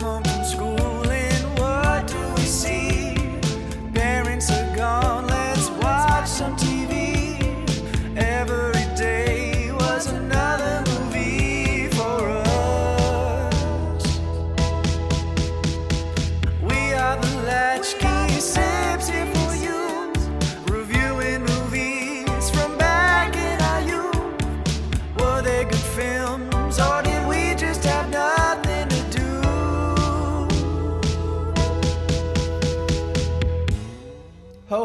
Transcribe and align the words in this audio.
home 0.00 0.25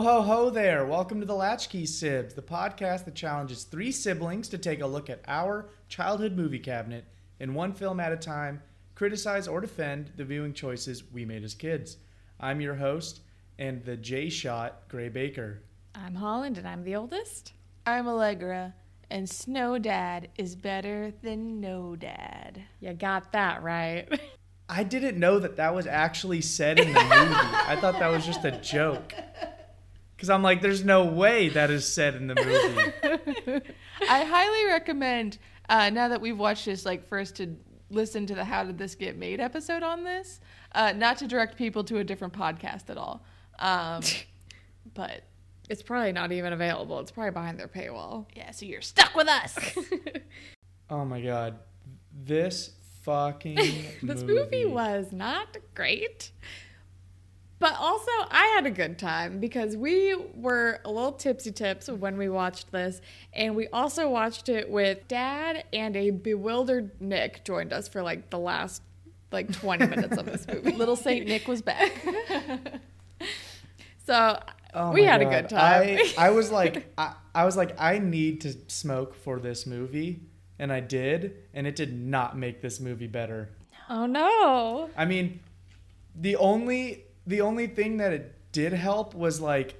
Ho, 0.01 0.13
ho, 0.13 0.21
ho 0.23 0.49
there. 0.49 0.83
Welcome 0.83 1.19
to 1.19 1.27
the 1.27 1.35
Latchkey 1.35 1.83
Sibs, 1.83 2.33
the 2.33 2.41
podcast 2.41 3.05
that 3.05 3.13
challenges 3.13 3.65
three 3.65 3.91
siblings 3.91 4.49
to 4.49 4.57
take 4.57 4.81
a 4.81 4.87
look 4.87 5.11
at 5.11 5.21
our 5.27 5.69
childhood 5.89 6.35
movie 6.35 6.57
cabinet 6.57 7.05
in 7.39 7.53
one 7.53 7.71
film 7.71 7.99
at 7.99 8.11
a 8.11 8.17
time, 8.17 8.63
criticize 8.95 9.47
or 9.47 9.61
defend 9.61 10.11
the 10.15 10.25
viewing 10.25 10.53
choices 10.53 11.03
we 11.13 11.23
made 11.23 11.43
as 11.43 11.53
kids. 11.53 11.97
I'm 12.39 12.61
your 12.61 12.73
host 12.73 13.19
and 13.59 13.85
the 13.85 13.95
J 13.95 14.29
Shot 14.29 14.87
Gray 14.87 15.09
Baker. 15.09 15.61
I'm 15.93 16.15
Holland 16.15 16.57
and 16.57 16.67
I'm 16.67 16.83
the 16.83 16.95
oldest. 16.95 17.53
I'm 17.85 18.07
Allegra, 18.07 18.73
and 19.11 19.29
Snow 19.29 19.77
Dad 19.77 20.29
is 20.35 20.55
better 20.55 21.13
than 21.21 21.61
No 21.61 21.95
Dad. 21.95 22.63
You 22.79 22.93
got 22.93 23.33
that 23.33 23.61
right. 23.61 24.19
I 24.67 24.81
didn't 24.81 25.19
know 25.19 25.37
that 25.37 25.57
that 25.57 25.75
was 25.75 25.85
actually 25.85 26.41
said 26.41 26.79
in 26.79 26.91
the 26.91 27.03
movie. 27.03 27.35
I 27.35 27.77
thought 27.79 27.99
that 27.99 28.09
was 28.09 28.25
just 28.25 28.43
a 28.45 28.51
joke. 28.63 29.13
Because 30.21 30.29
I'm 30.29 30.43
like, 30.43 30.61
there's 30.61 30.85
no 30.85 31.03
way 31.03 31.49
that 31.49 31.71
is 31.71 31.91
said 31.91 32.13
in 32.13 32.27
the 32.27 32.35
movie. 32.35 33.61
I 34.07 34.23
highly 34.23 34.65
recommend, 34.67 35.39
uh, 35.67 35.89
now 35.89 36.09
that 36.09 36.21
we've 36.21 36.37
watched 36.37 36.65
this, 36.65 36.85
like 36.85 37.07
first 37.07 37.37
to 37.37 37.55
listen 37.89 38.27
to 38.27 38.35
the 38.35 38.45
How 38.45 38.63
Did 38.63 38.77
This 38.77 38.93
Get 38.93 39.17
Made 39.17 39.39
episode 39.39 39.81
on 39.81 40.03
this, 40.03 40.39
uh, 40.75 40.93
not 40.95 41.17
to 41.17 41.27
direct 41.27 41.57
people 41.57 41.83
to 41.85 41.97
a 41.97 42.03
different 42.03 42.33
podcast 42.35 42.91
at 42.91 42.99
all. 42.99 43.25
Um, 43.57 44.03
but 44.93 45.23
it's 45.71 45.81
probably 45.81 46.11
not 46.11 46.31
even 46.31 46.53
available. 46.53 46.99
It's 46.99 47.09
probably 47.09 47.31
behind 47.31 47.59
their 47.59 47.67
paywall. 47.67 48.27
yeah, 48.35 48.51
so 48.51 48.67
you're 48.67 48.81
stuck 48.81 49.15
with 49.15 49.27
us. 49.27 49.57
Oh 50.91 51.05
my 51.05 51.21
god. 51.21 51.57
This 52.13 52.71
fucking 53.03 53.55
this 54.03 54.23
movie 54.23 54.65
was 54.65 55.13
not 55.13 55.55
great. 55.73 56.31
But 57.61 57.75
also, 57.77 58.09
I 58.31 58.53
had 58.55 58.65
a 58.65 58.71
good 58.71 58.97
time 58.97 59.39
because 59.39 59.77
we 59.77 60.15
were 60.33 60.79
a 60.83 60.89
little 60.91 61.11
tipsy 61.11 61.51
tips 61.51 61.89
when 61.89 62.17
we 62.17 62.27
watched 62.27 62.71
this. 62.71 63.01
And 63.33 63.55
we 63.55 63.67
also 63.67 64.09
watched 64.09 64.49
it 64.49 64.67
with 64.67 65.07
dad 65.07 65.63
and 65.71 65.95
a 65.95 66.09
bewildered 66.09 66.99
Nick 66.99 67.45
joined 67.45 67.71
us 67.71 67.87
for 67.87 68.01
like 68.01 68.31
the 68.31 68.39
last 68.39 68.81
like 69.31 69.53
20 69.53 69.85
minutes 69.85 70.17
of 70.17 70.25
this 70.25 70.47
movie. 70.47 70.71
Little 70.75 70.95
Saint 70.95 71.27
Nick 71.27 71.47
was 71.47 71.61
back. 71.61 71.93
So 74.03 74.41
Oh 74.73 74.91
we 74.91 75.03
my 75.03 75.11
had 75.11 75.21
a 75.21 75.25
good 75.25 75.47
time. 75.47 75.99
I, 75.99 76.13
I 76.17 76.29
was 76.31 76.51
like, 76.51 76.91
I, 76.97 77.13
I 77.35 77.45
was 77.45 77.55
like, 77.55 77.79
I 77.79 77.99
need 77.99 78.41
to 78.41 78.55
smoke 78.67 79.13
for 79.13 79.39
this 79.39 79.67
movie, 79.67 80.21
and 80.57 80.73
I 80.73 80.79
did, 80.79 81.37
and 81.53 81.67
it 81.67 81.75
did 81.75 81.93
not 81.93 82.35
make 82.37 82.61
this 82.61 82.79
movie 82.79 83.07
better. 83.07 83.49
oh 83.89 84.07
no. 84.07 84.89
I 84.97 85.05
mean, 85.05 85.39
the 86.15 86.35
only 86.37 87.05
the 87.25 87.41
only 87.41 87.67
thing 87.67 87.97
that 87.97 88.13
it 88.13 88.35
did 88.51 88.73
help 88.73 89.13
was 89.13 89.39
like 89.39 89.75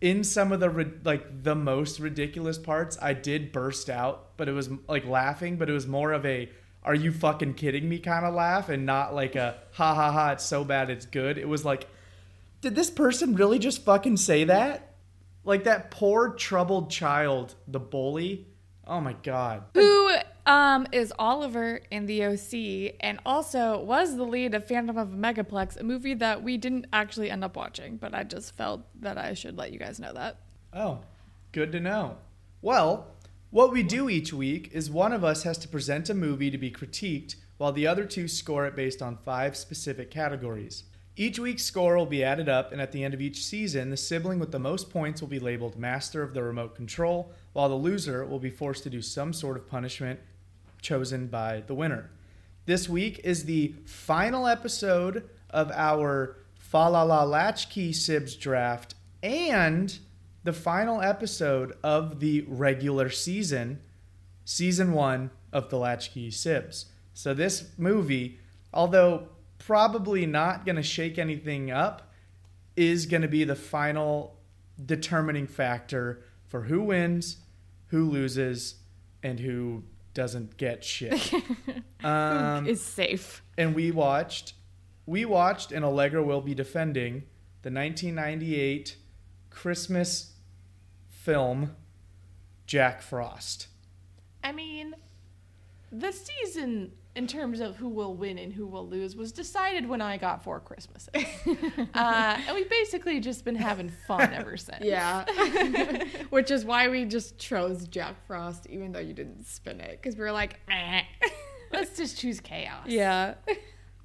in 0.00 0.22
some 0.22 0.52
of 0.52 0.60
the 0.60 0.92
like 1.04 1.42
the 1.42 1.54
most 1.54 2.00
ridiculous 2.00 2.58
parts, 2.58 2.96
I 3.00 3.14
did 3.14 3.52
burst 3.52 3.90
out, 3.90 4.36
but 4.36 4.48
it 4.48 4.52
was 4.52 4.70
like 4.88 5.06
laughing, 5.06 5.56
but 5.56 5.68
it 5.68 5.72
was 5.72 5.86
more 5.86 6.12
of 6.12 6.24
a 6.24 6.48
"Are 6.84 6.94
you 6.94 7.12
fucking 7.12 7.54
kidding 7.54 7.88
me?" 7.88 7.98
kind 7.98 8.24
of 8.24 8.34
laugh, 8.34 8.68
and 8.68 8.86
not 8.86 9.14
like 9.14 9.34
a 9.34 9.58
"Ha 9.72 9.94
ha 9.94 10.12
ha, 10.12 10.32
it's 10.32 10.44
so 10.44 10.64
bad 10.64 10.90
it's 10.90 11.06
good." 11.06 11.38
It 11.38 11.48
was 11.48 11.64
like, 11.64 11.88
did 12.60 12.74
this 12.74 12.90
person 12.90 13.34
really 13.34 13.58
just 13.58 13.84
fucking 13.84 14.16
say 14.16 14.44
that? 14.44 14.94
Like 15.44 15.64
that 15.64 15.90
poor 15.90 16.30
troubled 16.30 16.90
child, 16.90 17.54
the 17.66 17.80
bully. 17.80 18.46
Oh 18.86 19.00
my 19.00 19.12
god. 19.12 19.64
Who 19.74 20.10
um, 20.48 20.86
is 20.92 21.12
Oliver 21.18 21.82
in 21.90 22.06
the 22.06 22.24
OC 22.24 22.96
and 23.00 23.20
also 23.26 23.80
was 23.80 24.16
the 24.16 24.24
lead 24.24 24.54
of 24.54 24.66
Phantom 24.66 24.96
of 24.96 25.10
Megaplex, 25.10 25.78
a 25.78 25.84
movie 25.84 26.14
that 26.14 26.42
we 26.42 26.56
didn't 26.56 26.86
actually 26.90 27.30
end 27.30 27.44
up 27.44 27.54
watching, 27.54 27.98
but 27.98 28.14
I 28.14 28.24
just 28.24 28.56
felt 28.56 28.80
that 29.00 29.18
I 29.18 29.34
should 29.34 29.58
let 29.58 29.72
you 29.72 29.78
guys 29.78 30.00
know 30.00 30.14
that. 30.14 30.40
Oh, 30.72 31.00
good 31.52 31.70
to 31.72 31.80
know. 31.80 32.16
Well, 32.62 33.08
what 33.50 33.72
we 33.72 33.82
do 33.82 34.08
each 34.08 34.32
week 34.32 34.70
is 34.72 34.90
one 34.90 35.12
of 35.12 35.22
us 35.22 35.42
has 35.42 35.58
to 35.58 35.68
present 35.68 36.08
a 36.08 36.14
movie 36.14 36.50
to 36.50 36.58
be 36.58 36.70
critiqued, 36.70 37.36
while 37.58 37.72
the 37.72 37.86
other 37.86 38.06
two 38.06 38.26
score 38.26 38.66
it 38.66 38.74
based 38.74 39.02
on 39.02 39.18
five 39.18 39.54
specific 39.54 40.10
categories. 40.10 40.84
Each 41.14 41.38
week's 41.38 41.64
score 41.64 41.96
will 41.96 42.06
be 42.06 42.24
added 42.24 42.48
up, 42.48 42.72
and 42.72 42.80
at 42.80 42.92
the 42.92 43.04
end 43.04 43.12
of 43.12 43.20
each 43.20 43.44
season, 43.44 43.90
the 43.90 43.96
sibling 43.96 44.38
with 44.38 44.52
the 44.52 44.58
most 44.58 44.88
points 44.88 45.20
will 45.20 45.28
be 45.28 45.40
labeled 45.40 45.76
master 45.76 46.22
of 46.22 46.32
the 46.32 46.42
remote 46.42 46.74
control, 46.74 47.32
while 47.52 47.68
the 47.68 47.74
loser 47.74 48.24
will 48.24 48.38
be 48.38 48.50
forced 48.50 48.84
to 48.84 48.90
do 48.90 49.02
some 49.02 49.32
sort 49.32 49.56
of 49.56 49.68
punishment 49.68 50.20
chosen 50.80 51.26
by 51.26 51.62
the 51.66 51.74
winner. 51.74 52.10
This 52.66 52.88
week 52.88 53.20
is 53.24 53.44
the 53.44 53.74
final 53.84 54.46
episode 54.46 55.28
of 55.50 55.70
our 55.72 56.36
Fa 56.54 56.88
La 56.88 57.02
La 57.02 57.24
Latchkey 57.24 57.92
Sibs 57.92 58.38
draft 58.38 58.94
and 59.22 59.98
the 60.44 60.52
final 60.52 61.00
episode 61.00 61.74
of 61.82 62.20
the 62.20 62.44
regular 62.46 63.10
season, 63.10 63.80
season 64.44 64.92
one 64.92 65.30
of 65.52 65.70
the 65.70 65.78
Latchkey 65.78 66.30
Sibs. 66.30 66.86
So 67.14 67.34
this 67.34 67.70
movie, 67.76 68.38
although 68.72 69.28
probably 69.58 70.26
not 70.26 70.64
going 70.64 70.76
to 70.76 70.82
shake 70.82 71.18
anything 71.18 71.70
up, 71.70 72.12
is 72.76 73.06
going 73.06 73.22
to 73.22 73.28
be 73.28 73.44
the 73.44 73.56
final 73.56 74.36
determining 74.84 75.46
factor 75.46 76.22
for 76.46 76.62
who 76.62 76.82
wins, 76.82 77.38
who 77.88 78.08
loses, 78.08 78.76
and 79.22 79.40
who 79.40 79.82
doesn't 80.18 80.56
get 80.56 80.82
shit. 80.82 81.32
um, 82.02 82.66
is 82.66 82.82
safe. 82.82 83.40
and 83.56 83.72
we 83.72 83.92
watched, 83.92 84.54
we 85.06 85.24
watched, 85.24 85.70
and 85.70 85.84
Allegra 85.84 86.24
will 86.24 86.40
be 86.40 86.56
defending 86.56 87.22
the 87.62 87.70
1998 87.70 88.96
Christmas 89.48 90.32
film 91.08 91.76
Jack 92.66 93.00
Frost. 93.00 93.68
I 94.42 94.50
mean, 94.50 94.96
the 95.92 96.10
season 96.10 96.90
in 97.18 97.26
terms 97.26 97.58
of 97.58 97.74
who 97.74 97.88
will 97.88 98.14
win 98.14 98.38
and 98.38 98.52
who 98.52 98.64
will 98.64 98.86
lose 98.86 99.16
was 99.16 99.32
decided 99.32 99.88
when 99.88 100.00
I 100.00 100.16
got 100.18 100.44
four 100.44 100.60
Christmases. 100.60 101.10
uh, 101.94 102.38
and 102.46 102.54
we've 102.54 102.70
basically 102.70 103.18
just 103.18 103.44
been 103.44 103.56
having 103.56 103.90
fun 104.06 104.32
ever 104.32 104.56
since. 104.56 104.84
Yeah. 104.84 105.24
Which 106.30 106.52
is 106.52 106.64
why 106.64 106.88
we 106.88 107.04
just 107.06 107.36
chose 107.36 107.88
Jack 107.88 108.14
Frost, 108.28 108.68
even 108.70 108.92
though 108.92 109.00
you 109.00 109.14
didn't 109.14 109.48
spin 109.48 109.80
it, 109.80 110.00
because 110.00 110.14
we 110.14 110.22
were 110.22 110.30
like, 110.30 110.60
eh. 110.70 111.02
Let's 111.72 111.96
just 111.96 112.18
choose 112.18 112.38
chaos. 112.38 112.86
yeah. 112.86 113.34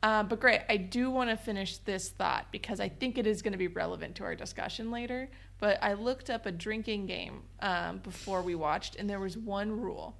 Uh, 0.01 0.23
but 0.23 0.39
great. 0.39 0.61
I 0.67 0.77
do 0.77 1.11
want 1.11 1.29
to 1.29 1.37
finish 1.37 1.77
this 1.77 2.09
thought 2.09 2.47
because 2.51 2.79
I 2.79 2.89
think 2.89 3.19
it 3.19 3.27
is 3.27 3.43
going 3.43 3.53
to 3.53 3.59
be 3.59 3.67
relevant 3.67 4.15
to 4.15 4.23
our 4.23 4.33
discussion 4.33 4.89
later. 4.89 5.29
But 5.59 5.77
I 5.83 5.93
looked 5.93 6.31
up 6.31 6.47
a 6.47 6.51
drinking 6.51 7.05
game 7.05 7.43
um, 7.61 7.99
before 7.99 8.41
we 8.41 8.55
watched, 8.55 8.95
and 8.95 9.07
there 9.07 9.19
was 9.19 9.37
one 9.37 9.71
rule 9.71 10.17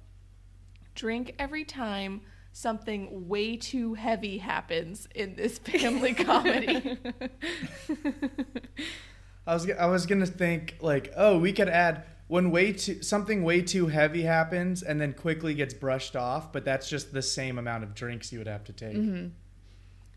drink 0.94 1.34
every 1.40 1.64
time 1.64 2.20
something 2.54 3.28
way 3.28 3.56
too 3.56 3.94
heavy 3.94 4.38
happens 4.38 5.08
in 5.14 5.34
this 5.34 5.58
family 5.70 6.14
comedy. 6.14 6.98
I 9.46 9.52
was 9.52 9.70
I 9.70 9.86
was 9.86 10.06
gonna 10.06 10.24
think 10.24 10.76
like, 10.80 11.12
oh, 11.16 11.38
we 11.38 11.52
could 11.52 11.68
add 11.68 12.04
when 12.28 12.50
way 12.50 12.72
too 12.72 13.02
something 13.02 13.42
way 13.42 13.60
too 13.60 13.88
heavy 13.88 14.22
happens 14.22 14.82
and 14.82 14.98
then 15.00 15.12
quickly 15.12 15.52
gets 15.52 15.74
brushed 15.74 16.16
off, 16.16 16.52
but 16.52 16.64
that's 16.64 16.88
just 16.88 17.12
the 17.12 17.20
same 17.20 17.58
amount 17.58 17.84
of 17.84 17.94
drinks 17.94 18.32
you 18.32 18.38
would 18.38 18.48
have 18.48 18.64
to 18.64 18.72
take. 18.72 18.96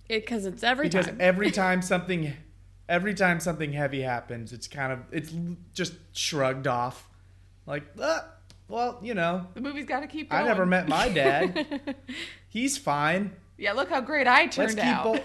Because 0.07 0.45
it's 0.45 0.63
every 0.63 0.87
because 0.87 1.07
time. 1.07 1.17
every 1.19 1.51
time 1.63 1.81
something 1.81 2.33
every 2.87 3.13
time 3.13 3.41
something 3.41 3.73
heavy 3.73 4.01
happens 4.01 4.53
it's 4.53 4.65
kind 4.65 4.93
of 4.93 4.99
it's 5.11 5.33
just 5.73 5.93
shrugged 6.13 6.67
off 6.67 7.09
like 7.65 7.83
ah, 8.01 8.23
well 8.67 8.99
you 9.01 9.13
know 9.13 9.47
the 9.53 9.61
movie's 9.61 9.85
got 9.85 10.01
to 10.01 10.07
keep 10.07 10.29
going. 10.29 10.43
i 10.43 10.47
never 10.47 10.65
met 10.65 10.87
my 10.87 11.09
dad 11.09 11.95
he's 12.49 12.77
fine 12.77 13.31
Yeah, 13.57 13.73
look 13.73 13.89
how 13.89 14.01
great 14.01 14.27
I 14.27 14.43
let's 14.43 14.55
turned 14.55 14.75
keep 14.75 14.85
out. 14.85 15.13
bu- 15.15 15.19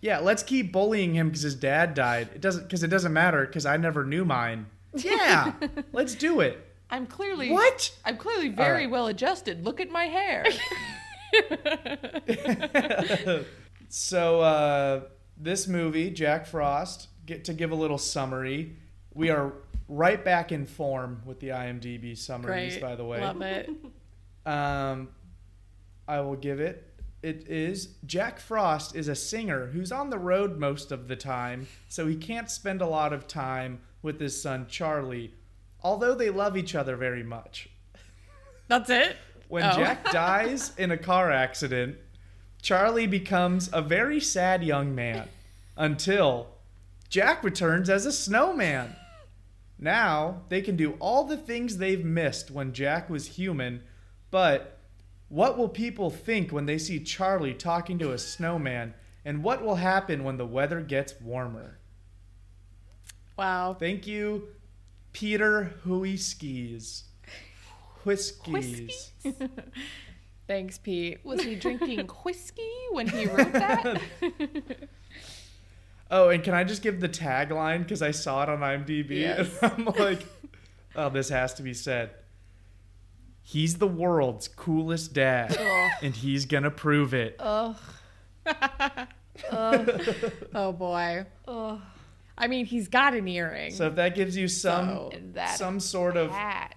yeah 0.00 0.18
let's 0.18 0.42
keep 0.42 0.72
bullying 0.72 1.14
him 1.14 1.28
because 1.28 1.42
his 1.42 1.54
dad 1.54 1.94
died 1.94 2.28
it 2.34 2.40
doesn't 2.40 2.62
because 2.64 2.82
it 2.82 2.88
doesn't 2.88 3.12
matter 3.12 3.46
because 3.46 3.66
i 3.66 3.76
never 3.76 4.04
knew 4.04 4.24
mine 4.24 4.66
yeah 4.94 5.52
let's 5.92 6.14
do 6.14 6.40
it 6.40 6.60
I'm 6.90 7.06
clearly 7.06 7.50
what 7.50 7.92
I'm 8.04 8.16
clearly 8.16 8.50
very 8.50 8.82
right. 8.84 8.90
well 8.90 9.06
adjusted. 9.08 9.64
Look 9.64 9.80
at 9.80 9.90
my 9.90 10.04
hair. 10.04 10.44
So 13.88 14.40
uh, 14.40 15.02
this 15.36 15.68
movie, 15.68 16.10
Jack 16.10 16.46
Frost, 16.46 17.08
get 17.26 17.44
to 17.44 17.54
give 17.54 17.70
a 17.70 17.74
little 17.76 17.98
summary. 17.98 18.76
We 19.12 19.30
are 19.30 19.52
right 19.88 20.24
back 20.24 20.52
in 20.52 20.66
form 20.66 21.22
with 21.24 21.40
the 21.40 21.48
IMDb 21.48 22.16
summaries, 22.16 22.74
Great. 22.74 22.82
by 22.82 22.96
the 22.96 23.04
way. 23.04 23.20
Love 23.20 23.42
it. 23.42 23.70
Um, 24.46 25.08
I 26.06 26.20
will 26.20 26.36
give 26.36 26.60
it. 26.60 26.86
It 27.22 27.48
is 27.48 27.94
Jack 28.04 28.38
Frost 28.38 28.94
is 28.94 29.08
a 29.08 29.14
singer 29.14 29.68
who's 29.68 29.90
on 29.90 30.10
the 30.10 30.18
road 30.18 30.58
most 30.58 30.92
of 30.92 31.08
the 31.08 31.16
time, 31.16 31.66
so 31.88 32.06
he 32.06 32.14
can't 32.14 32.50
spend 32.50 32.82
a 32.82 32.86
lot 32.86 33.14
of 33.14 33.26
time 33.26 33.80
with 34.02 34.20
his 34.20 34.38
son 34.38 34.66
Charlie, 34.68 35.32
although 35.82 36.14
they 36.14 36.28
love 36.28 36.58
each 36.58 36.74
other 36.74 36.94
very 36.94 37.22
much. 37.22 37.70
That's 38.68 38.90
it. 38.90 39.16
When 39.48 39.62
Oh. 39.64 39.72
Jack 39.76 40.04
dies 40.12 40.72
in 40.76 40.90
a 40.90 40.98
car 40.98 41.30
accident, 41.30 41.96
Charlie 42.60 43.06
becomes 43.06 43.70
a 43.72 43.80
very 43.80 44.20
sad 44.20 44.62
young 44.62 44.94
man 44.94 45.30
until 45.74 46.48
Jack 47.08 47.42
returns 47.42 47.88
as 47.88 48.04
a 48.04 48.12
snowman. 48.12 48.94
Now 49.78 50.42
they 50.48 50.62
can 50.62 50.76
do 50.76 50.92
all 51.00 51.24
the 51.24 51.36
things 51.36 51.78
they've 51.78 52.04
missed 52.04 52.50
when 52.50 52.72
Jack 52.72 53.10
was 53.10 53.26
human, 53.28 53.82
but 54.30 54.78
what 55.28 55.58
will 55.58 55.68
people 55.68 56.10
think 56.10 56.52
when 56.52 56.66
they 56.66 56.78
see 56.78 57.00
Charlie 57.00 57.54
talking 57.54 57.98
to 57.98 58.12
a 58.12 58.18
snowman? 58.18 58.94
And 59.24 59.42
what 59.42 59.62
will 59.62 59.76
happen 59.76 60.22
when 60.22 60.36
the 60.36 60.46
weather 60.46 60.80
gets 60.80 61.20
warmer? 61.20 61.78
Wow. 63.36 63.74
Thank 63.74 64.06
you, 64.06 64.48
Peter 65.12 65.74
Hui 65.82 66.16
Skis. 66.16 67.04
Whiskies. 68.04 69.12
Thanks, 70.46 70.76
Pete. 70.76 71.24
Was 71.24 71.42
he 71.42 71.54
drinking 71.54 72.06
whiskey 72.22 72.70
when 72.92 73.08
he 73.08 73.26
wrote 73.26 73.52
that? 73.52 74.00
Oh, 76.10 76.28
and 76.28 76.42
can 76.44 76.54
I 76.54 76.64
just 76.64 76.82
give 76.82 77.00
the 77.00 77.08
tagline 77.08 77.80
because 77.80 78.02
I 78.02 78.10
saw 78.12 78.42
it 78.42 78.48
on 78.48 78.58
IMDb 78.60 79.20
Yes. 79.20 79.50
and 79.62 79.72
I'm 79.78 79.84
like, 79.86 80.24
oh, 80.94 81.08
this 81.10 81.28
has 81.30 81.54
to 81.54 81.62
be 81.62 81.74
said. 81.74 82.10
He's 83.42 83.76
the 83.78 83.86
world's 83.86 84.48
coolest 84.48 85.12
dad, 85.12 85.56
Ugh. 85.58 85.90
and 86.02 86.14
he's 86.14 86.46
gonna 86.46 86.70
prove 86.70 87.12
it. 87.14 87.36
Ugh. 87.38 87.76
Oh 89.52 90.72
boy. 90.72 91.26
Ugh. 91.48 91.80
I 92.38 92.46
mean, 92.48 92.66
he's 92.66 92.88
got 92.88 93.14
an 93.14 93.26
earring. 93.28 93.72
So 93.72 93.86
if 93.88 93.96
that 93.96 94.14
gives 94.14 94.36
you 94.36 94.48
some 94.48 94.88
So- 94.88 95.12
that 95.34 95.56
some 95.58 95.80
sort 95.80 96.16
of 96.16 96.30
hat. 96.30 96.74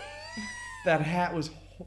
that 0.84 1.00
hat 1.02 1.34
was. 1.34 1.48
ho- 1.78 1.86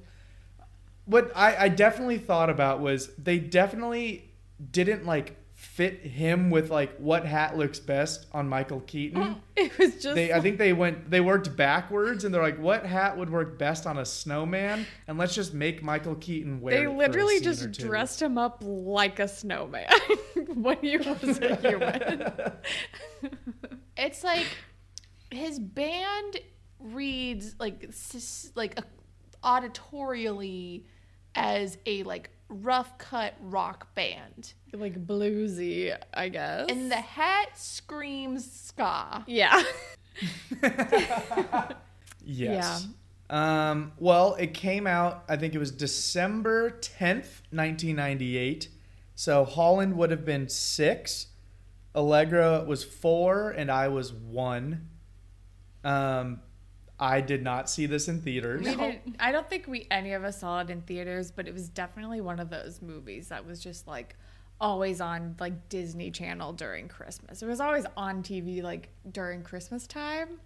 What 1.05 1.31
I, 1.35 1.55
I 1.65 1.69
definitely 1.69 2.17
thought 2.17 2.49
about 2.49 2.79
was 2.81 3.09
they 3.17 3.39
definitely 3.39 4.31
didn't 4.71 5.05
like 5.05 5.37
fit 5.73 6.01
him 6.05 6.51
with 6.51 6.69
like 6.69 6.95
what 6.97 7.25
hat 7.25 7.57
looks 7.57 7.79
best 7.79 8.27
on 8.31 8.47
Michael 8.47 8.81
Keaton. 8.81 9.21
Oh, 9.23 9.35
it 9.55 9.75
was 9.79 9.95
just 9.95 10.13
they 10.13 10.31
I 10.31 10.39
think 10.39 10.59
they 10.59 10.71
went 10.71 11.09
they 11.09 11.19
worked 11.19 11.55
backwards 11.57 12.23
and 12.23 12.33
they're 12.33 12.43
like, 12.43 12.59
what 12.59 12.85
hat 12.85 13.17
would 13.17 13.31
work 13.31 13.57
best 13.57 13.87
on 13.87 13.97
a 13.97 14.05
snowman? 14.05 14.85
And 15.07 15.17
let's 15.17 15.33
just 15.33 15.55
make 15.55 15.81
Michael 15.81 16.13
Keaton 16.13 16.61
wear. 16.61 16.75
they 16.75 16.81
it 16.83 16.85
for 16.85 16.93
a 16.93 16.97
literally 16.97 17.39
scene 17.39 17.49
or 17.49 17.53
just 17.53 17.79
dressed 17.79 18.21
him 18.21 18.37
up 18.37 18.61
like 18.63 19.19
a 19.19 19.27
snowman 19.27 19.89
when 20.53 20.77
he 20.77 20.97
was 20.97 21.39
a 21.39 21.55
human. 21.55 22.31
It's 23.97 24.23
like 24.23 24.45
his 25.31 25.57
band 25.57 26.39
reads 26.79 27.55
like 27.59 27.91
like 28.53 28.77
auditorially 29.43 30.83
as 31.33 31.79
a 31.87 32.03
like 32.03 32.29
rough 32.49 32.97
cut 32.97 33.33
rock 33.41 33.93
band, 33.95 34.53
like 34.73 35.05
bluesy, 35.05 35.95
I 36.13 36.29
guess. 36.29 36.67
and 36.69 36.91
the 36.91 36.95
hat 36.97 37.57
screams 37.57 38.49
ska. 38.51 39.23
yeah. 39.27 39.63
Yes. 42.25 42.87
Um, 43.29 43.91
well, 43.97 44.35
it 44.35 44.53
came 44.53 44.87
out, 44.87 45.23
I 45.27 45.37
think 45.37 45.55
it 45.55 45.57
was 45.57 45.71
December 45.71 46.71
10th, 46.71 47.41
1998. 47.51 48.69
So 49.15 49.43
Holland 49.43 49.97
would 49.97 50.11
have 50.11 50.23
been 50.25 50.47
six, 50.49 51.27
Allegra 51.95 52.63
was 52.65 52.83
four, 52.83 53.51
and 53.51 53.69
I 53.71 53.87
was 53.87 54.13
one. 54.13 54.87
Um, 55.83 56.41
I 57.03 57.19
did 57.19 57.43
not 57.43 57.69
see 57.69 57.85
this 57.85 58.07
in 58.07 58.21
theaters. 58.21 58.61
We 58.65 58.75
didn't, 58.75 59.17
I 59.19 59.33
don't 59.33 59.49
think 59.49 59.67
we 59.67 59.85
any 59.91 60.13
of 60.13 60.23
us 60.23 60.39
saw 60.39 60.61
it 60.61 60.69
in 60.69 60.81
theaters, 60.83 61.31
but 61.31 61.49
it 61.49 61.53
was 61.53 61.67
definitely 61.67 62.21
one 62.21 62.39
of 62.39 62.49
those 62.49 62.81
movies 62.81 63.27
that 63.27 63.45
was 63.45 63.61
just 63.61 63.87
like 63.87 64.15
always 64.61 65.01
on 65.01 65.35
like 65.37 65.67
Disney 65.67 66.11
Channel 66.11 66.53
during 66.53 66.87
Christmas. 66.87 67.43
It 67.43 67.45
was 67.45 67.59
always 67.59 67.85
on 67.97 68.23
TV 68.23 68.63
like 68.63 68.87
during 69.11 69.43
Christmas 69.43 69.85
time. 69.85 70.39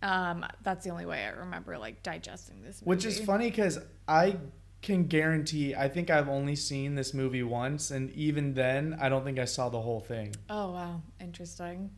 Um, 0.00 0.46
that's 0.62 0.86
the 0.86 0.90
only 0.90 1.04
way 1.04 1.26
I 1.26 1.38
remember 1.38 1.76
like 1.76 2.02
digesting 2.02 2.62
this 2.62 2.80
movie. 2.80 2.88
Which 2.88 3.04
is 3.04 3.20
funny 3.20 3.50
because 3.50 3.78
I 4.08 4.38
can 4.80 5.06
guarantee, 5.06 5.74
I 5.74 5.90
think 5.90 6.08
I've 6.08 6.30
only 6.30 6.56
seen 6.56 6.94
this 6.94 7.12
movie 7.12 7.42
once, 7.42 7.90
and 7.90 8.10
even 8.12 8.54
then, 8.54 8.96
I 8.98 9.10
don't 9.10 9.24
think 9.24 9.38
I 9.38 9.44
saw 9.44 9.68
the 9.68 9.82
whole 9.82 10.00
thing. 10.00 10.34
Oh 10.48 10.72
wow, 10.72 11.02
interesting. 11.20 11.90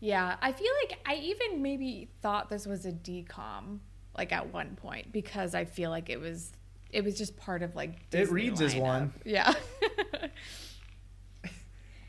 Yeah, 0.00 0.36
I 0.40 0.52
feel 0.52 0.70
like 0.84 0.98
I 1.06 1.14
even 1.16 1.62
maybe 1.62 2.08
thought 2.22 2.48
this 2.48 2.66
was 2.66 2.86
a 2.86 2.92
DCOM 2.92 3.78
like 4.16 4.32
at 4.32 4.52
one 4.52 4.76
point 4.76 5.12
because 5.12 5.54
I 5.54 5.64
feel 5.64 5.90
like 5.90 6.08
it 6.10 6.20
was 6.20 6.52
it 6.90 7.04
was 7.04 7.16
just 7.18 7.36
part 7.36 7.62
of 7.62 7.74
like 7.76 7.90
It 7.90 8.10
Disney 8.10 8.34
reads 8.34 8.60
as 8.62 8.74
one. 8.76 9.12
Yeah. 9.24 9.52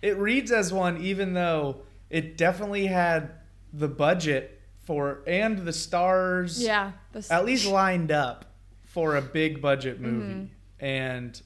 It 0.01 0.17
reads 0.17 0.51
as 0.51 0.71
one, 0.71 1.01
even 1.01 1.33
though 1.33 1.81
it 2.09 2.37
definitely 2.37 2.87
had 2.87 3.31
the 3.73 3.89
budget 3.89 4.61
for 4.85 5.21
and 5.27 5.59
the 5.59 5.73
stars 5.73 6.63
yeah. 6.63 6.93
The 7.11 7.25
at 7.29 7.45
least 7.45 7.65
lined 7.67 8.11
up 8.11 8.45
for 8.85 9.17
a 9.17 9.21
big 9.21 9.61
budget 9.61 10.01
Mm-hmm. 10.01 10.11
movie. 10.19 10.51
And 10.79 11.41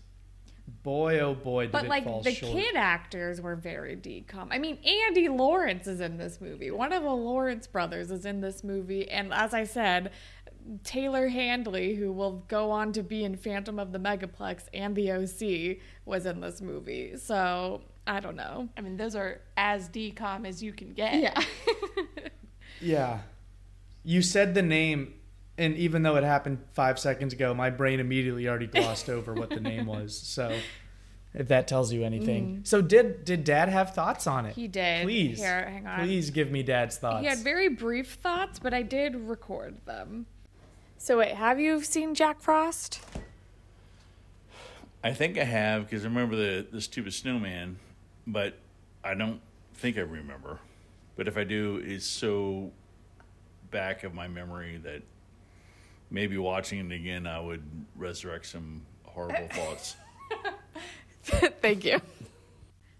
boy, 0.67 1.19
oh 1.19 1.33
boy, 1.35 1.65
did 1.65 1.71
But 1.71 1.85
it 1.85 1.89
like 1.89 2.03
fall 2.05 2.21
the 2.21 2.33
short. 2.33 2.53
kid 2.53 2.75
actors 2.75 3.41
were 3.41 3.55
very 3.55 3.95
DCOM. 3.95 4.47
I 4.51 4.59
mean, 4.59 4.77
Andy 4.83 5.29
Lawrence 5.29 5.87
is 5.87 5.99
in 6.01 6.17
this 6.17 6.39
movie. 6.41 6.71
One 6.71 6.93
of 6.93 7.03
the 7.03 7.09
Lawrence 7.09 7.67
brothers 7.67 8.11
is 8.11 8.25
in 8.25 8.41
this 8.41 8.63
movie, 8.63 9.09
and 9.09 9.33
as 9.33 9.53
I 9.53 9.63
said, 9.65 10.11
Taylor 10.83 11.27
Handley, 11.27 11.95
who 11.95 12.11
will 12.11 12.43
go 12.47 12.71
on 12.71 12.93
to 12.93 13.03
be 13.03 13.23
in 13.25 13.35
Phantom 13.35 13.77
of 13.79 13.91
the 13.91 13.99
Megaplex 13.99 14.65
and 14.73 14.95
the 14.95 15.11
OC, 15.11 15.77
was 16.05 16.25
in 16.25 16.39
this 16.39 16.61
movie. 16.61 17.17
So 17.17 17.81
I 18.07 18.19
don't 18.21 18.35
know. 18.37 18.69
I 18.77 18.81
mean, 18.81 18.95
those 18.97 19.15
are 19.15 19.41
as 19.57 19.89
DCOM 19.89 20.47
as 20.47 20.63
you 20.63 20.71
can 20.73 20.93
get. 20.93 21.15
Yeah. 21.15 21.43
Yeah. 22.81 23.19
You 24.03 24.21
said 24.21 24.55
the 24.55 24.61
name, 24.61 25.13
and 25.57 25.75
even 25.75 26.03
though 26.03 26.15
it 26.15 26.23
happened 26.23 26.59
five 26.73 26.97
seconds 26.97 27.33
ago, 27.33 27.53
my 27.53 27.69
brain 27.69 27.99
immediately 27.99 28.47
already 28.47 28.67
glossed 28.67 29.09
over 29.09 29.33
what 29.33 29.49
the 29.49 29.59
name 29.59 29.85
was. 29.87 30.15
So, 30.15 30.55
if 31.33 31.47
that 31.47 31.67
tells 31.67 31.91
you 31.91 32.03
anything, 32.03 32.57
mm. 32.57 32.67
so 32.67 32.81
did 32.81 33.25
did 33.25 33.43
Dad 33.43 33.69
have 33.69 33.93
thoughts 33.93 34.27
on 34.27 34.45
it? 34.45 34.55
He 34.55 34.67
did. 34.67 35.03
Please, 35.03 35.39
Here, 35.39 35.67
hang 35.69 35.87
on. 35.87 35.99
please 35.99 36.29
give 36.29 36.51
me 36.51 36.63
Dad's 36.63 36.97
thoughts. 36.97 37.21
he 37.21 37.27
had 37.27 37.39
very 37.39 37.69
brief 37.69 38.13
thoughts, 38.13 38.59
but 38.59 38.73
I 38.73 38.81
did 38.81 39.15
record 39.15 39.77
them. 39.85 40.25
So 40.97 41.19
wait, 41.19 41.33
have 41.35 41.59
you 41.59 41.81
seen 41.81 42.15
Jack 42.15 42.39
Frost? 42.39 43.01
I 45.03 45.13
think 45.13 45.37
I 45.37 45.43
have 45.43 45.83
because 45.83 46.05
I 46.05 46.07
remember 46.07 46.35
the 46.35 46.65
the 46.71 46.81
stupid 46.81 47.13
snowman, 47.13 47.77
but 48.25 48.57
I 49.03 49.13
don't 49.13 49.41
think 49.75 49.97
I 49.97 50.01
remember. 50.01 50.59
But 51.15 51.27
if 51.27 51.37
I 51.37 51.43
do, 51.43 51.81
it's 51.83 52.05
so 52.05 52.71
back 53.69 54.03
of 54.03 54.13
my 54.13 54.27
memory 54.27 54.79
that 54.83 55.03
maybe 56.13 56.37
watching 56.37 56.89
it 56.89 56.95
again, 56.95 57.27
I 57.27 57.41
would 57.41 57.63
resurrect 57.97 58.45
some 58.45 58.83
horrible 59.03 59.47
thoughts. 59.51 59.97
Thank 61.61 61.83
you. 61.83 61.99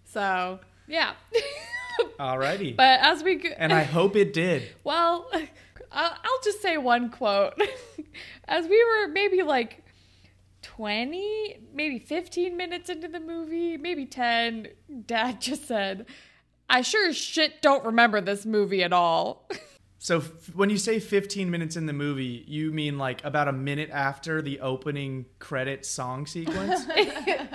So 0.04 0.60
yeah, 0.86 1.12
Alrighty. 2.20 2.76
but 2.76 3.00
as 3.00 3.22
we 3.22 3.36
go, 3.36 3.48
and 3.56 3.72
I 3.72 3.84
hope 3.84 4.16
it 4.16 4.32
did. 4.34 4.62
well, 4.84 5.30
I'll, 5.90 6.10
I'll 6.12 6.40
just 6.44 6.60
say 6.60 6.76
one 6.76 7.08
quote. 7.10 7.54
As 8.46 8.66
we 8.66 8.84
were 8.84 9.08
maybe 9.08 9.42
like 9.42 9.82
20, 10.62 11.58
maybe 11.72 11.98
15 11.98 12.56
minutes 12.56 12.88
into 12.90 13.08
the 13.08 13.20
movie, 13.20 13.76
maybe 13.76 14.06
10, 14.06 14.68
Dad 15.06 15.40
just 15.40 15.66
said, 15.66 16.06
I 16.68 16.82
sure 16.82 17.08
as 17.08 17.16
shit 17.16 17.60
don't 17.62 17.84
remember 17.84 18.20
this 18.20 18.44
movie 18.46 18.82
at 18.82 18.92
all. 18.92 19.48
So 20.04 20.18
f- 20.18 20.54
when 20.54 20.68
you 20.68 20.76
say 20.76 21.00
15 21.00 21.50
minutes 21.50 21.76
in 21.76 21.86
the 21.86 21.94
movie, 21.94 22.44
you 22.46 22.70
mean 22.72 22.98
like 22.98 23.24
about 23.24 23.48
a 23.48 23.52
minute 23.52 23.88
after 23.88 24.42
the 24.42 24.60
opening 24.60 25.24
credit 25.38 25.86
song 25.86 26.26
sequence? 26.26 26.84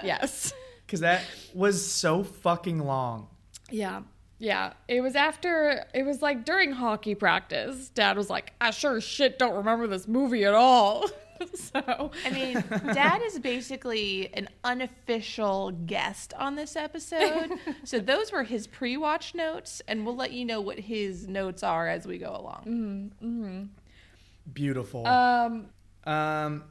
yes. 0.03 0.51
Because 0.83 1.01
that 1.01 1.23
was 1.53 1.85
so 1.85 2.23
fucking 2.23 2.79
long. 2.79 3.27
Yeah. 3.69 4.01
Yeah. 4.39 4.73
It 4.87 5.01
was 5.01 5.15
after, 5.15 5.85
it 5.93 6.01
was 6.07 6.23
like 6.23 6.43
during 6.43 6.71
hockey 6.71 7.13
practice. 7.13 7.89
Dad 7.89 8.17
was 8.17 8.31
like, 8.31 8.53
I 8.59 8.71
sure 8.71 8.99
shit 8.99 9.37
don't 9.37 9.53
remember 9.53 9.85
this 9.85 10.07
movie 10.07 10.43
at 10.43 10.55
all. 10.55 11.05
so 11.53 12.12
I 12.25 12.29
mean, 12.31 12.63
Dad 12.93 13.22
is 13.24 13.39
basically 13.39 14.34
an 14.34 14.50
unofficial 14.63 15.72
guest 15.72 16.34
on 16.36 16.55
this 16.55 16.75
episode. 16.75 17.51
so 17.84 18.00
those 18.12 18.31
were 18.31 18.43
his 18.43 18.67
pre-watch 18.67 19.36
notes, 19.36 19.81
and 19.88 20.05
we'll 20.05 20.15
let 20.15 20.31
you 20.31 20.46
know 20.46 20.62
what 20.62 20.79
his 20.79 21.27
notes 21.27 21.63
are 21.63 21.88
as 21.88 22.05
we 22.05 22.17
go 22.17 22.36
along. 22.36 23.72
Beautiful. 24.53 25.05
um 25.08 25.67
Um, 26.05 26.63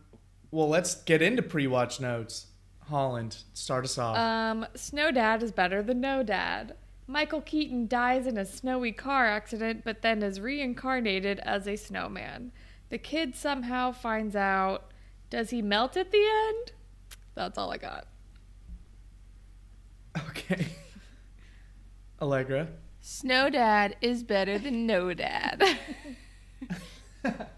well, 0.50 0.68
let's 0.68 0.96
get 1.02 1.22
into 1.22 1.42
pre-watch 1.42 2.00
notes. 2.00 2.46
Holland, 2.88 3.36
start 3.52 3.84
us 3.84 3.98
off. 3.98 4.16
Um, 4.16 4.66
Snow 4.74 5.10
Dad 5.10 5.42
is 5.42 5.52
better 5.52 5.82
than 5.82 6.00
No 6.00 6.22
Dad. 6.22 6.74
Michael 7.06 7.40
Keaton 7.40 7.86
dies 7.86 8.26
in 8.26 8.36
a 8.36 8.44
snowy 8.44 8.92
car 8.92 9.26
accident, 9.26 9.82
but 9.84 10.02
then 10.02 10.22
is 10.22 10.40
reincarnated 10.40 11.38
as 11.40 11.66
a 11.66 11.76
snowman. 11.76 12.52
The 12.90 12.98
kid 12.98 13.34
somehow 13.34 13.92
finds 13.92 14.34
out. 14.34 14.90
Does 15.30 15.50
he 15.50 15.60
melt 15.60 15.96
at 15.96 16.10
the 16.10 16.24
end? 16.48 16.72
That's 17.34 17.58
all 17.58 17.70
I 17.70 17.76
got. 17.76 18.06
okay. 20.30 20.66
Allegra. 22.20 22.68
Snow 23.00 23.48
Dad 23.50 23.96
is 24.00 24.22
better 24.22 24.58
than 24.58 24.86
No 24.86 25.14
Dad. 25.14 25.78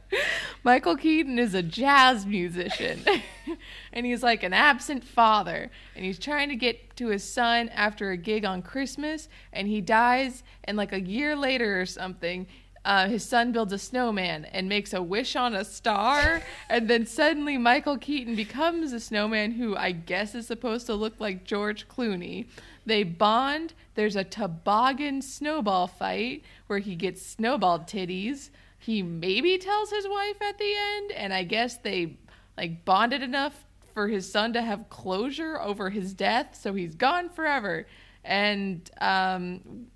Michael 0.62 0.96
Keaton 0.96 1.38
is 1.38 1.54
a 1.54 1.62
jazz 1.62 2.26
musician, 2.26 3.02
and 3.92 4.04
he's 4.04 4.22
like 4.22 4.42
an 4.42 4.52
absent 4.52 5.04
father, 5.04 5.70
and 5.96 6.04
he's 6.04 6.18
trying 6.18 6.50
to 6.50 6.56
get 6.56 6.96
to 6.96 7.08
his 7.08 7.25
son 7.25 7.68
after 7.70 8.10
a 8.10 8.16
gig 8.16 8.44
on 8.44 8.60
Christmas, 8.60 9.28
and 9.52 9.68
he 9.68 9.80
dies, 9.80 10.42
and 10.64 10.76
like 10.76 10.92
a 10.92 11.00
year 11.00 11.34
later 11.34 11.80
or 11.80 11.87
something, 11.87 12.46
uh, 12.84 13.08
his 13.08 13.25
son 13.25 13.52
builds 13.52 13.72
a 13.72 13.78
snowman 13.78 14.46
and 14.46 14.68
makes 14.68 14.92
a 14.92 15.02
wish 15.02 15.37
on 15.37 15.54
a 15.54 15.64
star, 15.64 16.42
and 16.68 16.88
then 16.88 17.06
suddenly 17.06 17.58
Michael 17.58 17.99
Keaton 17.99 18.34
becomes 18.34 18.92
a 18.92 19.00
snowman 19.00 19.52
who 19.52 19.76
I 19.76 19.92
guess 19.92 20.34
is 20.34 20.46
supposed 20.46 20.87
to 20.87 20.94
look 20.94 21.14
like 21.18 21.44
George 21.44 21.88
Clooney. 21.88 22.46
They 22.87 23.02
bond. 23.02 23.75
There's 23.94 24.16
a 24.16 24.25
toboggan 24.25 25.20
snowball 25.20 25.87
fight 25.87 26.42
where 26.68 26.78
he 26.78 26.96
gets 26.96 27.25
snowball 27.25 27.80
titties. 27.80 28.50
He 28.78 29.02
maybe 29.02 29.58
tells 29.58 29.90
his 29.90 30.08
wife 30.08 30.40
at 30.40 30.56
the 30.56 30.75
end, 30.96 31.12
and 31.12 31.34
I 31.34 31.44
guess 31.44 31.76
they 31.76 32.16
like 32.56 32.84
bonded 32.84 33.22
enough 33.22 33.66
for 33.92 34.08
his 34.08 34.30
son 34.30 34.54
to 34.54 34.62
have 34.62 34.88
closure 34.88 35.60
over 35.60 35.90
his 35.90 36.14
death, 36.14 36.58
so 36.58 36.72
he's 36.72 36.94
gone 36.94 37.28
forever. 37.28 37.87
And 38.25 38.90
um, 39.00 39.87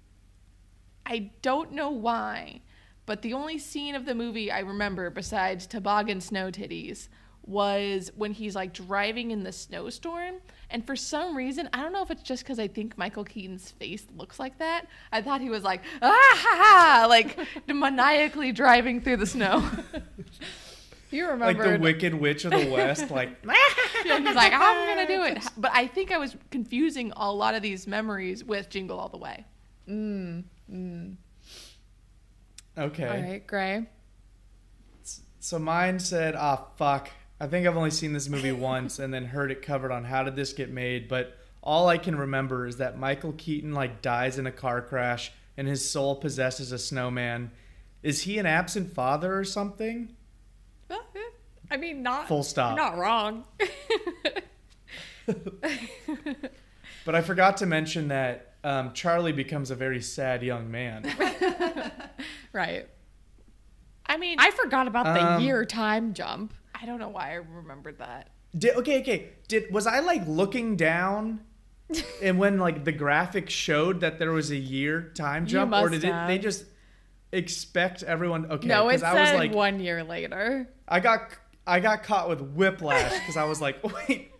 I 1.06 1.30
don't 1.42 1.72
know 1.72 1.90
why, 1.90 2.60
but 3.06 3.22
the 3.22 3.32
only 3.34 3.58
scene 3.58 3.94
of 3.94 4.04
the 4.06 4.14
movie 4.14 4.50
I 4.50 4.60
remember 4.60 5.10
besides 5.10 5.66
toboggan 5.66 6.20
snow 6.20 6.50
titties 6.50 7.08
was 7.46 8.10
when 8.16 8.32
he's 8.32 8.54
like 8.54 8.72
driving 8.72 9.30
in 9.30 9.42
the 9.42 9.52
snowstorm. 9.52 10.36
And 10.70 10.86
for 10.86 10.96
some 10.96 11.36
reason, 11.36 11.68
I 11.72 11.82
don't 11.82 11.92
know 11.92 12.02
if 12.02 12.10
it's 12.10 12.22
just 12.22 12.42
because 12.42 12.58
I 12.58 12.68
think 12.68 12.96
Michael 12.96 13.24
Keaton's 13.24 13.70
face 13.72 14.06
looks 14.16 14.38
like 14.38 14.58
that. 14.58 14.86
I 15.12 15.20
thought 15.20 15.40
he 15.42 15.50
was 15.50 15.62
like, 15.62 15.82
ah 16.00 16.08
ha 16.10 17.02
ha, 17.02 17.06
like 17.08 17.38
maniacally 17.68 18.52
driving 18.52 19.00
through 19.00 19.18
the 19.18 19.26
snow. 19.26 19.68
You 21.10 21.28
remember. 21.28 21.62
Like 21.64 21.74
the 21.74 21.78
Wicked 21.78 22.14
Witch 22.14 22.44
of 22.44 22.50
the 22.50 22.68
West, 22.72 23.08
like 23.12 23.38
Yeah, 24.04 24.18
he's 24.18 24.34
like, 24.34 24.52
I'm 24.52 24.88
gonna 24.88 25.06
do 25.06 25.22
it. 25.22 25.44
But 25.56 25.70
I 25.72 25.86
think 25.86 26.10
I 26.10 26.18
was 26.18 26.34
confusing 26.50 27.12
a 27.14 27.30
lot 27.30 27.54
of 27.54 27.62
these 27.62 27.86
memories 27.86 28.42
with 28.42 28.68
Jingle 28.68 28.98
All 28.98 29.08
the 29.08 29.18
Way. 29.18 29.44
Okay. 32.76 33.06
All 33.06 33.30
right, 33.30 33.46
Gray. 33.46 33.86
So 35.40 35.58
mine 35.58 35.98
said, 35.98 36.34
"Ah, 36.36 36.66
fuck. 36.76 37.10
I 37.40 37.46
think 37.46 37.66
I've 37.66 37.76
only 37.76 37.90
seen 37.90 38.12
this 38.12 38.28
movie 38.28 38.52
once 38.72 38.98
and 38.98 39.12
then 39.12 39.26
heard 39.26 39.50
it 39.50 39.62
covered 39.62 39.92
on 39.92 40.04
How 40.04 40.22
Did 40.22 40.36
This 40.36 40.52
Get 40.52 40.70
Made, 40.70 41.08
but 41.08 41.36
all 41.62 41.88
I 41.88 41.98
can 41.98 42.16
remember 42.16 42.66
is 42.66 42.76
that 42.78 42.98
Michael 42.98 43.32
Keaton 43.32 43.72
like 43.72 44.02
dies 44.02 44.38
in 44.38 44.46
a 44.46 44.52
car 44.52 44.80
crash 44.82 45.32
and 45.56 45.66
his 45.68 45.88
soul 45.88 46.16
possesses 46.16 46.72
a 46.72 46.78
snowman. 46.78 47.50
Is 48.02 48.22
he 48.22 48.38
an 48.38 48.46
absent 48.46 48.92
father 48.92 49.36
or 49.36 49.44
something? 49.44 50.14
I 51.70 51.76
mean, 51.76 52.02
not 52.02 52.28
Full 52.28 52.42
stop. 52.42 52.76
Not 52.76 52.98
wrong. 52.98 53.44
But 57.04 57.14
I 57.14 57.20
forgot 57.20 57.58
to 57.58 57.66
mention 57.66 58.08
that 58.08 58.53
um, 58.64 58.92
Charlie 58.94 59.32
becomes 59.32 59.70
a 59.70 59.74
very 59.76 60.00
sad 60.00 60.42
young 60.42 60.70
man. 60.70 61.04
right. 62.52 62.88
I 64.06 64.16
mean, 64.16 64.38
I 64.40 64.50
forgot 64.50 64.86
about 64.86 65.04
the 65.14 65.20
Um, 65.20 65.42
year 65.42 65.64
time 65.64 66.14
jump. 66.14 66.52
I 66.74 66.86
don't 66.86 66.98
know 66.98 67.08
why 67.08 67.30
I 67.32 67.34
remembered 67.34 67.98
that. 67.98 68.30
Did, 68.56 68.76
okay, 68.76 69.00
okay. 69.00 69.30
Did 69.48 69.72
was 69.72 69.86
I 69.86 70.00
like 70.00 70.26
looking 70.26 70.76
down, 70.76 71.40
and 72.22 72.38
when 72.38 72.58
like 72.58 72.84
the 72.84 72.92
graphic 72.92 73.48
showed 73.50 74.00
that 74.00 74.18
there 74.18 74.32
was 74.32 74.50
a 74.50 74.56
year 74.56 75.10
time 75.14 75.44
You 75.44 75.50
jump, 75.50 75.72
or 75.72 75.88
must 75.90 76.00
did 76.00 76.04
it, 76.04 76.26
they 76.26 76.38
just 76.38 76.64
expect 77.32 78.02
everyone? 78.02 78.46
Okay, 78.50 78.68
no, 78.68 78.88
it 78.88 78.92
'cause 78.92 79.02
I 79.02 79.18
was 79.18 79.28
said 79.30 79.36
like, 79.38 79.54
one 79.54 79.80
year 79.80 80.04
later. 80.04 80.68
I 80.86 81.00
got 81.00 81.30
I 81.66 81.80
got 81.80 82.02
caught 82.02 82.28
with 82.28 82.40
whiplash 82.42 83.12
because 83.20 83.36
I 83.38 83.44
was 83.44 83.60
like, 83.60 83.82
wait, 84.08 84.30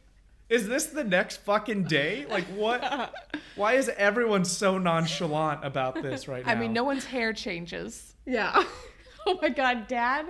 is 0.49 0.69
this 0.69 0.87
the 0.87 1.05
next 1.05 1.39
fucking 1.39 1.85
day? 1.85 2.27
Like 2.29 2.45
what? 2.47 3.13
Why 3.57 3.75
is 3.75 3.89
everyone 3.97 4.45
so 4.45 4.79
nonchalant 4.79 5.65
about 5.65 6.03
this 6.03 6.29
right 6.29 6.45
now? 6.45 6.53
I 6.53 6.55
mean, 6.55 6.73
no 6.73 6.85
one's 6.85 7.05
hair 7.05 7.33
changes. 7.33 8.15
Yeah. 8.27 8.65
oh 9.27 9.39
my 9.41 9.49
god, 9.49 9.87
Dad 9.89 10.27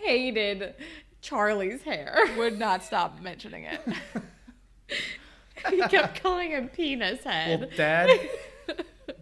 hated 0.00 0.74
Charlie's 1.20 1.82
hair. 1.82 2.18
Would 2.36 2.58
not 2.58 2.82
stop 2.82 3.20
mentioning 3.20 3.64
it. 3.64 3.80
he 5.70 5.80
kept 5.82 6.22
calling 6.22 6.50
him 6.50 6.68
penis 6.68 7.24
head. 7.24 7.60
Well, 7.60 7.68
head. 7.70 7.76
Dad, 7.76 8.30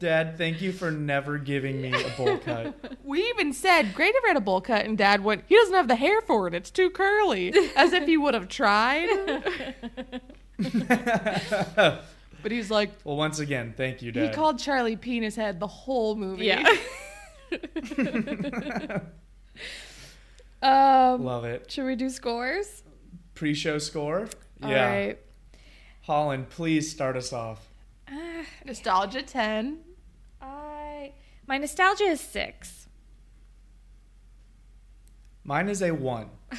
Dad, 0.00 0.38
thank 0.38 0.62
you 0.62 0.72
for 0.72 0.90
never 0.90 1.36
giving 1.36 1.80
me 1.82 1.92
a 1.92 2.08
bowl 2.16 2.38
cut. 2.44 2.96
We 3.04 3.20
even 3.28 3.52
said, 3.52 3.94
great 3.94 4.14
if 4.14 4.24
I 4.24 4.28
had 4.28 4.36
a 4.38 4.40
bowl 4.40 4.62
cut, 4.62 4.86
and 4.86 4.96
Dad 4.96 5.22
went, 5.22 5.44
he 5.46 5.54
doesn't 5.54 5.74
have 5.74 5.88
the 5.88 5.94
hair 5.94 6.22
for 6.22 6.48
it. 6.48 6.54
It's 6.54 6.70
too 6.70 6.88
curly. 6.88 7.52
As 7.76 7.92
if 7.92 8.06
he 8.06 8.16
would 8.16 8.32
have 8.32 8.48
tried. 8.48 9.08
but 10.58 12.50
he's 12.50 12.70
like, 12.70 12.90
Well, 13.04 13.16
once 13.16 13.38
again, 13.40 13.74
thank 13.76 14.00
you, 14.00 14.10
Dad. 14.10 14.28
he 14.30 14.34
called 14.34 14.58
Charlie 14.58 14.96
penis 14.96 15.36
head 15.36 15.60
the 15.60 15.66
whole 15.66 16.16
movie. 16.16 16.46
yeah. 16.46 16.66
um, 20.62 21.24
Love 21.24 21.44
it. 21.44 21.70
should 21.70 21.84
we 21.84 21.94
do 21.94 22.08
scores? 22.08 22.82
Pre-show 23.34 23.78
score. 23.78 24.28
All 24.62 24.70
yeah. 24.70 24.88
right. 24.88 25.18
Holland, 26.02 26.48
please 26.48 26.90
start 26.90 27.16
us 27.16 27.34
off. 27.34 27.68
Uh, 28.08 28.44
Nostalgia 28.64 29.22
10. 29.22 29.78
I 31.50 31.54
my 31.54 31.58
nostalgia 31.58 32.04
is 32.04 32.20
six. 32.20 32.86
Mine 35.42 35.68
is 35.68 35.82
a 35.82 35.90
one. 35.90 36.30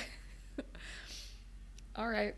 All 1.95 2.09
right. 2.09 2.35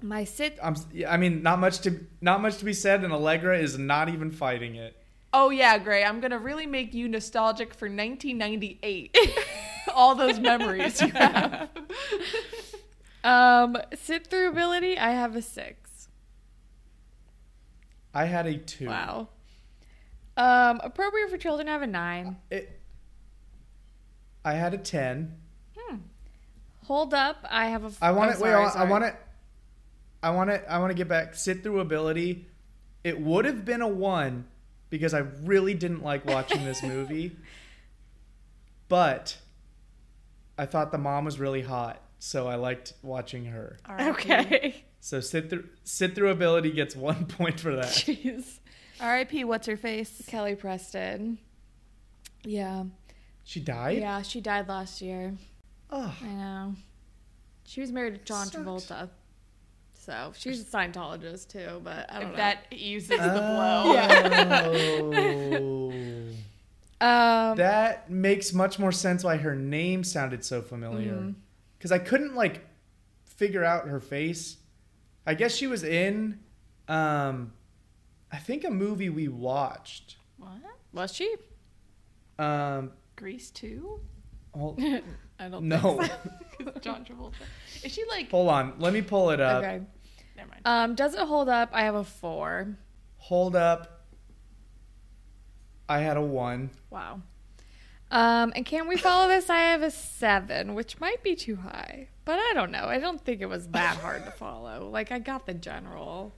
My 0.00 0.24
sit. 0.24 0.58
I'm. 0.62 0.76
I 1.06 1.18
mean, 1.18 1.42
not 1.42 1.58
much 1.58 1.80
to 1.80 2.06
not 2.22 2.40
much 2.40 2.56
to 2.58 2.64
be 2.64 2.72
said, 2.72 3.04
and 3.04 3.12
Allegra 3.12 3.58
is 3.58 3.76
not 3.76 4.08
even 4.08 4.30
fighting 4.30 4.76
it. 4.76 4.96
Oh, 5.34 5.50
yeah, 5.50 5.76
Gray. 5.76 6.04
I'm 6.04 6.20
going 6.20 6.30
to 6.30 6.38
really 6.38 6.66
make 6.66 6.94
you 6.94 7.06
nostalgic 7.06 7.74
for 7.74 7.84
1998. 7.84 9.14
All 9.94 10.14
those 10.14 10.40
memories 10.40 11.00
you 11.02 11.08
have. 11.08 11.68
Um, 13.24 13.76
sit 13.94 14.28
through 14.28 14.48
ability. 14.48 14.96
I 14.96 15.10
have 15.10 15.34
a 15.34 15.42
six. 15.42 16.08
I 18.14 18.24
had 18.24 18.46
a 18.46 18.56
two. 18.56 18.86
Wow. 18.86 19.28
Um, 20.38 20.80
appropriate 20.82 21.28
for 21.28 21.36
children. 21.36 21.68
I 21.68 21.72
have 21.72 21.82
a 21.82 21.86
nine. 21.86 22.36
It, 22.50 22.80
I 24.44 24.54
had 24.54 24.72
a 24.72 24.78
ten. 24.78 25.36
Hold 26.88 27.12
up. 27.12 27.44
I 27.50 27.66
have 27.66 27.84
a. 27.84 27.92
I 28.00 28.12
want 28.12 28.30
oh, 28.30 28.38
to 28.38 28.42
wait. 28.42 28.50
sorry, 28.50 28.70
I 28.74 28.84
want 28.84 29.04
it. 29.04 29.14
I 30.22 30.30
want 30.30 30.48
it. 30.48 30.64
I 30.66 30.78
want 30.78 30.90
to 30.90 30.94
get 30.94 31.06
back. 31.06 31.34
Sit 31.34 31.62
through 31.62 31.80
ability. 31.80 32.46
It 33.04 33.20
would 33.20 33.44
have 33.44 33.66
been 33.66 33.82
a 33.82 33.88
one 33.88 34.46
because 34.88 35.12
I 35.12 35.18
really 35.18 35.74
didn't 35.74 36.02
like 36.02 36.24
watching 36.24 36.64
this 36.64 36.82
movie. 36.84 37.36
But 38.88 39.36
I 40.56 40.64
thought 40.64 40.90
the 40.90 40.98
mom 40.98 41.26
was 41.26 41.38
really 41.38 41.60
hot, 41.60 42.00
so 42.20 42.48
I 42.48 42.54
liked 42.54 42.94
watching 43.02 43.44
her. 43.44 43.76
Okay. 44.00 44.84
So 45.00 45.20
sit 45.20 45.50
through 45.50 45.68
sit 45.84 46.14
through 46.14 46.30
ability 46.30 46.70
gets 46.70 46.96
one 46.96 47.26
point 47.26 47.60
for 47.60 47.76
that. 47.76 47.84
Jeez. 47.84 48.60
R.I.P. 49.00 49.44
What's 49.44 49.66
her 49.66 49.76
face? 49.76 50.22
Kelly 50.26 50.54
Preston. 50.54 51.38
Yeah. 52.44 52.84
She 53.44 53.60
died. 53.60 53.98
Yeah, 53.98 54.22
she 54.22 54.40
died 54.40 54.68
last 54.68 55.00
year. 55.00 55.34
Oh, 55.90 56.14
I 56.22 56.26
know. 56.26 56.74
She 57.64 57.80
was 57.80 57.92
married 57.92 58.14
to 58.14 58.20
John 58.24 58.46
Sucks. 58.46 58.56
Travolta. 58.56 59.08
So 59.94 60.32
she's 60.36 60.60
a 60.62 60.64
Scientologist 60.64 61.48
too, 61.48 61.80
but 61.84 62.10
I 62.10 62.14
don't 62.20 62.22
If 62.24 62.30
know. 62.32 62.36
that 62.36 62.64
eases 62.70 63.08
the 63.10 63.16
blow. 63.16 63.94
Oh. 67.00 67.00
um, 67.06 67.56
that 67.56 68.10
makes 68.10 68.52
much 68.52 68.78
more 68.78 68.90
sense 68.92 69.22
why 69.22 69.36
her 69.36 69.54
name 69.54 70.02
sounded 70.02 70.44
so 70.44 70.62
familiar. 70.62 71.34
Because 71.78 71.92
I 71.92 71.98
couldn't 71.98 72.34
like 72.34 72.64
figure 73.24 73.64
out 73.64 73.86
her 73.88 74.00
face. 74.00 74.56
I 75.26 75.34
guess 75.34 75.54
she 75.54 75.66
was 75.66 75.84
in, 75.84 76.40
um, 76.88 77.52
I 78.30 78.36
think 78.36 78.64
a 78.64 78.70
movie 78.70 79.08
we 79.08 79.28
watched. 79.28 80.16
What? 80.36 80.52
Was 80.92 81.14
she? 81.14 81.34
Um, 82.38 82.92
Grease 83.16 83.50
2? 83.50 84.00
hold, 84.54 84.80
I 85.38 85.48
don't 85.48 85.68
no, 85.68 86.00
John 86.80 87.04
Travolta. 87.04 87.32
Is 87.84 87.92
she 87.92 88.04
like. 88.10 88.30
hold 88.30 88.48
on. 88.48 88.74
Let 88.78 88.92
me 88.92 89.02
pull 89.02 89.30
it 89.30 89.40
up. 89.40 89.62
Okay. 89.62 89.80
Never 90.36 90.50
mind. 90.50 90.62
Um, 90.64 90.94
does 90.94 91.14
it 91.14 91.20
hold 91.20 91.48
up? 91.48 91.70
I 91.72 91.82
have 91.82 91.94
a 91.94 92.04
four. 92.04 92.76
Hold 93.16 93.56
up. 93.56 94.06
I 95.88 96.00
had 96.00 96.16
a 96.16 96.22
one. 96.22 96.70
Wow. 96.90 97.22
Um, 98.10 98.52
and 98.56 98.64
can 98.64 98.88
we 98.88 98.96
follow 98.96 99.28
this? 99.28 99.50
I 99.50 99.58
have 99.58 99.82
a 99.82 99.90
seven, 99.90 100.74
which 100.74 100.98
might 100.98 101.22
be 101.22 101.34
too 101.34 101.56
high, 101.56 102.08
but 102.24 102.38
I 102.38 102.52
don't 102.54 102.70
know. 102.70 102.84
I 102.84 102.98
don't 102.98 103.22
think 103.22 103.40
it 103.40 103.46
was 103.46 103.68
that 103.68 103.96
hard 103.96 104.24
to 104.24 104.30
follow. 104.30 104.88
Like 104.90 105.12
I 105.12 105.18
got 105.18 105.46
the 105.46 105.54
general, 105.54 106.34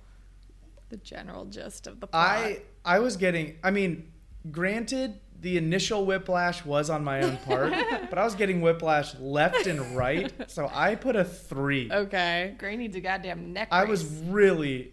the 0.90 0.98
general 0.98 1.46
gist 1.46 1.86
of 1.86 2.00
the 2.00 2.06
plot. 2.06 2.28
I 2.28 2.62
I 2.84 2.98
was 2.98 3.16
getting. 3.16 3.56
I 3.64 3.70
mean, 3.70 4.12
granted, 4.50 5.18
the 5.40 5.56
initial 5.56 6.04
whiplash 6.04 6.64
was 6.64 6.90
on 6.90 7.02
my 7.02 7.22
own 7.22 7.38
part, 7.38 7.72
but 8.10 8.18
I 8.18 8.24
was 8.24 8.34
getting 8.34 8.60
whiplash 8.60 9.14
left 9.18 9.66
and 9.66 9.96
right. 9.96 10.32
So 10.50 10.70
I 10.72 10.94
put 10.96 11.16
a 11.16 11.24
three. 11.24 11.90
okay. 11.90 12.54
Gray 12.58 12.76
needs 12.76 12.94
a 12.96 13.00
goddamn 13.00 13.52
neck 13.54 13.68
I 13.70 13.84
was 13.84 14.04
really, 14.04 14.92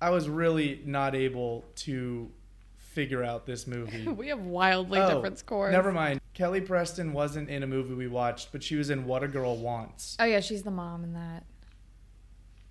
I 0.00 0.10
was 0.10 0.28
really 0.28 0.80
not 0.84 1.14
able 1.14 1.64
to 1.76 2.30
figure 2.76 3.22
out 3.24 3.46
this 3.46 3.66
movie. 3.66 4.06
We 4.08 4.28
have 4.28 4.40
wildly 4.40 5.00
Oh, 5.00 5.14
different 5.14 5.38
scores. 5.38 5.72
Never 5.72 5.92
mind. 5.92 6.20
Kelly 6.32 6.60
Preston 6.60 7.12
wasn't 7.12 7.48
in 7.48 7.62
a 7.62 7.66
movie 7.66 7.94
we 7.94 8.06
watched, 8.08 8.50
but 8.52 8.62
she 8.62 8.76
was 8.76 8.90
in 8.90 9.04
What 9.06 9.22
a 9.22 9.28
Girl 9.28 9.56
Wants. 9.56 10.16
Oh 10.18 10.24
yeah, 10.24 10.40
she's 10.40 10.62
the 10.62 10.70
mom 10.70 11.04
in 11.04 11.12
that. 11.14 11.44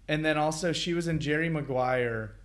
And 0.08 0.24
then 0.24 0.38
also 0.38 0.72
she 0.74 0.94
was 0.94 1.08
in 1.08 1.20
Jerry 1.20 1.50
Maguire. 1.50 2.36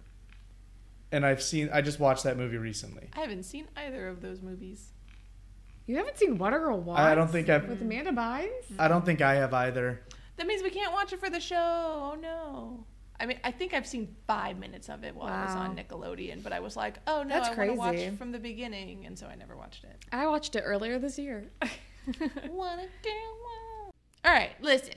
And 1.11 1.25
I've 1.25 1.43
seen 1.43 1.71
I 1.73 1.81
just 1.81 1.99
watched 1.99 2.25
that 2.25 2.37
movie 2.37 2.59
recently. 2.59 3.09
I 3.15 3.21
haven't 3.21 3.45
seen 3.45 3.67
either 3.77 4.09
of 4.09 4.21
those 4.21 4.43
movies. 4.43 4.93
You 5.87 5.97
haven't 5.97 6.19
seen 6.19 6.37
What 6.37 6.53
a 6.53 6.59
Girl 6.59 6.79
Wants? 6.79 7.01
I 7.01 7.15
don't 7.15 7.31
think 7.31 7.49
I've 7.49 7.67
with 7.67 7.81
Amanda 7.81 8.13
Bynes. 8.13 8.79
I 8.79 8.89
don't 8.89 9.05
think 9.07 9.23
I 9.23 9.37
have 9.37 9.55
either. 9.55 10.03
That 10.37 10.47
means 10.47 10.63
we 10.63 10.71
can't 10.71 10.93
watch 10.93 11.13
it 11.13 11.21
for 11.21 11.31
the 11.31 11.41
show. 11.41 11.57
Oh 11.57 12.17
no. 12.21 12.85
I 13.21 13.27
mean, 13.27 13.41
I 13.43 13.51
think 13.51 13.75
I've 13.75 13.87
seen 13.87 14.15
five 14.27 14.59
minutes 14.59 14.89
of 14.89 15.03
it 15.03 15.15
while 15.15 15.33
I 15.33 15.45
was 15.47 15.55
on 15.57 15.77
Nickelodeon, 15.77 16.43
but 16.43 16.53
I 16.53 16.61
was 16.61 16.77
like, 16.77 16.99
oh 17.07 17.25
no, 17.25 17.29
That's 17.31 17.49
I 17.49 17.55
want 17.57 17.71
to 17.71 17.75
watch 17.77 18.17
from 18.17 18.31
the 18.31 18.39
beginning, 18.39 19.07
and 19.07 19.19
so 19.19 19.27
I 19.27 19.35
never 19.35 19.57
watched 19.57 19.83
it. 19.83 20.05
I 20.13 20.27
watched 20.29 20.55
it 20.55 20.61
earlier 20.61 21.01
this 21.01 21.19
year. 21.19 21.51
Wanna 22.49 22.87
get 23.03 23.13
wild. 23.13 23.93
All 24.25 24.33
right, 24.33 24.53
listen. 24.61 24.95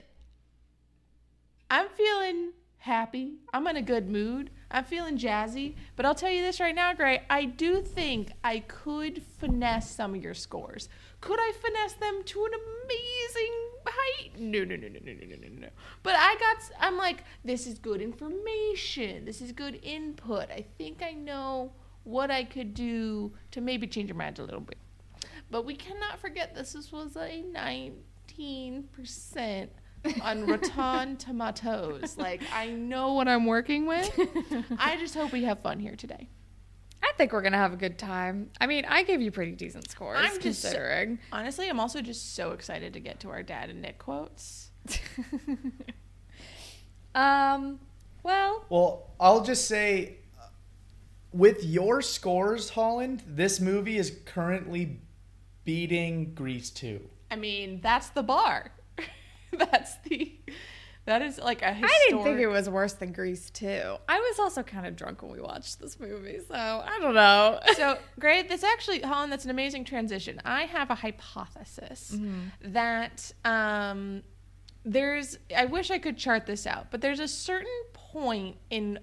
I'm 1.72 1.88
feeling 1.88 2.52
happy. 2.80 3.36
I'm 3.54 3.66
in 3.66 3.78
a 3.78 3.82
good 3.82 4.10
mood. 4.10 4.50
I'm 4.70 4.84
feeling 4.84 5.18
jazzy. 5.18 5.76
But 5.96 6.06
I'll 6.06 6.14
tell 6.14 6.30
you 6.30 6.42
this 6.42 6.60
right 6.60 6.76
now, 6.76 6.94
Gray, 6.94 7.24
I 7.30 7.46
do 7.46 7.82
think 7.82 8.34
I 8.44 8.60
could 8.60 9.24
finesse 9.40 9.90
some 9.90 10.14
of 10.14 10.22
your 10.22 10.34
scores. 10.34 10.90
Could 11.22 11.40
I 11.40 11.54
finesse 11.54 11.94
them 11.94 12.24
to 12.26 12.44
an 12.44 12.52
amazing 12.54 13.54
height? 13.88 14.38
No, 14.38 14.66
no, 14.66 14.76
no, 14.76 14.90
no, 14.90 15.00
no, 15.02 15.14
no, 15.14 15.26
no, 15.28 15.38
no. 15.38 15.48
no. 15.62 15.70
But 16.04 16.16
I 16.18 16.36
got, 16.36 16.58
I'm 16.78 16.98
like, 16.98 17.24
this 17.46 17.66
is 17.66 17.80
good 17.80 18.02
information. 18.02 19.24
This 19.24 19.40
is 19.40 19.54
good 19.54 19.80
input. 19.82 20.52
I 20.52 20.66
think 20.78 21.02
I 21.02 21.14
know 21.14 21.72
what 22.04 22.32
I 22.32 22.44
could 22.44 22.74
do 22.74 23.32
to 23.52 23.62
maybe 23.62 23.88
change 23.88 24.10
your 24.10 24.18
mind 24.18 24.40
a 24.40 24.44
little 24.44 24.60
bit. 24.60 24.78
But 25.50 25.66
we 25.66 25.76
cannot 25.76 26.20
forget 26.20 26.54
this, 26.54 26.74
this 26.74 26.92
was 26.92 27.16
a 27.16 27.46
19% 27.56 29.70
on 30.22 30.46
Rotten 30.46 31.18
Tomatoes. 31.18 32.18
Like, 32.18 32.42
I 32.54 32.68
know 32.72 33.14
what 33.14 33.28
I'm 33.28 33.46
working 33.46 33.86
with. 33.86 34.10
I 34.78 34.98
just 34.98 35.14
hope 35.16 35.32
we 35.32 35.44
have 35.44 35.60
fun 35.62 35.80
here 35.80 35.96
today. 35.96 36.28
I 37.04 37.12
think 37.18 37.34
we're 37.34 37.42
gonna 37.42 37.58
have 37.58 37.74
a 37.74 37.78
good 37.78 37.98
time. 37.98 38.52
I 38.60 38.68
mean, 38.68 38.86
I 38.86 39.04
gave 39.04 39.22
you 39.22 39.32
pretty 39.32 39.52
decent 39.54 39.90
scores 39.90 40.18
I'm 40.20 40.40
just 40.40 40.62
so- 40.62 40.70
considering. 40.70 41.20
Honestly, 41.32 41.68
I'm 41.70 41.80
also 41.80 42.02
just 42.02 42.36
so 42.36 42.52
excited 42.52 42.94
to 42.94 43.00
get 43.00 43.20
to 43.22 43.30
our 43.30 43.44
dad 43.44 43.70
and 43.70 43.82
Nick 43.82 43.98
quotes. 44.00 44.70
um, 47.16 47.80
well, 48.24 48.66
Well, 48.70 49.10
I'll 49.20 49.44
just 49.44 49.68
say 49.68 50.18
uh, 50.40 50.46
with 51.34 51.64
your 51.64 52.02
scores, 52.02 52.70
Holland, 52.70 53.24
this 53.28 53.60
movie 53.60 53.98
is 53.98 54.18
currently 54.26 55.00
beating 55.66 56.34
Grease 56.34 56.70
2. 56.72 57.02
I 57.30 57.36
mean, 57.36 57.80
that's 57.82 58.10
the 58.10 58.24
bar. 58.24 58.72
that's 59.58 59.98
the. 60.08 60.34
That 61.06 61.24
is 61.24 61.40
like 61.40 61.64
a 61.64 61.70
I 61.70 61.74
historic. 61.74 61.92
I 61.92 62.10
didn't 62.10 62.24
think 62.24 62.40
it 62.42 62.48
was 62.48 62.70
worse 62.70 62.94
than 62.94 63.12
Grease 63.12 63.50
too. 63.50 63.96
I 64.08 64.20
was 64.20 64.40
also 64.40 64.62
kind 64.62 64.86
of 64.86 64.96
drunk 64.96 65.24
when 65.24 65.32
we 65.32 65.42
watched 65.42 65.80
this 65.80 66.00
movie, 66.00 66.38
so 66.48 66.54
I 66.54 67.00
don't 67.02 67.16
know. 67.16 67.60
so 67.76 67.98
great. 68.20 68.50
This 68.50 68.64
actually, 68.64 69.02
Holland, 69.02 69.32
that's 69.32 69.46
an 69.46 69.50
amazing 69.50 69.84
transition. 69.84 70.40
I 70.46 70.64
have 70.66 70.92
a 70.92 70.96
hypothesis 70.96 72.16
that 72.62 73.32
um, 73.44 74.22
there's. 74.86 75.40
I 75.56 75.66
wish 75.66 75.90
I 75.90 75.98
could 75.98 76.18
chart 76.18 76.46
this 76.46 76.68
out, 76.68 76.92
but 76.92 77.02
there's 77.02 77.20
a 77.20 77.28
certain 77.28 77.82
point 77.94 78.58
in 78.70 79.00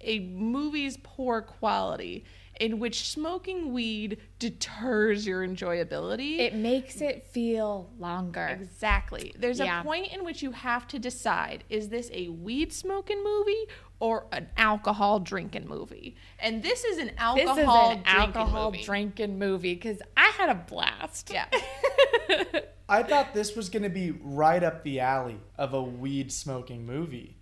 a 0.00 0.20
movie's 0.20 0.98
poor 1.02 1.42
quality 1.42 2.24
in 2.60 2.78
which 2.78 3.08
smoking 3.08 3.72
weed 3.72 4.18
deters 4.38 5.26
your 5.26 5.46
enjoyability. 5.46 6.38
it 6.38 6.54
makes 6.54 7.00
it 7.00 7.26
feel 7.26 7.90
longer. 7.98 8.46
Exactly. 8.60 9.32
There's 9.38 9.58
Yeah. 9.58 9.80
a 9.80 9.84
point 9.84 10.12
in 10.12 10.24
which 10.24 10.42
you 10.42 10.52
have 10.52 10.86
to 10.88 10.98
decide 10.98 11.64
is 11.68 11.88
this 11.88 12.10
a 12.12 12.28
weed 12.28 12.72
smoking 12.72 13.22
movie 13.22 13.66
or 14.00 14.26
an 14.32 14.48
alcohol 14.56 15.20
drinking 15.20 15.66
movie? 15.68 16.16
And 16.38 16.62
this 16.62 16.84
is 16.84 16.98
an 16.98 17.06
This 17.08 17.14
alcohol 17.18 17.90
is 17.92 17.96
an 17.96 18.02
drinking 18.02 18.06
alcohol 18.22 18.70
movie. 18.72 18.84
drinking 18.84 19.38
movie 19.38 19.74
because 19.74 19.98
I 20.16 20.28
had 20.36 20.48
a 20.50 20.54
blast. 20.54 21.30
Yeah. 21.32 21.46
I 22.88 23.02
thought 23.02 23.34
this 23.34 23.56
was 23.56 23.68
going 23.68 23.82
to 23.82 23.88
be 23.88 24.12
right 24.22 24.62
up 24.62 24.84
the 24.84 25.00
alley 25.00 25.40
of 25.58 25.74
a 25.74 25.82
weed 25.82 26.30
smoking 26.32 26.86
movie. 26.86 27.36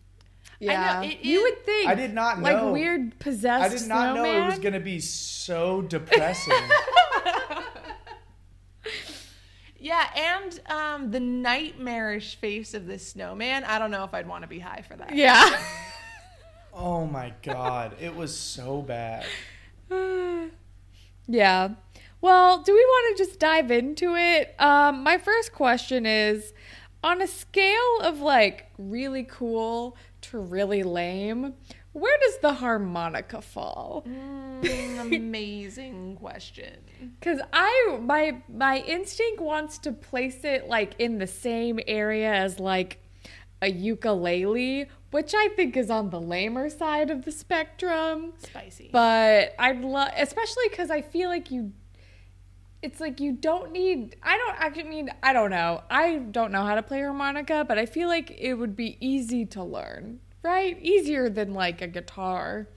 Yeah, 0.61 1.03
it 1.03 1.25
you 1.25 1.43
would 1.43 1.65
think. 1.65 1.89
I 1.89 1.95
did 1.95 2.15
not 2.15 2.41
know. 2.41 2.45
like 2.45 2.73
weird 2.73 3.19
possessed. 3.19 3.65
I 3.65 3.77
did 3.77 3.89
not 3.89 4.15
know 4.15 4.25
it 4.25 4.47
was 4.47 4.59
going 4.59 4.75
to 4.75 4.81
be 4.81 5.01
so 5.01 5.83
depressing. 5.83 6.55
yeah, 9.79 10.07
and 10.17 10.61
um, 10.67 11.11
the 11.11 11.21
nightmarish 11.21 12.37
face 12.37 12.75
of 12.75 12.87
this 12.87 13.07
snowman. 13.07 13.65
I 13.65 13.79
don't 13.79 13.91
know 13.91 14.05
if 14.05 14.15
I'd 14.15 14.29
want 14.29 14.43
to 14.43 14.49
be 14.49 14.59
high 14.59 14.83
for 14.83 14.97
that. 14.97 15.15
Yeah. 15.15 15.59
oh 16.75 17.07
my 17.07 17.33
god, 17.43 17.97
it 18.01 18.15
was 18.15 18.37
so 18.37 18.83
bad. 18.83 19.27
yeah. 21.27 21.71
Well, 22.21 22.63
do 22.63 22.73
we 22.73 22.81
want 22.81 23.19
to 23.19 23.25
just 23.25 23.39
dive 23.39 23.71
into 23.71 24.15
it? 24.17 24.55
Um, 24.59 25.03
my 25.03 25.19
first 25.19 25.53
question 25.53 26.07
is 26.07 26.55
on 27.03 27.21
a 27.21 27.27
scale 27.27 28.01
of 28.01 28.21
like 28.21 28.71
really 28.79 29.25
cool 29.25 29.95
to 30.31 30.39
really 30.39 30.83
lame, 30.83 31.55
where 31.93 32.19
does 32.21 32.39
the 32.39 32.55
harmonica 32.55 33.41
fall? 33.41 34.05
Mm, 34.07 35.01
amazing 35.01 36.17
question. 36.17 36.79
Cuz 37.21 37.41
I 37.53 37.99
my 38.01 38.43
my 38.49 38.79
instinct 38.79 39.41
wants 39.41 39.79
to 39.79 39.93
place 39.93 40.45
it 40.45 40.69
like 40.69 40.95
in 40.99 41.19
the 41.19 41.27
same 41.27 41.79
area 41.87 42.33
as 42.33 42.59
like 42.59 42.99
a 43.63 43.71
ukulele, 43.71 44.87
which 45.11 45.33
I 45.35 45.49
think 45.57 45.77
is 45.77 45.91
on 45.91 46.11
the 46.11 46.21
lamer 46.21 46.69
side 46.69 47.11
of 47.11 47.25
the 47.25 47.33
spectrum. 47.33 48.35
Spicy. 48.39 48.91
But 48.93 49.55
I'd 49.59 49.81
love, 49.81 50.11
especially 50.17 50.69
because 50.69 50.91
I 50.91 51.01
feel 51.01 51.31
like 51.31 51.51
you. 51.51 51.73
It's 52.85 53.01
like 53.01 53.19
you 53.19 53.33
don't 53.33 53.73
need. 53.73 54.17
I 54.23 54.37
don't. 54.37 54.61
I 54.61 54.83
mean, 54.83 55.11
I 55.23 55.33
don't 55.33 55.49
know. 55.49 55.83
I 55.89 56.17
don't 56.17 56.53
know 56.53 56.65
how 56.65 56.75
to 56.75 56.83
play 56.83 57.01
harmonica, 57.01 57.65
but 57.67 57.79
I 57.79 57.87
feel 57.87 58.09
like 58.09 58.31
it 58.39 58.53
would 58.55 58.77
be 58.77 58.99
easy 59.01 59.47
to 59.47 59.65
learn, 59.65 60.21
right? 60.43 60.79
Easier 60.83 61.31
than 61.31 61.55
like 61.55 61.81
a 61.81 61.89
guitar. 61.89 62.69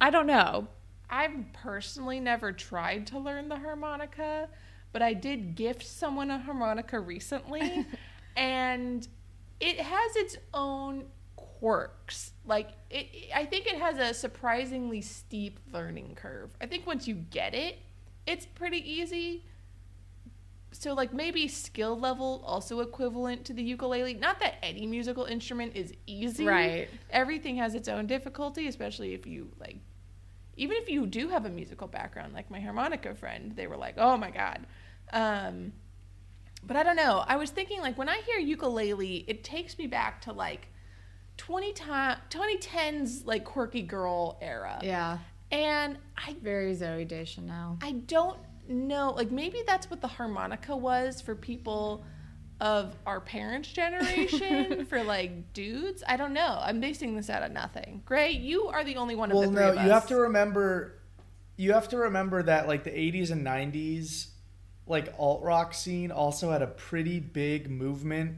I 0.00 0.10
don't 0.10 0.26
know. 0.26 0.66
I've 1.08 1.52
personally 1.52 2.18
never 2.18 2.50
tried 2.50 3.06
to 3.08 3.20
learn 3.20 3.48
the 3.48 3.56
harmonica, 3.56 4.48
but 4.92 5.02
I 5.02 5.14
did 5.14 5.54
gift 5.54 5.86
someone 5.86 6.32
a 6.32 6.40
harmonica 6.40 6.98
recently, 6.98 7.86
and 8.36 9.06
it 9.60 9.78
has 9.78 10.16
its 10.16 10.36
own 10.52 11.04
quirks. 11.36 12.32
Like 12.44 12.70
it, 12.90 13.30
I 13.32 13.44
think 13.44 13.68
it 13.68 13.78
has 13.78 13.98
a 13.98 14.12
surprisingly 14.14 15.00
steep 15.00 15.60
learning 15.72 16.16
curve. 16.16 16.50
I 16.60 16.66
think 16.66 16.88
once 16.88 17.06
you 17.06 17.14
get 17.14 17.54
it, 17.54 17.78
it's 18.28 18.46
pretty 18.46 18.78
easy. 18.78 19.44
So 20.70 20.92
like 20.92 21.12
maybe 21.14 21.48
skill 21.48 21.98
level 21.98 22.42
also 22.46 22.80
equivalent 22.80 23.44
to 23.46 23.54
the 23.54 23.62
ukulele. 23.62 24.14
Not 24.14 24.38
that 24.40 24.56
any 24.62 24.86
musical 24.86 25.24
instrument 25.24 25.74
is 25.74 25.94
easy. 26.06 26.44
Right. 26.44 26.88
Everything 27.10 27.56
has 27.56 27.74
its 27.74 27.88
own 27.88 28.06
difficulty, 28.06 28.68
especially 28.68 29.14
if 29.14 29.26
you 29.26 29.50
like 29.58 29.78
even 30.56 30.76
if 30.76 30.88
you 30.88 31.06
do 31.06 31.28
have 31.28 31.46
a 31.46 31.50
musical 31.50 31.86
background 31.86 32.34
like 32.34 32.50
my 32.50 32.58
harmonica 32.58 33.14
friend 33.14 33.52
they 33.54 33.68
were 33.68 33.76
like 33.76 33.94
oh 33.96 34.16
my 34.16 34.28
god 34.30 34.66
um, 35.12 35.72
But 36.64 36.76
I 36.76 36.82
don't 36.82 36.96
know. 36.96 37.24
I 37.26 37.36
was 37.36 37.50
thinking 37.50 37.80
like 37.80 37.96
when 37.96 38.08
I 38.08 38.20
hear 38.26 38.38
ukulele, 38.38 39.24
it 39.28 39.44
takes 39.44 39.78
me 39.78 39.86
back 39.86 40.20
to 40.22 40.32
like 40.32 40.68
20 41.36 41.72
time 41.72 42.18
2010s 42.30 43.24
like 43.24 43.44
quirky 43.44 43.82
girl 43.82 44.38
era. 44.42 44.78
Yeah. 44.82 45.18
And 45.50 45.98
I 46.16 46.36
Very 46.42 46.74
Zooey 46.74 47.06
Deschanel. 47.08 47.78
I 47.82 47.92
don't 47.92 48.38
know. 48.68 49.12
Like 49.16 49.30
maybe 49.30 49.62
that's 49.66 49.88
what 49.90 50.00
the 50.00 50.08
harmonica 50.08 50.76
was 50.76 51.20
for 51.20 51.34
people 51.34 52.04
of 52.60 52.96
our 53.06 53.20
parents' 53.20 53.68
generation 53.68 54.84
for 54.90 55.02
like 55.02 55.52
dudes. 55.52 56.02
I 56.06 56.16
don't 56.16 56.32
know. 56.32 56.58
I'm 56.60 56.80
basing 56.80 57.16
this 57.16 57.30
out 57.30 57.42
of 57.42 57.52
nothing. 57.52 58.02
Gray, 58.04 58.32
you 58.32 58.66
are 58.66 58.84
the 58.84 58.96
only 58.96 59.14
one 59.14 59.30
of 59.30 59.36
Well, 59.38 59.48
the 59.48 59.56
three 59.56 59.64
no, 59.64 59.70
of 59.72 59.78
us. 59.78 59.84
you 59.84 59.90
have 59.90 60.06
to 60.08 60.16
remember. 60.16 60.94
You 61.56 61.72
have 61.72 61.88
to 61.88 61.98
remember 61.98 62.42
that 62.44 62.68
like 62.68 62.84
the 62.84 62.90
80s 62.90 63.30
and 63.30 63.44
90s, 63.46 64.28
like 64.86 65.12
alt 65.18 65.42
rock 65.42 65.74
scene 65.74 66.10
also 66.12 66.50
had 66.50 66.62
a 66.62 66.66
pretty 66.68 67.20
big 67.20 67.70
movement 67.70 68.36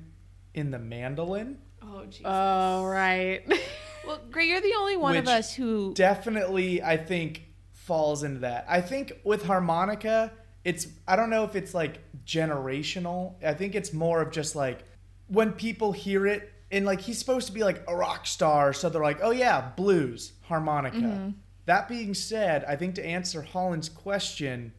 in 0.54 0.70
the 0.70 0.78
mandolin. 0.78 1.58
Oh, 1.82 2.04
Jesus. 2.06 2.22
Oh, 2.26 2.84
right. 2.84 3.42
well, 4.06 4.20
Gray, 4.30 4.46
you're 4.46 4.60
the 4.60 4.74
only 4.78 4.96
one 4.96 5.16
of 5.16 5.28
us 5.28 5.54
who. 5.54 5.94
Definitely, 5.94 6.82
I 6.82 6.96
think 6.96 7.46
falls 7.72 8.22
into 8.22 8.40
that. 8.40 8.66
I 8.68 8.80
think 8.80 9.12
with 9.24 9.44
harmonica, 9.44 10.32
it's 10.64 10.86
I 11.08 11.16
don't 11.16 11.30
know 11.30 11.44
if 11.44 11.56
it's 11.56 11.74
like 11.74 11.98
generational. 12.24 13.34
I 13.44 13.54
think 13.54 13.74
it's 13.74 13.92
more 13.92 14.20
of 14.20 14.30
just 14.30 14.54
like 14.54 14.84
when 15.28 15.52
people 15.52 15.92
hear 15.92 16.26
it 16.26 16.52
and 16.70 16.84
like 16.86 17.00
he's 17.00 17.18
supposed 17.18 17.46
to 17.48 17.52
be 17.52 17.64
like 17.64 17.82
a 17.88 17.96
rock 17.96 18.26
star, 18.26 18.72
so 18.72 18.88
they're 18.88 19.02
like, 19.02 19.20
"Oh 19.22 19.30
yeah, 19.32 19.70
blues, 19.76 20.32
harmonica." 20.42 20.98
Mm-hmm. 20.98 21.30
That 21.66 21.88
being 21.88 22.14
said, 22.14 22.64
I 22.64 22.76
think 22.76 22.94
to 22.96 23.04
answer 23.04 23.42
Holland's 23.42 23.88
question, 23.88 24.72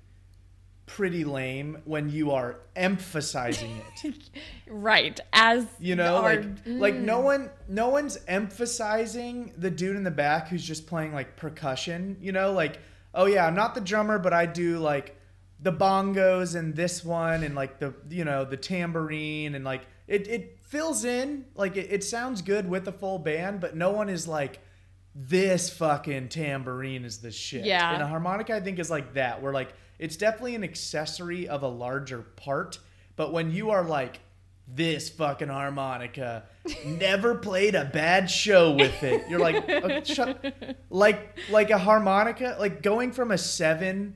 pretty 0.96 1.24
lame 1.24 1.82
when 1.86 2.10
you 2.10 2.32
are 2.32 2.58
emphasizing 2.76 3.82
it. 4.04 4.14
right. 4.68 5.18
As 5.32 5.66
You 5.80 5.96
know, 5.96 6.18
our- 6.18 6.36
like 6.36 6.46
like 6.66 6.96
no 6.96 7.20
mm. 7.20 7.24
one 7.24 7.50
no 7.70 7.90
one's 7.90 8.18
emphasizing 8.28 9.54
the 9.58 9.72
dude 9.72 9.96
in 9.96 10.04
the 10.04 10.12
back 10.12 10.50
who's 10.50 10.66
just 10.66 10.88
playing 10.88 11.14
like 11.14 11.38
percussion, 11.38 12.18
you 12.20 12.34
know, 12.34 12.52
like 12.52 12.80
oh 13.14 13.26
yeah, 13.26 13.46
I'm 13.46 13.56
not 13.56 13.74
the 13.74 13.82
drummer, 13.82 14.20
but 14.20 14.34
I 14.34 14.46
do 14.46 14.80
like 14.80 15.16
the 15.62 15.72
bongos 15.72 16.56
and 16.56 16.76
this 16.76 17.06
one 17.06 17.44
and 17.44 17.56
like 17.56 17.80
the 17.80 17.94
you 18.10 18.26
know, 18.26 18.44
the 18.44 18.58
tambourine 18.58 19.56
and 19.56 19.64
like 19.64 19.86
it 20.08 20.28
it 20.28 20.58
fills 20.62 21.06
in, 21.06 21.46
like 21.56 21.78
it, 21.78 21.88
it 21.90 22.04
sounds 22.04 22.42
good 22.42 22.68
with 22.70 22.86
a 22.88 22.92
full 22.92 23.18
band, 23.18 23.62
but 23.62 23.78
no 23.78 23.92
one 23.92 24.10
is 24.10 24.28
like 24.28 24.60
this 25.14 25.70
fucking 25.70 26.30
tambourine 26.30 27.06
is 27.06 27.18
the 27.20 27.32
shit. 27.32 27.66
Yeah. 27.66 27.94
And 27.94 28.02
a 28.02 28.08
harmonica 28.08 28.56
I 28.56 28.62
think 28.62 28.80
is 28.80 28.90
like 28.90 29.14
that, 29.16 29.42
where 29.42 29.54
like 29.54 29.74
it's 30.00 30.16
definitely 30.16 30.56
an 30.56 30.64
accessory 30.64 31.48
of 31.48 31.64
a 31.64 31.68
larger 31.68 32.22
part, 32.22 32.80
but 33.16 33.34
when 33.34 33.52
you 33.52 33.72
are 33.72 33.84
like 33.84 34.20
this 34.68 35.10
fucking 35.10 35.50
harmonica 35.50 36.46
never 36.86 37.36
played 37.36 37.76
a 37.76 37.86
bad 37.86 38.30
show 38.30 38.72
with 38.72 39.04
it. 39.04 39.28
You're 39.30 39.40
like 39.40 39.68
uh, 39.70 40.04
shut, 40.04 40.78
like 40.90 41.38
like 41.50 41.70
a 41.72 41.78
harmonica, 41.78 42.56
like 42.60 42.82
going 42.82 43.12
from 43.12 43.32
a 43.32 43.38
7 43.38 44.16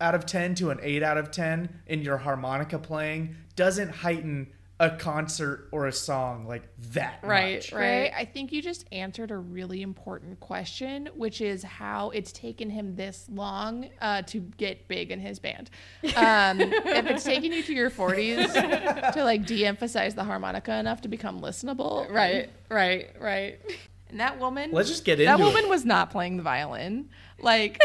out 0.00 0.14
of 0.14 0.24
10 0.24 0.54
to 0.56 0.70
an 0.70 0.78
8 0.82 1.02
out 1.02 1.18
of 1.18 1.30
10 1.30 1.82
in 1.86 2.02
your 2.02 2.16
harmonica 2.16 2.78
playing 2.78 3.36
doesn't 3.54 3.90
heighten 3.90 4.50
a 4.80 4.88
concert 4.88 5.68
or 5.72 5.86
a 5.86 5.92
song 5.92 6.46
like 6.46 6.62
that 6.92 7.20
Right, 7.22 7.56
much. 7.56 7.70
Gray, 7.70 8.10
I 8.10 8.24
think 8.24 8.50
you 8.50 8.62
just 8.62 8.86
answered 8.90 9.30
a 9.30 9.36
really 9.36 9.82
important 9.82 10.40
question, 10.40 11.10
which 11.14 11.42
is 11.42 11.62
how 11.62 12.08
it's 12.10 12.32
taken 12.32 12.70
him 12.70 12.96
this 12.96 13.26
long 13.30 13.90
uh, 14.00 14.22
to 14.22 14.40
get 14.40 14.88
big 14.88 15.10
in 15.10 15.20
his 15.20 15.38
band. 15.38 15.68
Um, 16.16 16.60
if 16.62 17.06
it's 17.06 17.24
taken 17.24 17.52
you 17.52 17.62
to 17.62 17.74
your 17.74 17.90
40s 17.90 19.12
to 19.12 19.22
like 19.22 19.44
de-emphasize 19.44 20.14
the 20.14 20.24
harmonica 20.24 20.72
enough 20.72 21.02
to 21.02 21.08
become 21.08 21.42
listenable, 21.42 22.10
right, 22.10 22.48
right, 22.70 23.10
right. 23.20 23.60
And 24.08 24.18
that 24.18 24.40
woman, 24.40 24.70
Let's 24.72 24.88
just 24.88 25.04
get 25.04 25.18
that 25.18 25.38
woman 25.38 25.64
it. 25.64 25.68
was 25.68 25.84
not 25.84 26.10
playing 26.10 26.38
the 26.38 26.42
violin. 26.42 27.10
Like, 27.38 27.78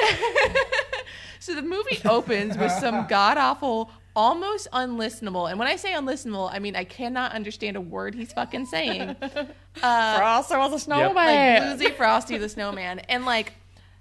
so 1.39 1.53
the 1.55 1.62
movie 1.62 1.99
opens 2.05 2.58
with 2.58 2.71
some 2.71 3.05
god 3.08 3.38
awful, 3.38 3.91
almost 4.15 4.67
unlistenable. 4.71 5.49
And 5.49 5.60
when 5.60 5.67
I 5.67 5.75
say 5.75 5.91
unlistenable, 5.93 6.49
I 6.51 6.60
mean 6.60 6.75
I 6.75 6.84
cannot 6.84 7.34
understand 7.34 7.75
a 7.78 7.82
word 7.82 8.15
he's 8.15 8.34
fucking 8.34 8.65
saying. 8.67 9.15
Uh, 9.84 10.17
Frosty 10.17 10.56
was 10.56 10.69
a 10.71 10.75
like 10.75 10.82
snowman. 10.84 11.78
Bluesy 11.78 11.93
Frosty 11.93 12.38
the 12.38 12.47
Snowman, 12.47 12.99
and 13.10 13.25
like 13.25 13.51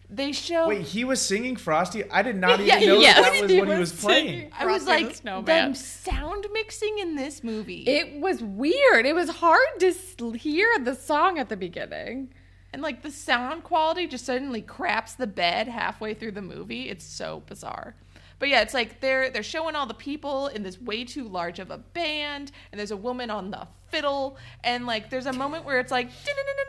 they 0.09 0.31
show. 0.31 0.69
Wait, 0.69 0.83
he 0.83 1.03
was 1.05 1.21
singing 1.21 1.57
Frosty? 1.57 2.09
I 2.13 2.23
did 2.23 2.37
not 2.37 2.61
even 2.65 2.67
Yeah, 2.81 2.87
know 2.87 2.99
yeah, 3.01 3.15
that, 3.15 3.33
that 3.33 3.43
was 3.43 3.51
he 3.51 3.59
what 3.59 3.69
he 3.69 3.75
was 3.81 3.93
was 3.93 4.01
playing. 4.01 4.27
singing. 4.29 4.51
I 4.57 4.67
was 4.67 4.85
Frosty 4.85 5.03
the 5.03 5.09
like, 5.09 5.17
Snowman. 5.17 5.73
the 5.73 5.77
sound 5.79 6.47
mixing 6.53 6.99
in 7.01 7.17
this 7.17 7.43
movie, 7.43 7.83
It 7.89 8.21
was 8.21 8.41
weird. 8.41 9.05
It 9.05 9.17
was 9.17 9.29
hard 9.31 9.67
to 9.81 10.31
hear 10.35 10.69
the 10.79 10.95
song 10.95 11.41
at 11.41 11.49
the 11.49 11.57
beginning. 11.57 12.29
and 12.73 12.81
like 12.81 13.03
the 13.03 13.11
sound 13.11 13.65
quality 13.65 14.07
just 14.07 14.25
suddenly 14.25 14.63
craps 14.63 15.15
the 15.15 15.27
bed 15.27 15.67
halfway 15.67 16.15
through 16.15 16.33
the 16.33 16.43
movie. 16.43 16.89
It's 16.89 17.05
so 17.05 17.43
bizarre. 17.47 17.97
But 18.45 18.51
yeah, 18.51 18.61
it's 18.61 18.75
like 18.75 19.01
they're 19.01 19.31
they're 19.31 19.43
showing 19.43 19.75
all 19.75 19.87
the 19.87 19.95
people 19.95 20.49
in 20.49 20.63
this 20.63 20.79
way 20.79 21.03
too 21.03 21.27
large 21.27 21.61
of 21.61 21.71
a 21.71 21.79
band, 21.79 22.53
and 22.71 22.79
there's 22.79 22.91
a 22.91 22.97
woman 22.97 23.31
on 23.31 23.51
the 23.51 23.67
fiddle, 23.89 24.37
and 24.63 24.85
like 24.85 25.09
there's 25.09 25.25
a 25.25 25.33
moment 25.33 25.65
where 25.65 25.81
it's 25.81 25.91
like, 25.91 26.11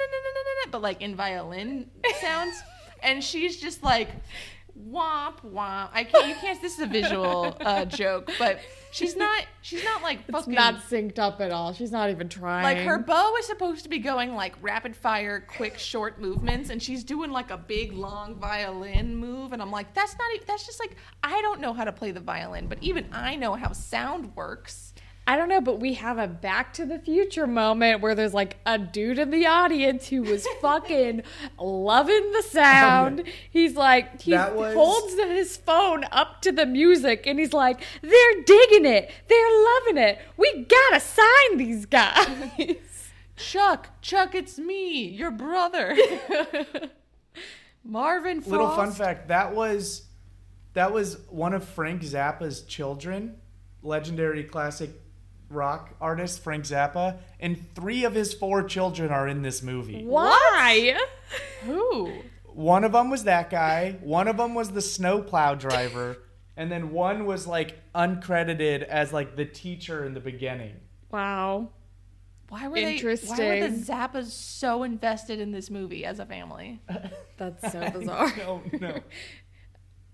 but 0.72 0.82
like 0.82 1.02
in 1.02 1.18
violin 1.18 1.90
sounds, 2.22 2.64
and 3.04 3.22
she's 3.22 3.60
just 3.60 3.84
like, 3.84 4.08
womp 4.90 5.42
womp. 5.46 5.90
I 5.92 6.06
can't. 6.06 6.30
You 6.30 6.36
can't. 6.36 6.62
This 6.62 6.76
is 6.76 6.80
a 6.80 6.88
visual 6.88 7.58
uh, 7.60 7.84
joke, 7.84 8.32
but 8.40 8.62
she's 8.96 9.16
not. 9.18 9.46
She's 9.62 9.84
not 9.84 10.02
like 10.02 10.20
It's 10.28 10.32
fucking. 10.32 10.54
not 10.54 10.76
synced 10.90 11.20
up 11.20 11.42
at 11.42 11.52
all. 11.52 11.74
She's 11.74 11.92
not 11.92 12.10
even 12.10 12.30
trying. 12.30 12.64
Like 12.64 12.78
her 12.80 12.98
bow 13.00 13.36
is 13.40 13.46
supposed 13.48 13.84
to 13.84 13.90
be 13.90 14.00
going 14.00 14.36
like 14.36 14.56
rapid 14.62 14.96
fire, 14.96 15.40
quick, 15.40 15.78
short 15.78 16.20
movements, 16.20 16.70
and 16.70 16.82
she's 16.82 17.04
doing 17.04 17.32
like 17.32 17.52
a 17.52 17.58
big, 17.58 17.94
long 17.94 18.36
violin 18.36 19.16
move, 19.16 19.54
and 19.54 19.62
I'm 19.62 19.72
like, 19.72 19.94
that's 19.94 20.16
not. 20.18 20.34
Even, 20.36 20.46
that's 20.48 20.66
just 20.66 20.80
like 20.80 20.96
I 21.24 21.42
don't 21.42 21.62
know 21.62 21.74
how 21.74 21.84
to 21.84 21.92
play 21.92 22.12
the 22.12 22.20
violin, 22.20 22.68
but 22.68 22.78
even 22.82 23.08
I 23.12 23.36
know 23.36 23.54
how 23.56 23.72
sound 23.74 24.36
works. 24.36 24.94
I 25.28 25.36
don't 25.38 25.50
know, 25.50 25.60
but 25.62 25.80
we 25.80 25.94
have 25.96 26.20
a 26.20 26.28
Back 26.28 26.72
to 26.74 26.86
the 26.86 27.00
Future 27.00 27.48
moment 27.48 28.02
where 28.02 28.14
there's 28.14 28.34
like 28.36 28.58
a 28.66 28.78
dude 28.78 29.18
in 29.18 29.32
the 29.32 29.48
audience 29.48 30.08
who 30.10 30.22
was 30.22 30.46
fucking 30.62 31.24
loving 31.60 32.32
the 32.32 32.44
sound. 32.44 33.24
Oh, 33.26 33.32
he's 33.50 33.76
like, 33.76 34.22
he 34.22 34.34
was- 34.34 34.76
holds 34.76 35.14
his 35.16 35.58
phone 35.58 36.06
up 36.12 36.42
to 36.44 36.52
the 36.52 36.68
music 36.68 37.26
and 37.26 37.40
he's 37.40 37.54
like, 37.54 37.82
they're 38.04 38.42
digging 38.46 38.86
it. 38.86 39.12
They're 39.28 39.64
loving 39.64 39.98
it. 39.98 40.20
We 40.38 40.64
gotta 40.66 41.00
sign 41.00 41.58
these 41.58 41.88
guys. 41.88 42.76
Chuck, 43.36 43.90
Chuck, 44.02 44.34
it's 44.36 44.58
me, 44.60 45.08
your 45.10 45.32
brother, 45.32 45.98
Marvin. 47.84 48.40
Frost. 48.42 48.50
Little 48.52 48.70
fun 48.76 48.92
fact: 48.92 49.28
that 49.28 49.54
was 49.54 50.04
that 50.74 50.94
was 50.94 51.18
one 51.30 51.54
of 51.54 51.64
Frank 51.66 52.02
Zappa's 52.02 52.62
children, 52.62 53.36
legendary 53.84 54.44
classic 54.46 54.92
rock 55.50 55.96
artist 56.02 56.44
Frank 56.44 56.66
Zappa, 56.66 57.18
and 57.40 57.74
three 57.76 58.04
of 58.04 58.14
his 58.14 58.34
four 58.34 58.64
children 58.64 59.12
are 59.12 59.28
in 59.28 59.42
this 59.42 59.62
movie. 59.62 60.04
Why? 60.04 60.98
Who? 61.64 62.12
One 62.46 62.84
of 62.84 62.94
them 62.94 63.10
was 63.10 63.26
that 63.26 63.50
guy. 63.50 63.98
One 64.02 64.28
of 64.28 64.38
them 64.38 64.56
was 64.56 64.72
the 64.72 64.82
snowplow 64.82 65.56
driver, 65.56 66.18
and 66.56 66.72
then 66.72 66.92
one 66.92 67.26
was 67.26 67.48
like 67.48 67.78
uncredited 67.94 68.84
as 68.84 69.12
like 69.12 69.36
the 69.36 69.46
teacher 69.46 70.06
in 70.06 70.14
the 70.14 70.20
beginning. 70.20 70.78
Wow. 71.12 71.70
Why 72.50 72.68
were 72.68 72.76
they? 72.76 73.00
Why 73.00 73.60
were 73.60 73.70
the 73.70 73.76
Zappas 73.76 74.30
so 74.30 74.84
invested 74.84 75.40
in 75.40 75.52
this 75.52 75.70
movie 75.70 76.06
as 76.06 76.20
a 76.20 76.26
family? 76.26 76.80
That's 77.38 77.72
so 77.72 77.90
bizarre. 77.94 78.32
No, 78.38 78.62
no, 78.80 79.00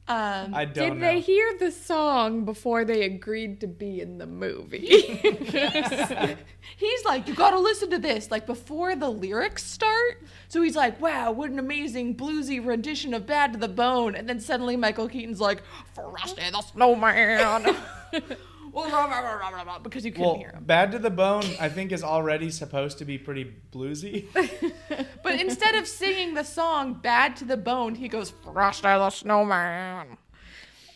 Um, 0.08 0.54
I 0.54 0.66
don't 0.66 0.90
Did 0.90 0.94
know. 0.96 1.08
they 1.08 1.20
hear 1.22 1.58
the 1.58 1.72
song 1.72 2.44
before 2.44 2.84
they 2.84 3.04
agreed 3.04 3.62
to 3.62 3.68
be 3.68 4.02
in 4.02 4.18
the 4.18 4.26
movie? 4.26 4.80
he's 6.78 7.06
like, 7.06 7.28
you 7.28 7.36
gotta 7.36 7.60
listen 7.60 7.92
to 7.92 8.00
this, 8.00 8.30
like 8.30 8.46
before 8.46 8.96
the 8.96 9.10
lyrics 9.10 9.64
start. 9.64 10.22
So 10.50 10.62
he's 10.62 10.76
like, 10.76 11.00
wow, 11.00 11.32
what 11.32 11.50
an 11.52 11.60
amazing 11.60 12.16
bluesy 12.16 12.66
rendition 12.66 13.14
of 13.14 13.26
Bad 13.26 13.54
to 13.54 13.60
the 13.60 13.70
Bone. 13.70 14.16
And 14.16 14.28
then 14.28 14.40
suddenly 14.40 14.76
Michael 14.76 15.08
Keaton's 15.08 15.40
like, 15.40 15.62
Frosty 15.94 16.42
the 16.52 16.62
Snowman. 16.62 17.76
because 19.84 20.06
you 20.06 20.12
couldn't 20.12 20.28
well, 20.28 20.38
hear 20.38 20.52
him. 20.52 20.64
Bad 20.64 20.92
to 20.94 21.00
the 21.00 21.10
Bone, 21.10 21.44
I 21.60 21.70
think, 21.70 21.92
is 21.92 22.04
already 22.04 22.50
supposed 22.50 22.98
to 23.00 23.06
be 23.06 23.18
pretty 23.18 23.54
bluesy. 23.72 24.26
But 25.24 25.40
instead 25.40 25.76
of 25.76 25.88
singing 25.88 26.34
the 26.34 26.44
song 26.44 26.96
Bad 26.96 27.36
to 27.38 27.46
the 27.46 27.56
Bone, 27.56 27.96
he 27.96 28.08
goes, 28.08 28.32
Frosty 28.44 28.84
the 28.84 29.10
Snowman. 29.10 30.18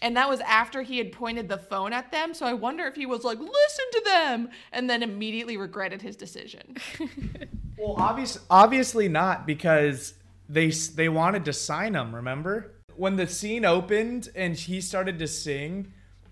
And 0.01 0.17
that 0.17 0.27
was 0.27 0.39
after 0.41 0.81
he 0.81 0.97
had 0.97 1.11
pointed 1.11 1.47
the 1.47 1.57
phone 1.57 1.93
at 1.93 2.11
them. 2.11 2.33
So 2.33 2.45
I 2.45 2.53
wonder 2.53 2.85
if 2.85 2.95
he 2.95 3.05
was 3.05 3.23
like, 3.23 3.39
listen 3.39 3.85
to 3.93 4.01
them. 4.03 4.49
And 4.71 4.89
then 4.89 5.03
immediately 5.03 5.57
regretted 5.57 6.01
his 6.01 6.15
decision. 6.15 6.77
Well, 7.77 7.95
obvious, 7.97 8.39
obviously 8.49 9.09
not 9.09 9.45
because 9.45 10.13
they 10.47 10.69
they 10.69 11.09
wanted 11.09 11.43
to 11.43 11.51
sign 11.51 11.93
him. 11.93 12.15
Remember 12.15 12.75
when 12.95 13.17
the 13.17 13.27
scene 13.27 13.65
opened 13.65 14.29
and 14.33 14.55
he 14.55 14.79
started 14.79 15.19
to 15.19 15.27
sing, 15.27 15.91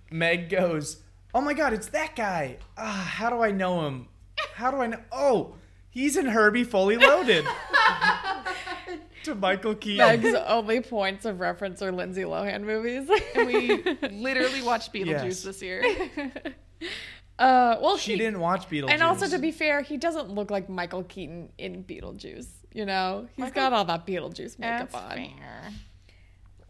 Meg 0.09 0.49
goes, 0.49 1.02
Oh 1.35 1.41
my 1.41 1.53
god, 1.53 1.73
it's 1.73 1.87
that 1.87 2.15
guy. 2.15 2.57
Ah, 2.77 3.09
how 3.15 3.29
do 3.29 3.41
I 3.41 3.51
know 3.51 3.85
him? 3.87 4.07
How 4.55 4.69
do 4.71 4.77
I 4.77 4.87
know? 4.87 4.99
Oh, 5.11 5.55
he's 5.89 6.15
in 6.17 6.25
Herbie 6.27 6.63
Fully 6.63 6.97
Loaded. 6.97 7.45
to 9.23 9.35
Michael 9.35 9.73
Keaton. 9.75 10.05
Meg's 10.21 10.35
only 10.47 10.81
points 10.81 11.25
of 11.25 11.39
reference 11.39 11.81
are 11.81 11.91
Lindsay 11.91 12.23
Lohan 12.23 12.63
movies. 12.63 13.09
And 13.35 13.47
we 13.47 13.81
literally 14.11 14.61
watched 14.61 14.93
Beetlejuice 14.93 15.23
Yes. 15.23 15.43
this 15.43 15.61
year. 15.61 15.81
uh, 17.39 17.77
well, 17.81 17.97
She 17.97 18.11
he- 18.13 18.17
didn't 18.17 18.39
watch 18.39 18.69
Beetlejuice. 18.69 18.89
And 18.91 19.01
also, 19.01 19.27
to 19.29 19.39
be 19.39 19.51
fair, 19.51 19.81
he 19.81 19.97
doesn't 19.97 20.29
look 20.29 20.51
like 20.51 20.69
Michael 20.69 21.03
Keaton 21.03 21.49
in 21.57 21.83
Beetlejuice. 21.83 22.47
You 22.73 22.85
know, 22.85 23.27
he's 23.35 23.39
Michael- 23.43 23.55
got 23.55 23.73
all 23.73 23.85
that 23.85 24.05
Beetlejuice 24.05 24.59
makeup 24.59 24.91
That's 24.91 24.95
on. 24.95 25.11
fair. 25.17 25.71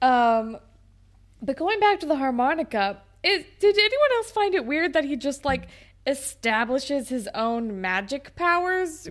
Um, 0.01 0.57
but 1.41 1.57
going 1.57 1.79
back 1.79 1.99
to 2.01 2.05
the 2.05 2.15
harmonica, 2.15 3.01
is 3.23 3.45
did 3.59 3.77
anyone 3.77 4.09
else 4.15 4.31
find 4.31 4.53
it 4.53 4.65
weird 4.65 4.93
that 4.93 5.05
he 5.05 5.15
just 5.15 5.45
like 5.45 5.67
establishes 6.05 7.09
his 7.09 7.29
own 7.33 7.81
magic 7.81 8.35
powers? 8.35 9.09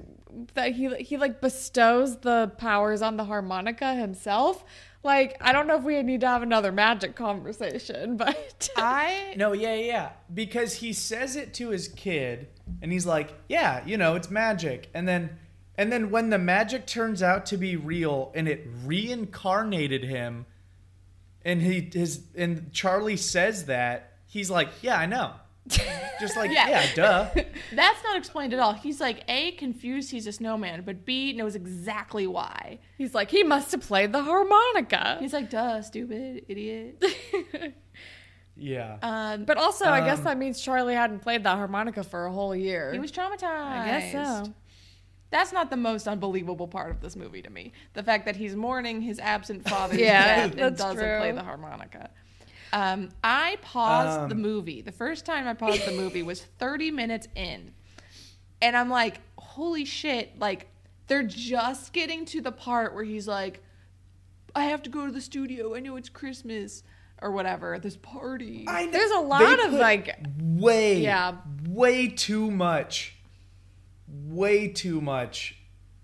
That 0.54 0.72
he 0.72 0.94
he 0.96 1.16
like 1.16 1.40
bestows 1.40 2.18
the 2.18 2.52
powers 2.58 3.02
on 3.02 3.16
the 3.16 3.24
harmonica 3.24 3.94
himself. 3.94 4.64
Like 5.02 5.36
I 5.40 5.52
don't 5.52 5.66
know 5.66 5.76
if 5.76 5.82
we 5.82 6.02
need 6.02 6.20
to 6.20 6.28
have 6.28 6.42
another 6.42 6.72
magic 6.72 7.16
conversation, 7.16 8.16
but 8.18 8.68
I 8.76 9.34
No, 9.36 9.52
yeah, 9.52 9.74
yeah. 9.74 10.10
Because 10.32 10.74
he 10.74 10.92
says 10.92 11.36
it 11.36 11.54
to 11.54 11.70
his 11.70 11.88
kid 11.88 12.48
and 12.80 12.92
he's 12.92 13.06
like, 13.06 13.32
"Yeah, 13.48 13.84
you 13.84 13.96
know, 13.96 14.14
it's 14.14 14.30
magic." 14.30 14.88
And 14.94 15.08
then 15.08 15.38
and 15.76 15.90
then 15.90 16.10
when 16.10 16.30
the 16.30 16.38
magic 16.38 16.86
turns 16.86 17.22
out 17.22 17.46
to 17.46 17.56
be 17.56 17.76
real 17.76 18.30
and 18.34 18.46
it 18.46 18.66
reincarnated 18.84 20.04
him 20.04 20.46
and 21.44 21.60
he 21.62 21.88
his 21.92 22.22
and 22.36 22.72
Charlie 22.72 23.16
says 23.16 23.66
that, 23.66 24.12
he's 24.26 24.50
like, 24.50 24.68
"Yeah, 24.82 24.96
I 24.98 25.06
know." 25.06 25.32
Just 26.20 26.36
like, 26.36 26.50
Yeah. 26.58 26.68
yeah, 26.68 26.86
duh. 26.94 27.28
that's 27.72 28.02
not 28.02 28.16
explained 28.16 28.52
at 28.52 28.58
all. 28.58 28.72
He's 28.72 29.00
like 29.00 29.22
A 29.28 29.52
confused 29.52 30.10
he's 30.10 30.26
a 30.26 30.32
snowman, 30.32 30.82
but 30.84 31.04
B 31.04 31.32
knows 31.34 31.54
exactly 31.54 32.26
why. 32.26 32.80
he's 32.98 33.14
like 33.14 33.30
he 33.30 33.44
must 33.44 33.70
have 33.70 33.80
played 33.82 34.12
the 34.12 34.22
harmonica. 34.24 35.18
He's 35.20 35.32
like, 35.32 35.50
duh, 35.50 35.80
stupid, 35.82 36.44
idiot. 36.48 37.02
Yeah. 38.54 38.98
Um, 39.02 39.44
But 39.46 39.56
also, 39.56 39.86
I 39.86 40.04
guess 40.04 40.18
Um, 40.18 40.24
that 40.24 40.36
means 40.38 40.60
Charlie 40.60 40.94
hadn't 40.94 41.20
played 41.20 41.42
the 41.42 41.48
harmonica 41.50 42.04
for 42.04 42.26
a 42.26 42.32
whole 42.32 42.54
year. 42.54 42.92
he 42.92 42.98
was 42.98 43.10
traumatized. 43.10 43.42
I 43.42 43.86
guess 43.86 44.12
so. 44.44 44.52
That's 45.32 45.52
not 45.52 45.70
the 45.70 45.76
most 45.76 46.06
unbelievable 46.06 46.68
part 46.68 46.92
of 46.92 47.00
this 47.00 47.16
movie 47.16 47.42
to 47.42 47.50
me. 47.50 47.72
The 47.94 48.02
fact 48.04 48.26
that 48.26 48.36
he's 48.36 48.54
mourning 48.54 49.00
his 49.00 49.18
absent 49.18 49.68
father's 49.68 49.98
Yeah, 49.98 50.24
death 50.46 50.50
and 50.52 50.60
that's 50.60 50.80
doesn't 50.80 50.96
true. 51.04 51.18
play 51.18 51.32
the 51.32 51.42
harmonica. 51.42 52.10
Um, 52.72 53.08
I 53.24 53.56
paused 53.62 54.20
Um, 54.20 54.28
the 54.28 54.34
movie. 54.36 54.80
The 54.82 54.92
first 54.92 55.26
time 55.26 55.48
I 55.48 55.54
paused 55.54 55.84
the 55.84 55.92
movie 55.92 56.22
was 56.22 56.42
30 56.58 56.90
minutes 56.92 57.26
in. 57.34 57.72
And 58.62 58.76
I'm 58.76 58.88
like, 58.88 59.20
holy 59.38 59.84
shit. 59.84 60.38
Like, 60.38 60.68
they're 61.08 61.22
just 61.24 61.92
getting 61.92 62.24
to 62.26 62.40
the 62.40 62.52
part 62.52 62.94
where 62.94 63.04
he's 63.04 63.26
like, 63.26 63.62
I 64.54 64.64
have 64.66 64.82
to 64.84 64.90
go 64.90 65.06
to 65.06 65.12
the 65.12 65.20
studio. 65.20 65.74
I 65.74 65.80
know 65.80 65.96
it's 65.96 66.08
Christmas 66.08 66.82
or 67.20 67.30
whatever, 67.30 67.78
this 67.78 67.96
party. 67.96 68.64
I. 68.68 68.86
There's 68.86 69.10
a 69.10 69.20
lot 69.20 69.64
of 69.66 69.72
like 69.72 70.16
way 70.40 71.00
Yeah. 71.00 71.36
way 71.68 72.08
too 72.08 72.50
much 72.50 73.16
way 74.12 74.68
too 74.68 75.00
much 75.00 75.56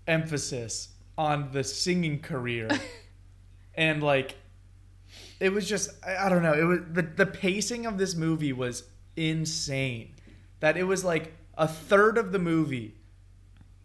emphasis 0.07 0.89
on 1.17 1.51
the 1.51 1.63
singing 1.63 2.19
career 2.19 2.69
and 3.75 4.01
like 4.01 4.35
it 5.39 5.51
was 5.51 5.67
just 5.67 5.91
I, 6.05 6.25
I 6.25 6.29
don't 6.29 6.41
know 6.41 6.53
it 6.53 6.63
was 6.63 6.79
the, 6.91 7.03
the 7.03 7.25
pacing 7.25 7.85
of 7.85 7.97
this 7.97 8.15
movie 8.15 8.53
was 8.53 8.83
insane 9.15 10.13
that 10.59 10.77
it 10.77 10.83
was 10.83 11.03
like 11.03 11.33
a 11.57 11.67
third 11.67 12.17
of 12.17 12.31
the 12.31 12.39
movie 12.39 12.95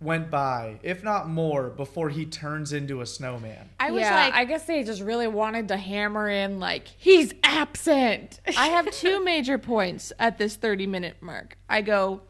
went 0.00 0.30
by 0.30 0.78
if 0.82 1.02
not 1.02 1.28
more 1.28 1.68
before 1.68 2.08
he 2.08 2.24
turns 2.24 2.72
into 2.72 3.00
a 3.00 3.06
snowman 3.06 3.68
I 3.78 3.90
was 3.90 4.00
yeah, 4.00 4.14
like, 4.14 4.34
I 4.34 4.44
guess 4.46 4.64
they 4.64 4.82
just 4.82 5.02
really 5.02 5.26
wanted 5.26 5.68
to 5.68 5.76
hammer 5.76 6.28
in 6.28 6.58
like 6.58 6.88
he's 6.88 7.34
absent. 7.42 8.40
I 8.56 8.68
have 8.68 8.90
two 8.90 9.22
major 9.24 9.58
points 9.58 10.12
at 10.18 10.38
this 10.38 10.56
30 10.56 10.86
minute 10.86 11.16
mark. 11.20 11.58
I 11.68 11.82
go, 11.82 12.22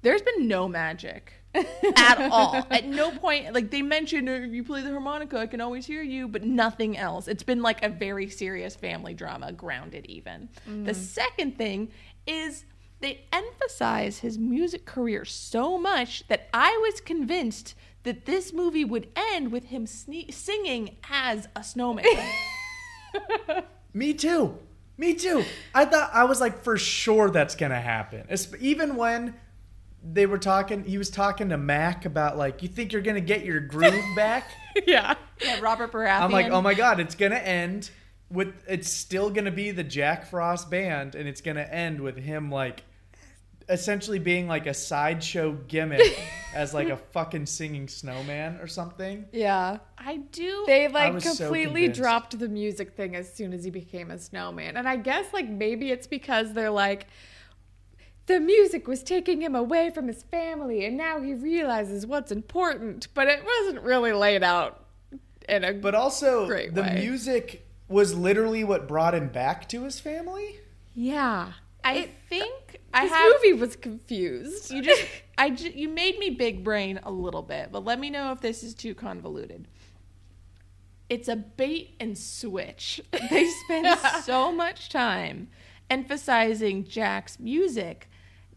there's 0.00 0.22
been 0.22 0.48
no 0.48 0.68
magic 0.68 1.41
at 1.54 2.18
all. 2.30 2.66
At 2.70 2.86
no 2.86 3.10
point, 3.10 3.52
like 3.52 3.70
they 3.70 3.82
mentioned, 3.82 4.28
"Oh, 4.28 4.32
if 4.34 4.52
you 4.52 4.64
play 4.64 4.82
the 4.82 4.90
harmonica, 4.90 5.38
I 5.38 5.46
can 5.46 5.60
always 5.60 5.86
hear 5.86 6.02
you, 6.02 6.28
but 6.28 6.44
nothing 6.44 6.96
else. 6.96 7.28
It's 7.28 7.42
been 7.42 7.62
like 7.62 7.82
a 7.84 7.88
very 7.88 8.28
serious 8.28 8.74
family 8.76 9.14
drama, 9.14 9.52
grounded 9.52 10.06
even. 10.06 10.48
Mm. 10.68 10.86
The 10.86 10.94
second 10.94 11.58
thing 11.58 11.90
is 12.26 12.64
they 13.00 13.24
emphasize 13.32 14.18
his 14.20 14.38
music 14.38 14.84
career 14.86 15.24
so 15.24 15.76
much 15.78 16.26
that 16.28 16.48
I 16.54 16.70
was 16.90 17.00
convinced 17.00 17.74
that 18.04 18.26
this 18.26 18.52
movie 18.52 18.84
would 18.84 19.08
end 19.34 19.52
with 19.52 19.66
him 19.66 19.86
sne- 19.86 20.32
singing 20.32 20.96
as 21.10 21.48
a 21.56 21.62
snowman. 21.64 22.04
Me 23.94 24.14
too. 24.14 24.58
Me 24.96 25.14
too. 25.14 25.44
I 25.74 25.84
thought 25.84 26.10
I 26.12 26.24
was 26.24 26.40
like 26.40 26.62
for 26.62 26.76
sure 26.78 27.30
that's 27.30 27.54
gonna 27.54 27.80
happen. 27.80 28.24
Es- 28.28 28.52
Even 28.60 28.96
when 28.96 29.34
they 30.04 30.26
were 30.26 30.38
talking, 30.38 30.84
he 30.84 30.98
was 30.98 31.10
talking 31.10 31.48
to 31.50 31.56
Mac 31.56 32.04
about 32.04 32.36
like, 32.36 32.62
you 32.62 32.68
think 32.68 32.92
you're 32.92 33.02
gonna 33.02 33.20
get 33.20 33.44
your 33.44 33.60
groove 33.60 34.04
back? 34.16 34.50
yeah. 34.86 35.14
yeah, 35.40 35.60
Robert 35.60 35.92
Baratheon. 35.92 36.20
I'm 36.20 36.32
like, 36.32 36.50
oh 36.50 36.60
my 36.60 36.74
god, 36.74 37.00
it's 37.00 37.14
gonna 37.14 37.36
end 37.36 37.90
with 38.30 38.54
it's 38.66 38.90
still 38.90 39.30
gonna 39.30 39.50
be 39.50 39.70
the 39.70 39.84
Jack 39.84 40.26
Frost 40.26 40.70
band, 40.70 41.14
and 41.14 41.28
it's 41.28 41.40
gonna 41.40 41.60
end 41.62 42.00
with 42.00 42.16
him 42.16 42.50
like 42.50 42.82
essentially 43.68 44.18
being 44.18 44.48
like 44.48 44.66
a 44.66 44.74
sideshow 44.74 45.52
gimmick 45.68 46.18
as 46.54 46.74
like 46.74 46.88
a 46.88 46.96
fucking 46.96 47.46
singing 47.46 47.88
snowman 47.88 48.58
or 48.60 48.66
something. 48.66 49.24
Yeah. 49.32 49.78
I 49.98 50.16
do. 50.16 50.64
They 50.66 50.88
like 50.88 51.14
was 51.14 51.24
so 51.24 51.44
completely 51.44 51.88
dropped 51.88 52.38
the 52.38 52.48
music 52.48 52.96
thing 52.96 53.16
as 53.16 53.32
soon 53.32 53.52
as 53.52 53.64
he 53.64 53.70
became 53.70 54.10
a 54.10 54.18
snowman. 54.18 54.76
And 54.76 54.88
I 54.88 54.96
guess 54.96 55.32
like 55.32 55.48
maybe 55.48 55.90
it's 55.90 56.06
because 56.06 56.52
they're 56.52 56.70
like 56.70 57.06
the 58.26 58.38
music 58.40 58.86
was 58.86 59.02
taking 59.02 59.40
him 59.42 59.54
away 59.54 59.90
from 59.90 60.06
his 60.08 60.22
family 60.22 60.84
and 60.84 60.96
now 60.96 61.20
he 61.20 61.34
realizes 61.34 62.06
what's 62.06 62.30
important, 62.32 63.08
but 63.14 63.26
it 63.28 63.44
wasn't 63.44 63.82
really 63.84 64.12
laid 64.12 64.42
out 64.42 64.84
in 65.48 65.64
a 65.64 65.72
But 65.72 65.94
also, 65.94 66.46
Great 66.46 66.74
the 66.74 66.82
way. 66.82 66.94
music 67.00 67.66
was 67.88 68.14
literally 68.14 68.64
what 68.64 68.86
brought 68.88 69.14
him 69.14 69.28
back 69.28 69.68
to 69.70 69.82
his 69.84 69.98
family. 70.00 70.60
yeah. 70.94 71.52
I 71.84 72.10
think 72.28 72.80
uh, 72.94 72.96
I 72.98 73.02
This 73.06 73.12
have. 73.12 73.32
movie 73.42 73.60
was 73.60 73.74
confused. 73.74 74.70
You 74.70 74.82
just, 74.82 75.04
I, 75.36 75.50
ju- 75.50 75.72
you 75.74 75.88
made 75.88 76.16
me 76.16 76.30
big 76.30 76.62
brain 76.62 77.00
a 77.02 77.10
little 77.10 77.42
bit, 77.42 77.70
but 77.72 77.84
let 77.84 77.98
me 77.98 78.08
know 78.08 78.30
if 78.30 78.40
this 78.40 78.62
is 78.62 78.72
too 78.72 78.94
convoluted. 78.94 79.66
It's 81.10 81.26
a 81.26 81.34
bait 81.34 81.96
and 81.98 82.16
switch. 82.16 83.00
They 83.30 83.48
spend 83.64 83.98
so 84.22 84.52
much 84.52 84.90
time 84.90 85.48
emphasizing 85.90 86.84
Jack's 86.84 87.40
music 87.40 88.08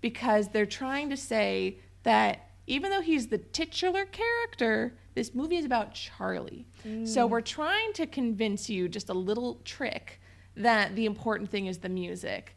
because 0.06 0.50
they're 0.50 0.68
trying 0.68 1.10
to 1.10 1.18
say 1.18 1.80
that 2.04 2.52
even 2.68 2.92
though 2.92 3.02
he's 3.02 3.26
the 3.26 3.40
titular 3.40 4.06
character, 4.06 4.96
this 5.16 5.34
movie 5.34 5.58
is 5.58 5.66
about 5.66 5.96
Charlie. 5.96 6.68
So 6.84 7.26
mm. 7.26 7.30
we're 7.32 7.42
trying 7.42 7.92
to 7.94 8.06
convince 8.06 8.70
you 8.70 8.88
just 8.88 9.10
a 9.10 9.16
little 9.16 9.62
trick 9.66 10.22
that 10.58 10.96
the 10.96 11.08
important 11.08 11.50
thing 11.50 11.66
is 11.66 11.80
the 11.80 11.90
music. 11.90 12.56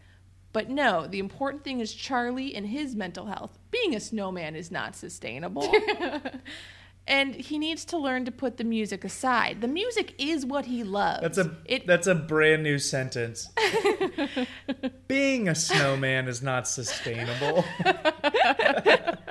But 0.53 0.69
no, 0.69 1.07
the 1.07 1.21
important 1.21 1.65
thing 1.65 1.81
is 1.81 1.95
Charlie 1.95 2.55
and 2.55 2.67
his 2.67 2.95
mental 2.95 3.25
health. 3.25 3.59
Being 3.71 3.95
a 3.95 4.01
snowman 4.01 4.55
is 4.55 4.71
not 4.71 4.95
sustainable. 4.95 5.75
and 7.09 7.35
he 7.35 7.59
needs 7.59 7.85
to 7.87 7.99
learn 7.99 8.27
to 8.27 8.31
put 8.31 8.59
the 8.59 8.65
music 8.65 9.03
aside. 9.03 9.63
The 9.63 9.69
music 9.69 10.15
is 10.19 10.47
what 10.47 10.67
he 10.67 10.85
loves. 10.85 11.23
That's 11.23 11.39
a 11.39 11.57
it 11.65 11.87
that's 11.87 12.07
a 12.07 12.15
brand 12.15 12.63
new 12.63 12.79
sentence. 12.79 13.49
Being 15.09 15.49
a 15.49 15.55
snowman 15.55 16.29
is 16.29 16.43
not 16.43 16.69
sustainable. 16.69 17.65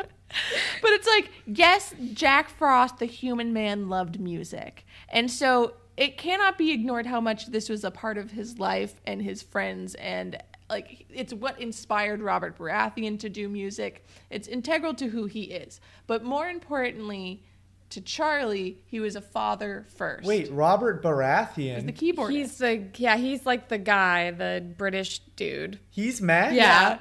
But 0.81 0.91
it's 0.91 1.07
like, 1.07 1.31
yes, 1.47 1.95
Jack 2.13 2.49
Frost, 2.49 2.99
the 2.99 3.05
human 3.05 3.53
man, 3.53 3.89
loved 3.89 4.19
music. 4.19 4.85
And 5.09 5.31
so 5.31 5.73
it 5.95 6.17
cannot 6.17 6.57
be 6.57 6.71
ignored 6.71 7.07
how 7.07 7.19
much 7.19 7.47
this 7.47 7.69
was 7.69 7.83
a 7.83 7.89
part 7.91 8.17
of 8.17 8.31
his 8.31 8.59
life 8.59 9.01
and 9.05 9.21
his 9.21 9.41
friends. 9.41 9.95
And 9.95 10.37
like, 10.69 11.05
it's 11.09 11.33
what 11.33 11.59
inspired 11.59 12.21
Robert 12.21 12.57
Baratheon 12.57 13.19
to 13.19 13.29
do 13.29 13.49
music. 13.49 14.05
It's 14.29 14.47
integral 14.47 14.93
to 14.95 15.07
who 15.07 15.25
he 15.25 15.43
is. 15.45 15.79
But 16.05 16.23
more 16.23 16.47
importantly, 16.47 17.43
to 17.91 18.01
Charlie, 18.01 18.79
he 18.85 18.99
was 18.99 19.15
a 19.15 19.21
father 19.21 19.85
first. 19.95 20.27
Wait, 20.27 20.51
Robert 20.51 21.01
Baratheon. 21.01 21.75
He's 21.75 21.85
the 21.85 21.91
keyboard. 21.91 22.31
He's 22.31 22.57
the 22.57 22.87
yeah, 22.95 23.17
he's 23.17 23.45
like 23.45 23.69
the 23.69 23.77
guy, 23.77 24.31
the 24.31 24.65
British 24.77 25.19
dude. 25.35 25.79
He's 25.89 26.21
mad. 26.21 26.55
Yeah. 26.55 26.99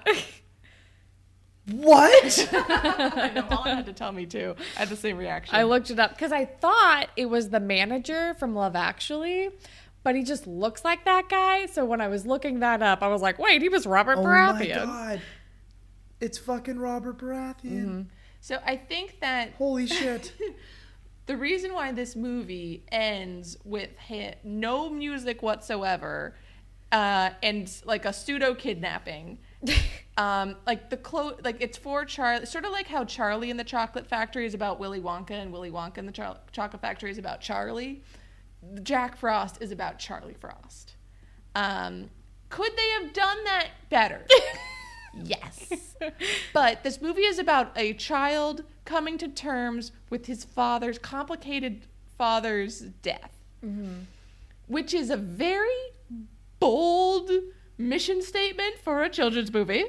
What? 1.70 2.49
I 2.53 3.33
know, 3.35 3.44
Molly 3.51 3.70
had 3.70 3.87
to 3.87 3.92
tell 3.92 4.12
me 4.12 4.27
too. 4.27 4.55
I 4.77 4.81
had 4.81 4.88
the 4.88 4.96
same 4.96 5.16
reaction. 5.16 5.55
I 5.55 5.64
looked 5.64 5.90
it 5.90 5.99
up 5.99 6.12
because 6.12 6.31
I 6.31 6.44
thought 6.44 7.09
it 7.16 7.27
was 7.27 7.51
the 7.51 7.59
manager 7.59 8.35
from 8.35 8.55
Love 8.55 8.77
Actually, 8.77 9.51
but 10.05 10.14
he 10.14 10.22
just 10.22 10.46
looks 10.46 10.85
like 10.85 11.05
that 11.07 11.29
guy. 11.29 11.66
So 11.66 11.85
when 11.85 12.01
I 12.01 12.07
was 12.07 12.25
looking 12.25 12.61
that 12.61 12.83
up, 12.83 13.03
I 13.03 13.09
was 13.09 13.20
like, 13.20 13.40
wait, 13.40 13.62
he 13.62 13.68
was 13.68 13.85
Robert 13.85 14.18
Baratheon. 14.18 14.83
Oh 14.83 14.87
my 14.87 15.07
god. 15.07 15.22
It's 16.20 16.38
fucking 16.38 16.79
Robert 16.79 17.18
Baratheon. 17.18 17.55
Mm-hmm. 17.64 18.03
So 18.40 18.61
I 18.64 18.77
think 18.77 19.18
that 19.20 19.55
Holy 19.59 19.88
shit. 19.88 20.33
the 21.26 21.36
reason 21.36 21.72
why 21.74 21.92
this 21.92 22.16
movie 22.16 22.84
ends 22.90 23.56
with 23.64 23.90
no 24.44 24.88
music 24.88 25.42
whatsoever 25.42 26.34
uh, 26.92 27.30
and 27.42 27.70
like 27.84 28.04
a 28.04 28.12
pseudo 28.12 28.54
kidnapping. 28.54 29.38
Um, 30.18 30.56
like 30.66 30.88
the 30.88 30.96
clo- 30.96 31.36
like 31.44 31.58
it's 31.60 31.76
for 31.76 32.06
charlie 32.06 32.46
sort 32.46 32.64
of 32.64 32.72
like 32.72 32.86
how 32.86 33.04
charlie 33.04 33.50
and 33.50 33.60
the 33.60 33.64
chocolate 33.64 34.06
factory 34.06 34.46
is 34.46 34.54
about 34.54 34.80
willy 34.80 34.98
wonka 34.98 35.32
and 35.32 35.52
willy 35.52 35.70
wonka 35.70 35.98
and 35.98 36.08
the 36.08 36.12
Char- 36.12 36.38
chocolate 36.52 36.80
factory 36.80 37.10
is 37.10 37.18
about 37.18 37.42
charlie. 37.42 38.02
Jack 38.82 39.18
frost 39.18 39.58
is 39.60 39.72
about 39.72 39.98
charlie 39.98 40.32
frost. 40.40 40.96
Um, 41.54 42.08
could 42.48 42.72
they 42.78 42.88
have 43.04 43.12
done 43.12 43.44
that 43.44 43.68
better? 43.90 44.24
Yes. 45.22 45.96
But 46.52 46.82
this 46.82 47.00
movie 47.00 47.22
is 47.22 47.38
about 47.38 47.72
a 47.76 47.92
child 47.94 48.64
coming 48.87 49.18
to 49.18 49.29
terms 49.29 49.92
with 50.09 50.27
his 50.27 50.44
father's 50.44 50.99
complicated 50.99 51.83
father's 52.16 52.81
death, 52.81 53.33
mm-hmm. 53.64 54.01
which 54.66 54.94
is 54.94 55.11
a 55.11 55.16
very 55.16 55.68
bold 56.59 57.31
mission 57.77 58.22
statement 58.22 58.77
for 58.83 59.03
a 59.03 59.11
children's 59.11 59.53
movie. 59.53 59.85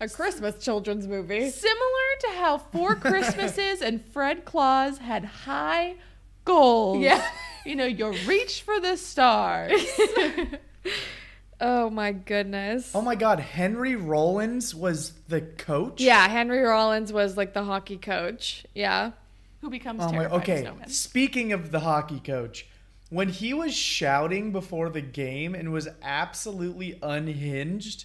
A 0.00 0.08
Christmas 0.08 0.62
children's 0.62 1.08
movie. 1.08 1.50
Similar 1.50 2.08
to 2.20 2.28
how 2.36 2.58
Four 2.58 2.94
Christmases 3.00 3.82
and 3.82 4.04
Fred 4.04 4.44
Claus 4.44 4.98
had 4.98 5.24
high 5.24 5.96
goals. 6.44 7.00
Yeah. 7.00 7.26
You 7.66 7.74
know, 7.74 7.86
you 7.86 8.12
reach 8.26 8.62
for 8.62 8.78
the 8.78 8.96
stars. 8.96 9.72
Oh 11.60 11.90
my 11.90 12.12
goodness. 12.12 12.92
oh 12.94 13.02
my 13.02 13.14
god, 13.16 13.40
Henry 13.40 13.96
Rollins 13.96 14.74
was 14.74 15.12
the 15.28 15.40
coach? 15.40 16.00
Yeah, 16.00 16.28
Henry 16.28 16.60
Rollins 16.60 17.12
was 17.12 17.36
like 17.36 17.52
the 17.52 17.64
hockey 17.64 17.96
coach. 17.96 18.64
Yeah. 18.74 19.12
Who 19.60 19.70
becomes 19.70 20.00
Oh 20.02 20.12
my 20.12 20.26
okay. 20.26 20.64
of 20.64 20.74
snowmen. 20.76 20.90
Speaking 20.90 21.52
of 21.52 21.72
the 21.72 21.80
hockey 21.80 22.20
coach, 22.20 22.66
when 23.10 23.28
he 23.28 23.52
was 23.54 23.74
shouting 23.74 24.52
before 24.52 24.88
the 24.88 25.00
game 25.00 25.54
and 25.56 25.72
was 25.72 25.88
absolutely 26.02 26.96
unhinged, 27.02 28.04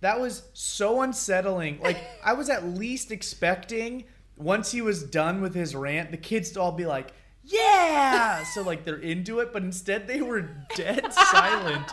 that 0.00 0.18
was 0.20 0.44
so 0.54 1.02
unsettling. 1.02 1.80
Like 1.82 1.98
I 2.24 2.32
was 2.32 2.48
at 2.48 2.64
least 2.64 3.10
expecting 3.10 4.04
once 4.38 4.72
he 4.72 4.80
was 4.80 5.02
done 5.02 5.40
with 5.42 5.54
his 5.54 5.74
rant, 5.74 6.10
the 6.10 6.16
kids 6.16 6.50
to 6.52 6.60
all 6.62 6.72
be 6.72 6.86
like, 6.86 7.12
"Yeah!" 7.44 8.42
So 8.44 8.62
like 8.62 8.84
they're 8.84 8.96
into 8.96 9.40
it, 9.40 9.52
but 9.52 9.62
instead 9.62 10.06
they 10.06 10.22
were 10.22 10.48
dead 10.74 11.12
silent. 11.30 11.92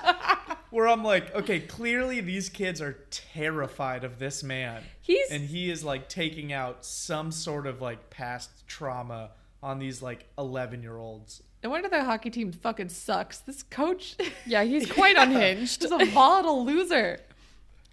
Where 0.71 0.87
I'm 0.87 1.03
like, 1.03 1.35
okay, 1.35 1.59
clearly 1.59 2.21
these 2.21 2.49
kids 2.49 2.81
are 2.81 2.97
terrified 3.11 4.03
of 4.03 4.19
this 4.19 4.41
man. 4.41 4.83
He's- 5.01 5.29
and 5.29 5.43
he 5.49 5.69
is 5.69 5.83
like 5.83 6.09
taking 6.09 6.51
out 6.53 6.85
some 6.85 7.31
sort 7.31 7.67
of 7.67 7.81
like 7.81 8.09
past 8.09 8.49
trauma 8.67 9.31
on 9.61 9.79
these 9.79 10.01
like 10.01 10.25
11 10.37 10.81
year 10.81 10.97
olds. 10.97 11.43
No 11.63 11.69
wonder 11.69 11.89
the 11.89 12.03
hockey 12.03 12.29
team 12.31 12.51
fucking 12.51 12.89
sucks. 12.89 13.37
This 13.39 13.61
coach 13.63 14.15
Yeah, 14.47 14.63
he's 14.63 14.91
quite 14.91 15.15
unhinged. 15.17 15.83
is 15.83 15.91
a 15.91 16.05
volatile 16.05 16.65
loser. 16.65 17.19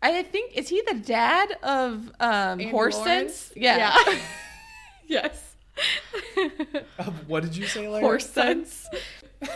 I 0.00 0.22
think 0.22 0.56
is 0.56 0.68
he 0.68 0.80
the 0.86 0.94
dad 0.94 1.56
of 1.62 2.10
um, 2.20 2.60
Horse 2.60 2.96
Sense? 3.02 3.52
Yeah. 3.56 3.94
yes. 5.06 5.54
Uh, 6.98 7.10
what 7.26 7.42
did 7.42 7.56
you 7.56 7.66
say, 7.66 7.88
Larry? 7.88 8.02
Horse 8.02 8.28
sense. 8.30 8.86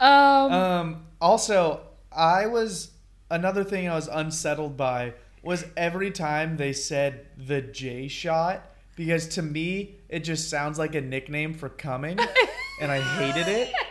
um, 0.00 0.52
Um, 0.52 1.06
also, 1.20 1.80
I 2.12 2.46
was 2.46 2.90
another 3.30 3.64
thing 3.64 3.88
I 3.88 3.94
was 3.94 4.08
unsettled 4.08 4.76
by 4.76 5.14
was 5.42 5.64
every 5.76 6.10
time 6.10 6.56
they 6.56 6.72
said 6.72 7.26
the 7.36 7.60
J 7.60 8.08
shot 8.08 8.62
because 8.96 9.28
to 9.28 9.42
me 9.42 9.94
it 10.08 10.20
just 10.20 10.50
sounds 10.50 10.78
like 10.78 10.94
a 10.94 11.00
nickname 11.00 11.54
for 11.54 11.68
coming, 11.68 12.18
and 12.80 12.90
I 12.90 13.00
hated 13.00 13.48
it. 13.48 13.72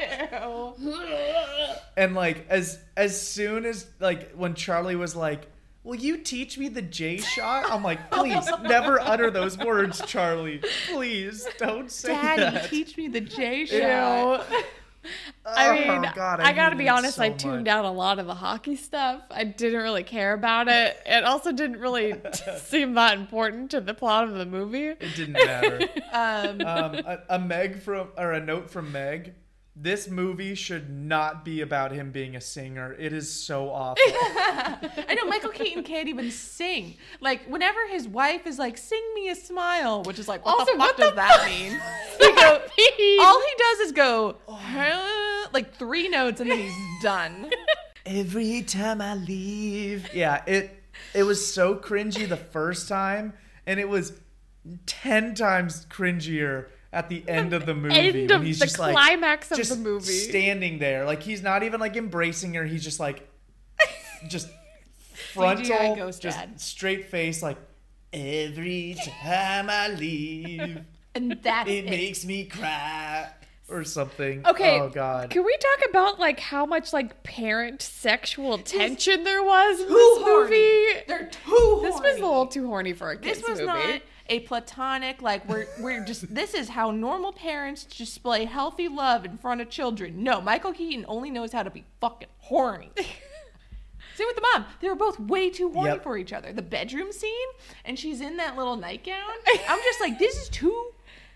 And 1.98 2.14
like 2.14 2.46
as 2.50 2.78
as 2.96 3.20
soon 3.20 3.66
as 3.66 3.88
like 4.00 4.32
when 4.34 4.54
Charlie 4.54 4.96
was 4.96 5.16
like, 5.16 5.48
"Will 5.84 5.96
you 5.96 6.18
teach 6.18 6.56
me 6.56 6.68
the 6.68 6.84
J 6.84 7.18
shot?" 7.18 7.72
I'm 7.72 7.82
like, 7.82 8.12
"Please, 8.12 8.48
never 8.62 9.00
utter 9.00 9.32
those 9.32 9.58
words, 9.58 10.00
Charlie. 10.06 10.62
Please 10.88 11.48
don't 11.58 11.92
say 11.92 12.10
Daddy, 12.10 12.42
that." 12.42 12.70
teach 12.70 12.98
me 12.98 13.08
the 13.08 13.22
J 13.22 13.66
shot. 13.66 14.46
I 15.46 15.70
Oh, 15.70 15.74
mean, 16.02 16.12
God, 16.16 16.40
I, 16.42 16.52
gotta 16.54 16.76
be 16.76 16.90
honest. 16.90 17.16
so 17.16 17.24
I 17.24 17.30
tuned 17.30 17.66
much. 17.66 17.68
out 17.68 17.86
a 17.86 17.90
lot 17.90 18.20
of 18.20 18.28
the 18.28 18.34
hockey 18.36 18.76
stuff. 18.76 19.22
I 19.32 19.44
didn't 19.44 19.82
really 19.82 20.04
care 20.04 20.34
about 20.34 20.68
it. 20.68 20.98
It 21.06 21.24
also 21.24 21.52
didn't 21.52 21.80
really 21.80 22.16
seem 22.58 22.94
that 22.96 23.18
important 23.18 23.72
to 23.72 23.82
the 23.82 23.94
plot 23.94 24.26
of 24.26 24.34
the 24.36 24.46
movie. 24.46 24.88
It 24.88 25.16
didn't 25.16 25.34
matter. 25.34 25.80
Um, 26.12 26.62
um, 26.62 26.96
a, 26.96 27.20
a 27.30 27.40
Meg 27.40 27.80
from 27.82 28.08
or 28.18 28.32
a 28.32 28.40
note 28.40 28.70
from 28.70 28.92
Meg. 28.92 29.34
This 29.80 30.08
movie 30.08 30.56
should 30.56 30.90
not 30.90 31.46
be 31.46 31.62
about 31.62 31.92
him 31.92 32.12
being 32.12 32.36
a 32.36 32.42
singer. 32.42 32.96
It 32.98 33.14
is 33.14 33.32
so 33.32 33.70
awful. 33.70 34.02
I 34.08 35.16
know 35.16 35.26
Michael 35.28 35.52
Keaton 35.52 35.84
can't 35.84 36.10
even 36.10 36.32
sing. 36.32 36.96
Like 37.22 37.46
whenever 37.46 37.80
his 37.88 38.08
wife 38.08 38.48
is 38.48 38.58
like, 38.58 38.76
"Sing 38.76 39.04
me 39.14 39.30
a 39.30 39.36
smile," 39.36 40.02
which 40.02 40.18
is 40.18 40.28
like, 40.28 40.44
what 40.44 40.60
Also, 40.60 40.72
the 40.74 40.80
fuck 40.80 40.80
what 40.80 40.98
does 40.98 41.10
the 41.12 41.16
that 41.18 41.46
mean? 41.46 41.80
He 42.20 42.34
go, 42.34 43.24
all 43.24 43.40
he 43.40 43.54
does 43.58 43.80
is 43.82 43.92
go 43.92 44.38
oh. 44.48 44.54
"Huh," 44.54 45.48
like 45.54 45.76
three 45.76 46.10
notes 46.10 46.42
and 46.42 46.50
then 46.50 46.58
he's 46.58 46.74
done. 47.04 47.52
Every 48.04 48.64
time 48.64 49.00
I 49.00 49.14
leave, 49.14 50.12
yeah, 50.12 50.42
it 50.48 50.84
it 51.14 51.22
was 51.24 51.54
so 51.54 51.76
cringy 51.76 52.28
the 52.28 52.38
first 52.38 52.90
time, 52.90 53.34
and 53.68 53.80
it 53.80 53.90
was 53.90 54.14
ten 54.88 55.36
times 55.36 55.86
cringier 55.86 56.70
at 56.98 57.10
the 57.10 57.24
end 57.28 57.54
of 57.54 57.66
the 57.68 57.76
movie 57.84 57.94
End 57.96 58.32
of 58.32 58.42
he's 58.44 58.58
the 58.58 58.66
just 58.66 58.80
like 58.80 58.94
climax 58.94 59.52
of 59.52 59.58
just 59.58 59.70
the 59.70 59.76
movie. 59.78 60.12
standing 60.12 60.80
there, 60.80 61.06
like 61.06 61.22
he's 61.22 61.44
not 61.44 61.62
even 61.62 61.80
like 61.80 61.96
embracing 61.96 62.56
her. 62.56 62.66
He's 62.66 62.84
just 62.84 63.00
like 63.00 63.30
just 64.28 64.50
frontal, 65.34 65.96
ghost 65.96 66.22
just 66.22 66.38
dad. 66.40 66.60
straight 66.60 67.06
face, 67.06 67.44
like 67.44 67.58
every 68.12 68.96
time 69.22 69.70
I 69.70 69.90
leave. 69.90 70.82
And 71.14 71.32
that 71.44 71.68
it 71.68 71.86
it. 71.86 71.90
makes 71.90 72.26
me 72.26 72.46
cry 72.46 73.30
or 73.70 73.84
something. 73.84 74.46
Okay. 74.46 74.80
Oh 74.80 74.90
god. 74.90 75.30
Can 75.30 75.44
we 75.46 75.56
talk 75.58 75.90
about 75.90 76.20
like 76.20 76.40
how 76.40 76.66
much 76.66 76.94
like 76.94 77.22
parent 77.24 77.82
sexual 77.82 78.58
tension 78.58 79.24
there 79.24 79.44
was 79.44 79.80
in 79.82 79.88
this 79.88 80.18
horny. 80.24 80.44
movie? 80.56 81.04
They're 81.08 81.30
too 81.30 81.80
This 81.84 81.96
was 82.00 82.18
a 82.18 82.22
little 82.22 82.48
too 82.48 82.66
horny 82.68 82.94
for 82.94 83.12
a 83.12 83.18
kids 83.18 83.40
This 83.40 83.50
was 83.50 83.60
movie. 83.60 83.68
not 83.68 84.02
a 84.30 84.40
platonic 84.42 85.22
like 85.22 85.48
we're 85.48 85.68
we're 85.80 86.04
just 86.04 86.34
this 86.34 86.54
is 86.54 86.70
how 86.70 86.92
normal 86.92 87.32
parents 87.34 87.84
display 87.86 88.46
healthy 88.46 88.88
love 88.88 89.26
in 89.26 89.38
front 89.38 89.62
of 89.62 89.70
children. 89.70 90.24
No, 90.24 90.42
Michael 90.42 90.74
Keaton 90.74 91.06
only 91.08 91.30
knows 91.32 91.52
how 91.54 91.64
to 91.64 91.70
be 91.70 91.86
fucking 92.02 92.30
horny. 92.40 92.92
Same 94.16 94.26
with 94.28 94.36
the 94.36 94.48
mom. 94.54 94.66
They 94.82 94.90
were 94.90 94.96
both 94.96 95.20
way 95.20 95.50
too 95.52 95.70
horny 95.72 95.92
Yep. 95.92 96.04
for 96.04 96.18
each 96.18 96.34
other. 96.34 96.52
The 96.52 96.64
bedroom 96.64 97.12
scene, 97.12 97.48
and 97.86 98.00
she's 98.00 98.20
in 98.20 98.38
that 98.38 98.58
little 98.58 98.76
nightgown. 98.76 99.30
I'm 99.70 99.80
just 99.84 100.02
like, 100.02 100.18
this 100.18 100.36
is 100.42 100.50
too 100.50 100.92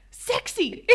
sexy. 0.09 0.87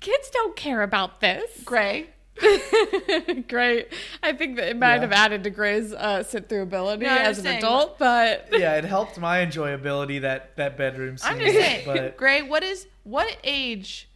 Kids 0.00 0.30
don't 0.30 0.54
care 0.54 0.82
about 0.82 1.20
this. 1.20 1.50
Gray. 1.64 2.10
Great. 3.48 3.92
I 4.22 4.32
think 4.32 4.56
that 4.56 4.68
it 4.68 4.76
might 4.78 4.96
Yeah. 4.96 5.00
have 5.02 5.12
added 5.12 5.44
to 5.44 5.50
Gray's 5.50 5.92
uh, 5.92 6.22
sit 6.22 6.48
through 6.48 6.62
ability 6.62 7.04
No, 7.06 7.16
as 7.16 7.38
an 7.38 7.44
saying- 7.44 7.58
adult, 7.58 7.98
but 7.98 8.48
yeah, 8.52 8.74
it 8.76 8.84
helped 8.84 9.18
my 9.18 9.38
enjoyability 9.38 10.20
that 10.20 10.56
that 10.56 10.76
bedroom 10.76 11.16
scene. 11.18 11.32
I'm 11.32 11.38
just 11.40 11.54
saying, 11.54 11.82
but 11.86 12.16
Gray. 12.18 12.42
What 12.42 12.62
is 12.62 12.86
what 13.04 13.36
age? 13.44 14.08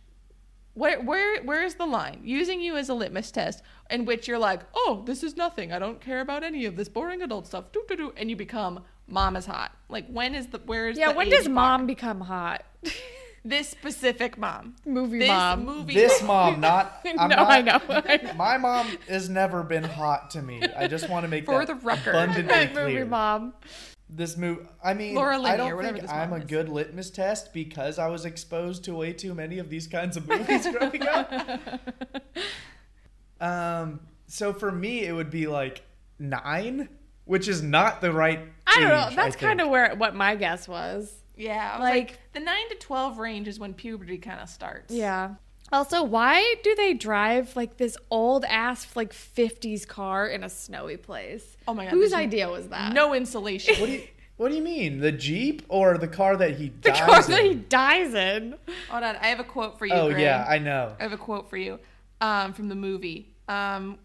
Where 0.75 1.01
where 1.01 1.43
where 1.43 1.63
is 1.65 1.75
the 1.75 1.87
line? 1.87 2.21
Using 2.25 2.61
you 2.61 2.77
as 2.77 2.89
a 2.89 2.95
litmus 2.95 3.31
test, 3.31 3.63
in 3.91 4.05
which 4.05 4.29
you're 4.29 4.39
like, 4.39 4.61
oh, 4.75 5.03
this 5.07 5.23
is 5.23 5.37
nothing. 5.37 5.73
I 5.73 5.79
don't 5.79 6.01
care 6.01 6.21
about 6.21 6.45
any 6.45 6.65
of 6.67 6.77
this 6.77 6.89
boring 6.89 7.23
adult 7.23 7.47
stuff. 7.47 7.73
Doo, 7.73 7.83
doo, 7.89 7.97
doo, 7.97 8.13
and 8.17 8.31
you 8.31 8.37
become 8.37 8.85
mom 9.09 9.35
is 9.37 9.47
hot. 9.47 9.73
Like 9.89 10.07
when 10.09 10.35
is 10.35 10.47
the 10.49 10.59
where 10.59 10.89
is 10.89 10.97
yeah. 10.99 11.11
the 11.13 11.19
When 11.19 11.27
age 11.27 11.33
does 11.35 11.47
bar? 11.47 11.55
mom 11.79 11.87
become 11.87 12.21
hot? 12.21 12.65
This 13.45 13.69
specific 13.71 14.37
mom 14.37 14.77
Movie 14.85 15.19
this 15.21 15.29
mom. 15.29 15.65
movie 15.65 15.95
this 15.95 16.23
mom, 16.23 16.61
not 16.61 17.03
no, 17.05 17.13
I'm 17.19 17.33
I 17.33 17.61
not- 17.63 17.89
know. 17.89 18.33
My 18.35 18.57
mom 18.59 18.87
has 19.09 19.29
never 19.31 19.63
been 19.63 19.85
hot 19.85 20.31
to 20.33 20.43
me. 20.43 20.63
I 20.77 20.87
just 20.87 21.09
want 21.09 21.25
to 21.25 21.29
make 21.29 21.47
For 21.47 21.59
that 21.65 21.67
the 21.69 21.75
record. 21.77 22.11
abundantly 22.15 22.67
Movie 22.75 22.93
clear. 22.93 23.07
mom. 23.07 23.55
This 24.13 24.37
movie, 24.37 24.63
I 24.83 24.93
mean, 24.95 25.15
Laura 25.15 25.37
I 25.37 25.39
Linney 25.39 25.55
or 25.55 25.57
don't 25.69 25.77
whatever 25.77 25.95
think 25.99 26.03
this 26.09 26.13
I'm 26.13 26.33
a 26.33 26.37
is. 26.39 26.45
good 26.45 26.69
litmus 26.69 27.11
test 27.11 27.53
because 27.55 27.99
I 27.99 28.09
was 28.09 28.25
exposed 28.25 28.83
to 28.85 28.95
way 28.95 29.13
too 29.13 29.35
many 29.35 29.59
of 29.61 29.71
these 29.71 29.87
kinds 29.87 30.17
of 30.17 30.27
movies 30.29 30.67
growing 30.73 31.03
up. 31.07 31.33
Um, 33.41 34.01
so 34.27 34.53
for 34.53 34.71
me, 34.73 35.05
it 35.07 35.13
would 35.13 35.31
be 35.31 35.47
like 35.47 35.83
nine, 36.19 36.89
which 37.25 37.49
is 37.49 37.63
not 37.63 38.01
the 38.01 38.13
right. 38.13 38.41
I 38.67 38.81
don't 38.81 38.89
know. 38.89 39.11
That's 39.17 39.37
kind 39.37 39.61
of 39.61 39.69
where 39.69 39.95
what 39.95 40.15
my 40.15 40.35
guess 40.35 40.67
was. 40.69 41.13
Yeah 41.41 41.73
I 41.75 41.79
was 41.79 41.83
Like- 41.89 41.95
like, 42.11 42.19
the 42.33 42.41
nine 42.41 42.69
to 42.71 42.75
twelve 42.77 43.19
range 43.19 43.49
is 43.49 43.59
when 43.59 43.75
puberty 43.75 44.19
kind 44.19 44.41
of 44.41 44.49
starts 44.49 44.93
Yeah. 44.95 45.35
Also, 45.73 46.03
why 46.03 46.57
do 46.65 46.75
they 46.75 46.95
drive 46.95 47.55
like 47.55 47.77
this 47.77 47.97
old 48.11 48.45
ass 48.47 48.89
like 48.97 49.13
50s 49.13 49.87
car 49.87 50.27
in 50.27 50.43
a 50.43 50.49
snowy 50.49 50.97
place? 50.97 51.57
Oh 51.69 51.75
my 51.75 51.85
God, 51.85 51.93
Whose 51.93 52.11
there's 52.11 52.21
idea 52.23 52.49
was 52.49 52.67
that? 52.69 52.93
No 52.93 53.15
insulation. 53.15 53.77
What 53.79 53.87
do 53.87 53.93
you 53.93 54.03
What 54.37 54.49
do 54.51 54.57
you 54.57 54.63
mean? 54.63 54.99
The 54.99 55.13
Jeep 55.13 55.63
or 55.69 55.97
the 55.97 56.09
car 56.09 56.37
that 56.37 56.57
he 56.57 56.73
the 56.83 56.91
car 56.91 57.23
in? 57.25 57.31
that 57.31 57.45
he 57.45 57.55
dies 57.55 58.15
in. 58.15 58.57
Hold 58.91 59.05
on, 59.05 59.15
I 59.17 59.27
have 59.29 59.39
a 59.39 59.45
quote 59.45 59.79
for 59.79 59.87
you. 59.87 59.93
oh 59.95 60.11
Gray. 60.11 60.23
yeah, 60.23 60.45
I 60.49 60.59
know. 60.59 60.97
I 60.99 61.03
have 61.05 61.13
a 61.13 61.17
quote 61.19 61.49
for 61.49 61.57
you 61.57 61.79
um, 62.21 62.53
from 62.53 62.69
the 62.69 62.75
movie. 62.75 63.29
Um, 63.49 63.99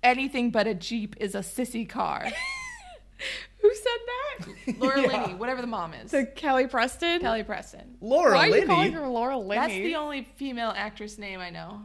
Anything 0.00 0.50
but 0.52 0.68
a 0.68 0.74
Jeep 0.74 1.16
is 1.18 1.34
a 1.34 1.40
sissy 1.40 1.88
car. 1.88 2.28
Who 3.60 3.74
said 3.74 4.46
that? 4.66 4.78
Laura 4.80 5.00
Yeah. 5.02 5.22
Linney, 5.22 5.34
whatever 5.34 5.60
the 5.60 5.66
mom 5.66 5.94
is. 5.94 6.10
To 6.12 6.24
Kelly 6.26 6.66
Preston. 6.66 7.20
Kelly 7.20 7.42
Preston. 7.42 7.96
Laura 8.00 8.34
Why 8.34 8.48
are 8.50 8.56
you 8.58 8.66
calling 8.66 8.82
Linney. 8.92 8.94
her 8.94 9.08
Laura 9.08 9.36
Linney? 9.38 9.60
That's 9.60 9.72
the 9.74 9.94
only 9.96 10.28
female 10.36 10.72
actress 10.76 11.18
name 11.18 11.40
I 11.40 11.50
know. 11.50 11.82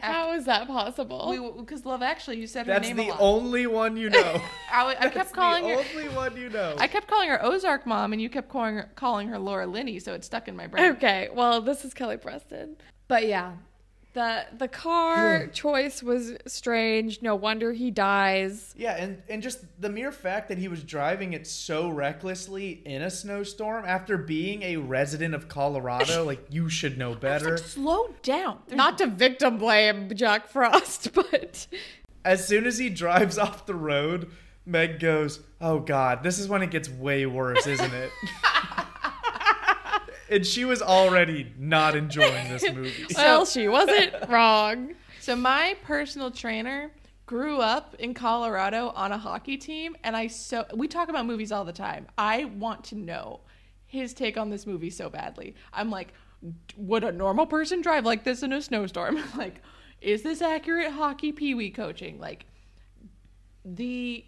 How 0.00 0.32
is 0.34 0.44
that 0.44 0.68
possible? 0.68 1.54
Because 1.58 1.84
Love 1.84 2.02
Actually, 2.02 2.38
you 2.38 2.46
said 2.46 2.66
her 2.68 2.74
That's 2.74 2.86
name 2.86 2.98
the 2.98 3.08
a 3.08 3.10
lot. 3.10 3.16
only 3.20 3.66
one 3.66 3.96
you 3.96 4.10
know. 4.10 4.40
I, 4.72 4.78
w- 4.80 4.96
I 4.96 5.02
That's 5.04 5.14
kept 5.14 5.32
calling 5.32 5.64
the 5.64 5.70
her. 5.82 5.84
only 5.96 6.08
one 6.14 6.36
you 6.36 6.48
know. 6.50 6.76
I 6.78 6.86
kept 6.86 7.08
calling 7.08 7.28
her 7.30 7.44
Ozark 7.44 7.84
Mom, 7.84 8.12
and 8.12 8.22
you 8.22 8.28
kept 8.30 8.48
calling 8.48 8.76
her 8.76 8.90
calling 8.94 9.26
her 9.26 9.38
Laura 9.40 9.66
Linney, 9.66 9.98
so 9.98 10.12
it 10.14 10.24
stuck 10.24 10.46
in 10.46 10.54
my 10.54 10.68
brain. 10.68 10.92
Okay, 10.92 11.28
well, 11.32 11.60
this 11.60 11.84
is 11.84 11.94
Kelly 11.94 12.16
Preston. 12.16 12.76
But 13.08 13.26
yeah, 13.26 13.54
the 14.14 14.46
the 14.56 14.68
car 14.68 15.46
choice 15.48 16.02
was 16.02 16.32
strange. 16.46 17.22
No 17.22 17.34
wonder 17.34 17.72
he 17.72 17.90
dies. 17.90 18.74
Yeah, 18.76 18.96
and, 18.96 19.22
and 19.28 19.42
just 19.42 19.64
the 19.80 19.90
mere 19.90 20.12
fact 20.12 20.48
that 20.48 20.58
he 20.58 20.68
was 20.68 20.82
driving 20.82 21.34
it 21.34 21.46
so 21.46 21.88
recklessly 21.88 22.82
in 22.84 23.02
a 23.02 23.10
snowstorm 23.10 23.84
after 23.84 24.16
being 24.16 24.62
a 24.62 24.76
resident 24.76 25.34
of 25.34 25.48
Colorado, 25.48 26.24
like 26.26 26.44
you 26.50 26.68
should 26.68 26.98
know 26.98 27.14
better. 27.14 27.56
Slow 27.58 28.14
down. 28.22 28.60
There's 28.66 28.76
Not 28.76 28.98
to 28.98 29.06
victim 29.06 29.58
blame 29.58 30.14
Jack 30.14 30.48
Frost, 30.48 31.12
but 31.14 31.66
As 32.24 32.46
soon 32.46 32.66
as 32.66 32.78
he 32.78 32.88
drives 32.90 33.38
off 33.38 33.66
the 33.66 33.74
road, 33.74 34.30
Meg 34.64 35.00
goes, 35.00 35.40
"Oh 35.60 35.78
God, 35.80 36.22
this 36.22 36.38
is 36.38 36.48
when 36.48 36.62
it 36.62 36.70
gets 36.70 36.88
way 36.88 37.26
worse, 37.26 37.66
isn't 37.66 37.94
it?" 37.94 38.10
And 40.30 40.46
she 40.46 40.64
was 40.64 40.82
already 40.82 41.52
not 41.58 41.96
enjoying 41.96 42.48
this 42.48 42.62
movie. 42.74 43.06
well, 43.16 43.44
she 43.44 43.68
wasn't 43.68 44.14
wrong. 44.28 44.94
So 45.20 45.36
my 45.36 45.76
personal 45.84 46.30
trainer 46.30 46.90
grew 47.26 47.58
up 47.58 47.94
in 47.98 48.14
Colorado 48.14 48.88
on 48.94 49.12
a 49.12 49.18
hockey 49.18 49.56
team 49.56 49.96
and 50.02 50.16
I 50.16 50.28
so 50.28 50.64
we 50.74 50.88
talk 50.88 51.08
about 51.08 51.26
movies 51.26 51.52
all 51.52 51.64
the 51.64 51.72
time. 51.72 52.06
I 52.16 52.46
want 52.46 52.84
to 52.84 52.94
know 52.94 53.40
his 53.86 54.14
take 54.14 54.36
on 54.36 54.48
this 54.50 54.66
movie 54.66 54.90
so 54.90 55.10
badly. 55.10 55.54
I'm 55.72 55.90
like 55.90 56.14
would 56.76 57.04
a 57.04 57.12
normal 57.12 57.46
person 57.46 57.82
drive 57.82 58.04
like 58.04 58.24
this 58.24 58.42
in 58.42 58.52
a 58.52 58.62
snowstorm? 58.62 59.18
like 59.36 59.60
is 60.00 60.22
this 60.22 60.40
accurate 60.40 60.92
hockey 60.92 61.32
pee-wee 61.32 61.70
coaching? 61.70 62.18
Like 62.18 62.46
the 63.64 64.24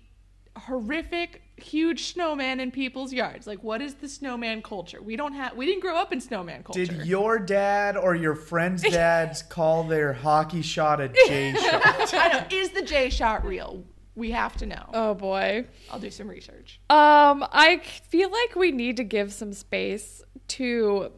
horrific 0.56 1.42
huge 1.62 2.12
snowman 2.12 2.60
in 2.60 2.70
people's 2.70 3.12
yards. 3.12 3.46
Like 3.46 3.62
what 3.62 3.80
is 3.80 3.94
the 3.94 4.08
snowman 4.08 4.62
culture? 4.62 5.00
We 5.02 5.16
don't 5.16 5.32
have 5.32 5.56
we 5.56 5.66
didn't 5.66 5.80
grow 5.80 5.96
up 5.96 6.12
in 6.12 6.20
snowman 6.20 6.62
culture. 6.62 6.84
Did 6.84 7.06
your 7.06 7.38
dad 7.38 7.96
or 7.96 8.14
your 8.14 8.34
friend's 8.34 8.82
dads 8.90 9.42
call 9.42 9.84
their 9.84 10.12
hockey 10.12 10.62
shot 10.62 11.00
a 11.00 11.08
J 11.08 11.52
shot? 11.60 12.14
I 12.14 12.28
know, 12.28 12.46
is 12.50 12.70
the 12.70 12.82
J 12.82 13.10
shot 13.10 13.44
real? 13.44 13.84
We 14.16 14.32
have 14.32 14.56
to 14.58 14.66
know. 14.66 14.84
Oh 14.92 15.14
boy. 15.14 15.66
I'll 15.90 16.00
do 16.00 16.10
some 16.10 16.28
research. 16.28 16.80
Um, 16.90 17.46
I 17.52 17.80
feel 18.08 18.30
like 18.30 18.56
we 18.56 18.72
need 18.72 18.96
to 18.98 19.04
give 19.04 19.32
some 19.32 19.52
space 19.52 20.22
to 20.48 21.12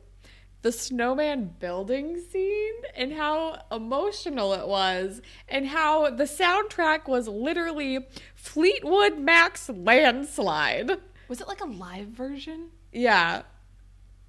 the 0.63 0.73
snowman 0.73 1.55
building 1.59 2.21
scene 2.31 2.73
and 2.97 3.13
how 3.13 3.63
emotional 3.71 4.53
it 4.55 4.67
was, 4.67 5.21
and 5.49 5.67
how 5.67 6.11
the 6.11 6.25
soundtrack 6.25 7.09
was 7.09 7.29
literally 7.29 8.07
Fleetwood 8.35 9.19
Mac's 9.19 9.69
Landslide. 9.69 10.93
Was 11.29 11.41
it 11.41 11.49
like 11.49 11.61
a 11.61 11.67
live 11.67 12.09
version? 12.09 12.69
Yeah. 12.93 13.43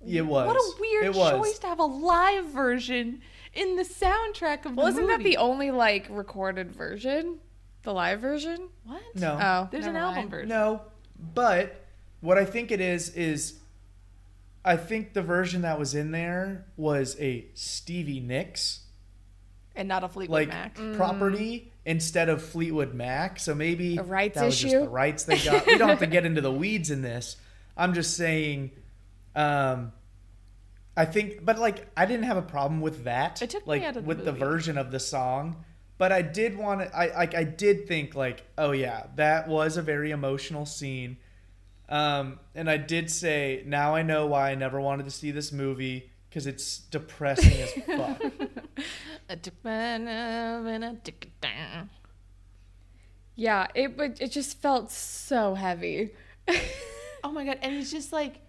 It 0.06 0.22
was. 0.26 0.48
What 0.48 0.56
a 0.58 0.82
weird 0.82 1.06
it 1.06 1.16
was. 1.16 1.32
choice 1.32 1.60
to 1.60 1.68
have 1.68 1.80
a 1.80 1.86
live 1.86 2.46
version 2.46 3.22
in 3.54 3.76
the 3.76 3.84
soundtrack 3.84 4.66
of 4.66 4.76
Well, 4.76 4.88
the 4.88 4.92
isn't 4.94 5.08
that 5.08 5.24
the 5.24 5.38
only 5.38 5.72
like 5.72 6.08
recorded 6.10 6.72
version? 6.72 7.40
The 7.84 7.94
live 7.94 8.20
version? 8.22 8.70
what? 8.86 9.02
No. 9.16 9.38
Oh, 9.42 9.68
There's 9.72 9.86
an 9.86 9.94
never 9.94 10.06
album 10.06 10.18
mind. 10.22 10.30
version. 10.32 10.50
No, 10.50 10.82
but 11.34 11.86
what 12.22 12.38
I 12.38 12.46
think 12.46 12.72
it 12.72 12.82
is 12.82 13.10
is 13.10 13.60
I 14.66 14.78
think 14.78 15.14
the 15.14 15.22
version 15.22 15.64
that 15.64 15.78
was 15.78 15.94
in 15.96 16.12
there 16.12 16.66
was 16.78 17.18
a 17.20 17.46
Stevie 17.54 18.20
Nicks 18.22 18.82
And 19.76 19.88
not 19.88 20.04
a 20.04 20.08
Fleetwood 20.10 20.48
like 20.48 20.48
Mac. 20.50 20.76
property 20.96 21.72
instead 21.86 22.30
of 22.30 22.42
Fleetwood 22.42 22.94
Mac. 22.94 23.40
So 23.40 23.54
maybe 23.54 23.98
A 23.98 24.04
rights 24.04 24.36
that 24.36 24.46
was 24.46 24.56
just 24.60 24.74
issue? 24.74 24.84
the 24.84 24.90
rights 24.90 25.24
they 25.26 25.38
got. 25.40 25.66
we 25.66 25.78
don't 25.78 25.90
have 25.90 26.00
to 26.00 26.08
get 26.08 26.26
into 26.28 26.42
the 26.42 26.52
weeds 26.52 26.92
in 26.92 27.02
this. 27.02 27.36
I'm 27.76 27.94
just 27.94 28.16
saying 28.16 28.72
um 29.36 29.92
I 30.96 31.06
think 31.06 31.44
but 31.44 31.58
like 31.60 31.88
I 31.98 32.06
didn't 32.06 32.26
have 32.26 32.38
a 32.38 32.42
problem 32.44 32.80
with 32.82 33.04
that. 33.06 33.42
It 33.42 33.50
took 33.50 33.66
me 33.66 33.72
like 33.72 33.84
out 33.84 33.98
of 33.98 34.04
the 34.04 34.08
with 34.08 34.20
the 34.24 34.32
movie. 34.32 34.40
version 34.46 34.78
of 34.78 34.92
the 34.92 35.00
song. 35.00 35.66
But 35.98 36.12
I 36.12 36.22
did 36.22 36.58
want 36.58 36.82
to 36.82 36.96
I 36.96 37.16
like 37.18 37.36
I 37.36 37.44
did 37.44 37.88
think 37.88 38.16
like, 38.16 38.46
oh 38.58 38.72
yeah, 38.72 39.08
that 39.16 39.48
was 39.48 39.76
a 39.78 39.82
very 39.82 40.12
emotional 40.12 40.66
scene. 40.66 41.18
Um 41.94 42.40
and 42.56 42.72
I 42.72 42.78
did 42.78 43.12
say, 43.12 43.62
now 43.68 43.94
I 43.94 44.02
know 44.02 44.26
why 44.26 44.50
I 44.50 44.56
never 44.56 44.82
wanted 44.82 45.06
to 45.06 45.12
see 45.12 45.30
this 45.30 45.52
movie 45.52 46.10
because 46.28 46.48
it's 46.48 46.80
depressing 46.80 47.62
as 47.62 47.72
fuck. 47.86 48.20
I 49.30 49.36
took 49.36 49.54
my 49.64 49.98
love 49.98 50.66
and 50.66 50.84
I 50.84 50.96
took 50.96 51.24
it 51.24 51.40
down. 51.40 51.92
Yeah, 53.36 53.68
it. 53.76 53.92
It 54.20 54.32
just 54.32 54.60
felt 54.60 54.90
so 54.90 55.54
heavy. 55.54 56.12
Oh 57.24 57.32
my 57.32 57.46
god! 57.46 57.60
And 57.62 57.74
he's 57.74 57.92
just 57.92 58.12
like, 58.12 58.42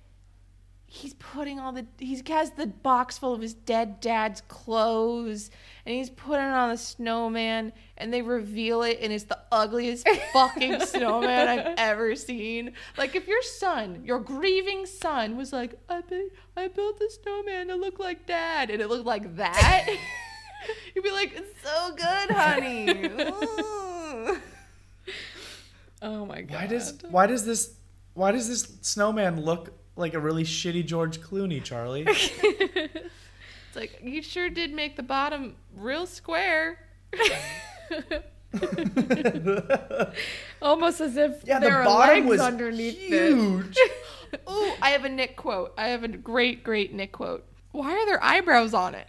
he's 0.95 1.15
putting 1.15 1.59
all 1.59 1.73
the 1.73 1.85
he 1.99 2.23
has 2.29 2.53
the 2.53 2.69
box 2.69 3.19
full 3.19 3.35
of 3.35 3.41
his 3.41 3.53
dead 3.53 4.01
dad's 4.01 4.41
clothes, 4.43 5.51
and 5.85 5.95
he's 5.95 6.09
putting 6.09 6.45
it 6.47 6.53
on 6.53 6.69
the 6.71 6.77
snowman, 6.77 7.73
and 7.99 8.13
they 8.15 8.23
reveal 8.23 8.83
it, 8.83 8.99
and 9.03 9.13
it's 9.13 9.25
the 9.25 9.39
ugliest 9.51 10.09
fucking 10.33 10.81
snowman 10.81 11.49
I've 11.49 11.75
ever 11.79 12.15
seen. 12.15 12.73
Like 12.97 13.17
if 13.17 13.27
your 13.27 13.43
son, 13.43 14.03
your 14.05 14.21
grieving 14.21 14.87
son, 14.87 15.37
was 15.37 15.53
like, 15.53 15.75
I 15.89 16.01
bu- 16.01 16.31
I 16.57 16.69
built 16.69 16.99
the 16.99 17.11
snowman 17.11 17.69
to 17.69 17.75
look 17.75 17.99
like 17.99 18.27
dad, 18.27 18.71
and 18.71 18.81
it 18.81 18.89
looked 18.89 19.07
like 19.07 19.37
that. 19.37 19.87
You'd 20.95 21.03
be 21.03 21.11
like, 21.11 21.33
it's 21.35 21.61
so 21.63 21.95
good, 21.95 22.31
honey. 22.31 23.09
Ooh. 23.21 24.39
Oh 26.03 26.27
my 26.27 26.43
god. 26.43 26.61
Why 26.61 26.67
does 26.67 26.99
why 27.09 27.27
does 27.27 27.47
this 27.47 27.77
why 28.13 28.31
does 28.33 28.47
this 28.47 28.77
snowman 28.83 29.41
look 29.41 29.73
like 29.97 30.15
a 30.15 30.21
really 30.21 30.45
shitty 30.45 30.85
George 30.87 31.21
Clooney, 31.21 31.63
Charlie? 31.63 32.07
It's 33.75 33.81
like 33.81 34.01
you 34.05 34.23
sure 34.23 34.49
did 34.51 34.73
make 34.73 34.95
the 34.95 35.03
bottom 35.03 35.57
real 35.77 36.07
square. 36.07 36.79
Almost 40.63 41.01
as 41.01 41.17
if 41.17 41.43
yeah, 41.45 41.59
the 41.59 41.67
there 41.67 41.79
are 41.79 41.85
bottom 41.85 42.15
legs 42.15 42.27
was 42.29 42.41
underneath 42.41 42.97
it. 42.97 43.35
huge. 43.35 43.77
Ooh, 44.49 44.73
I 44.81 44.91
have 44.91 45.05
a 45.05 45.09
Nick 45.09 45.35
quote. 45.35 45.75
I 45.77 45.89
have 45.89 46.05
a 46.05 46.09
great, 46.09 46.63
great 46.63 46.95
Nick 46.95 47.11
quote. 47.11 47.45
Why 47.73 47.91
are 47.91 48.07
there 48.07 48.23
eyebrows 48.23 48.75
on 48.75 48.95
it? 48.95 49.09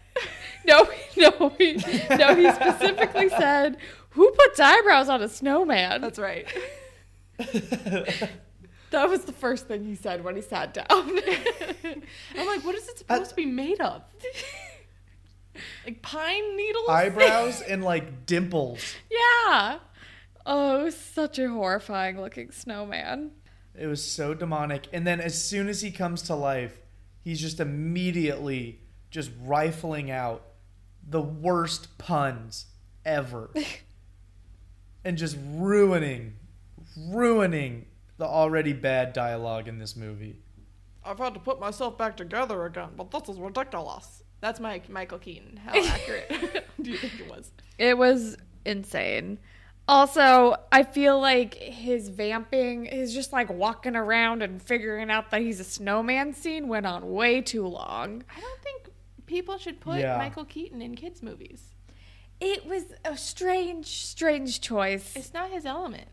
No, 0.65 0.87
no, 1.15 1.49
he, 1.59 1.73
no. 2.09 2.33
He 2.35 2.51
specifically 2.51 3.29
said, 3.29 3.77
"Who 4.11 4.31
puts 4.31 4.59
eyebrows 4.59 5.09
on 5.09 5.21
a 5.21 5.29
snowman?" 5.29 6.01
That's 6.01 6.17
right. 6.17 6.47
That 8.95 9.09
was 9.09 9.25
the 9.25 9.33
first 9.33 9.67
thing 9.67 9.83
he 9.83 9.95
said 9.95 10.23
when 10.23 10.37
he 10.37 10.41
sat 10.41 10.73
down. 10.73 10.85
I'm 10.89 12.47
like, 12.47 12.63
what 12.63 12.75
is 12.75 12.87
it 12.87 12.97
supposed 12.97 13.29
to 13.31 13.35
be 13.35 13.45
made 13.45 13.81
of? 13.81 14.01
Like 15.85 16.01
pine 16.01 16.57
needles? 16.57 16.89
Eyebrows 16.89 17.61
and 17.69 17.81
like 17.83 18.25
dimples. 18.25 18.93
yeah. 19.09 19.79
Oh, 20.45 20.81
it 20.81 20.83
was 20.83 20.97
such 20.97 21.39
a 21.39 21.49
horrifying 21.49 22.19
looking 22.19 22.51
snowman. 22.51 23.31
It 23.77 23.87
was 23.87 24.03
so 24.03 24.33
demonic. 24.33 24.87
And 24.91 25.05
then 25.07 25.21
as 25.21 25.41
soon 25.41 25.69
as 25.69 25.81
he 25.81 25.91
comes 25.91 26.21
to 26.23 26.35
life, 26.35 26.77
he's 27.21 27.39
just 27.39 27.59
immediately 27.61 28.81
just 29.11 29.31
rifling 29.43 30.11
out 30.11 30.43
the 31.07 31.21
worst 31.21 31.97
puns 31.97 32.65
ever. 33.05 33.49
and 35.05 35.17
just 35.17 35.37
ruining 35.53 36.33
ruining 36.97 37.85
the 38.17 38.25
already 38.25 38.73
bad 38.73 39.13
dialogue 39.13 39.67
in 39.67 39.79
this 39.79 39.95
movie. 39.95 40.39
I've 41.03 41.19
had 41.19 41.33
to 41.35 41.39
put 41.39 41.59
myself 41.59 41.97
back 41.97 42.17
together 42.17 42.65
again, 42.65 42.89
but 42.97 43.11
this 43.11 43.29
is 43.29 43.39
ridiculous. 43.39 44.23
That's 44.41 44.59
my 44.59 44.81
Michael 44.89 45.19
Keaton. 45.19 45.57
How 45.57 45.73
accurate 45.85 46.65
do 46.81 46.91
you 46.91 46.97
think 46.97 47.19
it 47.19 47.29
was? 47.29 47.51
It 47.77 47.97
was 47.97 48.37
insane. 48.65 49.39
Also, 49.87 50.55
I 50.71 50.81
feel 50.81 51.19
like 51.19 51.53
his 51.53 52.09
vamping, 52.09 52.85
his 52.85 53.13
just 53.13 53.31
like 53.31 53.51
walking 53.51 53.95
around 53.95 54.41
and 54.41 54.59
figuring 54.59 55.11
out 55.11 55.29
that 55.29 55.41
he's 55.41 55.59
a 55.59 55.63
snowman 55.63 56.33
scene 56.33 56.67
went 56.67 56.87
on 56.87 57.11
way 57.11 57.41
too 57.41 57.67
long. 57.67 58.23
I 58.35 58.39
don't 58.39 58.61
think 58.61 58.89
People 59.25 59.57
should 59.57 59.79
put 59.79 59.99
Yeah. 59.99 60.17
Michael 60.17 60.45
Keaton 60.45 60.81
in 60.81 60.95
kids' 60.95 61.23
movies. 61.23 61.73
It 62.39 62.65
was 62.65 62.83
a 63.03 63.17
strange, 63.17 63.87
strange 64.05 64.61
choice. 64.61 65.15
It's 65.15 65.33
not 65.33 65.49
his 65.51 65.65
element. 65.65 66.09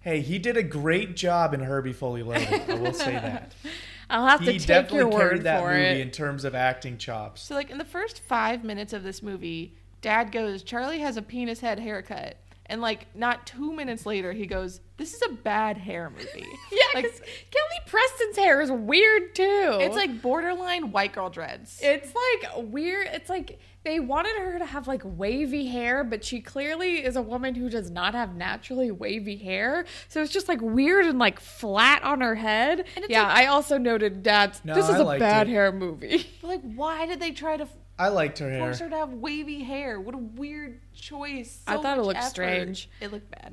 Hey, 0.00 0.20
he 0.20 0.38
did 0.38 0.56
a 0.56 0.62
great 0.62 1.14
job 1.14 1.52
in 1.52 1.60
Herbie 1.60 1.92
Fully 1.92 2.22
Loaded. 2.22 2.62
I 2.68 2.74
will 2.74 2.92
say 2.92 3.12
that. 3.12 3.54
I'll 4.10 4.26
have 4.26 4.40
to 4.44 4.50
he 4.50 4.58
take 4.58 4.66
definitely 4.66 4.98
your 4.98 5.10
carried 5.10 5.32
word 5.38 5.44
that 5.44 5.60
for 5.60 5.68
movie 5.72 5.82
it. 5.82 6.00
in 6.00 6.10
terms 6.10 6.44
of 6.44 6.54
acting 6.54 6.98
chops. 6.98 7.42
So, 7.42 7.54
like 7.54 7.70
in 7.70 7.78
the 7.78 7.84
first 7.84 8.20
five 8.20 8.64
minutes 8.64 8.92
of 8.92 9.02
this 9.02 9.22
movie, 9.22 9.74
Dad 10.00 10.32
goes, 10.32 10.62
"Charlie 10.62 10.98
has 10.98 11.16
a 11.16 11.22
penis 11.22 11.60
head 11.60 11.78
haircut," 11.78 12.36
and 12.70 12.80
like 12.80 13.06
not 13.14 13.46
two 13.46 13.72
minutes 13.74 14.06
later, 14.06 14.32
he 14.32 14.46
goes, 14.46 14.80
"This 14.96 15.12
is 15.14 15.22
a 15.22 15.32
bad 15.32 15.76
hair 15.76 16.10
movie." 16.10 16.46
Yeah, 16.72 16.78
like 16.94 17.04
'cause 17.10 17.20
Kelly 17.20 17.80
Preston's 17.86 18.36
hair 18.36 18.60
is 18.60 18.70
weird 18.70 19.34
too. 19.34 19.78
it's 19.80 19.96
like 19.96 20.22
borderline 20.22 20.92
white 20.92 21.12
girl 21.12 21.28
dreads. 21.30 21.78
it's 21.82 22.12
like 22.14 22.52
weird. 22.72 23.06
It's 23.12 23.28
like 23.28 23.58
they 23.82 23.98
wanted 23.98 24.36
her 24.38 24.58
to 24.58 24.64
have 24.66 24.86
like 24.88 25.02
wavy 25.04 25.66
hair, 25.66 26.04
but 26.04 26.24
she 26.24 26.40
clearly 26.40 27.02
is 27.04 27.16
a 27.16 27.22
woman 27.22 27.54
who 27.54 27.68
does 27.70 27.90
not 27.90 28.14
have 28.14 28.34
naturally 28.36 28.90
wavy 28.90 29.36
hair. 29.36 29.84
So 30.08 30.22
it's 30.22 30.32
just 30.32 30.48
like 30.48 30.60
weird 30.60 31.06
and 31.06 31.18
like 31.18 31.40
flat 31.40 32.02
on 32.04 32.20
her 32.20 32.34
head. 32.34 32.80
And 32.94 33.04
it's 33.04 33.08
yeah, 33.10 33.22
like- 33.24 33.36
I 33.38 33.46
also 33.46 33.78
noted 33.78 34.24
that 34.24 34.60
No, 34.64 34.74
this 34.74 34.88
is 34.88 34.96
I 34.96 35.16
a 35.16 35.18
bad 35.18 35.48
it. 35.48 35.50
hair 35.52 35.72
movie. 35.72 36.26
But, 36.40 36.48
like, 36.48 36.60
why 36.74 37.06
did 37.06 37.20
they 37.20 37.30
try 37.32 37.56
to 37.56 37.66
I 38.00 38.08
liked 38.08 38.38
her 38.38 38.48
hair. 38.50 38.60
force 38.60 38.78
her 38.80 38.88
to 38.88 38.96
have 38.96 39.12
wavy 39.12 39.62
hair? 39.62 40.00
What 40.00 40.14
a 40.14 40.18
weird 40.18 40.80
choice. 40.94 41.62
I 41.66 41.76
So 41.76 41.82
thought 41.82 41.98
it 41.98 42.02
looked 42.02 42.18
effort. 42.18 42.30
strange. 42.30 42.88
It 43.00 43.12
looked 43.12 43.30
bad. 43.30 43.52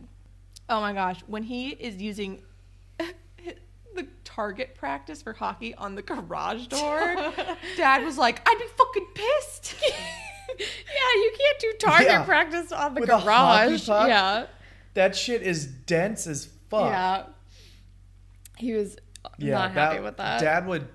Oh 0.69 0.79
my 0.81 0.93
gosh, 0.93 1.19
when 1.27 1.43
he 1.43 1.69
is 1.69 2.01
using 2.01 2.41
the 2.97 4.07
target 4.23 4.75
practice 4.75 5.21
for 5.21 5.33
hockey 5.33 5.75
on 5.75 5.95
the 5.95 6.01
garage 6.01 6.67
door, 6.67 7.33
Dad 7.77 8.03
was 8.03 8.17
like, 8.17 8.41
"I'd 8.47 8.57
be 8.57 8.65
fucking 8.77 9.07
pissed." 9.13 9.75
yeah, 10.59 10.65
you 11.15 11.33
can't 11.37 11.59
do 11.59 11.73
target 11.79 12.07
Yeah. 12.07 12.23
practice 12.23 12.71
on 12.71 12.93
the 12.93 13.01
With 13.01 13.09
a 13.09 13.19
garage. 13.21 13.85
puck? 13.85 14.07
Yeah, 14.07 14.45
That 14.93 15.15
shit 15.15 15.41
is 15.41 15.65
dense 15.65 16.25
as 16.27 16.47
fuck. 16.69 16.89
yeah. 16.91 17.23
He 18.57 18.73
was 18.73 18.97
Yeah, 19.37 19.53
not 19.55 19.71
happy 19.73 19.99
with 19.99 20.17
that. 20.17 20.39
Dad 20.41 20.67
would. 20.67 20.87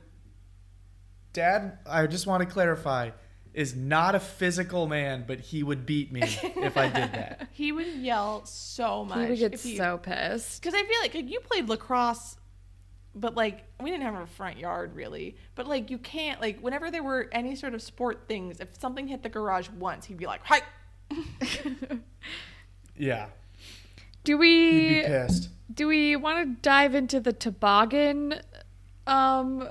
Dad, 1.32 1.78
I 1.86 2.06
just 2.06 2.26
want 2.26 2.42
to 2.42 2.48
clarify, 2.48 3.10
is 3.54 3.74
not 3.76 4.14
a 4.14 4.20
physical 4.20 4.86
man, 4.86 5.24
but 5.26 5.38
he 5.40 5.62
would 5.62 5.84
beat 5.86 6.10
me 6.12 6.22
if 6.22 6.76
I 6.76 6.84
did 6.88 7.12
that. 7.12 7.48
he 7.52 7.70
would 7.72 7.86
yell 7.86 8.44
so 8.46 9.04
much. 9.04 9.18
he 9.18 9.26
would 9.30 9.38
get 9.38 9.54
if 9.54 9.62
he- 9.62 9.76
so 9.76 9.98
pissed. 9.98 10.60
Because 10.62 10.74
I 10.74 10.82
feel 10.84 11.00
like, 11.02 11.14
like 11.14 11.28
you 11.30 11.40
played 11.40 11.68
lacrosse, 11.68 12.36
but 13.14 13.34
like 13.34 13.64
we 13.82 13.90
didn't 13.90 14.04
have 14.04 14.14
a 14.14 14.26
front 14.26 14.56
yard 14.58 14.94
really. 14.94 15.36
But 15.54 15.66
like 15.66 15.90
you 15.90 15.98
can't 15.98 16.40
like 16.40 16.60
whenever 16.60 16.90
there 16.90 17.02
were 17.02 17.28
any 17.32 17.54
sort 17.56 17.74
of 17.74 17.82
sport 17.82 18.24
things, 18.26 18.58
if 18.60 18.68
something 18.80 19.06
hit 19.06 19.22
the 19.22 19.28
garage 19.28 19.68
once, 19.68 20.06
he'd 20.06 20.16
be 20.16 20.26
like, 20.26 20.40
"Hi." 20.44 20.62
Yeah, 22.96 23.26
Do 24.24 24.34
he'd 24.34 24.38
we 24.40 24.88
be 25.00 25.02
pissed. 25.06 25.48
do 25.72 25.88
we 25.88 26.14
want 26.14 26.38
to 26.46 26.60
dive 26.62 26.94
into 26.94 27.20
the 27.20 27.32
toboggan 27.32 28.34
um 29.06 29.66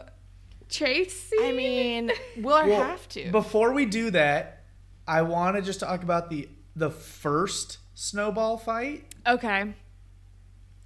chase 0.71 1.23
scene? 1.29 1.39
I 1.43 1.51
mean, 1.51 2.11
we'll 2.37 2.67
Well, 2.67 2.83
have 2.83 3.07
to. 3.09 3.29
Before 3.31 3.73
we 3.73 3.85
do 3.85 4.09
that, 4.11 4.63
I 5.07 5.21
want 5.21 5.55
to 5.57 5.61
just 5.61 5.79
talk 5.81 6.01
about 6.03 6.29
the 6.29 6.49
the 6.75 6.89
first 6.89 7.77
snowball 7.93 8.57
fight. 8.57 9.13
okay. 9.27 9.73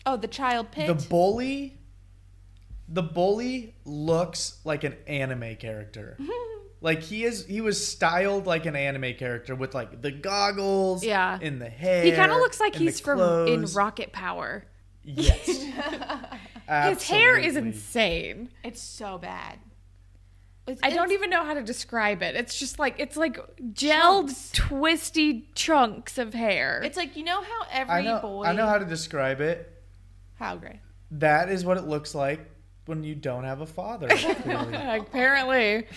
oh, 0.06 0.18
the 0.18 0.28
child 0.28 0.72
pit. 0.72 0.88
The 0.88 1.08
bully, 1.08 1.78
the 2.90 3.04
bully 3.04 3.76
looks 3.86 4.60
like 4.66 4.84
an 4.84 4.96
anime 5.08 5.56
character. 5.58 6.18
like 6.82 7.02
he 7.02 7.24
is, 7.24 7.46
he 7.46 7.62
was 7.62 7.86
styled 7.86 8.46
like 8.48 8.66
an 8.66 8.76
anime 8.76 9.14
character 9.16 9.56
with 9.56 9.74
like 9.76 10.02
the 10.02 10.12
goggles, 10.12 11.04
Yeah. 11.04 11.38
in 11.42 11.60
the 11.60 11.70
hair. 11.70 12.04
He 12.04 12.12
kind 12.12 12.32
of 12.32 12.38
looks 12.40 12.60
like 12.60 12.76
he's 12.76 13.00
from 13.00 13.20
in. 13.48 13.66
Rocket 13.74 14.12
Power. 14.12 14.66
Yes, 15.04 15.46
His 16.68 17.04
hair 17.08 17.38
is 17.38 17.56
insane. 17.56 18.50
it's 18.64 18.82
so 18.82 19.20
bad. 19.20 19.60
It's, 20.68 20.82
I 20.84 20.90
don't 20.90 21.12
even 21.12 21.30
know 21.30 21.44
how 21.46 21.54
to 21.54 21.62
describe 21.62 22.24
it. 22.24 22.36
It's 22.36 22.58
just 22.58 22.80
like 22.80 22.96
it's 23.00 23.16
like 23.16 23.38
gelled, 23.74 24.28
Chunks. 24.28 24.52
twisty 24.52 25.48
chunks 25.54 26.18
of 26.18 26.34
hair. 26.34 26.82
It's 26.84 26.98
like 26.98 27.16
you 27.16 27.24
know 27.24 27.42
how 27.42 27.66
every 27.72 27.94
I 27.94 28.02
know. 28.02 28.20
boy. 28.20 28.46
I 28.46 28.54
know 28.54 28.66
how 28.66 28.80
to 28.80 28.86
describe 28.86 29.42
it. 29.42 29.72
How 30.40 30.56
Gray? 30.56 30.82
That 31.12 31.50
is 31.50 31.64
what 31.64 31.78
it 31.78 31.86
looks 31.86 32.16
like 32.16 32.50
when 32.88 33.04
you 33.04 33.16
don't 33.16 33.44
have 33.44 33.62
a 33.62 33.66
father. 33.68 34.08
apparently 34.48 35.88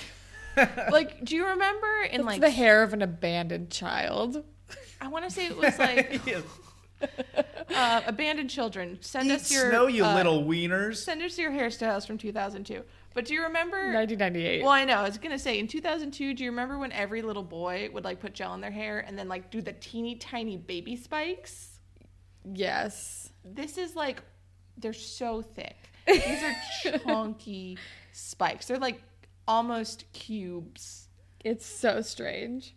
Like, 0.90 1.24
do 1.24 1.36
you 1.36 1.46
remember 1.46 1.86
in 2.10 2.20
it's 2.20 2.26
like 2.26 2.40
the 2.40 2.50
hair 2.50 2.82
of 2.82 2.92
an 2.92 3.02
abandoned 3.02 3.70
child. 3.70 4.44
I 5.00 5.08
want 5.08 5.24
to 5.24 5.30
say 5.30 5.46
it 5.46 5.56
was 5.56 5.78
like 5.78 6.20
uh, 7.74 8.00
abandoned 8.06 8.50
children. 8.50 8.98
Send 9.00 9.28
Eat 9.28 9.34
us 9.34 9.52
your 9.52 9.70
snow, 9.70 9.86
you 9.86 10.04
uh, 10.04 10.14
little 10.14 10.44
wieners. 10.44 10.96
Send 10.96 11.22
us 11.22 11.38
your 11.38 11.52
hairstyles 11.52 12.06
from 12.06 12.18
2002. 12.18 12.82
But 13.18 13.24
do 13.24 13.34
you 13.34 13.42
remember? 13.42 13.78
1998. 13.78 14.62
Well, 14.62 14.70
I 14.70 14.84
know. 14.84 14.98
I 14.98 15.02
was 15.02 15.18
gonna 15.18 15.40
say 15.40 15.58
in 15.58 15.66
2002. 15.66 16.34
Do 16.34 16.44
you 16.44 16.50
remember 16.50 16.78
when 16.78 16.92
every 16.92 17.20
little 17.20 17.42
boy 17.42 17.90
would 17.92 18.04
like 18.04 18.20
put 18.20 18.32
gel 18.32 18.54
in 18.54 18.60
their 18.60 18.70
hair 18.70 19.00
and 19.00 19.18
then 19.18 19.26
like 19.26 19.50
do 19.50 19.60
the 19.60 19.72
teeny 19.72 20.14
tiny 20.14 20.56
baby 20.56 20.94
spikes? 20.94 21.80
Yes. 22.44 23.32
This 23.44 23.76
is 23.76 23.96
like 23.96 24.22
they're 24.76 24.92
so 24.92 25.42
thick. 25.42 25.74
These 26.06 26.44
are 26.44 26.54
chunky 27.00 27.76
spikes. 28.12 28.66
They're 28.66 28.78
like 28.78 29.02
almost 29.48 30.04
cubes. 30.12 31.08
It's 31.44 31.66
so 31.66 32.02
strange. 32.02 32.76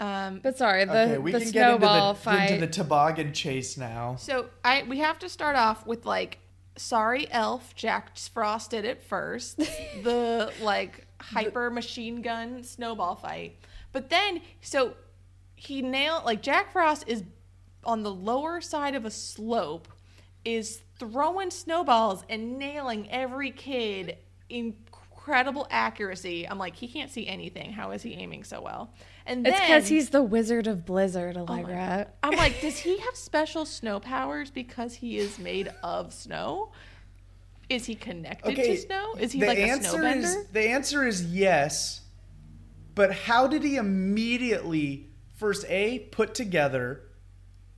Um, 0.00 0.40
But 0.42 0.58
sorry, 0.58 0.84
the, 0.84 0.92
okay, 0.92 1.16
we 1.18 1.32
the 1.32 1.40
can 1.40 1.50
get 1.50 1.70
into 1.72 1.78
snowball 1.86 2.12
the, 2.12 2.20
fight. 2.20 2.50
into 2.50 2.66
the 2.66 2.70
toboggan 2.70 3.32
chase 3.32 3.78
now. 3.78 4.16
So 4.16 4.50
I 4.62 4.82
we 4.82 4.98
have 4.98 5.18
to 5.20 5.30
start 5.30 5.56
off 5.56 5.86
with 5.86 6.04
like 6.04 6.40
sorry 6.78 7.30
elf 7.30 7.74
Jack 7.74 8.16
Frost 8.16 8.70
did 8.70 8.84
it 8.84 9.02
first. 9.02 9.56
the 10.02 10.52
like 10.60 11.06
hyper 11.20 11.70
machine 11.70 12.22
gun 12.22 12.62
snowball 12.62 13.16
fight. 13.16 13.56
But 13.92 14.10
then 14.10 14.40
so 14.60 14.94
he 15.54 15.82
nailed 15.82 16.24
like 16.24 16.42
Jack 16.42 16.72
Frost 16.72 17.04
is 17.06 17.24
on 17.84 18.02
the 18.02 18.12
lower 18.12 18.60
side 18.60 18.94
of 18.94 19.04
a 19.04 19.10
slope 19.10 19.88
is 20.44 20.82
throwing 20.98 21.50
snowballs 21.50 22.24
and 22.28 22.58
nailing 22.58 23.10
every 23.10 23.50
kid 23.50 24.16
incredible 24.48 25.66
accuracy. 25.70 26.48
I'm 26.48 26.58
like 26.58 26.76
he 26.76 26.88
can't 26.88 27.10
see 27.10 27.26
anything. 27.26 27.72
How 27.72 27.90
is 27.90 28.02
he 28.02 28.14
aiming 28.14 28.44
so 28.44 28.60
well? 28.60 28.92
And 29.28 29.46
it's 29.46 29.60
because 29.60 29.88
he's 29.88 30.08
the 30.08 30.22
Wizard 30.22 30.66
of 30.66 30.86
Blizzard, 30.86 31.36
Oh 31.36 31.44
I'm 32.22 32.36
like, 32.36 32.62
does 32.62 32.78
he 32.78 32.96
have 32.98 33.14
special 33.14 33.66
snow 33.66 34.00
powers 34.00 34.50
because 34.50 34.94
he 34.94 35.18
is 35.18 35.38
made 35.38 35.68
of 35.82 36.14
snow? 36.14 36.72
Is 37.68 37.84
he 37.84 37.94
connected 37.94 38.56
to 38.56 38.76
snow? 38.78 39.14
Is 39.20 39.32
he 39.32 39.40
the 39.40 39.46
like 39.48 39.58
a 39.58 39.64
answer 39.64 39.98
snowbender? 39.98 40.24
is 40.24 40.46
the 40.46 40.68
answer 40.68 41.06
is 41.06 41.26
yes. 41.26 42.00
But 42.94 43.12
how 43.12 43.46
did 43.46 43.62
he 43.62 43.76
immediately 43.76 45.10
first 45.36 45.66
a 45.68 45.98
put 46.10 46.34
together 46.34 47.02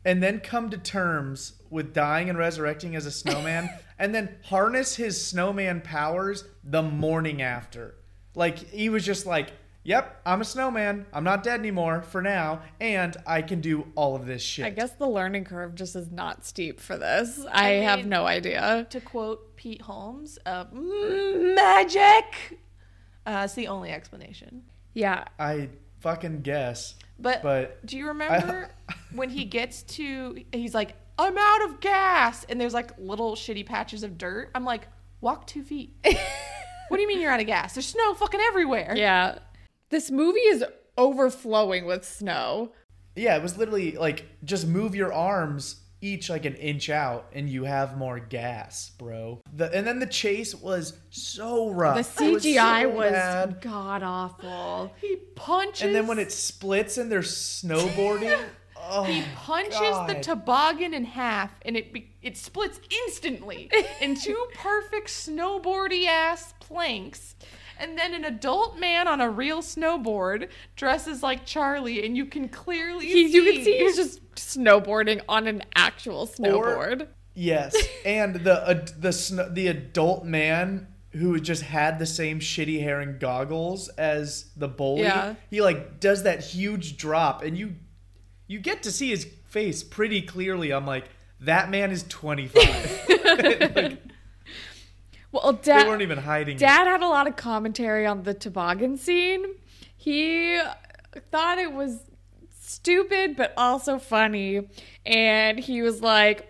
and 0.04 0.22
then 0.22 0.38
come 0.38 0.70
to 0.70 0.78
terms 0.78 1.54
with 1.68 1.92
dying 1.92 2.30
and 2.30 2.38
resurrecting 2.38 2.94
as 2.94 3.06
a 3.06 3.10
snowman 3.10 3.68
and 3.98 4.14
then 4.14 4.36
harness 4.44 4.94
his 4.94 5.22
snowman 5.22 5.80
powers 5.80 6.44
the 6.62 6.82
morning 6.82 7.42
after? 7.42 7.96
Like 8.36 8.58
he 8.70 8.88
was 8.88 9.04
just 9.04 9.26
like, 9.26 9.50
"Yep, 9.84 10.20
I'm 10.26 10.40
a 10.40 10.44
snowman. 10.44 11.06
I'm 11.12 11.24
not 11.24 11.42
dead 11.42 11.58
anymore 11.60 12.02
for 12.02 12.20
now, 12.22 12.62
and 12.80 13.16
I 13.26 13.42
can 13.42 13.60
do 13.60 13.86
all 13.94 14.14
of 14.16 14.26
this 14.26 14.42
shit." 14.42 14.66
I 14.66 14.70
guess 14.70 14.92
the 14.92 15.08
learning 15.08 15.44
curve 15.44 15.74
just 15.74 15.96
is 15.96 16.10
not 16.10 16.44
steep 16.44 16.80
for 16.80 16.96
this. 16.96 17.40
I, 17.50 17.68
have 17.70 18.00
mean- 18.00 18.08
no 18.08 18.26
idea. 18.26 18.86
to 18.90 19.00
quote 19.00 19.56
Pete 19.56 19.82
Holmes, 19.82 20.38
uh, 20.46 20.64
"Mm, 20.66 21.54
magic. 21.54 22.58
Uh, 23.26 23.42
it's 23.44 23.54
the 23.54 23.68
only 23.68 23.90
explanation. 23.90 24.62
Yeah. 24.94 25.24
I 25.38 25.68
fucking 26.00 26.40
guess. 26.42 26.94
But, 27.18 27.42
But 27.42 27.84
do 27.84 27.96
you 27.98 28.08
remember 28.08 28.70
when 29.14 29.28
he 29.30 29.44
gets 29.44 29.82
to? 29.82 30.42
He's 30.52 30.74
like, 30.74 30.94
"I'm 31.18 31.36
out 31.36 31.64
of 31.64 31.80
gas," 31.80 32.44
and 32.48 32.60
there's 32.60 32.74
like 32.74 32.92
little 32.98 33.34
shitty 33.36 33.66
patches 33.66 34.02
of 34.02 34.16
dirt. 34.16 34.50
I'm 34.54 34.64
like, 34.64 34.88
"Walk 35.20 35.46
two 35.46 35.62
feet." 35.62 35.94
what 36.02 36.96
do 36.96 37.00
you 37.02 37.06
mean 37.08 37.20
you're 37.20 37.30
out 37.30 37.40
of 37.40 37.46
gas? 37.46 37.74
There's 37.74 37.86
snow 37.86 38.14
fucking 38.14 38.40
everywhere. 38.40 38.94
Yeah. 38.96 39.38
This 39.90 40.10
movie 40.10 40.40
is 40.40 40.64
overflowing 40.96 41.84
with 41.84 42.04
snow. 42.04 42.72
Yeah, 43.16 43.36
it 43.36 43.42
was 43.42 43.58
literally 43.58 43.92
like 43.92 44.24
just 44.44 44.66
move 44.66 44.94
your 44.94 45.12
arms 45.12 45.76
each 46.02 46.30
like 46.30 46.46
an 46.46 46.54
inch 46.54 46.88
out 46.88 47.26
and 47.34 47.48
you 47.48 47.64
have 47.64 47.98
more 47.98 48.18
gas, 48.18 48.90
bro. 48.98 49.40
The 49.54 49.74
and 49.76 49.86
then 49.86 49.98
the 49.98 50.06
chase 50.06 50.54
was 50.54 50.98
so 51.10 51.70
rough. 51.70 52.16
The 52.16 52.24
It 52.24 52.32
was 52.32 52.44
CGI 52.44 52.82
so 52.82 52.88
was, 52.90 53.54
god 53.60 54.02
awful. 54.02 54.92
He 55.00 55.16
punches. 55.34 55.82
And 55.82 55.94
then 55.94 56.06
when 56.06 56.18
it 56.18 56.32
splits 56.32 56.96
and 56.96 57.10
they're 57.10 57.20
snowboarding, 57.20 58.38
oh, 58.76 59.04
He 59.04 59.22
punches 59.34 59.96
the 60.06 60.20
toboggan 60.22 60.94
in 60.94 61.04
half, 61.04 61.50
and 61.62 61.76
it 61.76 61.92
be- 61.92 62.12
it 62.22 62.36
splits 62.36 62.80
instantly 63.06 63.70
in 64.00 64.14
two 64.14 64.46
perfect 64.54 65.08
snowboardy 65.08 66.06
ass 66.06 66.54
planks. 66.60 67.34
And 67.80 67.98
then 67.98 68.14
an 68.14 68.24
adult 68.24 68.78
man 68.78 69.08
on 69.08 69.20
a 69.20 69.30
real 69.30 69.62
snowboard 69.62 70.48
dresses 70.76 71.22
like 71.22 71.44
Charlie, 71.46 72.04
and 72.04 72.16
you 72.16 72.26
can 72.26 72.48
clearly 72.48 73.06
He, 73.06 73.28
see. 73.28 73.34
you 73.34 73.44
can 73.52 73.64
see 73.64 73.78
he's 73.78 73.96
just 73.96 74.34
snowboarding 74.34 75.20
on 75.28 75.46
an 75.46 75.62
actual 75.74 76.26
snowboard. 76.26 77.08
Yes, 77.34 77.74
and 78.04 78.36
the 78.36 78.66
uh, 78.68 78.86
the 78.98 79.12
sn- 79.12 79.54
the 79.54 79.68
adult 79.68 80.24
man 80.24 80.88
who 81.12 81.40
just 81.40 81.62
had 81.62 81.98
the 81.98 82.06
same 82.06 82.38
shitty 82.38 82.80
hair 82.82 83.00
and 83.00 83.18
goggles 83.18 83.88
as 83.90 84.50
the 84.56 84.68
bully. 84.68 85.02
Yeah. 85.02 85.34
He 85.50 85.60
like 85.60 85.98
does 86.00 86.22
that 86.22 86.40
huge 86.44 86.96
drop, 86.96 87.42
and 87.42 87.56
you 87.58 87.74
you 88.46 88.58
get 88.58 88.82
to 88.84 88.92
see 88.92 89.10
his 89.10 89.26
face 89.48 89.82
pretty 89.82 90.22
clearly. 90.22 90.72
I'm 90.72 90.86
like, 90.86 91.04
that 91.40 91.70
man 91.70 91.90
is 91.90 92.04
25. 92.08 93.08
like, 93.74 93.98
well, 95.32 95.52
they 95.52 95.72
weren't 95.84 96.02
even 96.02 96.18
hiding. 96.18 96.56
it. 96.56 96.60
Dad 96.60 96.86
had 96.86 97.02
a 97.02 97.08
lot 97.08 97.26
of 97.26 97.36
commentary 97.36 98.06
on 98.06 98.22
the 98.24 98.34
toboggan 98.34 98.96
scene. 98.96 99.44
He 99.96 100.60
thought 101.30 101.58
it 101.58 101.72
was 101.72 102.00
stupid, 102.58 103.36
but 103.36 103.52
also 103.56 103.98
funny. 103.98 104.68
And 105.04 105.58
he 105.58 105.82
was 105.82 106.00
like, 106.00 106.49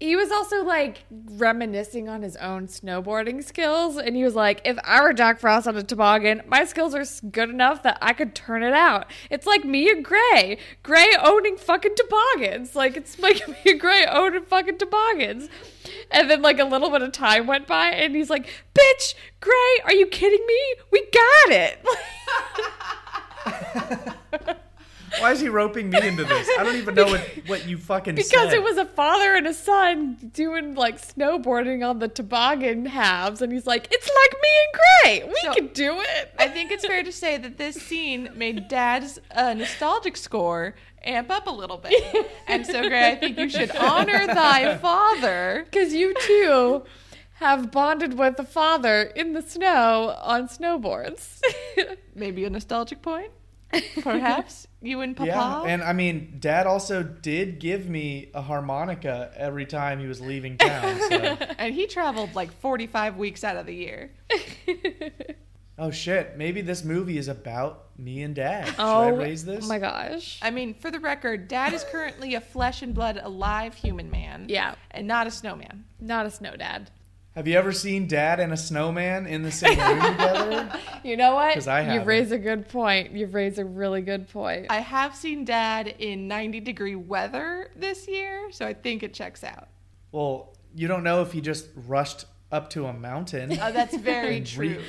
he 0.00 0.16
was 0.16 0.32
also 0.32 0.64
like 0.64 1.04
reminiscing 1.10 2.08
on 2.08 2.22
his 2.22 2.34
own 2.36 2.66
snowboarding 2.68 3.44
skills. 3.44 3.98
And 3.98 4.16
he 4.16 4.24
was 4.24 4.34
like, 4.34 4.62
if 4.64 4.78
I 4.82 5.02
were 5.02 5.12
Jack 5.12 5.38
Frost 5.38 5.68
on 5.68 5.76
a 5.76 5.82
toboggan, 5.82 6.40
my 6.46 6.64
skills 6.64 6.94
are 6.94 7.04
good 7.30 7.50
enough 7.50 7.82
that 7.82 7.98
I 8.00 8.14
could 8.14 8.34
turn 8.34 8.62
it 8.62 8.72
out. 8.72 9.10
It's 9.30 9.46
like 9.46 9.64
me 9.64 9.90
and 9.90 10.02
Gray. 10.02 10.56
Gray 10.82 11.08
owning 11.22 11.58
fucking 11.58 11.94
toboggans. 11.96 12.74
Like, 12.74 12.96
it's 12.96 13.18
like 13.20 13.46
me 13.46 13.56
and 13.66 13.80
Gray 13.80 14.06
owning 14.10 14.46
fucking 14.46 14.78
toboggans. 14.78 15.50
And 16.10 16.30
then 16.30 16.40
like 16.40 16.58
a 16.58 16.64
little 16.64 16.90
bit 16.90 17.02
of 17.02 17.12
time 17.12 17.46
went 17.46 17.66
by, 17.66 17.88
and 17.88 18.14
he's 18.14 18.30
like, 18.30 18.48
"Bitch, 18.74 19.14
Gray, 19.40 19.80
are 19.84 19.94
you 19.94 20.06
kidding 20.06 20.44
me? 20.46 20.74
We 20.90 21.06
got 21.12 21.50
it." 21.50 21.84
Why 25.18 25.32
is 25.32 25.40
he 25.40 25.48
roping 25.48 25.90
me 25.90 26.06
into 26.06 26.24
this? 26.24 26.48
I 26.58 26.62
don't 26.62 26.76
even 26.76 26.94
know 26.94 27.06
what, 27.06 27.20
what 27.46 27.66
you 27.68 27.76
fucking 27.78 28.14
because 28.14 28.30
said. 28.30 28.52
it 28.52 28.62
was 28.62 28.76
a 28.76 28.84
father 28.86 29.34
and 29.34 29.46
a 29.46 29.54
son 29.54 30.30
doing 30.32 30.74
like 30.74 31.00
snowboarding 31.00 31.88
on 31.88 31.98
the 31.98 32.08
toboggan 32.08 32.86
halves, 32.86 33.42
and 33.42 33.52
he's 33.52 33.66
like, 33.66 33.88
"It's 33.90 34.08
like 34.08 34.40
me 34.42 34.48
and 34.64 34.80
Gray. 35.24 35.28
We 35.28 35.40
So- 35.42 35.54
can 35.54 35.66
do 35.74 36.00
it." 36.00 36.32
I 36.38 36.48
think 36.48 36.70
it's 36.70 36.86
fair 36.86 37.02
to 37.02 37.12
say 37.12 37.36
that 37.38 37.58
this 37.58 37.76
scene 37.76 38.30
made 38.34 38.68
Dad's 38.68 39.18
uh, 39.34 39.54
nostalgic 39.54 40.16
score 40.16 40.74
amp 41.04 41.30
up 41.30 41.46
a 41.46 41.50
little 41.50 41.78
bit. 41.78 42.30
And 42.46 42.66
so, 42.66 42.86
Gray, 42.88 43.10
I 43.12 43.16
think 43.16 43.38
you 43.38 43.48
should 43.48 43.74
honor 43.76 44.26
thy 44.26 44.76
father. 44.76 45.66
Because 45.70 45.92
you 45.94 46.14
too 46.20 46.84
have 47.34 47.70
bonded 47.70 48.18
with 48.18 48.36
the 48.36 48.44
father 48.44 49.02
in 49.02 49.32
the 49.32 49.40
snow 49.42 50.14
on 50.22 50.46
snowboards. 50.48 51.40
Maybe 52.14 52.44
a 52.44 52.50
nostalgic 52.50 53.00
point, 53.02 53.30
perhaps. 54.02 54.66
You 54.82 55.00
and 55.00 55.16
Papa. 55.16 55.28
yeah, 55.28 55.62
and 55.62 55.82
I 55.82 55.92
mean, 55.92 56.36
Dad 56.40 56.66
also 56.66 57.02
did 57.02 57.58
give 57.58 57.88
me 57.88 58.30
a 58.34 58.42
harmonica 58.42 59.32
every 59.36 59.66
time 59.66 60.00
he 60.00 60.06
was 60.06 60.20
leaving 60.20 60.56
town. 60.56 60.98
So. 61.08 61.16
and 61.58 61.74
he 61.74 61.86
traveled 61.86 62.34
like 62.34 62.52
45 62.60 63.16
weeks 63.16 63.44
out 63.44 63.56
of 63.56 63.66
the 63.66 63.74
year. 63.74 64.10
oh 65.78 65.90
shit, 65.90 66.36
maybe 66.36 66.62
this 66.62 66.82
movie 66.82 67.18
is 67.18 67.28
about 67.28 67.88
me 67.98 68.22
and 68.22 68.34
Dad. 68.34 68.68
Should 68.68 68.80
I 68.80 69.10
oh 69.10 69.16
raise 69.16 69.44
this? 69.44 69.64
Oh 69.64 69.68
my 69.68 69.78
gosh. 69.78 70.38
I 70.42 70.50
mean, 70.50 70.74
for 70.74 70.90
the 70.90 71.00
record, 71.00 71.48
Dad 71.48 71.74
is 71.74 71.84
currently 71.84 72.34
a 72.34 72.40
flesh 72.40 72.82
and 72.82 72.94
blood 72.94 73.20
alive 73.22 73.74
human 73.74 74.10
man. 74.10 74.46
Yeah. 74.48 74.74
And 74.90 75.06
not 75.06 75.26
a 75.26 75.30
snowman. 75.30 75.84
Not 76.00 76.26
a 76.26 76.30
snow 76.30 76.56
dad. 76.56 76.90
Have 77.36 77.46
you 77.46 77.56
ever 77.56 77.70
seen 77.72 78.08
Dad 78.08 78.40
and 78.40 78.52
a 78.52 78.56
snowman 78.56 79.26
in 79.26 79.42
the 79.42 79.52
same 79.52 79.78
room 79.78 80.00
together? 80.12 80.72
You 81.02 81.16
know 81.16 81.34
what? 81.34 81.54
'Cause 81.54 81.66
I 81.66 81.94
You've 81.94 82.06
raised 82.06 82.30
a 82.30 82.36
good 82.38 82.68
point. 82.68 83.12
You've 83.12 83.32
raised 83.32 83.58
a 83.58 83.64
really 83.64 84.02
good 84.02 84.28
point. 84.28 84.66
I 84.68 84.80
have 84.80 85.14
seen 85.14 85.46
Dad 85.46 85.94
in 85.98 86.28
90 86.28 86.60
degree 86.60 86.94
weather 86.94 87.70
this 87.74 88.06
year, 88.06 88.50
so 88.52 88.66
I 88.66 88.74
think 88.74 89.02
it 89.02 89.14
checks 89.14 89.42
out. 89.42 89.68
Well, 90.12 90.52
you 90.74 90.88
don't 90.88 91.02
know 91.02 91.22
if 91.22 91.32
he 91.32 91.40
just 91.40 91.68
rushed 91.74 92.26
up 92.52 92.68
to 92.70 92.84
a 92.84 92.92
mountain. 92.92 93.52
Oh, 93.52 93.72
that's 93.72 93.96
very 93.96 94.36
And 94.38 94.46
true. 94.46 94.82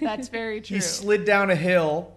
That's 0.00 0.26
very 0.28 0.60
true. 0.62 0.74
He 0.78 0.80
slid 0.80 1.24
down 1.24 1.48
a 1.50 1.54
hill, 1.56 2.16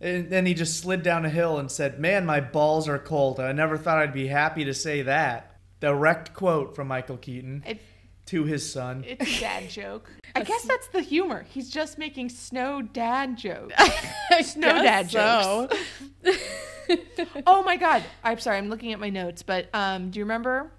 and 0.00 0.30
then 0.30 0.46
he 0.46 0.54
just 0.54 0.80
slid 0.80 1.02
down 1.02 1.26
a 1.26 1.30
hill 1.30 1.58
and 1.58 1.70
said, 1.70 2.00
"Man, 2.00 2.24
my 2.24 2.40
balls 2.40 2.88
are 2.88 2.98
cold." 2.98 3.38
I 3.38 3.52
never 3.52 3.76
thought 3.76 3.98
I'd 3.98 4.14
be 4.14 4.28
happy 4.28 4.64
to 4.64 4.72
say 4.72 5.02
that. 5.02 5.52
Direct 5.80 6.32
quote 6.32 6.74
from 6.74 6.88
Michael 6.88 7.18
Keaton 7.18 7.64
It, 7.66 7.80
to 8.26 8.44
his 8.44 8.70
son. 8.70 9.04
it's 9.06 9.38
a 9.38 9.40
dad 9.40 9.70
joke. 9.70 10.10
I 10.34 10.42
guess 10.42 10.62
that's 10.62 10.88
the 10.88 11.00
humor. 11.00 11.46
He's 11.48 11.70
just 11.70 11.96
making 11.98 12.28
snow 12.28 12.82
dad 12.82 13.38
jokes. 13.38 13.74
Snow 14.42 14.82
dad 14.82 15.10
so. 15.10 15.68
jokes. 16.24 16.38
oh 17.46 17.62
my 17.62 17.76
god. 17.76 18.02
I'm 18.22 18.38
sorry, 18.38 18.58
I'm 18.58 18.68
looking 18.68 18.92
at 18.92 19.00
my 19.00 19.08
notes, 19.08 19.42
but 19.42 19.68
um, 19.72 20.10
do 20.10 20.18
you 20.18 20.24
remember 20.24 20.70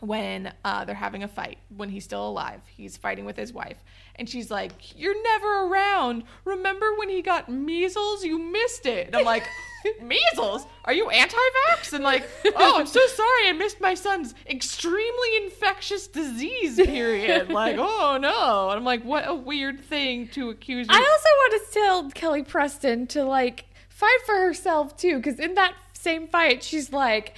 when 0.00 0.52
uh, 0.64 0.84
they're 0.84 0.94
having 0.94 1.22
a 1.22 1.28
fight 1.28 1.58
when 1.76 1.88
he's 1.88 2.04
still 2.04 2.26
alive? 2.26 2.62
He's 2.74 2.96
fighting 2.96 3.24
with 3.26 3.36
his 3.36 3.52
wife, 3.52 3.76
and 4.16 4.28
she's 4.28 4.50
like, 4.50 4.98
"You're 4.98 5.22
never 5.22 5.66
around. 5.66 6.24
Remember 6.44 6.86
when 6.96 7.10
he 7.10 7.22
got 7.22 7.48
measles? 7.48 8.24
You 8.24 8.38
missed 8.38 8.86
it." 8.86 9.08
And 9.08 9.16
I'm 9.16 9.24
like. 9.24 9.44
Measles? 10.02 10.66
Are 10.84 10.92
you 10.92 11.10
anti-vax? 11.10 11.92
And 11.92 12.04
like, 12.04 12.28
oh, 12.56 12.80
I'm 12.80 12.86
so 12.86 13.04
sorry, 13.06 13.48
I 13.48 13.52
missed 13.52 13.80
my 13.80 13.94
son's 13.94 14.34
extremely 14.48 15.36
infectious 15.44 16.06
disease 16.06 16.76
period. 16.76 17.48
Like, 17.60 17.76
oh 17.78 18.18
no. 18.20 18.70
And 18.70 18.78
I'm 18.78 18.84
like, 18.84 19.02
what 19.02 19.28
a 19.28 19.34
weird 19.34 19.80
thing 19.80 20.28
to 20.28 20.50
accuse 20.50 20.88
Me. 20.88 20.94
I 20.94 20.98
also 20.98 21.28
want 21.38 21.66
to 21.66 21.72
tell 21.72 22.10
Kelly 22.10 22.42
Preston 22.42 23.06
to 23.08 23.24
like 23.24 23.66
fight 23.88 24.18
for 24.24 24.34
herself 24.34 24.96
too, 24.96 25.16
because 25.16 25.38
in 25.38 25.54
that 25.54 25.74
same 25.92 26.28
fight, 26.28 26.62
she's 26.62 26.92
like, 26.92 27.36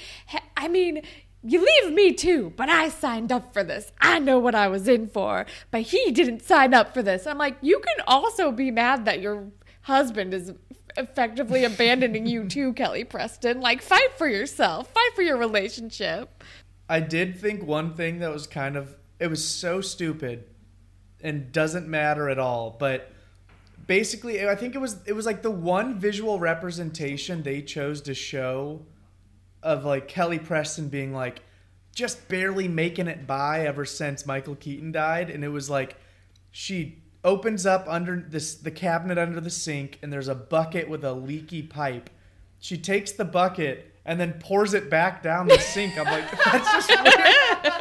I 0.56 0.68
mean, 0.68 1.02
you 1.42 1.64
leave 1.64 1.92
me 1.92 2.12
too, 2.12 2.52
but 2.56 2.68
I 2.68 2.88
signed 2.88 3.32
up 3.32 3.52
for 3.52 3.64
this. 3.64 3.92
I 4.00 4.18
know 4.18 4.38
what 4.38 4.54
I 4.54 4.68
was 4.68 4.86
in 4.86 5.08
for, 5.08 5.46
but 5.70 5.82
he 5.82 6.12
didn't 6.12 6.42
sign 6.42 6.72
up 6.72 6.94
for 6.94 7.02
this. 7.02 7.26
I'm 7.26 7.38
like, 7.38 7.56
you 7.60 7.80
can 7.80 8.04
also 8.06 8.52
be 8.52 8.70
mad 8.70 9.04
that 9.06 9.20
your 9.20 9.48
husband 9.82 10.32
is 10.34 10.52
effectively 10.96 11.64
abandoning 11.64 12.26
you 12.26 12.48
too, 12.48 12.72
Kelly 12.72 13.04
Preston. 13.04 13.60
Like, 13.60 13.82
fight 13.82 14.12
for 14.16 14.28
yourself, 14.28 14.92
fight 14.92 15.10
for 15.14 15.22
your 15.22 15.36
relationship. 15.36 16.42
I 16.88 17.00
did 17.00 17.38
think 17.38 17.64
one 17.64 17.94
thing 17.94 18.18
that 18.18 18.32
was 18.32 18.46
kind 18.46 18.76
of 18.76 18.96
it 19.18 19.28
was 19.28 19.46
so 19.46 19.80
stupid 19.80 20.44
and 21.22 21.52
doesn't 21.52 21.88
matter 21.88 22.28
at 22.28 22.38
all, 22.38 22.76
but 22.78 23.12
basically 23.86 24.46
I 24.46 24.54
think 24.54 24.74
it 24.74 24.78
was 24.78 24.96
it 25.06 25.12
was 25.12 25.26
like 25.26 25.42
the 25.42 25.50
one 25.50 25.98
visual 25.98 26.38
representation 26.38 27.42
they 27.42 27.62
chose 27.62 28.00
to 28.02 28.14
show 28.14 28.86
of 29.62 29.84
like 29.84 30.08
Kelly 30.08 30.38
Preston 30.38 30.88
being 30.88 31.12
like 31.12 31.42
just 31.94 32.28
barely 32.28 32.68
making 32.68 33.06
it 33.06 33.26
by 33.26 33.66
ever 33.66 33.84
since 33.84 34.24
Michael 34.24 34.54
Keaton 34.54 34.92
died 34.92 35.30
and 35.30 35.44
it 35.44 35.48
was 35.48 35.68
like 35.68 35.96
she 36.50 37.01
opens 37.24 37.66
up 37.66 37.86
under 37.88 38.16
this 38.16 38.54
the 38.54 38.70
cabinet 38.70 39.18
under 39.18 39.40
the 39.40 39.50
sink 39.50 39.98
and 40.02 40.12
there's 40.12 40.28
a 40.28 40.34
bucket 40.34 40.88
with 40.88 41.04
a 41.04 41.12
leaky 41.12 41.62
pipe. 41.62 42.10
She 42.58 42.76
takes 42.78 43.12
the 43.12 43.24
bucket 43.24 43.94
and 44.04 44.20
then 44.20 44.34
pours 44.40 44.74
it 44.74 44.90
back 44.90 45.22
down 45.22 45.46
the 45.46 45.58
sink. 45.58 45.98
I'm 45.98 46.06
like, 46.06 46.30
that's 46.44 46.72
just 46.72 46.88
weird. 46.88 47.72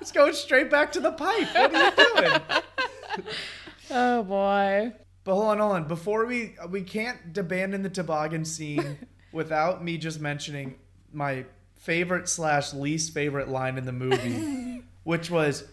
It's 0.00 0.12
going 0.12 0.32
straight 0.32 0.70
back 0.70 0.92
to 0.92 1.00
the 1.00 1.12
pipe. 1.12 1.54
What 1.54 1.74
are 1.74 1.84
you 1.84 2.22
doing? 2.22 2.40
Oh 3.92 4.22
boy. 4.22 4.92
But 5.24 5.34
hold 5.34 5.46
on, 5.48 5.58
hold 5.58 5.72
on. 5.72 5.88
Before 5.88 6.24
we 6.24 6.54
we 6.68 6.82
can't 6.82 7.36
abandon 7.36 7.82
the 7.82 7.90
toboggan 7.90 8.44
scene 8.44 8.98
without 9.32 9.82
me 9.82 9.98
just 9.98 10.20
mentioning 10.20 10.76
my 11.12 11.44
favorite 11.74 12.28
slash 12.28 12.72
least 12.72 13.12
favorite 13.12 13.48
line 13.48 13.76
in 13.78 13.84
the 13.86 13.92
movie, 13.92 14.84
which 15.02 15.28
was, 15.28 15.64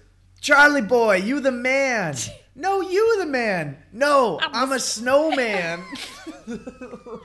"Charlie 0.41 0.81
boy, 0.81 1.17
you 1.17 1.39
the 1.39 1.51
man." 1.51 2.15
No, 2.57 2.81
you 2.81 3.19
the 3.19 3.27
man. 3.27 3.77
No, 3.93 4.39
I'm, 4.41 4.71
a 4.71 4.79
snowman. 4.79 5.83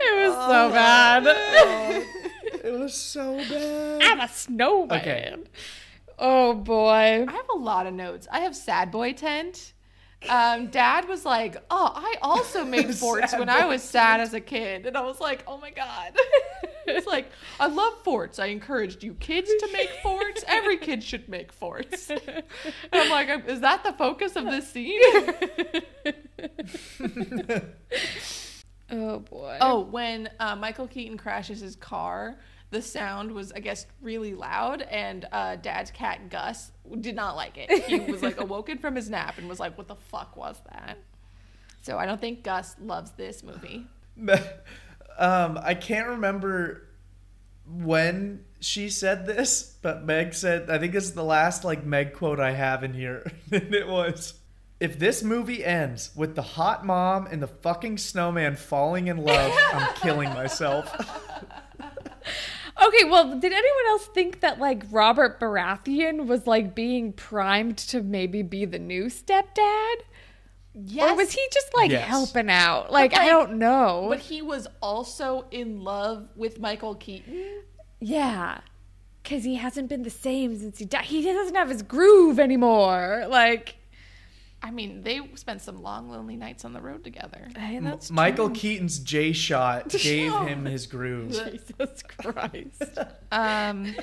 It 0.00 0.28
was 0.28 0.34
so 0.34 0.70
bad. 0.70 1.24
it 2.64 2.78
was 2.78 2.94
so 2.94 3.36
bad. 3.36 4.02
I'm 4.02 4.20
a 4.20 4.28
snowman. 4.28 4.98
Okay. 5.00 5.34
Oh 6.18 6.54
boy. 6.54 7.24
I 7.28 7.32
have 7.32 7.48
a 7.54 7.58
lot 7.58 7.86
of 7.86 7.94
notes. 7.94 8.26
I 8.30 8.40
have 8.40 8.56
sad 8.56 8.90
boy 8.90 9.12
tent. 9.12 9.72
Um, 10.28 10.66
Dad 10.66 11.06
was 11.08 11.24
like, 11.24 11.56
"Oh, 11.70 11.92
I 11.94 12.16
also 12.22 12.64
made 12.64 12.94
forts 12.96 13.32
when 13.34 13.48
I 13.48 13.66
was 13.66 13.82
sad 13.82 14.20
as 14.20 14.34
a 14.34 14.40
kid," 14.40 14.84
and 14.86 14.96
I 14.96 15.02
was 15.02 15.20
like, 15.20 15.44
"Oh 15.46 15.58
my 15.58 15.70
god!" 15.70 16.16
It's 16.88 17.06
like, 17.06 17.30
"I 17.60 17.66
love 17.66 18.02
forts. 18.04 18.38
I 18.38 18.46
encouraged 18.46 19.02
you 19.02 19.14
kids 19.14 19.48
to 19.48 19.68
make 19.72 19.90
forts. 20.02 20.44
Every 20.46 20.76
kid 20.76 21.02
should 21.02 21.28
make 21.28 21.52
forts." 21.52 22.10
And 22.10 22.20
I'm 22.92 23.10
like, 23.10 23.48
"Is 23.48 23.60
that 23.60 23.84
the 23.84 23.92
focus 23.92 24.36
of 24.36 24.44
this 24.44 24.70
scene?" 24.70 25.00
Oh 28.90 29.18
boy. 29.18 29.58
Oh, 29.60 29.80
when 29.80 30.30
uh, 30.40 30.56
Michael 30.56 30.86
Keaton 30.86 31.18
crashes 31.18 31.60
his 31.60 31.76
car, 31.76 32.38
the 32.70 32.80
sound 32.80 33.32
was, 33.32 33.52
I 33.52 33.60
guess, 33.60 33.86
really 34.00 34.34
loud, 34.34 34.82
and 34.82 35.26
uh, 35.30 35.56
Dad's 35.56 35.90
cat 35.90 36.30
Gus 36.30 36.72
did 37.00 37.14
not 37.14 37.36
like 37.36 37.58
it. 37.58 37.84
He 37.84 38.00
was 38.00 38.22
like 38.22 38.40
awoken 38.40 38.78
from 38.78 38.96
his 38.96 39.10
nap 39.10 39.38
and 39.38 39.48
was 39.48 39.60
like, 39.60 39.76
"What 39.76 39.88
the 39.88 39.96
fuck 39.96 40.36
was 40.36 40.60
that?" 40.70 40.98
So 41.82 41.98
I 41.98 42.06
don't 42.06 42.20
think 42.20 42.42
Gus 42.42 42.76
loves 42.80 43.12
this 43.12 43.42
movie. 43.42 43.86
um, 45.18 45.58
I 45.62 45.74
can't 45.74 46.08
remember 46.08 46.88
when 47.66 48.44
she 48.60 48.88
said 48.88 49.26
this, 49.26 49.76
but 49.82 50.04
Meg 50.04 50.34
said, 50.34 50.70
I 50.70 50.78
think 50.78 50.92
this 50.92 51.04
is 51.04 51.14
the 51.14 51.24
last 51.24 51.64
like 51.64 51.84
Meg 51.84 52.14
quote 52.14 52.40
I 52.40 52.52
have 52.52 52.82
in 52.82 52.94
here. 52.94 53.30
and 53.52 53.74
it 53.74 53.88
was, 53.88 54.34
if 54.80 54.98
this 54.98 55.22
movie 55.22 55.64
ends 55.64 56.10
with 56.16 56.34
the 56.34 56.42
hot 56.42 56.84
mom 56.84 57.26
and 57.26 57.42
the 57.42 57.48
fucking 57.48 57.98
snowman 57.98 58.56
falling 58.56 59.08
in 59.08 59.18
love, 59.18 59.52
I'm 59.72 59.94
killing 60.02 60.30
myself. 60.30 60.94
Okay, 62.86 63.04
well, 63.04 63.38
did 63.38 63.52
anyone 63.52 63.86
else 63.88 64.06
think 64.06 64.40
that 64.40 64.60
like 64.60 64.84
Robert 64.90 65.40
Baratheon 65.40 66.26
was 66.26 66.46
like 66.46 66.74
being 66.74 67.12
primed 67.12 67.76
to 67.78 68.02
maybe 68.02 68.42
be 68.42 68.64
the 68.64 68.78
new 68.78 69.06
stepdad? 69.06 69.94
Yes, 70.86 71.10
Or 71.10 71.16
was 71.16 71.32
he 71.32 71.44
just 71.52 71.74
like 71.74 71.90
Yes. 71.90 72.06
helping 72.06 72.48
out? 72.50 72.92
Like, 72.92 73.14
I 73.14 73.26
don't 73.26 73.54
know. 73.58 74.06
But 74.08 74.20
he 74.20 74.42
was 74.42 74.66
also 74.80 75.46
in 75.50 75.82
love 75.82 76.28
with 76.36 76.60
Michael 76.60 76.94
Keaton. 76.94 77.62
yeah. 78.00 78.60
Cuz 79.24 79.44
he 79.44 79.56
hasn't 79.56 79.88
been 79.88 80.04
the 80.04 80.10
same 80.10 80.56
since 80.58 80.78
he 80.78 80.84
died. 80.84 81.04
He 81.04 81.22
doesn't 81.22 81.54
have 81.54 81.68
his 81.68 81.82
groove 81.82 82.38
anymore. 82.40 83.26
Like, 83.28 83.74
I 84.62 84.70
mean, 84.70 85.02
they 85.02 85.20
spent 85.34 85.60
some 85.62 85.82
long, 85.82 86.08
lonely 86.10 86.36
nights 86.36 86.64
on 86.64 86.72
the 86.72 86.80
road 86.80 87.04
together. 87.04 87.48
hey, 87.56 87.78
that's 87.80 88.10
Michael. 88.10 88.48
Keaton's 88.50 88.98
J 89.00 89.32
shot 89.32 89.88
gave 89.90 90.32
him 90.46 90.64
his 90.64 90.86
groove. 90.86 91.30
Jesus 91.68 92.02
Christ. 92.16 92.82
Um, 93.30 93.94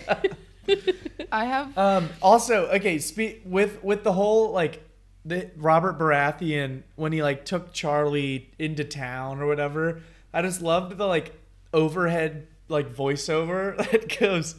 I 1.31 1.45
have 1.45 1.75
Um, 1.77 2.09
also, 2.21 2.67
okay, 2.67 2.99
spe- 2.99 3.43
with 3.45 3.83
with 3.83 4.03
the 4.03 4.13
whole 4.13 4.51
like 4.51 4.84
the 5.25 5.49
Robert 5.57 5.97
Baratheon 5.97 6.83
when 6.95 7.11
he 7.11 7.23
like 7.23 7.43
took 7.45 7.73
Charlie 7.73 8.51
into 8.59 8.83
town 8.83 9.41
or 9.41 9.47
whatever, 9.47 10.01
I 10.33 10.41
just 10.43 10.61
loved 10.61 10.97
the 10.97 11.05
like 11.05 11.33
overhead 11.73 12.47
like 12.69 12.93
voiceover 12.93 13.75
that 13.91 14.19
goes. 14.19 14.55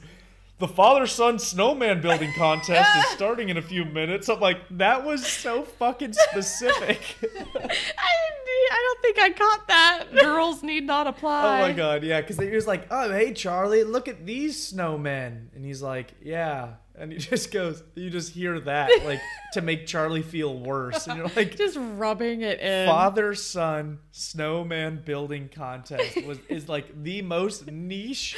The 0.58 0.68
father 0.68 1.06
son 1.06 1.38
snowman 1.38 2.00
building 2.00 2.32
contest 2.36 2.88
is 2.96 3.06
starting 3.14 3.50
in 3.50 3.58
a 3.58 3.62
few 3.62 3.84
minutes. 3.84 4.28
I'm 4.30 4.40
like, 4.40 4.58
that 4.70 5.04
was 5.04 5.26
so 5.26 5.62
fucking 5.64 6.14
specific. 6.14 7.00
I 7.22 7.26
didn't 7.28 8.46
I 8.68 8.82
don't 8.82 9.02
think 9.02 9.18
I 9.18 9.30
caught 9.30 9.68
that. 9.68 10.04
girls 10.12 10.62
need 10.62 10.84
not 10.84 11.06
apply. 11.06 11.58
oh 11.60 11.68
my 11.68 11.72
god, 11.72 12.02
yeah, 12.02 12.20
because 12.20 12.38
he 12.38 12.48
was 12.50 12.66
like, 12.66 12.86
"Oh, 12.90 13.10
hey 13.12 13.32
Charlie, 13.32 13.84
look 13.84 14.08
at 14.08 14.24
these 14.26 14.72
snowmen," 14.72 15.48
and 15.54 15.64
he's 15.64 15.82
like, 15.82 16.14
"Yeah," 16.22 16.70
and 16.98 17.12
he 17.12 17.18
just 17.30 17.50
goes, 17.52 17.82
you 17.94 18.10
just 18.10 18.32
hear 18.32 18.58
that 18.60 18.90
like 19.04 19.20
to 19.52 19.60
make 19.62 19.86
Charlie 19.86 20.22
feel 20.22 20.58
worse, 20.58 21.06
and 21.06 21.16
you're 21.18 21.30
like, 21.36 21.56
Just 21.56 21.76
rubbing 21.78 22.42
it 22.42 22.60
in. 22.60 22.86
father 22.86 23.34
son 23.34 23.98
snowman 24.12 25.02
building 25.04 25.48
contest 25.54 26.24
was 26.24 26.38
is 26.48 26.68
like 26.68 27.02
the 27.02 27.22
most 27.22 27.70
niche 27.70 28.36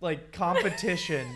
like 0.00 0.30
competition 0.32 1.26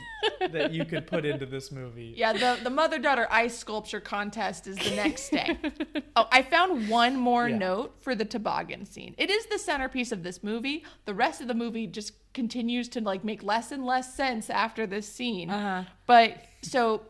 that 0.53 0.73
you 0.73 0.85
could 0.85 1.07
put 1.07 1.25
into 1.25 1.47
this 1.47 1.73
movie. 1.73 2.13
Yeah, 2.17 2.33
the, 2.35 2.59
the 2.63 2.71
mother 2.71 2.99
daughter 2.99 3.27
ice 3.31 3.57
sculpture 3.57 4.01
contest 4.01 4.67
is 4.67 4.77
the 4.77 4.95
next 4.95 5.31
day. 5.31 5.59
oh, 6.17 6.29
I 6.31 6.43
found 6.43 6.89
one 6.89 7.17
more 7.17 7.49
Yeah. 7.49 7.57
note 7.59 7.95
for 8.01 8.15
the 8.15 8.25
toboggan 8.25 8.85
scene. 8.85 9.15
It 9.17 9.31
is 9.31 9.47
the 9.47 9.59
centerpiece 9.59 10.13
of 10.13 10.23
this 10.23 10.43
movie. 10.43 10.85
The 11.07 11.15
rest 11.15 11.41
of 11.41 11.49
the 11.49 11.55
movie 11.55 11.87
just 11.87 12.13
continues 12.35 12.89
to 12.91 13.01
like 13.01 13.25
make 13.25 13.43
less 13.43 13.73
and 13.73 13.85
less 13.87 14.15
sense 14.15 14.51
after 14.51 14.87
this 14.87 15.09
scene. 15.09 15.49
Uh-huh. 15.49 15.89
But 16.07 16.37
so 16.63 17.03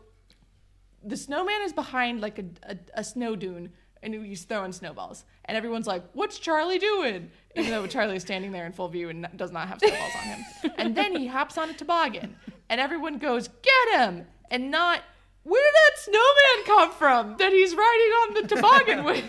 the 1.03 1.17
snowman 1.17 1.61
is 1.63 1.73
behind 1.73 2.21
like 2.21 2.39
a, 2.39 2.45
a, 2.63 2.77
a 2.95 3.03
snow 3.03 3.35
dune 3.35 3.71
and 4.03 4.13
he's 4.13 4.43
throwing 4.43 4.71
snowballs. 4.71 5.25
And 5.45 5.57
everyone's 5.57 5.87
like, 5.87 6.03
What's 6.13 6.39
Charlie 6.39 6.79
doing? 6.79 7.29
Even 7.55 7.71
though 7.71 7.85
Charlie 7.87 8.15
is 8.15 8.21
standing 8.23 8.51
there 8.51 8.65
in 8.65 8.71
full 8.71 8.87
view 8.87 9.09
and 9.09 9.27
does 9.35 9.51
not 9.51 9.67
have 9.67 9.79
snowballs 9.79 10.13
on 10.15 10.23
him. 10.23 10.45
And 10.77 10.95
then 10.95 11.15
he 11.17 11.27
hops 11.27 11.57
on 11.57 11.69
a 11.69 11.73
toboggan 11.73 12.35
and 12.69 12.79
everyone 12.81 13.17
goes, 13.17 13.47
Get 13.61 13.99
him! 13.99 14.25
And 14.49 14.71
not, 14.71 15.01
Where 15.43 15.61
did 15.61 15.73
that 15.73 15.99
snowman 16.01 16.65
come 16.65 16.91
from 16.91 17.37
that 17.37 17.51
he's 17.51 17.73
riding 17.75 17.81
on 17.81 18.33
the 18.35 18.55
toboggan 18.55 19.03
with? 19.05 19.23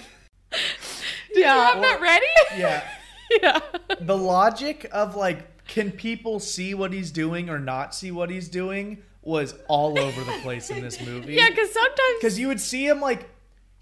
Did 0.51 1.37
you 1.37 1.43
Yeah, 1.43 1.73
have 1.73 1.81
that 1.83 2.01
ready? 2.01 2.61
Yeah. 2.61 2.83
yeah. 3.43 3.61
the 4.01 4.17
logic 4.17 4.89
of 4.93 5.17
like 5.17 5.49
can 5.67 5.91
people 5.91 6.39
see 6.39 6.75
what 6.75 6.93
he's 6.93 7.11
doing 7.11 7.49
or 7.49 7.59
not 7.59 7.95
see 7.95 8.11
what 8.11 8.29
he's 8.31 8.49
doing 8.49 9.03
was 9.23 9.55
all 9.69 9.99
over 9.99 10.23
the 10.25 10.39
place 10.43 10.69
in 10.71 10.83
this 10.83 11.01
movie. 11.07 11.35
Yeah, 11.35 11.49
because 11.49 11.73
sometimes 11.73 12.17
because 12.21 12.39
you 12.39 12.49
would 12.49 12.61
see 12.61 12.87
him 12.87 13.01
like 13.01 13.29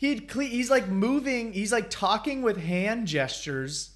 he'd 0.01 0.29
cle- 0.29 0.41
he's 0.41 0.71
like 0.71 0.89
moving, 0.89 1.53
he's 1.53 1.71
like 1.71 1.91
talking 1.91 2.41
with 2.41 2.57
hand 2.57 3.07
gestures, 3.07 3.91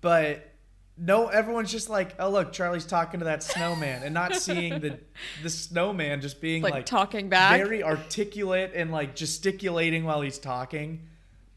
but 0.00 0.48
no, 0.96 1.26
everyone's 1.26 1.72
just 1.72 1.90
like, 1.90 2.14
oh 2.20 2.30
look, 2.30 2.52
Charlie's 2.52 2.86
talking 2.86 3.18
to 3.18 3.24
that 3.24 3.42
snowman, 3.42 4.04
and 4.04 4.14
not 4.14 4.36
seeing 4.36 4.80
the 4.80 5.00
the 5.42 5.50
snowman 5.50 6.20
just 6.20 6.40
being 6.40 6.62
like, 6.62 6.72
like, 6.72 6.86
talking 6.86 7.28
back. 7.28 7.60
very 7.60 7.82
articulate 7.82 8.72
and 8.74 8.92
like 8.92 9.16
gesticulating 9.16 10.04
while 10.04 10.20
he's 10.20 10.38
talking. 10.38 11.08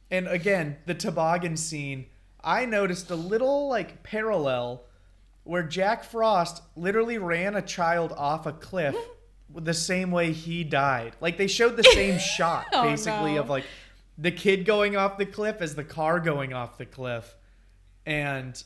And 0.09 0.27
again, 0.27 0.77
the 0.87 0.95
toboggan 0.95 1.55
scene, 1.55 2.07
I 2.43 2.65
noticed 2.65 3.11
a 3.11 3.15
little 3.15 3.69
like 3.69 4.01
parallel 4.01 4.83
where 5.43 5.63
Jack 5.63 6.03
Frost 6.03 6.63
literally 6.75 7.19
ran 7.19 7.55
a 7.55 7.61
child 7.61 8.11
off 8.11 8.47
a 8.47 8.53
cliff 8.53 8.95
the 9.53 9.73
same 9.73 10.11
way 10.11 10.31
he 10.33 10.63
died. 10.63 11.15
Like 11.21 11.37
they 11.37 11.47
showed 11.47 11.77
the 11.77 11.83
same 11.93 12.19
shot 12.19 12.67
Oh, 12.73 12.83
basically 12.83 13.35
no. 13.35 13.41
of 13.41 13.49
like 13.49 13.65
the 14.17 14.31
kid 14.31 14.65
going 14.65 14.95
off 14.95 15.17
the 15.17 15.25
cliff 15.25 15.57
as 15.61 15.75
the 15.75 15.83
car 15.83 16.19
going 16.19 16.53
off 16.53 16.77
the 16.77 16.85
cliff. 16.85 17.35
And 18.05 18.61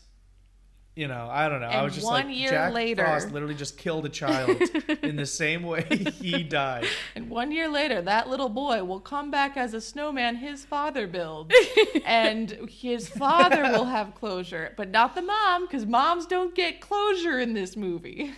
you 0.95 1.07
know, 1.07 1.29
I 1.31 1.47
don't 1.47 1.61
know. 1.61 1.67
I 1.67 1.81
was 1.83 1.93
just 1.93 2.05
one 2.05 2.27
like 2.27 2.35
year 2.35 2.49
Jack 2.49 2.73
later- 2.73 3.05
Frost 3.05 3.31
literally 3.31 3.55
just 3.55 3.77
killed 3.77 4.05
a 4.05 4.09
child 4.09 4.61
in 5.01 5.15
the 5.15 5.25
same 5.25 5.63
way 5.63 5.83
he 6.19 6.43
died. 6.43 6.87
And 7.15 7.29
one 7.29 7.53
year 7.53 7.69
later, 7.69 8.01
that 8.01 8.27
little 8.27 8.49
boy 8.49 8.83
will 8.83 8.99
come 8.99 9.31
back 9.31 9.55
as 9.55 9.73
a 9.73 9.79
snowman 9.79 10.35
his 10.35 10.65
father 10.65 11.07
builds. 11.07 11.55
and 12.05 12.51
his 12.69 13.07
father 13.07 13.61
will 13.71 13.85
have 13.85 14.13
closure, 14.13 14.73
but 14.75 14.89
not 14.89 15.15
the 15.15 15.21
mom, 15.21 15.67
because 15.67 15.85
moms 15.85 16.25
don't 16.25 16.53
get 16.53 16.81
closure 16.81 17.39
in 17.39 17.53
this 17.53 17.77
movie. 17.77 18.33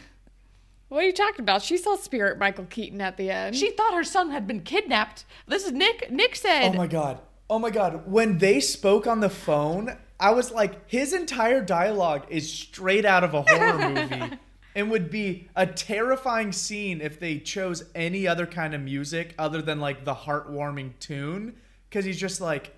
What 0.92 1.04
are 1.04 1.08
you 1.08 1.14
talking 1.14 1.40
about? 1.40 1.62
She 1.62 1.78
saw 1.78 1.96
Spirit 1.96 2.38
Michael 2.38 2.66
Keaton 2.66 3.00
at 3.00 3.16
the 3.16 3.32
end. 3.32 3.56
She 3.56 3.72
thought 3.72 3.94
her 3.94 4.04
son 4.04 4.30
had 4.30 4.46
been 4.46 4.60
kidnapped. 4.60 5.24
This 5.48 5.66
is 5.66 5.72
Nick. 5.72 6.12
Nick 6.12 6.36
said, 6.36 6.68
Oh 6.68 6.74
my 6.74 6.86
god. 6.86 7.20
Oh 7.50 7.60
my 7.60 7.70
god. 7.70 8.06
When 8.06 8.40
they 8.40 8.60
spoke 8.60 9.08
on 9.08 9.22
the 9.22 9.30
phone, 9.30 9.96
I 10.20 10.32
was 10.32 10.52
like, 10.52 10.90
his 10.90 11.14
entire 11.14 11.62
dialogue 11.62 12.26
is 12.28 12.52
straight 12.52 13.06
out 13.06 13.24
of 13.24 13.34
a 13.34 13.42
horror 13.42 13.90
movie. 14.12 14.38
And 14.76 14.92
would 14.92 15.10
be 15.10 15.48
a 15.56 15.66
terrifying 15.66 16.52
scene 16.52 17.00
if 17.00 17.22
they 17.22 17.40
chose 17.40 17.86
any 17.96 18.28
other 18.28 18.46
kind 18.46 18.74
of 18.74 18.82
music 18.82 19.34
other 19.40 19.62
than 19.62 19.80
like 19.80 20.04
the 20.04 20.14
heartwarming 20.14 21.00
tune. 21.00 21.56
Cause 21.90 22.04
he's 22.04 22.20
just 22.20 22.42
like, 22.42 22.76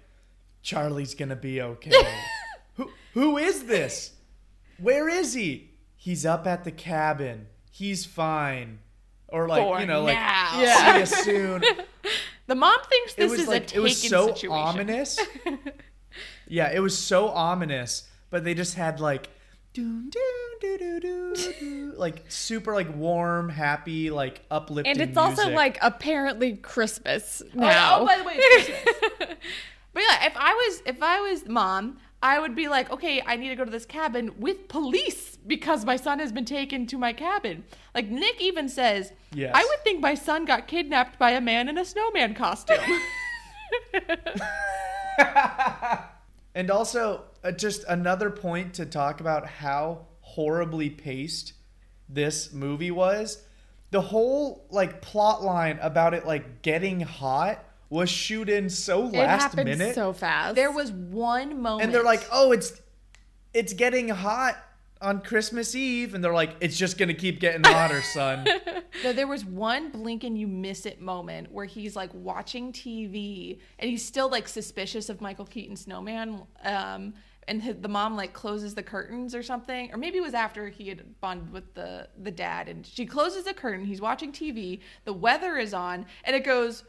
Charlie's 0.62 1.16
gonna 1.16 1.36
be 1.36 1.64
okay. 1.64 2.20
who 2.76 2.92
who 3.16 3.38
is 3.40 3.64
this? 3.64 4.12
Where 4.78 5.10
is 5.10 5.34
he? 5.34 5.72
He's 5.96 6.28
up 6.28 6.46
at 6.46 6.64
the 6.64 6.72
cabin. 6.72 7.48
He's 7.74 8.06
fine. 8.06 8.78
Or 9.30 9.48
like, 9.48 9.64
For 9.64 9.80
you 9.80 9.88
know, 9.88 10.04
like 10.04 10.16
now. 10.16 10.62
Yeah. 10.62 11.04
see 11.06 11.32
you 11.32 11.60
soon. 11.62 11.64
the 12.48 12.54
mom 12.54 12.78
thinks 12.88 13.14
it 13.14 13.18
this 13.18 13.32
was 13.32 13.40
is 13.42 13.48
a 13.48 13.50
like 13.50 13.66
taken 13.66 13.80
it 13.80 13.82
was 13.82 14.00
so 14.00 14.28
situation. 14.28 14.52
ominous. 14.56 15.20
yeah, 16.48 16.72
it 16.72 16.80
was 16.82 16.96
so 16.96 17.30
ominous, 17.30 18.08
but 18.30 18.44
they 18.44 18.54
just 18.54 18.76
had 18.76 19.00
like 19.00 19.28
doo 19.74 20.08
doo 20.12 20.20
doo 20.62 20.78
doo 20.78 21.00
doo 21.00 21.34
doo, 21.60 21.94
like 21.98 22.26
super 22.28 22.76
like 22.76 22.96
warm, 22.96 23.50
happy, 23.50 24.12
like 24.12 24.42
uplifting. 24.52 24.92
and 24.92 25.02
it's 25.02 25.18
also 25.18 25.42
music. 25.46 25.56
like 25.56 25.78
apparently 25.82 26.58
Christmas 26.58 27.42
Oh, 27.44 27.50
oh 27.56 27.60
now. 27.60 28.00
Oh, 28.02 28.06
by 28.06 28.18
the 28.20 28.24
way, 28.24 28.34
it's 28.38 28.68
Christmas. 28.68 29.38
but 29.94 30.04
yeah, 30.08 30.28
if 30.28 30.34
I 30.38 30.54
was 30.54 30.84
if 30.86 31.02
I 31.02 31.22
was 31.22 31.48
mom, 31.48 31.98
I 32.24 32.40
would 32.40 32.56
be 32.56 32.68
like, 32.68 32.90
okay, 32.90 33.22
I 33.26 33.36
need 33.36 33.50
to 33.50 33.56
go 33.56 33.66
to 33.66 33.70
this 33.70 33.86
cabin 33.86 34.32
with 34.40 34.70
police 34.70 35.38
because 35.46 35.86
my 35.86 35.98
son 35.98 36.18
has 36.20 36.32
been 36.32 36.46
taken 36.46 36.88
to 36.88 36.98
my 36.98 37.14
cabin. 37.14 37.66
Like 37.94 38.10
Nick 38.10 38.42
even 38.42 38.70
says, 38.70 39.12
Yes. 39.34 39.52
I 39.54 39.64
would 39.64 39.84
think 39.84 40.00
my 40.00 40.16
son 40.16 40.46
got 40.46 40.68
kidnapped 40.68 41.20
by 41.20 41.32
a 41.32 41.42
man 41.42 41.70
in 41.70 41.78
a 41.78 41.86
snowman 41.86 42.34
costume. 42.34 42.80
And 46.56 46.70
also, 46.70 47.24
uh, 47.44 47.52
just 47.52 47.84
another 47.88 48.30
point 48.30 48.76
to 48.76 48.86
talk 48.86 49.20
about 49.20 49.48
how 49.48 50.08
horribly 50.22 50.90
paced 50.90 51.54
this 52.08 52.54
movie 52.54 52.92
was. 52.92 53.44
The 53.92 54.02
whole 54.02 54.66
like 54.70 55.02
plot 55.02 55.44
line 55.44 55.80
about 55.82 56.14
it 56.14 56.26
like 56.26 56.62
getting 56.62 57.02
hot 57.02 57.64
was 57.94 58.10
shoot 58.10 58.50
in 58.50 58.70
so 58.70 59.08
it 59.08 59.14
last 59.14 59.42
happened 59.42 59.70
minute. 59.70 59.96
so 59.96 60.14
fast. 60.14 60.56
there 60.56 60.72
was 60.72 60.92
one 60.92 61.62
moment, 61.62 61.84
and 61.84 61.94
they're 61.94 62.04
like, 62.04 62.28
"Oh, 62.32 62.52
it's 62.52 62.82
it's 63.54 63.74
getting 63.74 64.10
hot 64.10 64.58
on 65.04 65.20
Christmas 65.22 65.76
Eve, 65.76 66.16
and 66.16 66.24
they're 66.24 66.34
like, 66.34 66.56
it's 66.62 66.78
just 66.78 66.98
gonna 66.98 67.14
keep 67.14 67.40
getting 67.40 67.64
hotter, 67.64 68.02
son. 68.14 68.48
No, 69.04 69.12
there 69.14 69.28
was 69.28 69.46
one 69.46 69.90
blink 69.90 70.24
and 70.24 70.38
you 70.38 70.48
miss 70.48 70.86
it 70.86 71.02
moment 71.02 71.52
where 71.52 71.66
he's 71.66 71.96
like 71.96 72.10
watching 72.14 72.72
TV 72.72 73.60
and 73.80 73.90
he's 73.90 74.04
still 74.04 74.30
like 74.30 74.48
suspicious 74.48 75.10
of 75.10 75.20
Michael 75.20 75.46
Keaton 75.46 75.76
Snowman. 75.76 76.42
Um, 76.64 77.14
and 77.48 77.62
his, 77.62 77.76
the 77.82 77.90
mom 77.90 78.16
like 78.16 78.32
closes 78.32 78.74
the 78.74 78.84
curtains 78.84 79.36
or 79.36 79.44
something, 79.44 79.92
or 79.92 79.98
maybe 79.98 80.18
it 80.18 80.24
was 80.24 80.34
after 80.34 80.70
he 80.70 80.88
had 80.88 81.20
bonded 81.20 81.52
with 81.52 81.74
the 81.74 82.08
the 82.24 82.32
dad, 82.32 82.70
and 82.70 82.88
she 82.88 83.06
closes 83.06 83.44
the 83.44 83.54
curtain. 83.54 83.86
He's 83.86 84.00
watching 84.02 84.32
TV. 84.32 84.80
The 85.04 85.14
weather 85.14 85.58
is 85.58 85.74
on, 85.74 86.06
and 86.24 86.36
it 86.36 86.46
goes. 86.46 86.84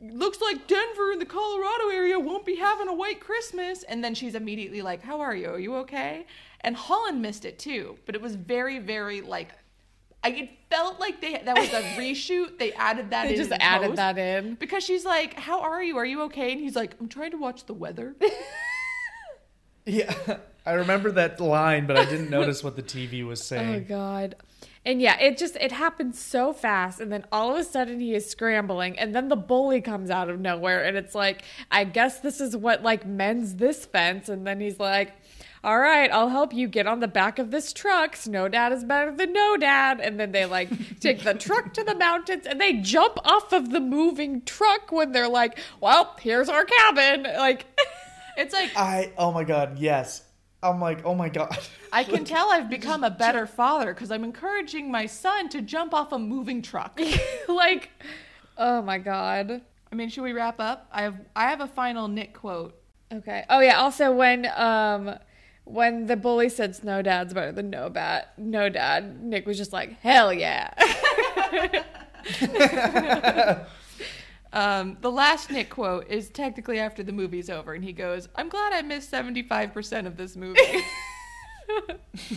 Looks 0.00 0.40
like 0.40 0.66
Denver 0.68 1.10
and 1.12 1.20
the 1.20 1.26
Colorado 1.26 1.88
area 1.92 2.18
won't 2.20 2.46
be 2.46 2.54
having 2.56 2.86
a 2.88 2.94
white 2.94 3.20
Christmas. 3.20 3.82
And 3.82 4.02
then 4.04 4.14
she's 4.14 4.34
immediately 4.36 4.80
like, 4.82 5.02
How 5.02 5.20
are 5.20 5.34
you? 5.34 5.48
Are 5.50 5.58
you 5.58 5.74
okay? 5.78 6.24
And 6.60 6.76
Holland 6.76 7.20
missed 7.22 7.44
it 7.44 7.58
too, 7.58 7.98
but 8.06 8.14
it 8.14 8.20
was 8.22 8.34
very, 8.36 8.78
very 8.78 9.20
like 9.20 9.48
I 10.24 10.30
it 10.30 10.50
felt 10.70 10.98
like 10.98 11.20
they 11.20 11.40
that 11.44 11.56
was 11.56 11.68
a 11.68 11.82
reshoot. 11.96 12.58
They 12.58 12.72
added 12.72 13.10
that 13.10 13.24
They 13.26 13.30
in 13.34 13.36
just 13.36 13.50
in 13.52 13.60
added 13.60 13.86
post. 13.90 13.96
that 13.96 14.18
in. 14.18 14.54
because 14.54 14.82
she's 14.84 15.04
like, 15.04 15.34
"How 15.34 15.60
are 15.60 15.82
you? 15.82 15.96
Are 15.96 16.04
you 16.06 16.22
okay?" 16.22 16.50
And 16.52 16.60
he's 16.60 16.74
like, 16.74 16.96
"I'm 17.00 17.08
trying 17.08 17.30
to 17.30 17.36
watch 17.38 17.66
the 17.66 17.74
weather." 17.74 18.16
yeah, 19.86 20.12
I 20.66 20.72
remember 20.72 21.10
that 21.12 21.40
line, 21.40 21.86
but 21.86 21.96
I 21.96 22.04
didn't 22.04 22.30
notice 22.30 22.62
what 22.64 22.76
the 22.76 22.82
TV 22.82 23.24
was 23.26 23.42
saying. 23.42 23.68
Oh 23.68 23.72
saying. 23.74 23.84
god. 23.86 24.34
And 24.88 25.02
yeah, 25.02 25.20
it 25.20 25.36
just 25.36 25.54
it 25.56 25.70
happens 25.70 26.18
so 26.18 26.54
fast 26.54 26.98
and 26.98 27.12
then 27.12 27.26
all 27.30 27.52
of 27.52 27.58
a 27.58 27.64
sudden 27.64 28.00
he 28.00 28.14
is 28.14 28.28
scrambling 28.28 28.98
and 28.98 29.14
then 29.14 29.28
the 29.28 29.36
bully 29.36 29.82
comes 29.82 30.08
out 30.08 30.30
of 30.30 30.40
nowhere 30.40 30.82
and 30.82 30.96
it's 30.96 31.14
like 31.14 31.42
I 31.70 31.84
guess 31.84 32.20
this 32.20 32.40
is 32.40 32.56
what 32.56 32.82
like 32.82 33.04
mends 33.04 33.56
this 33.56 33.84
fence 33.84 34.30
and 34.30 34.46
then 34.46 34.60
he's 34.60 34.80
like 34.80 35.12
all 35.64 35.78
right, 35.80 36.08
I'll 36.10 36.28
help 36.28 36.54
you 36.54 36.68
get 36.68 36.86
on 36.86 37.00
the 37.00 37.08
back 37.08 37.40
of 37.40 37.50
this 37.50 37.72
truck. 37.72 38.14
Snow 38.14 38.48
dad 38.48 38.72
is 38.72 38.84
better 38.84 39.10
than 39.10 39.32
no 39.32 39.56
dad. 39.56 40.00
And 40.00 40.18
then 40.18 40.30
they 40.30 40.46
like 40.46 40.70
take 41.00 41.24
the 41.24 41.34
truck 41.34 41.74
to 41.74 41.82
the 41.82 41.96
mountains 41.96 42.46
and 42.46 42.60
they 42.60 42.74
jump 42.74 43.18
off 43.24 43.52
of 43.52 43.70
the 43.70 43.80
moving 43.80 44.42
truck 44.42 44.92
when 44.92 45.10
they're 45.10 45.28
like, 45.28 45.58
well, 45.80 46.16
here's 46.20 46.48
our 46.48 46.64
cabin. 46.64 47.24
Like, 47.24 47.66
It's 48.38 48.54
like 48.54 48.70
I 48.76 49.12
oh 49.18 49.32
my 49.32 49.42
god, 49.42 49.78
yes. 49.78 50.22
I'm 50.62 50.80
like, 50.80 51.04
oh 51.04 51.14
my 51.14 51.28
god. 51.28 51.56
I 51.92 52.04
can 52.04 52.24
tell 52.24 52.50
I've 52.50 52.68
become 52.68 53.04
a 53.04 53.10
better 53.10 53.46
father 53.46 53.94
because 53.94 54.10
I'm 54.10 54.24
encouraging 54.24 54.90
my 54.90 55.06
son 55.06 55.48
to 55.50 55.62
jump 55.62 55.94
off 55.94 56.12
a 56.12 56.18
moving 56.18 56.62
truck. 56.62 57.00
like, 57.48 57.90
oh 58.56 58.82
my 58.82 58.98
God. 58.98 59.62
I 59.90 59.94
mean, 59.94 60.08
should 60.08 60.22
we 60.22 60.32
wrap 60.32 60.60
up? 60.60 60.88
I 60.92 61.02
have 61.02 61.16
I 61.34 61.48
have 61.48 61.60
a 61.60 61.66
final 61.66 62.08
Nick 62.08 62.34
quote. 62.34 62.74
Okay. 63.12 63.44
Oh 63.48 63.60
yeah. 63.60 63.78
Also, 63.78 64.12
when 64.12 64.46
um 64.56 65.14
when 65.64 66.06
the 66.06 66.16
bully 66.16 66.48
said 66.48 66.76
"Snow 66.76 67.00
Dad's 67.02 67.32
better 67.32 67.52
than 67.52 67.70
no 67.70 67.88
bat, 67.88 68.34
no 68.36 68.68
dad," 68.68 69.22
Nick 69.22 69.46
was 69.46 69.56
just 69.56 69.72
like, 69.72 69.98
"Hell 70.00 70.32
yeah!" 70.32 70.74
Um, 74.52 74.96
the 75.00 75.10
last 75.10 75.50
Nick 75.50 75.70
quote 75.70 76.08
is 76.08 76.30
technically 76.30 76.78
after 76.78 77.02
the 77.02 77.12
movie's 77.12 77.50
over, 77.50 77.74
and 77.74 77.84
he 77.84 77.92
goes, 77.92 78.28
"I'm 78.34 78.48
glad 78.48 78.72
I 78.72 78.82
missed 78.82 79.10
75 79.10 79.72
percent 79.72 80.06
of 80.06 80.16
this 80.16 80.36
movie." 80.36 80.60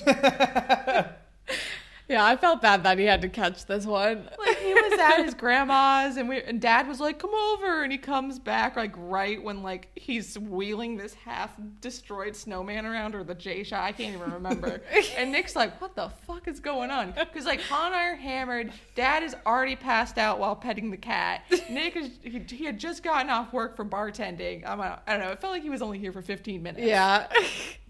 yeah, 2.11 2.25
I 2.25 2.35
felt 2.35 2.61
bad 2.61 2.83
that 2.83 2.99
he 2.99 3.05
had 3.05 3.21
to 3.21 3.29
catch 3.29 3.65
this 3.65 3.85
one. 3.85 4.29
like 4.37 4.57
he 4.57 4.73
was 4.73 4.99
at 4.99 5.23
his 5.23 5.33
grandma's 5.41 6.17
and 6.17 6.27
we 6.27 6.41
and 6.43 6.59
dad 6.59 6.87
was 6.87 6.99
like 6.99 7.19
come 7.19 7.33
over 7.33 7.83
and 7.83 7.91
he 7.91 7.97
comes 7.97 8.37
back 8.37 8.75
like 8.75 8.93
right 8.97 9.41
when 9.41 9.63
like 9.63 9.87
he's 9.95 10.37
wheeling 10.37 10.97
this 10.97 11.13
half 11.13 11.51
destroyed 11.79 12.35
snowman 12.35 12.85
around 12.85 13.15
or 13.15 13.23
the 13.23 13.33
j 13.33 13.63
shot 13.63 13.83
i 13.83 13.91
can't 13.91 14.15
even 14.15 14.31
remember. 14.31 14.81
And 15.17 15.31
nick's 15.31 15.55
like 15.55 15.79
what 15.81 15.95
the 15.95 16.09
fuck 16.09 16.47
is 16.47 16.59
going 16.59 16.91
on? 16.91 17.11
Because 17.11 17.45
like 17.45 17.61
han 17.61 17.87
and 17.87 17.95
i 17.95 18.09
are 18.09 18.15
hammered 18.15 18.71
dad 18.95 19.23
is 19.23 19.35
already 19.45 19.75
passed 19.75 20.17
out 20.17 20.39
while 20.39 20.55
petting 20.55 20.91
the 20.91 20.97
cat. 20.97 21.43
Nick 21.69 21.95
is 21.95 22.09
he, 22.21 22.39
he 22.49 22.65
had 22.65 22.77
just 22.79 23.03
gotten 23.03 23.29
off 23.29 23.53
work 23.53 23.75
from 23.77 23.89
bartending. 23.89 24.67
I'm, 24.67 24.81
I 24.81 24.99
don't 25.07 25.19
know 25.19 25.31
it 25.31 25.39
felt 25.39 25.53
like 25.53 25.63
he 25.63 25.69
was 25.69 25.81
only 25.81 25.99
here 25.99 26.11
for 26.11 26.21
15 26.21 26.61
minutes. 26.61 26.85
Yeah. 26.85 27.27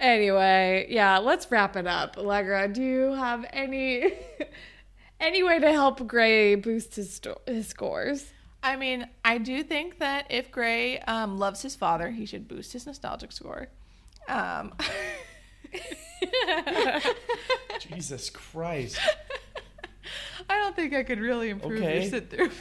anyway, 0.00 0.86
yeah, 0.90 1.18
let's 1.18 1.50
wrap 1.50 1.76
it 1.76 1.86
up. 1.86 2.16
Allegra, 2.18 2.66
do 2.68 2.82
you 2.82 3.12
have 3.14 3.44
any 3.52 4.12
any 5.20 5.42
way 5.42 5.58
to 5.60 5.70
help 5.72 6.06
Gray 6.06 6.54
boost 6.56 6.96
his 6.96 7.12
sto- 7.14 7.40
his 7.46 7.68
scores? 7.68 8.32
I 8.62 8.76
mean, 8.76 9.06
I 9.24 9.38
do 9.38 9.62
think 9.62 9.98
that 10.00 10.26
if 10.30 10.50
Gray 10.50 10.98
um, 11.00 11.38
loves 11.38 11.62
his 11.62 11.74
father, 11.76 12.10
he 12.10 12.26
should 12.26 12.46
boost 12.48 12.72
his 12.74 12.86
nostalgic 12.86 13.32
score. 13.32 13.68
Um, 14.28 14.74
Jesus 17.78 18.28
Christ. 18.30 18.98
I 20.48 20.58
don't 20.58 20.76
think 20.76 20.92
I 20.94 21.02
could 21.02 21.20
really 21.20 21.48
improve 21.50 21.78
your 21.80 21.88
Okay. 21.90 22.08
sit 22.10 22.30
through. 22.30 22.50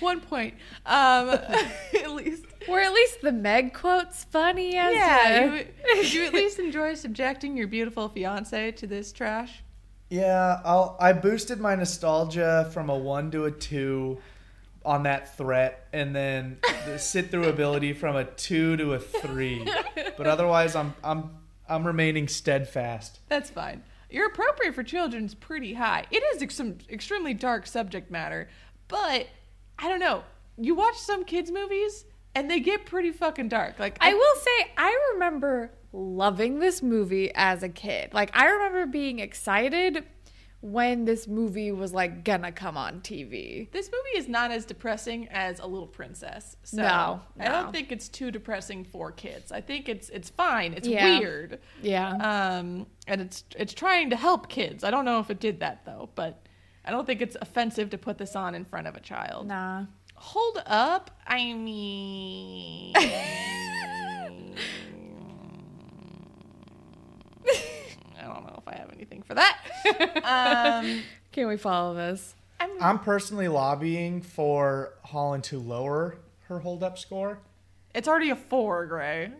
One 0.00 0.20
point, 0.20 0.54
um, 0.84 1.28
at 1.28 2.10
least. 2.10 2.44
Or 2.68 2.80
at 2.80 2.92
least 2.92 3.20
the 3.22 3.32
Meg 3.32 3.74
quote's 3.74 4.24
funny 4.24 4.76
as 4.76 4.94
Yeah, 4.94 5.28
a- 5.28 5.56
you, 5.58 5.64
did 5.94 6.12
you 6.12 6.24
at 6.26 6.34
least 6.34 6.58
enjoy 6.58 6.94
subjecting 6.94 7.56
your 7.56 7.66
beautiful 7.66 8.08
fiance 8.08 8.72
to 8.72 8.86
this 8.86 9.12
trash? 9.12 9.62
Yeah, 10.10 10.60
I'll 10.64 10.96
I 11.00 11.12
boosted 11.14 11.58
my 11.60 11.74
nostalgia 11.74 12.70
from 12.72 12.90
a 12.90 12.96
one 12.96 13.30
to 13.30 13.46
a 13.46 13.50
two 13.50 14.18
on 14.84 15.04
that 15.04 15.36
threat, 15.38 15.86
and 15.92 16.14
then 16.14 16.58
the 16.86 16.98
sit 16.98 17.30
through 17.30 17.48
ability 17.48 17.92
from 17.94 18.16
a 18.16 18.24
two 18.24 18.76
to 18.76 18.92
a 18.94 18.98
three. 18.98 19.66
But 20.18 20.26
otherwise, 20.26 20.76
I'm 20.76 20.92
I'm 21.02 21.30
I'm 21.68 21.86
remaining 21.86 22.28
steadfast. 22.28 23.20
That's 23.28 23.48
fine. 23.48 23.84
Your 24.10 24.26
appropriate 24.26 24.74
for 24.74 24.82
children's 24.82 25.34
pretty 25.34 25.72
high. 25.72 26.04
It 26.10 26.22
is 26.34 26.42
ex- 26.42 26.56
some 26.56 26.76
extremely 26.90 27.32
dark 27.32 27.66
subject 27.66 28.10
matter, 28.10 28.50
but 28.88 29.28
I 29.78 29.88
don't 29.88 30.00
know. 30.00 30.24
You 30.58 30.74
watch 30.74 30.98
some 30.98 31.24
kids 31.24 31.50
movies 31.50 32.04
and 32.34 32.50
they 32.50 32.60
get 32.60 32.86
pretty 32.86 33.10
fucking 33.12 33.48
dark. 33.48 33.78
Like 33.78 33.96
I 34.00 34.14
will 34.14 34.36
say, 34.36 34.70
I 34.76 34.96
remember 35.14 35.72
loving 35.92 36.58
this 36.58 36.82
movie 36.82 37.30
as 37.34 37.62
a 37.62 37.68
kid. 37.68 38.14
Like, 38.14 38.30
I 38.34 38.46
remember 38.50 38.86
being 38.86 39.18
excited 39.18 40.04
when 40.62 41.04
this 41.06 41.26
movie 41.26 41.72
was 41.72 41.92
like 41.92 42.22
gonna 42.24 42.52
come 42.52 42.76
on 42.76 43.00
TV. 43.00 43.68
This 43.72 43.90
movie 43.90 44.16
is 44.16 44.28
not 44.28 44.52
as 44.52 44.64
depressing 44.64 45.26
as 45.32 45.58
A 45.58 45.66
Little 45.66 45.88
Princess. 45.88 46.56
So 46.62 46.76
No, 46.76 47.20
I 47.40 47.48
don't 47.48 47.72
think 47.72 47.90
it's 47.90 48.08
too 48.08 48.30
depressing 48.30 48.84
for 48.84 49.10
kids. 49.10 49.50
I 49.50 49.60
think 49.60 49.88
it's 49.88 50.08
it's 50.10 50.30
fine. 50.30 50.72
It's 50.74 50.86
Yeah. 50.86 51.18
weird. 51.18 51.58
Yeah. 51.82 52.12
Um 52.12 52.86
and 53.08 53.20
it's 53.20 53.42
it's 53.58 53.74
trying 53.74 54.10
to 54.10 54.16
help 54.16 54.48
kids. 54.48 54.84
I 54.84 54.92
don't 54.92 55.04
know 55.04 55.18
if 55.18 55.30
it 55.30 55.40
did 55.40 55.58
that 55.60 55.84
though, 55.84 56.10
but 56.14 56.46
I 56.84 56.92
don't 56.92 57.06
think 57.06 57.22
it's 57.22 57.36
offensive 57.40 57.90
to 57.90 57.98
put 57.98 58.18
this 58.18 58.36
on 58.36 58.54
in 58.54 58.64
front 58.64 58.86
of 58.86 58.94
a 58.96 59.00
child. 59.00 59.48
nah. 59.48 59.86
Hold 60.22 60.62
up. 60.66 61.10
I 61.26 61.52
mean 61.52 62.92
I 62.96 64.30
don't 68.22 68.44
know 68.46 68.54
if 68.56 68.68
I 68.68 68.76
have 68.76 68.90
anything 68.92 69.22
for 69.22 69.34
that. 69.34 69.58
Um 70.24 71.02
Can 71.32 71.48
we 71.48 71.56
follow 71.56 71.94
this? 71.94 72.34
I'm, 72.60 72.70
I'm 72.80 72.98
personally 73.00 73.48
lobbying 73.48 74.22
for 74.22 74.94
Holland 75.02 75.42
to 75.44 75.58
lower 75.58 76.18
her 76.48 76.60
hold 76.60 76.84
up 76.84 76.98
score. 76.98 77.40
it's 77.94 78.06
already 78.06 78.30
a 78.30 78.36
four, 78.36 78.86
Gray. 78.86 79.32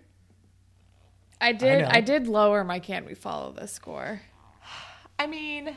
I 1.40 1.52
did. 1.52 1.82
know. 1.82 1.88
I, 1.90 2.00
did 2.00 2.26
lower 2.26 2.64
my 2.64 2.78
"Can 2.80 3.04
we 3.04 3.14
follow 3.14 3.52
this" 3.52 3.72
score. 3.72 4.22
I 5.18 5.26
mean, 5.26 5.76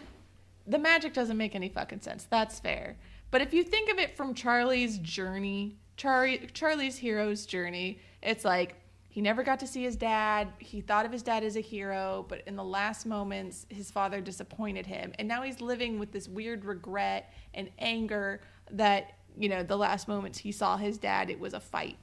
the 0.66 0.80
magic 0.80 1.14
doesn't 1.14 1.38
make 1.38 1.53
any 1.53 1.70
fucking 1.70 2.01
sense. 2.01 2.26
That's 2.30 2.60
fair. 2.60 2.97
But 3.32 3.42
if 3.42 3.54
you 3.54 3.64
think 3.64 3.92
of 3.92 4.00
it 4.00 4.16
from 4.16 4.34
Charlie's 4.34 4.98
journey, 5.00 5.78
Charlie 5.98 6.50
Charlie's 6.54 6.98
hero's 6.98 7.46
journey, 7.46 8.00
it's 8.22 8.46
like 8.46 8.76
he 9.16 9.22
never 9.22 9.44
got 9.44 9.60
to 9.62 9.68
see 9.68 9.84
his 9.84 9.96
dad. 9.96 10.50
He 10.60 10.82
thought 10.82 11.06
of 11.06 11.12
his 11.14 11.24
dad 11.24 11.44
as 11.46 11.56
a 11.56 11.62
hero, 11.62 12.26
but 12.28 12.44
in 12.48 12.58
the 12.58 12.64
last 12.64 13.06
moments, 13.06 13.66
his 13.70 13.90
father 13.90 14.20
disappointed 14.20 14.86
him. 14.86 15.14
And 15.18 15.26
now 15.26 15.42
he's 15.44 15.62
living 15.62 16.00
with 16.00 16.12
this 16.12 16.28
weird 16.28 16.66
regret 16.66 17.34
and 17.54 17.70
anger 17.80 18.42
that, 18.72 19.14
you 19.38 19.48
know, 19.48 19.64
the 19.64 19.78
last 19.78 20.10
moments 20.10 20.38
he 20.38 20.52
saw 20.52 20.76
his 20.76 20.98
dad, 20.98 21.30
it 21.30 21.40
was 21.40 21.54
a 21.54 21.62
fight. 21.62 21.98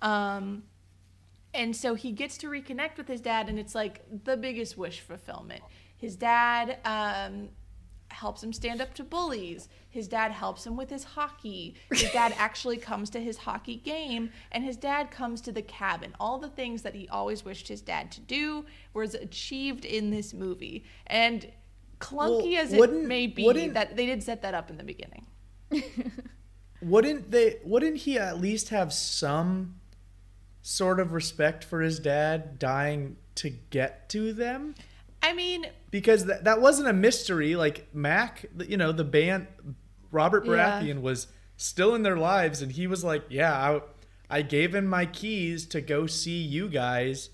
Um, 0.00 0.64
and 1.54 1.74
so 1.74 1.94
he 1.94 2.10
gets 2.10 2.36
to 2.38 2.48
reconnect 2.48 2.96
with 2.96 3.06
his 3.06 3.20
dad, 3.20 3.48
and 3.48 3.60
it's 3.60 3.76
like 3.76 4.02
the 4.24 4.36
biggest 4.36 4.76
wish 4.76 5.00
fulfillment. 5.00 5.62
His 5.96 6.16
dad 6.16 6.78
um, 6.84 7.50
helps 8.16 8.42
him 8.42 8.52
stand 8.52 8.80
up 8.80 8.94
to 8.94 9.04
bullies. 9.04 9.68
His 9.88 10.08
dad 10.08 10.32
helps 10.32 10.66
him 10.66 10.76
with 10.76 10.90
his 10.90 11.04
hockey. 11.04 11.74
His 11.90 12.10
dad 12.12 12.34
actually 12.38 12.78
comes 12.78 13.10
to 13.10 13.20
his 13.20 13.38
hockey 13.38 13.76
game, 13.76 14.30
and 14.50 14.64
his 14.64 14.76
dad 14.76 15.10
comes 15.10 15.40
to 15.42 15.52
the 15.52 15.62
cabin. 15.62 16.14
All 16.18 16.38
the 16.38 16.48
things 16.48 16.82
that 16.82 16.94
he 16.94 17.08
always 17.08 17.44
wished 17.44 17.68
his 17.68 17.80
dad 17.80 18.10
to 18.12 18.20
do 18.20 18.64
was 18.94 19.14
achieved 19.14 19.84
in 19.84 20.10
this 20.10 20.34
movie. 20.34 20.84
And 21.06 21.52
clunky 22.00 22.54
Well, 22.54 22.62
as 22.62 22.72
it 22.72 22.92
may 23.04 23.26
be, 23.26 23.68
that 23.68 23.96
they 23.96 24.06
did 24.06 24.22
set 24.22 24.42
that 24.42 24.54
up 24.54 24.70
in 24.70 24.78
the 24.78 24.84
beginning. 24.84 25.26
Wouldn't 26.82 27.30
they? 27.30 27.58
Wouldn't 27.64 27.98
he 27.98 28.18
at 28.18 28.40
least 28.40 28.70
have 28.70 28.92
some 28.92 29.76
sort 30.62 31.00
of 31.00 31.12
respect 31.12 31.64
for 31.64 31.80
his 31.80 31.98
dad 31.98 32.58
dying 32.58 33.16
to 33.36 33.50
get 33.50 34.08
to 34.08 34.32
them 34.32 34.74
I 35.26 35.32
mean, 35.32 35.66
because 35.90 36.26
that, 36.26 36.44
that 36.44 36.60
wasn't 36.60 36.88
a 36.88 36.92
mystery 36.92 37.56
like 37.56 37.92
Mac 37.94 38.46
you 38.66 38.76
know 38.76 38.92
the 38.92 39.04
band 39.04 39.46
Robert 40.12 40.46
Yeah. 40.46 40.80
Baratheon 40.80 41.00
was 41.00 41.26
still 41.56 41.94
in 41.94 42.02
their 42.02 42.16
lives 42.16 42.62
and 42.62 42.70
he 42.70 42.86
was 42.86 43.02
like 43.02 43.24
yeah 43.28 43.52
I, 44.30 44.38
I 44.38 44.42
gave 44.42 44.74
him 44.74 44.86
my 44.86 45.06
keys 45.06 45.66
to 45.66 45.80
go 45.80 46.06
see 46.06 46.38
you 46.40 46.68
guys 46.68 47.30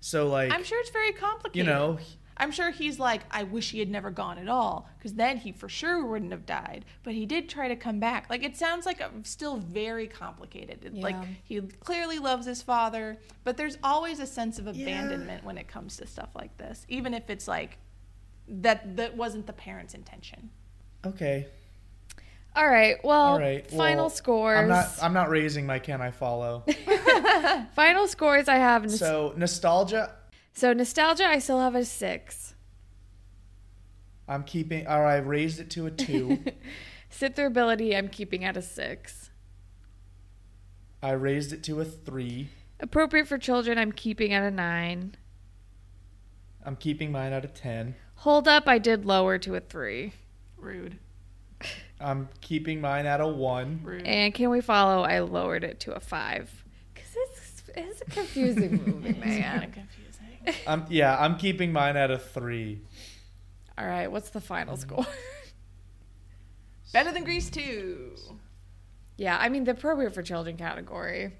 so 0.00 0.26
like 0.26 0.50
I'm 0.52 0.64
sure 0.64 0.80
it's 0.80 0.90
very 0.90 1.12
complicated. 1.12 1.56
you 1.56 1.64
know 1.72 1.98
I'm 2.36 2.50
sure 2.50 2.70
he's 2.70 2.98
like, 2.98 3.22
I 3.30 3.42
wish 3.42 3.70
he 3.72 3.78
had 3.78 3.90
never 3.90 4.10
gone 4.10 4.38
at 4.38 4.48
all, 4.48 4.88
because 4.98 5.14
then 5.14 5.36
he 5.36 5.52
for 5.52 5.68
sure 5.68 6.04
wouldn't 6.04 6.32
have 6.32 6.46
died. 6.46 6.84
But 7.02 7.14
he 7.14 7.26
did 7.26 7.48
try 7.48 7.68
to 7.68 7.76
come 7.76 8.00
back. 8.00 8.28
Like 8.30 8.42
it 8.42 8.56
sounds 8.56 8.86
like 8.86 9.00
a, 9.00 9.10
still 9.24 9.58
very 9.58 10.06
complicated. 10.06 10.84
It- 10.84 10.94
Like 10.94 11.16
he 11.44 11.60
clearly 11.60 12.18
loves 12.18 12.46
his 12.46 12.62
father, 12.62 13.18
but 13.44 13.56
there's 13.56 13.78
always 13.82 14.18
a 14.20 14.26
sense 14.26 14.58
of 14.58 14.66
abandonment 14.66 15.44
when 15.44 15.58
it 15.58 15.68
comes 15.68 15.96
to 15.98 16.06
stuff 16.06 16.30
like 16.34 16.56
this, 16.58 16.84
even 16.88 17.14
if 17.14 17.28
it's 17.30 17.46
like 17.48 17.78
that 18.48 18.96
that 18.96 19.16
wasn't 19.16 19.46
the 19.46 19.52
parents' 19.52 19.94
intention. 19.94 20.50
okay 21.06 21.46
All 22.56 22.68
right. 22.68 22.96
Well, 23.04 23.32
all 23.34 23.38
right 23.38 23.68
final 23.70 24.04
well, 24.04 24.10
scores. 24.10 24.58
I'm 24.58 24.68
not 24.68 24.88
I'm 25.00 25.12
not 25.14 25.30
raising 25.30 25.64
my 25.66 25.78
can 25.78 26.00
I 26.02 26.10
follow 26.10 26.64
final 27.74 28.06
scores 28.08 28.48
I 28.48 28.56
have. 28.56 28.82
Nos- 28.82 28.98
so, 28.98 29.32
so 30.52 30.72
nostalgia 30.72 31.22
nostalgia, 31.22 31.24
I 31.26 31.38
still 31.38 31.60
have 31.60 31.74
a 31.74 31.84
six. 31.84 32.54
I'm 34.28 34.44
keeping 34.44 34.86
or 34.86 35.04
I 35.04 35.16
raised 35.16 35.60
it 35.60 35.70
to 35.70 35.86
a 35.86 35.90
two 35.90 36.42
Sit 37.10 37.36
through 37.36 37.46
ability, 37.46 37.94
I'm 37.94 38.08
keeping 38.08 38.44
at 38.44 38.56
a 38.56 38.62
six. 38.62 39.30
I 41.02 41.10
raised 41.12 41.52
it 41.52 41.62
to 41.64 41.80
a 41.80 41.84
three 41.84 42.48
Appropriate 42.80 43.28
for 43.28 43.38
children, 43.38 43.78
I'm 43.78 43.92
keeping 43.92 44.32
at 44.32 44.42
a 44.42 44.50
nine. 44.50 45.16
I'm 46.64 46.76
keeping 46.76 47.12
mine 47.12 47.32
at 47.32 47.44
a 47.44 47.48
ten 47.48 47.94
Hold 48.16 48.46
up, 48.46 48.68
I 48.68 48.78
did 48.78 49.04
lower 49.04 49.38
to 49.38 49.56
a 49.56 49.60
three. 49.60 50.12
Rude. 50.56 50.98
I'm 52.00 52.28
keeping 52.40 52.80
mine 52.80 53.06
at 53.06 53.20
a 53.20 53.26
one 53.26 53.80
Rude. 53.82 54.06
And 54.06 54.32
can 54.32 54.50
we 54.50 54.60
follow? 54.60 55.02
I 55.02 55.20
lowered 55.20 55.64
it 55.64 55.80
to 55.80 55.92
a 55.92 56.00
five. 56.00 56.64
Because 56.94 57.10
it's, 57.14 57.62
it's 57.76 58.00
a 58.02 58.04
confusing 58.06 58.82
movie, 58.86 59.10
It's 59.10 59.18
kind 59.18 59.40
man. 59.40 59.88
Of 60.46 60.54
confusing. 60.54 60.72
I'm 60.72 60.86
yeah 60.90 61.16
I'm 61.18 61.36
keeping 61.36 61.72
mine 61.72 61.96
at 61.96 62.10
a 62.10 62.18
three 62.18 62.82
All 63.78 63.86
right, 63.86 64.10
what's 64.10 64.30
the 64.30 64.40
final 64.40 64.76
mm. 64.76 64.80
score? 64.80 65.06
Better 66.92 67.10
than 67.12 67.24
Grease 67.24 67.48
2. 67.50 68.12
yeah, 69.16 69.38
I 69.40 69.48
mean, 69.48 69.64
the 69.64 69.70
appropriate 69.70 70.12
for 70.14 70.22
children 70.22 70.56
category 70.58 71.32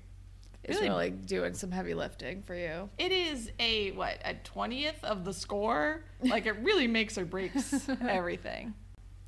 is 0.64 0.76
Really? 0.76 0.88
really 0.88 1.10
doing 1.10 1.54
some 1.54 1.70
heavy 1.72 1.92
lifting 1.94 2.42
for 2.42 2.54
you. 2.54 2.88
It 2.96 3.12
is 3.12 3.50
a 3.58 3.90
what 3.92 4.18
a 4.24 4.34
twentieth 4.44 5.02
of 5.04 5.24
the 5.24 5.32
score. 5.34 6.04
Like 6.22 6.46
it 6.46 6.52
really 6.62 6.86
makes 6.86 7.18
or 7.18 7.24
breaks 7.24 7.88
everything. 8.08 8.74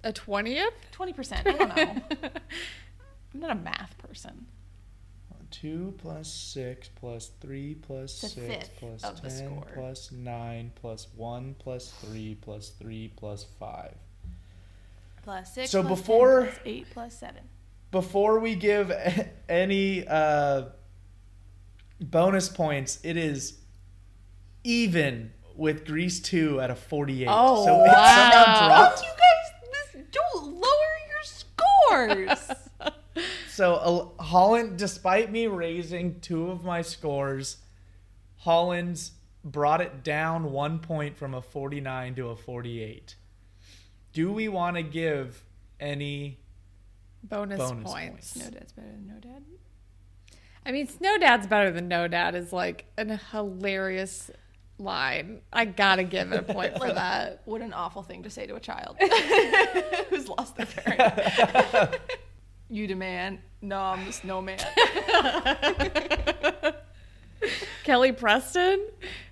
A 0.05 0.13
20th? 0.13 0.69
Twenty 0.93 1.13
percent. 1.13 1.47
I 1.47 1.53
don't 1.53 1.77
know. 1.77 2.03
I'm 3.35 3.41
not 3.41 3.51
a 3.51 3.55
math 3.57 3.99
person. 3.99 4.47
Two 5.65 5.95
plus 5.97 6.31
six 6.31 6.91
plus 6.91 7.31
three 7.41 7.75
plus 7.75 8.23
It's 8.23 8.37
a 8.37 8.37
six 8.37 8.47
fifth 8.47 8.71
plus 8.79 9.03
of 9.03 9.23
the 9.23 9.31
ten 9.31 9.47
score. 9.47 9.67
plus 9.73 10.13
nine 10.13 10.71
plus 10.75 11.07
one 11.17 11.57
plus 11.59 11.91
three 12.03 12.35
plus 12.35 12.69
three 12.79 13.11
plus 13.17 13.47
five. 13.59 13.95
Plus 15.23 15.55
six. 15.55 15.71
So 15.71 15.83
plus 15.83 15.99
before- 16.01 16.41
10 16.43 16.51
plus 16.51 16.61
eight 16.67 16.87
plus 16.91 17.19
seven. 17.19 17.43
Before 17.93 18.41
we 18.41 18.57
give 18.57 18.93
any 19.49 20.07
uh, 20.07 20.65
bonus 21.99 22.51
points, 22.51 22.99
it 23.03 23.17
is 23.17 23.57
even 24.65 25.33
with 25.57 25.87
Grease 25.87 26.21
two 26.21 26.61
at 26.61 26.71
a 26.71 26.75
forty-eight. 26.75 27.29
Oh, 27.31 27.65
so 27.65 27.85
it 27.85 27.89
wow. 27.89 27.95
somehow 27.95 28.67
dropped. 28.69 29.01
You 29.01 29.09
guys, 29.09 29.95
this, 29.95 30.05
don't 30.13 30.61
lower 30.61 30.99
your 31.09 32.37
scores. 32.37 32.51
So 33.55 33.75
uh, 34.19 34.23
Holland, 34.23 34.77
despite 34.79 35.31
me 35.31 35.47
raising 35.47 36.19
two 36.21 36.51
of 36.51 36.65
my 36.65 36.83
scores, 36.83 37.59
Holland's 38.39 39.13
brought 39.45 39.81
it 39.81 40.03
down 40.03 40.51
one 40.51 40.81
point 40.81 41.17
from 41.17 41.35
a 41.35 41.41
49 41.41 42.17
to 42.17 42.31
a 42.31 42.37
48. 42.37 43.15
Do 44.13 44.33
we 44.33 44.49
want 44.49 44.77
to 44.77 44.83
give 44.83 45.45
any 45.79 46.41
Bonus, 47.23 47.59
Bonus 47.59 47.93
points. 47.93 48.33
points. 48.33 48.37
no 48.37 48.51
dad's 48.51 48.73
better 48.73 48.89
than 48.91 49.07
no 49.07 49.21
dad. 49.21 49.43
I 50.67 50.73
mean, 50.73 50.89
Snow 50.89 51.19
Dad's 51.19 51.47
better 51.47 51.71
than 51.71 51.89
No 51.89 52.09
Dad 52.09 52.35
is 52.35 52.53
like 52.53 52.87
an 52.97 53.21
hilarious 53.31 54.31
line. 54.79 55.43
I 55.53 55.67
gotta 55.67 56.05
give 56.05 56.33
it 56.33 56.39
a 56.49 56.55
point 56.55 56.79
for 56.79 56.89
that. 56.93 57.43
What 57.45 57.61
an 57.61 57.73
awful 57.73 58.03
thing 58.03 58.23
to 58.25 58.31
say 58.31 58.47
to 58.47 58.57
a 58.57 58.61
child 58.61 58.97
who's 60.09 60.29
lost 60.29 60.57
their 60.57 60.67
parent. 60.67 62.01
You 62.75 62.87
demand, 62.89 63.39
no, 63.63 63.79
I'm 63.79 64.05
the 64.05 64.13
snowman. 64.13 64.59
Kelly 67.85 68.13
Preston? 68.13 68.85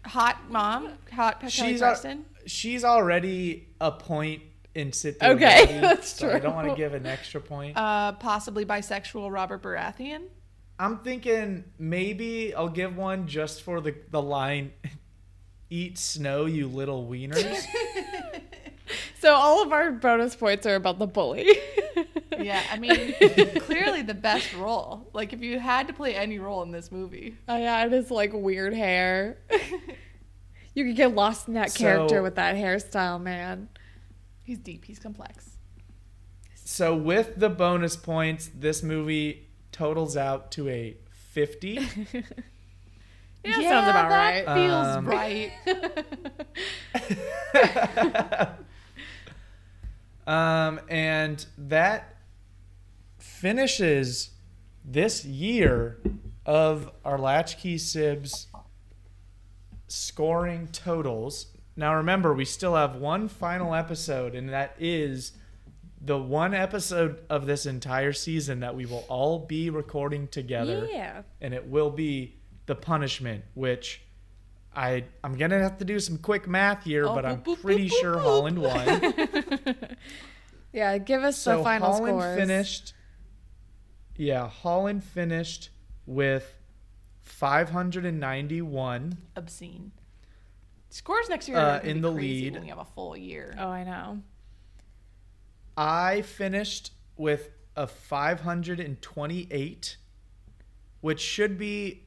Hot 0.05 0.51
mom, 0.51 0.90
hot 1.12 1.40
Kelly 1.40 1.51
She's 1.51 1.80
a- 1.80 1.84
Preston. 1.86 2.24
she's 2.47 2.84
already 2.84 3.68
a 3.80 3.90
point 3.90 4.43
in 4.74 4.93
sit 4.93 5.18
through 5.18 5.30
Okay, 5.30 5.62
ability, 5.64 5.80
that's 5.80 6.09
so 6.14 6.30
I 6.30 6.38
don't 6.38 6.55
want 6.55 6.68
to 6.68 6.74
give 6.76 6.95
an 6.95 7.07
extra 7.07 7.40
point. 7.40 7.76
Uh, 7.76 8.12
possibly 8.12 8.64
bisexual 8.64 9.32
Robert 9.32 9.62
Baratheon. 9.62 10.22
I'm 10.78 10.99
thinking 10.99 11.64
maybe 11.78 12.55
I'll 12.55 12.68
give 12.68 12.97
one 12.97 13.26
just 13.26 13.62
for 13.62 13.80
the 13.80 13.95
the 14.11 14.22
line 14.22 14.72
eat 15.70 15.99
snow 15.99 16.47
you 16.47 16.68
little 16.68 17.07
wieners. 17.09 17.64
So 19.20 19.32
all 19.32 19.62
of 19.62 19.72
our 19.72 19.93
bonus 19.93 20.34
points 20.34 20.66
are 20.66 20.74
about 20.74 20.99
the 20.99 21.07
bully. 21.07 21.47
Yeah, 22.43 22.62
I 22.70 22.78
mean, 22.78 23.14
clearly 23.61 24.03
the 24.03 24.14
best 24.14 24.53
role. 24.55 25.09
Like, 25.12 25.32
if 25.32 25.40
you 25.43 25.59
had 25.59 25.86
to 25.88 25.93
play 25.93 26.14
any 26.14 26.38
role 26.38 26.62
in 26.62 26.70
this 26.70 26.90
movie, 26.93 27.36
Oh 27.49 27.57
yeah, 27.57 27.88
his 27.88 28.11
like 28.11 28.32
weird 28.32 28.74
hair. 28.74 29.38
you 30.74 30.84
could 30.84 30.97
get 30.97 31.14
lost 31.14 31.49
in 31.49 31.55
that 31.55 31.74
character 31.74 32.16
So- 32.16 32.22
with 32.22 32.34
that 32.36 32.57
hairstyle, 32.57 33.20
man. 33.20 33.68
he's 34.45 34.59
deep, 34.59 34.84
he's 34.84 34.99
complex. 34.99 35.51
So 36.64 36.95
with 36.95 37.36
the 37.36 37.49
bonus 37.51 37.97
points, 37.97 38.51
this 38.55 38.82
movie 38.82 39.49
totals 39.72 40.16
out 40.16 40.51
to 40.53 40.68
a 40.68 40.97
50. 41.32 41.80
Yeah, 43.45 43.55
sounds 43.55 43.88
about 43.88 44.09
that 44.09 44.47
right. 44.47 44.55
Feels 44.55 44.86
Um, 44.86 45.05
right. 45.05 45.53
um, 50.26 50.80
and 50.88 51.45
that 51.59 52.11
finishes 53.23 54.31
this 54.85 55.25
year 55.25 56.01
of 56.45 56.91
our 57.05 57.18
Latchkey 57.18 57.77
Sibs 57.77 58.47
scoring 59.89 60.68
totals. 60.73 61.47
Now 61.77 61.95
remember, 61.97 62.35
we 62.35 62.45
still 62.45 62.75
have 62.75 62.97
one 62.97 63.29
final 63.29 63.75
episode, 63.75 64.35
and 64.35 64.49
that 64.51 64.75
is 64.79 65.33
the 66.01 66.18
one 66.18 66.53
episode 66.53 67.18
of 67.31 67.47
this 67.47 67.64
entire 67.64 68.12
season 68.12 68.61
that 68.61 68.75
we 68.75 68.87
will 68.87 69.05
all 69.09 69.39
be 69.47 69.70
recording 69.70 70.27
together. 70.29 70.89
Yeah. 70.91 71.23
and 71.41 71.55
it 71.55 71.66
will 71.68 71.91
be 71.91 72.37
the 72.66 72.75
punishment, 72.75 73.45
which 73.55 74.03
I 74.75 75.05
I'm 75.23 75.37
gonna 75.37 75.61
have 75.62 75.79
to 75.79 75.85
do 75.85 76.01
some 76.01 76.18
quick 76.18 76.49
math 76.49 76.85
here, 76.85 77.07
Oh, 77.07 77.14
but 77.14 77.25
boop, 77.25 77.29
I'm 77.29 77.43
boop, 77.43 77.61
pretty 77.62 77.89
boop, 77.89 78.01
sure. 78.01 78.18
Holland 78.18 78.59
won. 78.59 79.87
Yeah, 80.75 80.97
give 80.97 81.23
us 81.23 81.37
so 81.37 81.59
the 81.59 81.64
final 81.64 81.93
Holland 81.93 82.07
scores. 82.18 82.39
finished. 82.39 82.95
Yeah, 84.16 84.48
Holland 84.48 85.04
finished 85.04 85.70
with 86.06 86.54
591. 87.20 89.18
Obscene. 89.36 89.92
Scores 90.90 91.28
next 91.28 91.48
year 91.48 91.58
Uh, 91.58 91.62
are 91.62 91.78
gonna 91.78 91.90
in 91.90 91.96
be 91.96 92.00
the 92.02 92.12
crazy 92.12 92.44
lead. 92.44 92.52
when 92.54 92.62
we 92.62 92.68
have 92.68 92.78
a 92.78 92.84
full 92.84 93.16
year. 93.16 93.54
Oh, 93.58 93.68
I 93.68 93.82
know. 93.84 94.22
I 95.76 96.22
finished 96.22 96.92
with 97.16 97.50
a 97.76 97.86
528, 97.86 99.96
which 101.00 101.20
should 101.20 101.56
be, 101.56 102.02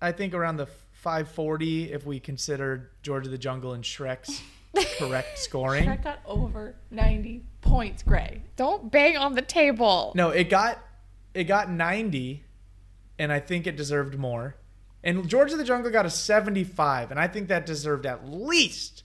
I 0.00 0.10
think, 0.12 0.34
around 0.34 0.56
the 0.56 0.66
540 0.66 1.92
if 1.92 2.04
we 2.04 2.18
consider 2.18 2.90
George 3.02 3.26
of 3.26 3.30
the 3.32 3.38
Jungle 3.38 3.72
and 3.74 3.84
Shrek's 3.84 4.42
correct 4.98 5.38
scoring. 5.38 5.84
Shrek 5.86 6.02
got 6.02 6.18
over 6.26 6.74
90 6.90 7.44
points, 7.60 8.02
Gray. 8.02 8.42
Don't 8.56 8.90
bang 8.90 9.16
on 9.16 9.34
the 9.34 9.42
table. 9.42 10.12
No, 10.16 10.30
it 10.30 10.50
got 10.50 10.78
it 11.34 11.44
got 11.44 11.70
90, 11.70 12.44
and 13.18 13.32
I 13.32 13.40
think 13.40 13.66
it 13.66 13.76
deserved 13.76 14.18
more. 14.18 14.56
And 15.02 15.28
George 15.28 15.52
of 15.52 15.58
the 15.58 15.64
Jungle 15.64 15.90
got 15.90 16.04
a 16.06 16.10
75, 16.10 17.10
and 17.10 17.18
I 17.18 17.26
think 17.28 17.48
that 17.48 17.64
deserved 17.66 18.04
at 18.06 18.28
least 18.28 19.04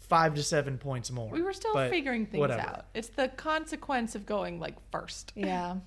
five 0.00 0.34
to 0.34 0.42
seven 0.42 0.78
points 0.78 1.10
more. 1.10 1.30
We 1.30 1.42
were 1.42 1.52
still 1.52 1.74
But 1.74 1.90
figuring 1.90 2.26
things 2.26 2.40
whatever. 2.40 2.60
out. 2.60 2.86
It's 2.94 3.08
the 3.08 3.28
consequence 3.28 4.14
of 4.14 4.26
going 4.26 4.58
like 4.60 4.76
first. 4.90 5.32
Yeah. 5.34 5.76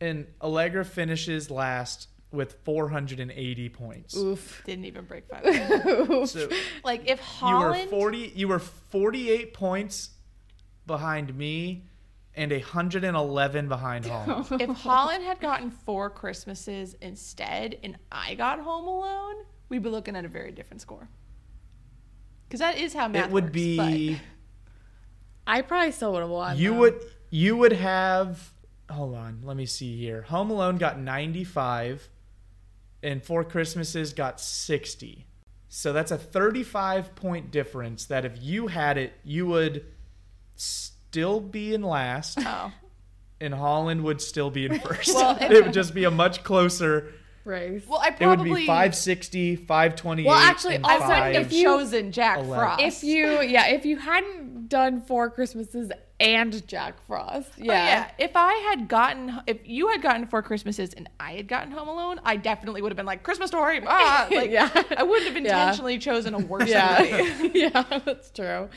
And 0.00 0.26
Allegra 0.42 0.84
finishes 0.84 1.48
last 1.48 2.08
with 2.32 2.56
480 2.64 3.68
points. 3.68 4.16
Oof. 4.16 4.60
Didn't 4.66 4.86
even 4.86 5.04
break 5.04 5.28
500. 5.28 6.26
So 6.28 6.48
like 6.82 7.08
if 7.08 7.20
Holland 7.20 7.84
you 7.84 7.96
were 7.96 8.00
40 8.00 8.32
you 8.34 8.48
were 8.48 8.58
48 8.58 9.54
points 9.54 10.10
behind 10.88 11.36
me 11.38 11.84
and 12.34 12.50
111 12.50 13.68
behind 13.68 14.06
Holland. 14.06 14.46
if 14.60 14.70
Holland 14.70 15.22
had 15.24 15.40
gotten 15.40 15.70
four 15.70 16.08
Christmases 16.10 16.94
instead 17.00 17.78
and 17.82 17.96
I 18.10 18.34
got 18.34 18.58
Home 18.60 18.86
Alone, 18.86 19.44
we'd 19.68 19.82
be 19.82 19.90
looking 19.90 20.16
at 20.16 20.24
a 20.24 20.28
very 20.28 20.52
different 20.52 20.80
score. 20.80 21.08
Because 22.48 22.60
that 22.60 22.78
is 22.78 22.94
how 22.94 23.08
math 23.08 23.26
it 23.26 23.32
would 23.32 23.44
works, 23.44 23.54
be 23.54 24.20
I 25.46 25.62
probably 25.62 25.92
still 25.92 26.12
would 26.12 26.20
have 26.20 26.30
won. 26.30 26.56
you 26.56 26.70
though. 26.72 26.78
would 26.80 27.00
you 27.30 27.56
would 27.56 27.72
have 27.72 28.52
hold 28.90 29.14
on 29.14 29.40
let 29.42 29.56
me 29.56 29.64
see 29.64 29.96
here 29.96 30.22
home 30.22 30.50
alone 30.50 30.76
got 30.76 30.98
95 30.98 32.10
and 33.02 33.22
four 33.22 33.42
christmases 33.42 34.12
got 34.12 34.38
60 34.38 35.26
so 35.68 35.94
that's 35.94 36.10
a 36.10 36.18
35 36.18 37.14
point 37.14 37.50
difference 37.50 38.04
that 38.04 38.26
if 38.26 38.34
you 38.40 38.66
had 38.66 38.98
it 38.98 39.14
you 39.24 39.46
would 39.46 39.86
still 41.12 41.40
be 41.40 41.74
in 41.74 41.82
last 41.82 42.38
oh, 42.40 42.72
and 43.40 43.52
holland 43.52 44.02
would 44.02 44.20
still 44.20 44.50
be 44.50 44.64
in 44.64 44.80
first 44.86 45.14
Well, 45.14 45.36
it 45.40 45.62
would 45.64 45.74
just 45.74 45.92
be 45.94 46.04
a 46.04 46.10
much 46.10 46.42
closer 46.42 47.12
race. 47.44 47.84
well, 47.86 48.00
I 48.00 48.10
probably 48.12 48.46
it 48.48 48.52
would 48.52 48.60
be 48.60 48.66
560 48.66 49.56
528 49.56 50.26
Well, 50.26 50.38
actually, 50.38 50.78
I 50.82 50.94
also, 50.94 51.08
wouldn't 51.08 51.34
have 51.36 51.50
chosen 51.50 52.12
Jack 52.12 52.38
11. 52.38 52.54
Frost. 52.56 52.82
if 52.82 53.04
you 53.04 53.42
yeah, 53.42 53.66
if 53.66 53.84
you 53.84 53.98
hadn't 53.98 54.68
done 54.68 55.02
four 55.02 55.28
Christmases 55.28 55.90
and 56.18 56.66
Jack 56.68 57.04
Frost, 57.08 57.50
But 57.58 57.66
yeah, 57.66 57.84
yeah, 57.84 58.10
if 58.16 58.30
I 58.36 58.54
had 58.70 58.86
gotten, 58.88 59.40
if 59.48 59.58
you 59.64 59.88
had 59.88 60.00
gotten 60.02 60.26
four 60.28 60.40
Christmases 60.40 60.94
and 60.94 61.10
I 61.18 61.32
had 61.32 61.48
gotten 61.48 61.72
Home 61.72 61.88
Alone, 61.88 62.20
I 62.24 62.36
definitely 62.36 62.80
would 62.80 62.92
have 62.92 62.96
been 62.96 63.06
like 63.06 63.22
Christmas 63.24 63.48
Story. 63.48 63.80
Ah, 63.84 64.28
like 64.30 64.50
Yeah. 64.52 64.70
I 64.96 65.02
wouldn't 65.02 65.26
have 65.26 65.44
Yeah. 65.44 65.60
intentionally 65.62 65.98
chosen 65.98 66.32
a 66.34 66.38
worse 66.38 66.68
yeah, 66.70 66.98
movie. 67.40 67.58
yeah, 67.58 67.82
that's 68.04 68.30
true. 68.30 68.68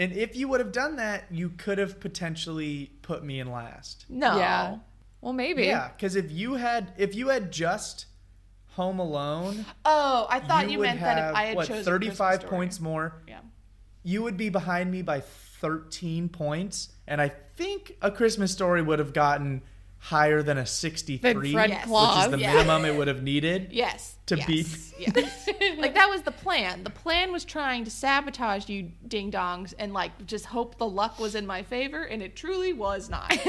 And 0.00 0.12
if 0.12 0.34
you 0.34 0.48
would 0.48 0.58
have 0.58 0.72
done 0.72 0.96
that 0.96 1.24
you 1.30 1.50
could 1.50 1.78
have 1.78 2.00
potentially 2.00 2.90
put 3.02 3.22
me 3.22 3.38
in 3.38 3.50
last 3.52 4.06
No. 4.08 4.36
Yeah. 4.36 4.78
Well, 5.20 5.32
maybe. 5.34 5.64
Yeah, 5.64 5.90
because 5.94 6.16
if 6.16 6.32
you 6.32 6.54
had 6.54 6.92
if 6.96 7.14
you 7.14 7.28
had 7.28 7.52
just 7.52 8.06
Home 8.74 8.98
Alone, 8.98 9.66
Oh, 9.84 10.26
I 10.30 10.40
thought 10.40 10.70
you, 10.70 10.78
would 10.78 10.84
meant 10.86 10.98
have 11.00 11.16
that 11.16 11.30
if 11.30 11.36
I 11.36 11.44
had 11.44 11.56
what 11.56 11.66
chosen 11.68 11.84
thirty 11.84 12.08
five 12.08 12.40
Christmas 12.40 12.40
Story. 12.48 12.56
points 12.58 12.80
more. 12.80 13.22
Yeah. 13.28 13.40
You 14.02 14.22
would 14.22 14.36
be 14.38 14.48
behind 14.48 14.90
me 14.90 15.02
by 15.02 15.20
thirteen 15.20 16.28
points, 16.30 16.88
and 17.06 17.20
I 17.20 17.28
think 17.28 17.96
A 18.00 18.10
Christmas 18.10 18.50
Story 18.50 18.80
would 18.80 18.98
have 18.98 19.12
gotten 19.12 19.60
higher 20.00 20.42
than 20.42 20.58
a 20.58 20.66
sixty 20.66 21.18
Then 21.18 21.40
Fred 21.52 21.70
Yes. 21.70 21.86
which 21.86 22.24
is 22.24 22.30
the 22.32 22.38
Yeah. 22.38 22.52
minimum 22.54 22.84
it 22.86 22.96
would 22.96 23.06
have 23.08 23.22
needed. 23.22 23.68
Yes. 23.70 24.16
To 24.26 24.36
yes, 24.36 24.46
beat- 24.46 25.14
Yes. 25.16 25.48
like 25.78 25.94
that 25.94 26.08
was 26.08 26.22
the 26.22 26.30
plan. 26.30 26.84
The 26.84 26.90
plan 26.90 27.32
was 27.32 27.44
trying 27.44 27.84
to 27.84 27.90
sabotage 27.90 28.68
you 28.68 28.90
ding 29.06 29.30
dongs 29.30 29.74
and 29.78 29.92
like 29.92 30.26
just 30.26 30.46
hope 30.46 30.78
the 30.78 30.86
luck 30.88 31.18
was 31.18 31.34
in 31.34 31.46
my 31.46 31.62
favor, 31.62 32.02
and 32.02 32.22
it 32.22 32.34
truly 32.36 32.72
was 32.72 33.08
not. 33.10 33.30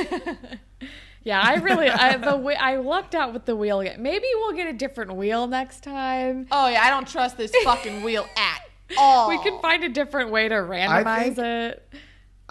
Yeah, 1.24 1.40
I 1.40 1.58
really 1.58 1.88
I, 1.88 2.18
the 2.18 2.36
way 2.36 2.56
I 2.56 2.78
lucked 2.78 3.14
out 3.14 3.32
with 3.32 3.46
the 3.46 3.56
wheel 3.56 3.80
again. 3.80 4.02
Maybe 4.02 4.26
we'll 4.34 4.54
get 4.56 4.66
a 4.68 4.74
different 4.74 5.14
wheel 5.14 5.46
next 5.46 5.84
time. 5.84 6.48
oh 6.52 6.68
yeah, 6.68 6.82
I 6.84 6.90
don't 6.90 7.08
trust 7.08 7.38
this 7.38 7.52
fucking 7.64 8.02
wheel 8.02 8.26
at 8.36 8.60
all. 8.98 9.30
We 9.30 9.38
can 9.44 9.60
find 9.62 9.84
a 9.84 9.90
different 9.90 10.32
way 10.32 10.50
to 10.50 10.56
randomize 10.56 11.36
think- 11.36 11.38
it. 11.38 11.94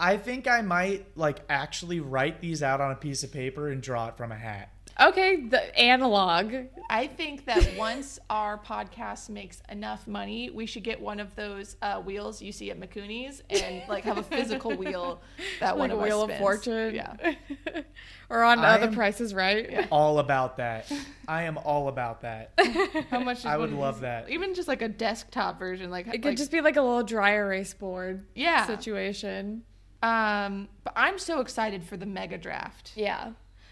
I 0.01 0.17
think 0.17 0.47
I 0.47 0.61
might 0.61 1.15
like 1.15 1.41
actually 1.47 1.99
write 1.99 2.41
these 2.41 2.63
out 2.63 2.81
on 2.81 2.91
a 2.91 2.95
piece 2.95 3.23
of 3.23 3.31
paper 3.31 3.69
and 3.69 3.83
draw 3.83 4.07
it 4.07 4.17
from 4.17 4.31
a 4.31 4.35
hat. 4.35 4.69
Okay, 4.99 5.47
the 5.47 5.79
analog. 5.79 6.53
I 6.89 7.05
think 7.07 7.45
that 7.45 7.69
once 7.77 8.17
our 8.29 8.57
podcast 8.57 9.29
makes 9.29 9.61
enough 9.69 10.07
money, 10.07 10.49
we 10.49 10.65
should 10.65 10.83
get 10.83 10.99
one 10.99 11.19
of 11.19 11.35
those 11.35 11.75
uh, 11.83 12.01
wheels 12.01 12.41
you 12.41 12.51
see 12.51 12.71
at 12.71 12.79
McCooney's 12.79 13.43
and 13.49 13.83
like 13.87 14.03
have 14.03 14.17
a 14.17 14.23
physical 14.23 14.75
wheel 14.75 15.21
that 15.59 15.77
one 15.77 15.89
Like 15.89 15.97
a 15.97 15.99
of 15.99 16.01
us 16.01 16.07
wheel 16.07 16.23
of 16.23 16.37
fortune. 16.39 16.95
Yeah. 16.95 17.35
or 18.29 18.43
on 18.43 18.59
I 18.59 18.73
other 18.73 18.91
prices, 18.91 19.35
right? 19.35 19.87
All 19.91 20.17
about 20.17 20.57
that. 20.57 20.91
I 21.27 21.43
am 21.43 21.57
all 21.59 21.87
about 21.87 22.21
that. 22.21 22.53
How 23.11 23.19
much? 23.19 23.45
I 23.45 23.55
would 23.55 23.71
love 23.71 24.01
that. 24.01 24.29
Even 24.29 24.55
just 24.55 24.67
like 24.67 24.81
a 24.81 24.89
desktop 24.89 25.59
version, 25.59 25.91
like 25.91 26.07
It 26.07 26.11
could 26.13 26.25
like- 26.25 26.37
just 26.37 26.51
be 26.51 26.61
like 26.61 26.75
a 26.75 26.81
little 26.81 27.03
dry 27.03 27.33
erase 27.33 27.73
board 27.75 28.25
yeah. 28.33 28.65
situation. 28.65 29.63
Um, 30.01 30.67
but 30.83 30.93
I'm 30.95 31.19
so 31.19 31.39
excited 31.41 31.83
for 31.83 31.97
the 31.97 32.05
mega 32.05 32.37
draft. 32.37 32.91
Yeah. 32.95 33.31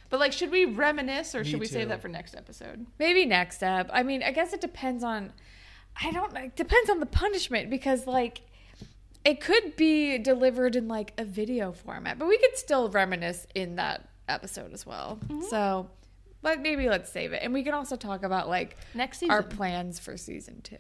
But 0.10 0.20
like, 0.20 0.34
should 0.34 0.52
we 0.52 0.66
reminisce 0.66 1.36
or 1.36 1.44
Me 1.44 1.50
should 1.50 1.60
we 1.60 1.68
save 1.68 1.90
that 1.90 2.02
for 2.02 2.08
next 2.08 2.36
episode? 2.36 2.86
Maybe 2.98 3.26
next 3.26 3.62
up. 3.64 3.90
I 3.94 4.04
mean, 4.04 4.24
I 4.24 4.32
guess 4.32 4.54
it 4.54 4.62
depends 4.62 5.04
on. 5.04 5.34
I 6.02 6.12
don't. 6.12 6.36
It 6.38 6.56
depends 6.56 6.90
on 6.90 7.00
the 7.00 7.06
punishment 7.06 7.70
because 7.70 8.08
like. 8.08 8.42
It 9.26 9.42
could 9.42 9.76
be 9.76 10.18
delivered 10.18 10.78
in 10.78 10.88
like 10.88 11.12
a 11.18 11.26
video 11.26 11.74
format, 11.74 12.18
but 12.18 12.30
we 12.30 12.38
could 12.38 12.56
still 12.58 12.88
reminisce 12.90 13.46
in 13.54 13.76
that 13.76 14.08
episode 14.30 14.72
as 14.74 14.86
well. 14.86 15.20
So, 15.50 15.90
but 16.42 16.62
maybe 16.62 16.88
let's 16.88 17.12
save 17.12 17.34
it, 17.34 17.42
and 17.44 17.54
we 17.54 17.64
can 17.64 17.74
also 17.74 17.98
talk 17.98 18.24
about 18.24 18.48
like 18.48 18.78
Next 18.94 19.20
season. 19.20 19.32
our 19.32 19.44
plans 19.44 20.00
for 20.00 20.16
season 20.16 20.62
two. 20.64 20.78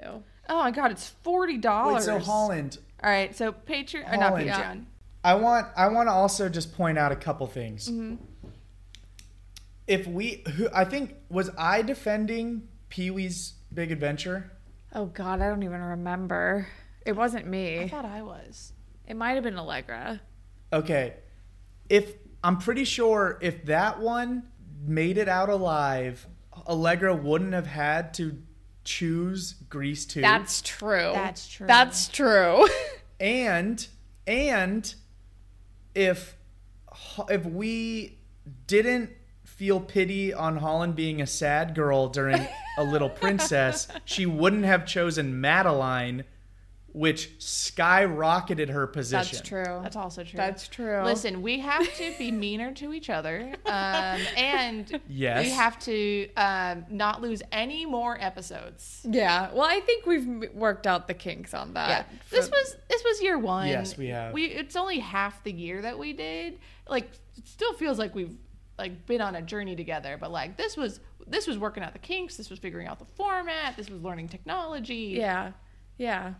oh 0.48 0.58
my 0.58 0.72
god, 0.72 0.90
it's 0.92 1.10
forty 1.22 1.58
dollars. 1.58 2.06
so 2.06 2.18
Holland, 2.18 2.78
All 3.04 3.10
right, 3.10 3.36
so 3.36 3.52
Patreon 3.52 4.08
or 4.14 4.16
not 4.18 4.30
Holland. 4.30 4.50
Patreon. 4.50 4.86
I 5.24 5.36
want 5.36 5.68
I 5.76 5.88
want 5.90 6.08
to 6.08 6.14
also 6.14 6.50
just 6.50 6.74
point 6.76 6.98
out 6.98 7.12
a 7.12 7.16
couple 7.16 7.48
things. 7.48 7.90
Mm-hmm. 7.90 8.16
If 9.88 10.06
we, 10.06 10.44
who 10.56 10.70
I 10.74 10.86
think 10.86 11.16
was 11.30 11.50
I 11.58 11.82
defending 11.82 12.68
Pee 12.90 13.10
Wee's 13.10 13.54
Big 13.74 13.92
Adventure? 13.92 14.52
Oh 14.94 15.06
God, 15.06 15.42
I 15.42 15.50
don't 15.50 15.64
even 15.64 15.82
remember. 15.82 16.68
It 17.06 17.16
wasn't 17.16 17.48
me. 17.48 17.82
I 17.82 17.88
thought 17.88 18.06
I 18.06 18.22
was. 18.22 18.74
It 19.08 19.16
might 19.16 19.32
have 19.32 19.44
been 19.44 19.58
Allegra. 19.58 20.22
Okay, 20.72 21.16
if 21.90 22.14
I'm 22.44 22.58
pretty 22.58 22.84
sure 22.84 23.40
if 23.42 23.66
that 23.66 24.00
one 24.00 24.44
made 24.86 25.18
it 25.18 25.28
out 25.28 25.50
alive, 25.50 26.28
Allegra 26.68 27.16
wouldn't 27.16 27.54
have 27.54 27.68
had 27.68 28.14
to 28.16 28.38
choose 28.84 29.54
Grease 29.70 30.06
two. 30.06 30.22
That's 30.22 30.62
true. 30.62 31.12
That's 31.14 31.48
true. 31.48 31.68
That's 31.68 32.08
true. 32.08 32.68
and 33.20 33.88
and 34.28 34.94
if 35.94 36.36
if 37.30 37.46
we 37.46 38.18
didn't 38.68 39.12
feel 39.44 39.80
pity 39.80 40.34
on 40.34 40.58
Holland 40.58 40.96
being 40.96 41.22
a 41.22 41.28
sad 41.28 41.76
girl 41.76 42.08
during 42.08 42.48
a 42.78 42.84
little 42.84 43.10
princess, 43.22 43.88
she 44.06 44.26
wouldn't 44.26 44.66
have 44.66 44.86
chosen 44.86 45.42
Madeline, 45.42 46.24
which 47.00 47.38
skyrocketed 47.40 48.68
her 48.68 48.86
position. 48.86 49.38
That's 49.38 49.48
true. 49.48 49.80
That's 49.82 49.96
also 49.96 50.26
true. 50.26 50.36
That's 50.36 50.68
true. 50.68 51.02
Listen, 51.06 51.42
we 51.42 51.60
have 51.60 51.96
to 51.96 52.14
be 52.18 52.30
meaner 52.30 52.74
to 52.74 52.94
each 52.94 53.10
other, 53.10 53.56
um, 53.66 53.72
and 54.36 55.00
Yes. 55.08 55.46
we 55.46 55.52
have 55.52 55.80
to 55.80 56.30
um, 56.36 56.86
not 56.90 57.22
lose 57.22 57.42
any 57.54 57.86
more 57.86 58.18
episodes. 58.20 59.00
Yeah. 59.10 59.50
Well, 59.54 59.64
I 59.64 59.80
think 59.80 60.06
we've 60.06 60.54
worked 60.54 60.86
out 60.88 61.08
the 61.08 61.14
kinks 61.14 61.54
on 61.54 61.74
that. 61.76 61.90
Yeah, 61.90 62.18
for- 62.26 62.36
this 62.36 62.50
was 62.50 62.76
this 62.90 63.02
was 63.06 63.22
year 63.22 63.38
one. 63.38 63.70
Yes, 63.70 63.98
we 63.98 64.08
have. 64.08 64.34
We 64.34 64.48
it's 64.48 64.76
only 64.76 65.00
half 65.00 65.42
the 65.46 65.54
year 65.54 65.82
that 65.82 65.98
we 65.98 66.12
did. 66.12 66.60
Like, 66.86 67.10
it 67.38 67.48
still 67.48 67.72
feels 67.76 67.98
like 67.98 68.14
we've 68.14 68.36
like 68.78 69.06
been 69.06 69.22
on 69.22 69.36
a 69.36 69.42
journey 69.42 69.78
together. 69.78 70.18
But 70.20 70.32
like 70.32 70.58
this 70.58 70.76
was 70.76 71.00
this 71.26 71.48
was 71.48 71.58
working 71.58 71.82
out 71.82 71.94
the 71.94 72.00
kinks. 72.00 72.36
This 72.36 72.50
was 72.50 72.60
figuring 72.60 72.88
out 72.88 73.00
the 73.00 73.06
format. 73.06 73.78
This 73.78 73.90
was 73.90 74.02
learning 74.02 74.28
technology. 74.28 75.16
Yeah. 75.18 75.54
Yeah. 75.98 76.34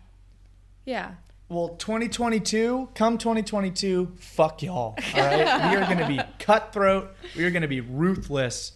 Yeah. 0.90 1.12
Well, 1.48 1.68
2022, 1.68 2.88
come 2.96 3.16
2022, 3.16 4.14
fuck 4.16 4.60
y'all. 4.60 4.74
All 4.74 4.96
right, 5.14 5.70
we 5.70 5.76
are 5.76 5.84
going 5.84 5.98
to 5.98 6.08
be 6.08 6.20
cutthroat. 6.40 7.14
We 7.36 7.44
are 7.44 7.50
going 7.52 7.62
to 7.62 7.68
be 7.68 7.80
ruthless, 7.80 8.72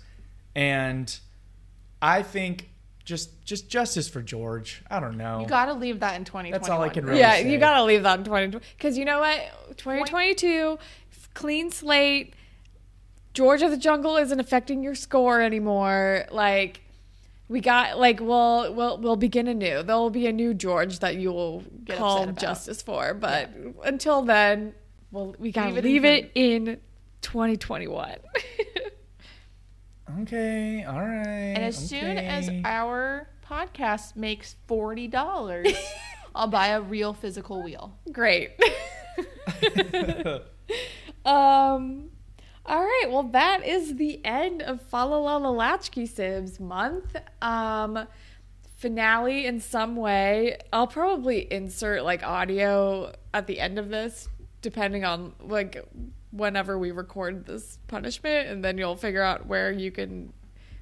and 0.54 1.18
I 2.00 2.22
think 2.22 2.70
just 3.04 3.44
just 3.44 3.68
justice 3.68 4.08
for 4.08 4.22
George. 4.22 4.84
I 4.88 5.00
don't 5.00 5.16
know. 5.16 5.40
You 5.40 5.48
got 5.48 5.66
to 5.66 5.72
leave 5.72 5.98
that 6.00 6.14
in 6.14 6.24
2021. 6.24 6.52
That's 6.52 6.68
all 6.68 6.82
I 6.82 6.88
can 6.88 7.04
really 7.04 7.18
yeah, 7.18 7.32
say. 7.32 7.50
you 7.50 7.58
gotta 7.58 7.82
leave 7.82 8.04
that 8.04 8.20
in 8.20 8.24
2020 8.24 8.64
because 8.76 8.96
you 8.96 9.04
know 9.04 9.18
what? 9.18 9.40
2022, 9.76 10.78
clean 11.34 11.72
slate. 11.72 12.34
George 13.32 13.62
of 13.62 13.72
the 13.72 13.76
Jungle 13.76 14.16
isn't 14.18 14.38
affecting 14.38 14.84
your 14.84 14.94
score 14.94 15.40
anymore. 15.40 16.26
Like, 16.30 16.83
we 17.48 17.60
got 17.60 17.98
like 17.98 18.20
we'll 18.20 18.72
we'll 18.74 18.98
we'll 18.98 19.16
begin 19.16 19.48
anew. 19.48 19.82
There 19.82 19.96
will 19.96 20.10
be 20.10 20.26
a 20.26 20.32
new 20.32 20.54
George 20.54 21.00
that 21.00 21.16
you 21.16 21.32
will 21.32 21.62
Get 21.84 21.98
call 21.98 22.18
upset 22.18 22.28
about. 22.30 22.40
justice 22.40 22.82
for. 22.82 23.14
But 23.14 23.50
until 23.84 24.22
then, 24.22 24.74
well, 25.10 25.34
we 25.38 25.52
gotta 25.52 25.74
Leave 25.74 25.84
leave 25.84 26.04
it 26.04 26.32
in 26.34 26.68
in 26.68 26.80
2021. 27.22 28.16
Okay, 30.20 30.84
all 30.84 31.00
right. 31.00 31.54
And 31.56 31.64
as 31.64 31.76
soon 31.76 32.18
as 32.18 32.50
our 32.64 33.28
podcast 33.48 34.16
makes 34.16 34.54
forty 34.66 35.08
dollars, 35.08 35.74
I'll 36.34 36.46
buy 36.46 36.68
a 36.68 36.80
real 36.80 37.14
physical 37.14 37.62
wheel. 37.62 37.98
Great. 38.12 38.50
um, 41.24 42.10
All 42.66 42.80
right, 42.80 43.06
well, 43.10 43.24
that 43.24 43.66
is 43.66 43.96
the 43.96 44.24
end 44.24 44.62
of 44.62 44.80
Follow 44.80 45.20
Latchkey 45.50 46.08
Sibs 46.08 46.58
month. 46.58 47.14
Um, 47.42 48.06
finale 48.78 49.44
in 49.44 49.60
some 49.60 49.96
way. 49.96 50.56
I'll 50.72 50.86
probably 50.86 51.52
insert 51.52 52.04
like 52.04 52.22
audio 52.22 53.12
at 53.34 53.46
the 53.46 53.60
end 53.60 53.78
of 53.78 53.90
this, 53.90 54.28
depending 54.62 55.04
on 55.04 55.34
like 55.40 55.86
whenever 56.30 56.78
we 56.78 56.90
record 56.90 57.44
this 57.44 57.78
punishment, 57.86 58.48
and 58.48 58.64
then 58.64 58.78
you'll 58.78 58.96
figure 58.96 59.22
out 59.22 59.46
where 59.46 59.70
you 59.70 59.90
can 59.90 60.32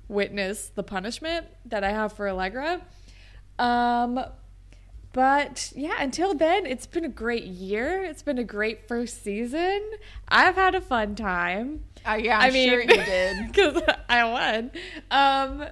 witness 0.07 0.69
the 0.69 0.85
punishment 0.85 1.47
that 1.67 1.83
I 1.83 1.91
have 1.91 2.13
for 2.13 2.29
Allegra. 2.29 2.81
Um, 3.59 4.21
but 5.13 5.73
yeah, 5.77 5.97
until 6.01 6.35
then, 6.35 6.67
it's 6.67 6.87
been 6.87 7.05
a 7.05 7.09
great 7.09 7.45
year. 7.45 8.03
It's 8.03 8.23
been 8.23 8.39
a 8.39 8.45
great 8.45 8.89
first 8.89 9.23
season. 9.23 9.83
I've 10.29 10.55
had 10.55 10.75
a 10.75 10.81
fun 10.81 11.15
time. 11.15 11.85
Uh, 12.07 12.15
yeah, 12.15 12.39
I'm 12.39 12.49
I 12.49 12.51
mean, 12.51 12.69
sure 12.69 12.81
you 12.81 12.87
did. 13.05 13.47
because 13.53 13.83
I 14.09 14.25
won. 14.25 14.71
Um, 15.11 15.67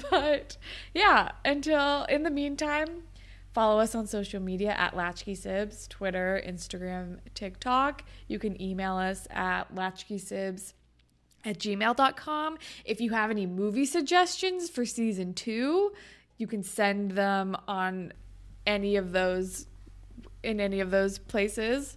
but 0.10 0.56
yeah, 0.94 1.30
until 1.44 2.04
in 2.04 2.24
the 2.24 2.30
meantime, 2.30 3.04
follow 3.54 3.80
us 3.80 3.94
on 3.94 4.06
social 4.06 4.40
media 4.40 4.72
at 4.72 4.96
Latchkey 4.96 5.34
Sibs, 5.36 5.88
Twitter, 5.88 6.42
Instagram, 6.46 7.18
TikTok. 7.34 8.02
You 8.26 8.38
can 8.38 8.60
email 8.60 8.96
us 8.96 9.28
at 9.30 9.74
latchkeysibs 9.74 10.72
at 11.44 11.58
gmail.com. 11.58 12.58
If 12.84 13.00
you 13.00 13.10
have 13.10 13.30
any 13.30 13.46
movie 13.46 13.86
suggestions 13.86 14.68
for 14.70 14.84
season 14.84 15.34
two, 15.34 15.92
you 16.38 16.46
can 16.46 16.62
send 16.62 17.12
them 17.12 17.56
on 17.68 18.12
any 18.66 18.96
of 18.96 19.12
those 19.12 19.66
in 20.42 20.60
any 20.60 20.80
of 20.80 20.90
those 20.90 21.18
places. 21.18 21.96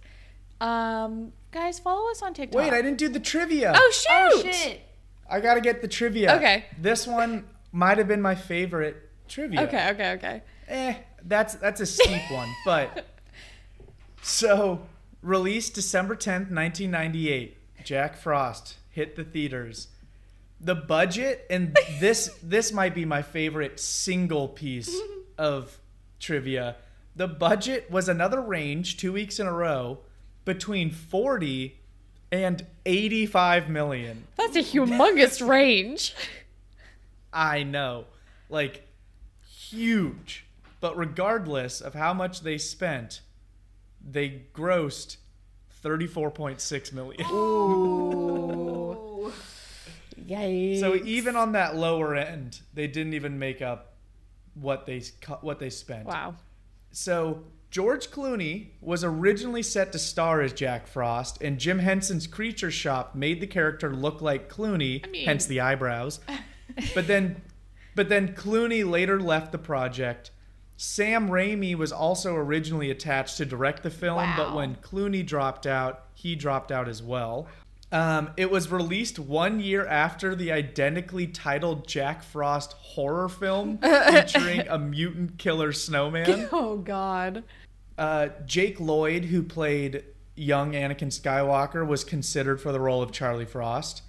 Um, 0.60 1.32
Guys, 1.52 1.78
follow 1.78 2.10
us 2.10 2.22
on 2.22 2.34
TikTok. 2.34 2.60
Wait, 2.60 2.72
I 2.72 2.82
didn't 2.82 2.98
do 2.98 3.08
the 3.08 3.20
trivia. 3.20 3.72
oh 3.74 3.90
shoot! 3.92 4.08
Oh 4.10 4.42
shit! 4.52 4.82
I 5.28 5.40
gotta 5.40 5.60
get 5.60 5.80
the 5.80 5.88
trivia. 5.88 6.36
Okay. 6.36 6.66
This 6.78 7.06
one 7.06 7.44
might 7.72 7.98
have 7.98 8.08
been 8.08 8.20
my 8.20 8.34
favorite 8.34 9.10
trivia. 9.28 9.62
Okay, 9.62 9.90
okay, 9.90 10.12
okay. 10.12 10.42
Eh, 10.68 10.94
that's 11.24 11.54
that's 11.54 11.80
a 11.80 11.86
steep 11.86 12.30
one, 12.30 12.48
but 12.66 13.06
so 14.22 14.82
released 15.22 15.74
December 15.74 16.14
10th, 16.14 16.50
1998. 16.52 17.56
Jack 17.84 18.16
Frost 18.16 18.76
hit 18.90 19.16
the 19.16 19.24
theaters. 19.24 19.88
The 20.60 20.74
budget 20.74 21.46
and 21.48 21.76
this 22.00 22.36
this 22.42 22.72
might 22.72 22.94
be 22.94 23.04
my 23.04 23.22
favorite 23.22 23.78
single 23.78 24.48
piece 24.48 24.94
of 25.38 25.78
trivia. 26.20 26.76
The 27.14 27.28
budget 27.28 27.90
was 27.90 28.08
another 28.08 28.40
range 28.40 28.96
2 28.96 29.12
weeks 29.12 29.40
in 29.40 29.46
a 29.46 29.52
row 29.52 29.98
between 30.44 30.90
40 30.90 31.78
and 32.30 32.66
85 32.84 33.68
million. 33.68 34.26
That's 34.36 34.56
a 34.56 34.62
humongous 34.62 35.46
range. 35.46 36.14
I 37.32 37.62
know. 37.62 38.04
Like, 38.48 38.86
huge. 39.48 40.44
But 40.80 40.96
regardless 40.96 41.80
of 41.80 41.94
how 41.94 42.12
much 42.12 42.42
they 42.42 42.58
spent, 42.58 43.20
they 44.06 44.42
grossed 44.54 45.16
34.6 45.84 46.92
million. 46.92 47.26
Ooh. 47.30 49.32
Yay. 50.26 50.80
So 50.80 50.96
even 50.96 51.36
on 51.36 51.52
that 51.52 51.76
lower 51.76 52.14
end, 52.14 52.60
they 52.74 52.86
didn't 52.86 53.14
even 53.14 53.38
make 53.38 53.62
up 53.62 53.94
what 54.60 54.86
they 54.86 55.02
what 55.40 55.58
they 55.58 55.70
spent. 55.70 56.06
wow. 56.06 56.34
So 56.90 57.44
George 57.70 58.10
Clooney 58.10 58.68
was 58.80 59.04
originally 59.04 59.62
set 59.62 59.92
to 59.92 59.98
star 59.98 60.40
as 60.40 60.52
Jack 60.52 60.86
Frost, 60.86 61.42
and 61.42 61.58
Jim 61.58 61.78
Henson's 61.80 62.26
Creature 62.26 62.70
Shop 62.70 63.14
made 63.14 63.40
the 63.40 63.46
character 63.46 63.94
look 63.94 64.22
like 64.22 64.48
Clooney, 64.50 65.06
I 65.06 65.10
mean- 65.10 65.26
hence 65.26 65.46
the 65.46 65.60
eyebrows. 65.60 66.20
but 66.94 67.06
then, 67.06 67.42
but 67.94 68.08
then 68.08 68.34
Clooney 68.34 68.88
later 68.88 69.20
left 69.20 69.52
the 69.52 69.58
project. 69.58 70.30
Sam 70.78 71.28
Raimi 71.28 71.74
was 71.74 71.90
also 71.92 72.34
originally 72.34 72.90
attached 72.90 73.38
to 73.38 73.46
direct 73.46 73.82
the 73.82 73.90
film, 73.90 74.30
but 74.36 74.54
when 74.54 74.76
Clooney 74.76 75.24
dropped 75.24 75.66
out, 75.66 76.04
he 76.14 76.34
dropped 76.34 76.70
out 76.70 76.86
as 76.88 77.02
well. 77.02 77.46
Um, 77.96 78.30
it 78.36 78.50
was 78.50 78.70
released 78.70 79.18
one 79.18 79.58
year 79.58 79.86
after 79.86 80.34
the 80.34 80.52
identically 80.52 81.26
titled 81.26 81.88
Jack 81.88 82.22
Frost 82.22 82.74
horror 82.74 83.30
film 83.30 83.78
featuring 83.78 84.68
a 84.68 84.78
mutant 84.78 85.38
killer 85.38 85.72
snowman. 85.72 86.48
Oh 86.52 86.76
God. 86.76 87.42
Uh, 87.96 88.28
Jake 88.44 88.78
Lloyd, 88.78 89.24
who 89.26 89.42
played 89.42 90.04
young 90.34 90.72
Anakin 90.72 91.08
Skywalker, 91.08 91.86
was 91.86 92.04
considered 92.04 92.60
for 92.60 92.70
the 92.70 92.80
role 92.80 93.00
of 93.02 93.12
Charlie 93.12 93.46
Frost. 93.46 94.02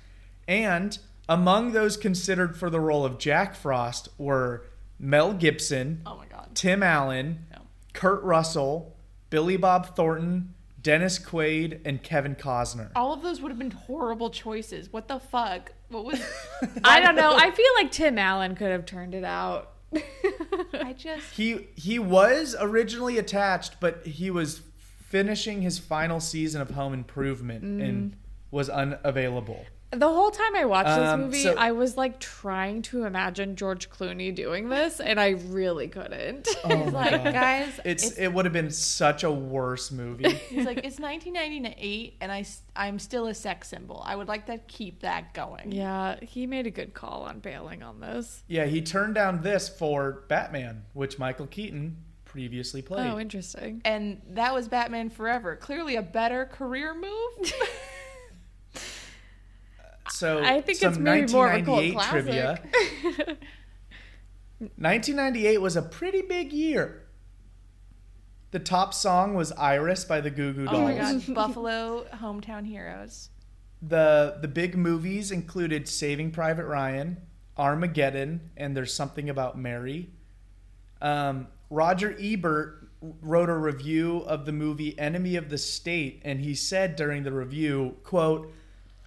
And 0.49 0.97
among 1.29 1.71
those 1.71 1.95
considered 1.95 2.57
for 2.57 2.69
the 2.69 2.81
role 2.81 3.05
of 3.05 3.17
Jack 3.17 3.55
Frost 3.55 4.09
were 4.17 4.65
Mel 4.99 5.31
Gibson, 5.33 6.01
Oh 6.05 6.17
my 6.17 6.25
god. 6.25 6.49
Tim 6.55 6.83
Allen, 6.83 7.45
No. 7.53 7.61
Kurt 7.93 8.21
Russell, 8.23 8.97
Billy 9.29 9.55
Bob 9.55 9.95
Thornton, 9.95 10.53
Dennis 10.87 11.19
Quaid, 11.19 11.81
and 11.83 12.01
Kevin 12.01 12.33
Costner. 12.33 12.91
All 12.95 13.11
of 13.11 13.21
those 13.21 13.41
would 13.41 13.49
have 13.49 13.59
been 13.59 13.71
horrible 13.71 14.29
choices. 14.29 14.93
What 14.93 15.09
the 15.09 15.19
fuck? 15.19 15.73
What 15.89 16.05
was? 16.05 16.21
I 16.85 17.01
don't 17.01 17.17
know. 17.17 17.35
I 17.35 17.51
feel 17.51 17.65
like 17.75 17.91
Tim 17.91 18.17
Allen 18.17 18.55
could 18.55 18.71
have 18.71 18.85
turned 18.85 19.13
it 19.13 19.25
out. 19.25 19.73
I 19.93 20.95
just. 20.97 21.33
He 21.33 21.67
he 21.75 21.99
was 21.99 22.55
originally 22.57 23.17
attached, 23.17 23.81
but 23.81 24.07
he 24.07 24.31
was 24.31 24.61
finishing 24.79 25.61
his 25.61 25.77
final 25.77 26.21
season 26.21 26.61
of 26.61 26.69
Home 26.69 26.93
Improvement 26.93 27.63
and 27.65 28.13
mm. 28.13 28.17
was 28.49 28.69
unavailable. 28.69 29.65
The 29.91 30.07
whole 30.07 30.31
time 30.31 30.53
I 30.53 30.65
watched 30.65 30.89
this 30.89 31.07
Um, 31.07 31.21
movie, 31.21 31.43
so- 31.43 31.55
I 31.57 31.71
was 31.71 31.95
like 31.95 32.19
trying 32.19 32.81
to 32.83 33.05
imagine 33.05 33.55
George 33.55 33.89
Clooney 33.89 34.35
doing 34.35 34.67
this, 34.67 34.99
and 34.99 35.17
I 35.17 35.29
really 35.47 35.87
couldn't. 35.87 36.47
Oh 36.65 36.75
like, 36.91 37.11
God. 37.11 37.33
guys, 37.33 37.79
It's, 37.85 38.03
it's- 38.07 38.17
it 38.19 38.33
would 38.33 38.43
have 38.43 38.51
been 38.53 38.69
such 38.69 39.23
a 39.23 39.31
worse 39.31 39.89
movie. 39.91 40.29
He's 40.49 40.65
like, 40.65 40.79
it's 40.79 40.99
1998, 40.99 42.15
and 42.19 42.31
I, 42.31 42.45
I'm 42.75 42.99
still 42.99 43.27
a 43.27 43.33
sex 43.33 43.69
symbol. 43.69 44.01
I 44.05 44.17
would 44.17 44.27
like 44.27 44.45
to 44.47 44.57
keep 44.67 44.99
that 45.01 45.33
going. 45.33 45.71
yeah, 45.71 46.17
he 46.21 46.45
made 46.47 46.67
a 46.67 46.71
good 46.71 46.93
call 46.93 47.23
on 47.23 47.39
bailing 47.39 47.81
on 47.81 48.01
this. 48.01 48.43
yeah, 48.47 48.65
he 48.65 48.81
turned 48.81 49.15
down 49.15 49.41
this 49.41 49.69
for 49.69 50.23
Batman, 50.27 50.83
which 50.93 51.17
Michael 51.17 51.47
Keaton 51.47 51.95
previously 52.25 52.81
played. 52.81 53.09
Oh, 53.09 53.17
interesting. 53.19 53.81
And 53.85 54.21
that 54.31 54.53
was 54.53 54.67
Batman 54.67 55.09
Forever. 55.09 55.55
Clearly 55.55 55.95
a 55.95 56.01
better 56.01 56.45
career 56.45 56.93
move. 56.93 57.53
so 60.11 60.43
I 60.43 60.61
think 60.61 60.77
some 60.79 60.93
it's 60.93 60.99
maybe 60.99 61.31
more 61.31 61.51
of 61.51 61.61
a 61.61 61.65
cult 61.65 61.93
1998 61.95 62.09
trivia. 62.09 63.37
1998 64.59 65.57
was 65.61 65.75
a 65.75 65.81
pretty 65.81 66.21
big 66.21 66.51
year. 66.51 67.03
The 68.51 68.59
top 68.59 68.93
song 68.93 69.33
was 69.35 69.51
"Iris" 69.53 70.05
by 70.05 70.21
the 70.21 70.29
Goo 70.29 70.53
Goo 70.53 70.65
Dolls. 70.65 70.77
oh 70.77 70.81
my 70.81 70.93
god, 70.97 71.33
Buffalo 71.33 72.05
hometown 72.13 72.65
heroes. 72.65 73.29
The 73.81 74.37
the 74.41 74.47
big 74.47 74.75
movies 74.77 75.31
included 75.31 75.87
Saving 75.87 76.31
Private 76.31 76.65
Ryan, 76.65 77.17
Armageddon, 77.57 78.49
and 78.55 78.75
There's 78.75 78.93
Something 78.93 79.29
About 79.29 79.57
Mary. 79.57 80.09
Um, 81.01 81.47
Roger 81.69 82.15
Ebert 82.19 82.87
wrote 83.21 83.49
a 83.49 83.55
review 83.55 84.23
of 84.25 84.45
the 84.45 84.53
movie 84.53 84.97
Enemy 84.97 85.35
of 85.35 85.49
the 85.49 85.57
State, 85.57 86.21
and 86.23 86.39
he 86.39 86.55
said 86.55 86.95
during 86.95 87.23
the 87.23 87.33
review, 87.33 87.97
"quote 88.03 88.51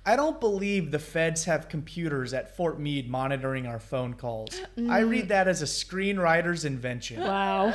I 0.04 0.16
don't 0.16 0.40
believe 0.40 0.90
the 0.90 0.98
feds 0.98 1.44
have 1.44 1.68
computers 1.68 2.32
at 2.32 2.56
Fort 2.56 2.80
Meade 2.80 3.10
monitoring 3.10 3.66
our 3.66 3.78
phone 3.78 4.14
calls. 4.14 4.60
I 4.88 5.00
read 5.00 5.28
that 5.28 5.46
as 5.46 5.62
a 5.62 5.66
screenwriter's 5.66 6.64
invention." 6.64 7.20
Wow. 7.30 7.74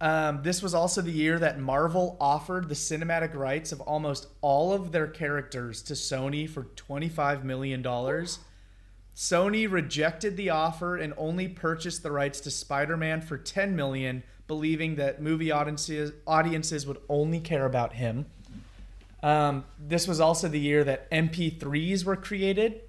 Um, 0.00 0.42
this 0.42 0.60
was 0.62 0.74
also 0.74 1.00
the 1.00 1.10
year 1.10 1.38
that 1.38 1.58
Marvel 1.58 2.18
offered 2.20 2.68
the 2.68 2.74
cinematic 2.74 3.34
rights 3.34 3.72
of 3.72 3.80
almost 3.80 4.26
all 4.42 4.72
of 4.72 4.92
their 4.92 5.06
characters 5.06 5.80
to 5.82 5.94
Sony 5.94 6.48
for 6.50 6.64
$25 6.64 7.42
million. 7.42 7.82
Sony 9.16 9.70
rejected 9.70 10.36
the 10.36 10.50
offer 10.50 10.96
and 10.96 11.14
only 11.16 11.48
purchased 11.48 12.02
the 12.02 12.10
rights 12.10 12.40
to 12.40 12.50
Spider-Man 12.50 13.22
for 13.22 13.38
10 13.38 13.76
million, 13.76 14.22
believing 14.46 14.96
that 14.96 15.22
movie 15.22 15.50
audiences 15.50 16.12
audiences 16.26 16.86
would 16.86 16.98
only 17.08 17.40
care 17.40 17.64
about 17.64 17.94
him. 17.94 18.26
Um, 19.24 19.64
this 19.78 20.06
was 20.06 20.20
also 20.20 20.48
the 20.48 20.60
year 20.60 20.84
that 20.84 21.10
MP3s 21.10 22.04
were 22.04 22.14
created. 22.14 22.82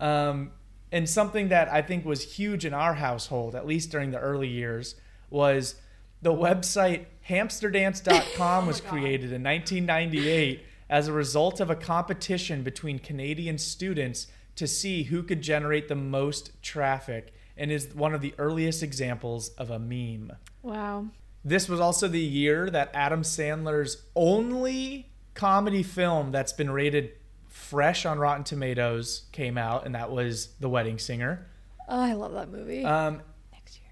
Um, 0.00 0.52
and 0.90 1.08
something 1.08 1.48
that 1.48 1.68
I 1.68 1.82
think 1.82 2.06
was 2.06 2.36
huge 2.36 2.64
in 2.64 2.72
our 2.72 2.94
household, 2.94 3.54
at 3.54 3.66
least 3.66 3.90
during 3.90 4.10
the 4.10 4.18
early 4.18 4.48
years, 4.48 4.94
was 5.28 5.74
the 6.22 6.32
website 6.32 7.04
hamsterdance.com 7.28 8.66
was 8.66 8.80
created 8.80 9.30
in 9.30 9.42
1998 9.42 10.64
as 10.88 11.06
a 11.06 11.12
result 11.12 11.60
of 11.60 11.68
a 11.68 11.76
competition 11.76 12.62
between 12.62 12.98
Canadian 12.98 13.58
students 13.58 14.28
to 14.56 14.66
see 14.66 15.02
who 15.02 15.22
could 15.22 15.42
generate 15.42 15.88
the 15.88 15.94
most 15.94 16.50
traffic 16.62 17.34
and 17.58 17.70
is 17.70 17.94
one 17.94 18.14
of 18.14 18.22
the 18.22 18.32
earliest 18.38 18.82
examples 18.82 19.50
of 19.50 19.70
a 19.70 19.78
meme. 19.78 20.32
Wow. 20.62 21.08
This 21.44 21.68
was 21.68 21.78
also 21.78 22.08
the 22.08 22.20
year 22.20 22.70
that 22.70 22.90
Adam 22.94 23.20
Sandler's 23.20 24.02
only 24.16 25.10
comedy 25.34 25.82
film 25.82 26.32
that's 26.32 26.52
been 26.52 26.70
rated 26.70 27.10
fresh 27.48 28.04
on 28.06 28.18
Rotten 28.18 28.44
Tomatoes 28.44 29.26
came 29.32 29.56
out, 29.58 29.86
and 29.86 29.94
that 29.94 30.10
was 30.10 30.54
The 30.60 30.68
Wedding 30.68 30.98
Singer. 30.98 31.46
Oh, 31.88 32.00
I 32.00 32.12
love 32.14 32.32
that 32.32 32.50
movie. 32.50 32.84
Um, 32.84 33.20
Next 33.52 33.78
year. 33.80 33.90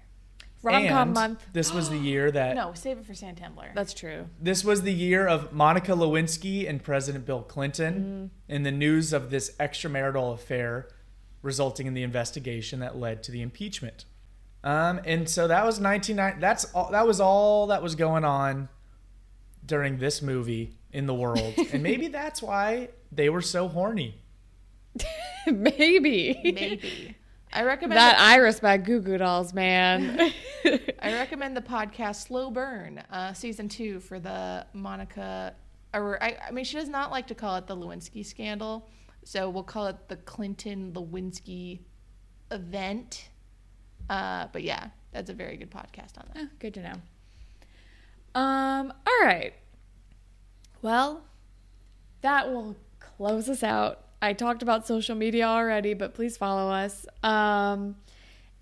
Rom 0.61 0.87
com 0.87 1.13
month. 1.13 1.45
This 1.53 1.73
was 1.73 1.89
the 1.89 1.97
year 1.97 2.31
that 2.31 2.55
No, 2.55 2.73
save 2.73 2.97
it 2.97 3.05
for 3.05 3.13
Santambler. 3.13 3.73
That's 3.75 3.93
true. 3.93 4.27
this 4.39 4.63
was 4.63 4.81
the 4.81 4.93
year 4.93 5.27
of 5.27 5.53
Monica 5.53 5.91
Lewinsky 5.91 6.67
and 6.67 6.81
President 6.83 7.25
Bill 7.25 7.41
Clinton 7.41 8.31
and 8.49 8.65
the 8.65 8.71
news 8.71 9.13
of 9.13 9.29
this 9.29 9.51
extramarital 9.59 10.33
affair 10.33 10.87
resulting 11.41 11.87
in 11.87 11.93
the 11.93 12.03
investigation 12.03 12.79
that 12.79 12.97
led 12.97 13.21
to 13.23 13.31
the 13.31 13.41
impeachment. 13.41 14.05
Um, 14.63 15.01
and 15.05 15.27
so 15.29 15.47
that 15.49 15.65
was 15.65 15.79
1990 15.79 16.39
that's 16.39 16.65
all 16.73 16.89
that 16.91 17.05
was 17.05 17.19
all 17.19 17.67
that 17.67 17.83
was 17.83 17.95
going 17.95 18.23
on 18.23 18.69
during 19.65 19.97
this 19.97 20.21
movie 20.21 20.77
in 20.93 21.05
the 21.07 21.13
world. 21.13 21.53
and 21.71 21.83
maybe 21.83 22.07
that's 22.19 22.41
why 22.41 22.89
they 23.11 23.29
were 23.29 23.41
so 23.41 23.67
horny. 23.67 24.21
Maybe. 25.47 26.39
Maybe. 26.43 27.15
I 27.51 27.63
recommend 27.63 27.97
That 27.97 28.17
the, 28.17 28.23
I 28.23 28.35
respect 28.37 28.85
Goo 28.85 29.01
Goo 29.01 29.17
Dolls, 29.17 29.53
man. 29.53 30.31
I 30.65 31.13
recommend 31.13 31.57
the 31.57 31.61
podcast 31.61 32.27
Slow 32.27 32.49
Burn, 32.49 32.99
uh, 33.11 33.33
season 33.33 33.67
two 33.69 33.99
for 33.99 34.19
the 34.19 34.65
Monica. 34.73 35.55
Or 35.93 36.21
I, 36.23 36.37
I 36.47 36.51
mean, 36.51 36.63
she 36.65 36.77
does 36.77 36.89
not 36.89 37.11
like 37.11 37.27
to 37.27 37.35
call 37.35 37.55
it 37.57 37.67
the 37.67 37.75
Lewinsky 37.75 38.25
scandal, 38.25 38.89
so 39.23 39.49
we'll 39.49 39.63
call 39.63 39.87
it 39.87 40.07
the 40.07 40.15
Clinton 40.17 40.91
Lewinsky 40.93 41.79
event. 42.51 43.29
Uh, 44.09 44.47
but 44.51 44.63
yeah, 44.63 44.87
that's 45.11 45.29
a 45.29 45.33
very 45.33 45.57
good 45.57 45.69
podcast 45.71 46.17
on 46.17 46.25
that. 46.33 46.37
Oh, 46.43 46.47
good 46.59 46.73
to 46.75 46.81
know. 46.81 46.95
Um, 48.39 48.93
all 49.05 49.27
right. 49.27 49.53
Well, 50.83 51.23
that 52.21 52.51
will 52.51 52.75
close 52.99 53.47
us 53.47 53.63
out. 53.63 54.01
I 54.21 54.33
talked 54.33 54.61
about 54.61 54.85
social 54.85 55.15
media 55.15 55.45
already, 55.45 55.93
but 55.93 56.13
please 56.13 56.35
follow 56.35 56.69
us. 56.69 57.05
Um, 57.23 57.95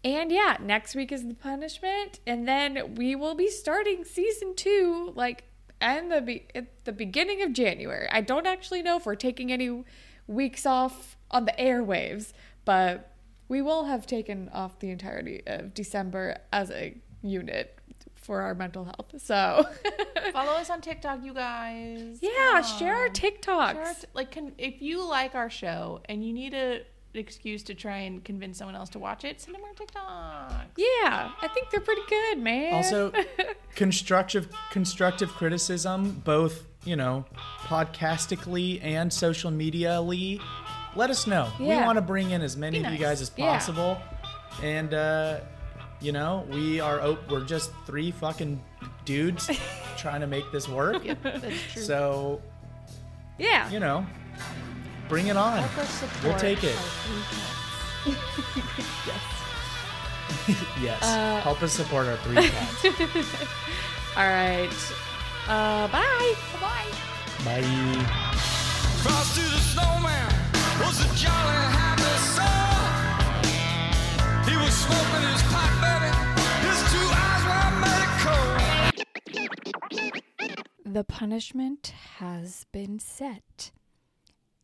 and 0.03 0.31
yeah, 0.31 0.57
next 0.61 0.95
week 0.95 1.11
is 1.11 1.27
the 1.27 1.33
punishment, 1.33 2.19
and 2.27 2.47
then 2.47 2.93
we 2.95 3.15
will 3.15 3.33
be 3.33 3.49
starting 3.49 4.05
season 4.05 4.55
two, 4.55 5.11
like 5.15 5.45
and 5.81 6.11
the 6.11 6.21
be- 6.21 6.45
at 6.53 6.85
the 6.85 6.91
beginning 6.91 7.41
of 7.41 7.53
January. 7.53 8.07
I 8.11 8.21
don't 8.21 8.45
actually 8.45 8.83
know 8.83 8.97
if 8.97 9.05
we're 9.07 9.15
taking 9.15 9.51
any 9.51 9.83
weeks 10.27 10.67
off 10.67 11.17
on 11.31 11.45
the 11.45 11.53
airwaves, 11.57 12.33
but 12.65 13.15
we 13.47 13.63
will 13.63 13.85
have 13.85 14.05
taken 14.05 14.47
off 14.49 14.77
the 14.77 14.91
entirety 14.91 15.41
of 15.47 15.73
December 15.73 16.37
as 16.53 16.69
a 16.69 16.97
unit 17.23 17.80
for 18.21 18.41
our 18.41 18.53
mental 18.55 18.85
health. 18.85 19.13
So 19.17 19.65
Follow 20.33 20.51
us 20.53 20.69
on 20.69 20.81
TikTok, 20.81 21.23
you 21.23 21.33
guys. 21.33 22.19
yeah, 22.21 22.61
Come 22.61 22.77
share 22.79 22.95
our. 22.95 23.09
TikToks. 23.09 23.71
Share 23.73 23.85
our 23.85 23.93
t- 23.93 24.07
like, 24.13 24.31
can, 24.31 24.51
if 24.57 24.81
you 24.81 25.03
like 25.07 25.35
our 25.35 25.49
show 25.49 26.01
and 26.05 26.23
you 26.25 26.31
need 26.33 26.53
a, 26.53 26.73
an 27.13 27.19
excuse 27.19 27.63
to 27.63 27.73
try 27.73 27.97
and 27.97 28.23
convince 28.23 28.57
someone 28.59 28.75
else 28.75 28.89
to 28.89 28.99
watch 28.99 29.23
it, 29.25 29.41
send 29.41 29.55
them 29.55 29.61
our 29.67 29.73
TikTok. 29.73 30.65
yeah, 30.77 31.31
I 31.41 31.47
think 31.53 31.69
they're 31.71 31.81
pretty 31.81 32.03
good, 32.07 32.37
man. 32.39 32.73
Also, 32.75 33.11
constructive 33.75 34.47
constructive 34.71 35.29
criticism, 35.29 36.21
both 36.23 36.67
you 36.85 36.95
know, 36.95 37.25
podcastically 37.91 38.83
and 38.83 39.11
social 39.11 39.51
medially. 39.51 40.41
Let 40.95 41.09
us 41.09 41.27
know. 41.27 41.49
Yeah. 41.59 41.79
We 41.79 41.85
want 41.85 41.97
to 41.97 42.01
bring 42.01 42.31
in 42.31 42.41
as 42.41 42.57
many 42.57 42.79
Be 42.79 42.85
of 42.85 42.91
you 42.93 42.97
guys 42.97 43.21
as 43.21 43.31
Yeah. 43.37 43.51
possible, 43.51 43.97
and 44.63 44.93
uh, 44.93 45.39
you 46.01 46.11
know, 46.11 46.45
we 46.49 46.79
are 46.79 46.99
op- 47.01 47.29
we're 47.31 47.43
just 47.45 47.71
three 47.85 48.11
fucking 48.11 48.61
dudes 49.05 49.49
trying 49.97 50.21
to 50.21 50.27
make 50.27 50.51
this 50.51 50.67
work. 50.67 51.03
Yep, 51.05 51.17
that's 51.23 51.45
true. 51.73 51.81
So 51.83 52.41
yeah, 53.37 53.69
you 53.69 53.79
know, 53.79 54.05
bring 55.09 55.27
it 55.27 55.37
on. 55.37 55.59
Help 55.59 55.77
us 55.77 55.89
support 55.89 56.23
We'll 56.23 56.37
take 56.39 56.63
it. 56.63 56.75
our 56.75 56.81
three 56.81 57.23
cats. 59.05 59.27
yes, 60.81 61.03
Uh, 61.03 61.41
help 61.41 61.61
us 61.61 61.73
support 61.73 62.07
our 62.07 62.17
three 62.17 62.35
cats. 62.35 62.85
all 64.15 64.27
right. 64.27 64.69
Uh, 65.47 65.87
bye. 65.89 66.33
Bye. 66.59 66.87
Bye. 67.43 67.61
Frosty 69.03 69.41
the 69.41 69.59
snowman 69.59 70.33
was 70.79 70.99
a 71.01 71.15
jolly 71.15 71.57
happy 71.73 72.00
soul. 72.00 72.00
He 74.51 74.57
was 74.57 74.73
smoking 74.73 75.27
his 75.31 75.43
pipe, 75.43 75.75
baby. 75.79 76.11
His 76.67 76.79
two 76.91 77.07
eyes 77.23 77.43
were 77.47 77.71
medical. 77.79 78.41
The 80.83 81.05
punishment 81.05 81.93
has 82.17 82.65
been 82.73 82.99
set. 82.99 83.71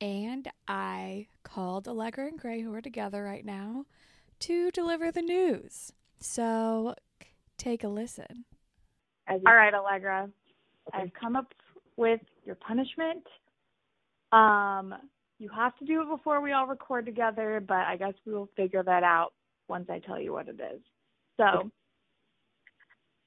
And 0.01 0.49
I 0.67 1.27
called 1.43 1.87
Allegra 1.87 2.27
and 2.27 2.37
Gray, 2.37 2.59
who 2.59 2.73
are 2.73 2.81
together 2.81 3.23
right 3.23 3.45
now, 3.45 3.85
to 4.41 4.71
deliver 4.71 5.09
the 5.09 5.21
news. 5.21 5.93
So 6.19 6.93
take 7.57 7.85
a 7.85 7.87
listen. 7.87 8.43
All 9.29 9.39
right, 9.45 9.73
Allegra. 9.73 10.29
I've 10.91 11.13
come 11.13 11.37
up 11.37 11.53
with 11.95 12.19
your 12.45 12.55
punishment. 12.55 13.25
Um, 14.33 14.93
you 15.39 15.49
have 15.55 15.77
to 15.77 15.85
do 15.85 16.01
it 16.01 16.09
before 16.09 16.41
we 16.41 16.51
all 16.51 16.67
record 16.67 17.05
together, 17.05 17.63
but 17.65 17.87
I 17.87 17.95
guess 17.95 18.15
we 18.25 18.33
will 18.33 18.49
figure 18.57 18.83
that 18.83 19.03
out 19.03 19.31
once 19.67 19.89
I 19.89 19.99
tell 19.99 20.19
you 20.19 20.33
what 20.33 20.47
it 20.47 20.59
is. 20.59 20.81
So, 21.37 21.69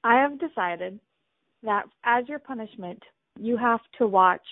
I 0.03 0.15
have 0.21 0.39
decided 0.39 0.99
that 1.63 1.83
as 2.03 2.27
your 2.27 2.39
punishment, 2.39 3.01
you 3.39 3.55
have 3.57 3.81
to 3.99 4.07
watch 4.07 4.45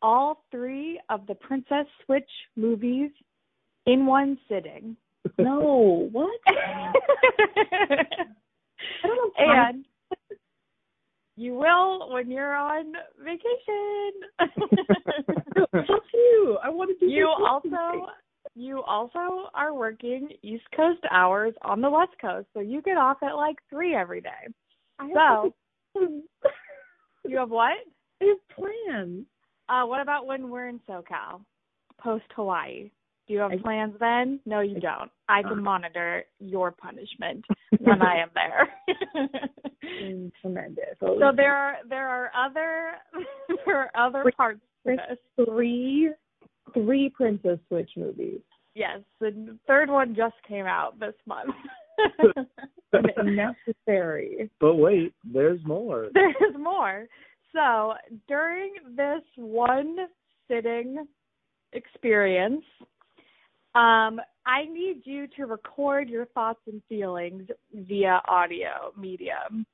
all 0.00 0.44
three 0.50 1.00
of 1.08 1.26
the 1.26 1.34
Princess 1.34 1.86
Switch 2.04 2.28
movies 2.56 3.10
in 3.86 4.06
one 4.06 4.38
sitting. 4.48 4.96
No, 5.38 6.08
what? 6.10 6.40
I 6.48 6.56
don't 9.04 9.32
have 9.36 9.74
and 9.74 9.84
you 11.36 11.54
will 11.54 12.12
when 12.12 12.28
you're 12.28 12.54
on 12.54 12.92
vacation. 13.18 14.12
Fuck 15.86 16.02
you. 16.12 16.58
I 16.62 16.68
want 16.70 16.90
to 16.90 17.06
do 17.06 17.12
you 17.12 17.28
also 17.28 18.06
you 18.54 18.82
also 18.82 19.48
are 19.54 19.72
working 19.74 20.28
East 20.42 20.64
Coast 20.76 21.00
hours 21.10 21.54
on 21.62 21.80
the 21.80 21.90
West 21.90 22.12
Coast, 22.20 22.46
so 22.54 22.60
you 22.60 22.82
get 22.82 22.96
off 22.96 23.18
at 23.22 23.34
like 23.36 23.56
three 23.70 23.94
every 23.94 24.20
day. 24.20 24.46
I 24.98 25.10
So 25.14 25.54
you 27.26 27.38
have 27.38 27.50
what? 27.50 27.72
I 28.20 28.24
have 28.26 28.38
plans. 28.56 29.24
Uh, 29.68 29.84
what 29.86 30.00
about 30.00 30.26
when 30.26 30.50
we're 30.50 30.68
in 30.68 30.80
SoCal, 30.88 31.40
post 32.00 32.24
Hawaii? 32.36 32.90
Do 33.28 33.34
you 33.34 33.40
have 33.40 33.52
I- 33.52 33.58
plans 33.58 33.94
then? 34.00 34.40
No, 34.44 34.60
you 34.60 34.80
don't. 34.80 35.10
I 35.28 35.40
Uh. 35.40 35.48
can 35.48 35.62
monitor 35.62 36.24
your 36.40 36.72
punishment 36.72 37.44
when 37.80 38.02
I 38.02 38.20
am 38.20 38.30
there. 38.34 38.68
Mm, 40.02 40.30
Tremendous. 40.40 40.96
so 41.00 41.32
there 41.34 41.54
are 41.56 41.76
there 41.88 42.08
are 42.08 42.30
other 42.36 42.92
there 43.66 43.78
are 43.78 43.90
other 44.06 44.30
parts 44.36 44.60
to 44.60 44.96
There's 44.96 44.98
this. 45.36 45.46
three, 45.46 46.10
three 46.74 47.10
Princess 47.10 47.58
Switch 47.68 47.90
movies. 47.96 48.40
Yes, 48.74 49.00
the 49.20 49.58
third 49.66 49.90
one 49.90 50.14
just 50.14 50.34
came 50.48 50.66
out 50.66 50.98
this 50.98 51.14
month. 51.26 51.54
Necessary. 53.24 54.50
But 54.60 54.76
wait, 54.76 55.12
there's 55.24 55.60
more. 55.64 56.08
There's 56.14 56.56
more. 56.58 57.06
So 57.54 57.94
during 58.28 58.74
this 58.96 59.22
one 59.36 59.96
sitting 60.48 61.06
experience, 61.72 62.64
um, 63.74 64.20
I 64.46 64.64
need 64.70 65.02
you 65.04 65.26
to 65.36 65.46
record 65.46 66.08
your 66.08 66.26
thoughts 66.26 66.60
and 66.66 66.82
feelings 66.88 67.48
via 67.74 68.20
audio 68.26 68.92
medium. 68.98 69.66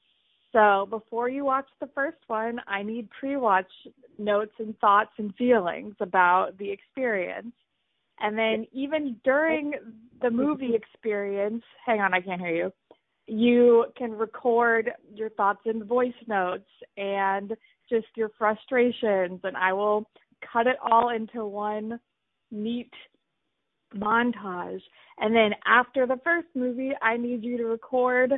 So 0.59 0.89
before 0.91 1.29
you 1.29 1.45
watch 1.45 1.69
the 1.79 1.89
first 1.95 2.17
one, 2.27 2.61
I 2.67 2.83
need 2.83 3.09
pre-watch 3.11 3.71
notes 4.19 4.51
and 4.59 4.77
thoughts 4.81 5.13
and 5.17 5.33
feelings 5.37 5.95
about 6.01 6.59
the 6.59 6.69
experience. 6.69 7.53
And 8.19 8.37
then 8.37 8.67
even 8.73 9.21
during 9.23 9.75
the 10.21 10.31
movie 10.31 10.75
experience, 10.75 11.63
hang 11.87 12.01
on, 12.01 12.13
I 12.13 12.21
can't 12.21 12.41
hear 12.41 12.57
you. 12.57 12.73
You 13.29 13.87
can 13.97 14.11
record 14.11 14.91
your 15.15 15.31
thoughts 15.31 15.61
in 15.65 15.85
voice 15.85 16.11
notes 16.27 16.69
and 16.97 17.55
just 17.89 18.07
your 18.17 18.31
frustrations 18.37 19.39
and 19.45 19.57
I 19.57 19.73
will 19.73 20.11
cut 20.53 20.67
it 20.67 20.77
all 20.91 21.11
into 21.11 21.47
one 21.47 22.01
neat 22.51 22.91
montage. 23.95 24.81
And 25.19 25.37
then 25.37 25.53
after 25.67 26.05
the 26.05 26.19
first 26.25 26.49
movie, 26.57 26.95
I 27.01 27.17
need 27.17 27.45
you 27.45 27.59
to 27.59 27.65
record 27.67 28.33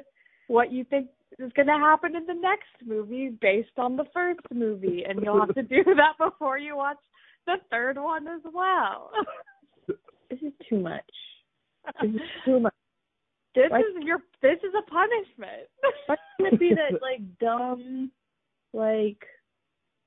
what 0.48 0.70
you 0.70 0.84
think 0.84 1.06
is 1.38 1.52
going 1.54 1.66
to 1.68 1.78
happen 1.78 2.16
in 2.16 2.26
the 2.26 2.34
next 2.34 2.86
movie 2.86 3.30
based 3.40 3.78
on 3.78 3.96
the 3.96 4.04
first 4.12 4.40
movie. 4.52 5.04
And 5.08 5.20
you'll 5.22 5.40
have 5.40 5.54
to 5.54 5.62
do 5.76 5.84
that 5.84 6.14
before 6.18 6.58
you 6.58 6.76
watch 6.76 6.98
the 7.46 7.56
third 7.70 7.96
one 7.98 8.26
as 8.28 8.40
well. 8.52 9.10
This 10.28 10.38
is 10.42 10.52
too 10.68 10.78
much. 10.80 11.02
This 12.02 12.10
is 12.12 12.20
too 12.44 12.60
much. 12.60 12.74
This 13.54 13.64
Why- 13.68 13.80
is 13.80 14.04
your 14.04 14.18
this 14.42 14.58
is 14.62 14.72
a 14.78 14.88
punishment. 14.90 15.68
Why 16.06 16.16
can't 16.40 16.54
it 16.54 16.60
be 16.60 16.70
that 16.74 17.00
like 17.02 17.20
dumb, 17.40 18.10
like 18.72 19.18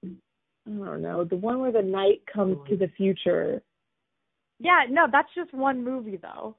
I 0.06 0.70
don't 0.70 1.02
know, 1.02 1.26
the 1.26 1.36
one 1.36 1.60
where 1.60 1.72
the 1.74 1.82
knight 1.82 2.22
comes 2.32 2.58
to 2.70 2.78
the 2.78 2.88
future. 2.96 3.62
Yeah, 4.60 4.84
no, 4.90 5.08
that's 5.12 5.28
just 5.36 5.54
one 5.54 5.84
movie 5.84 6.18
though. 6.22 6.56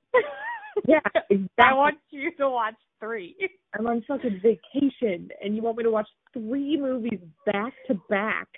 Yeah, 0.86 0.98
exactly. 1.30 1.48
I 1.58 1.72
want 1.72 1.96
you 2.10 2.32
to 2.38 2.50
watch 2.50 2.74
three. 3.04 3.36
I'm 3.78 3.86
on 3.86 4.04
fucking 4.06 4.40
vacation, 4.42 5.28
and 5.42 5.56
you 5.56 5.62
want 5.62 5.78
me 5.78 5.84
to 5.84 5.90
watch 5.90 6.08
three 6.32 6.76
movies 6.80 7.20
back 7.46 7.72
to 7.88 7.94
back? 8.08 8.48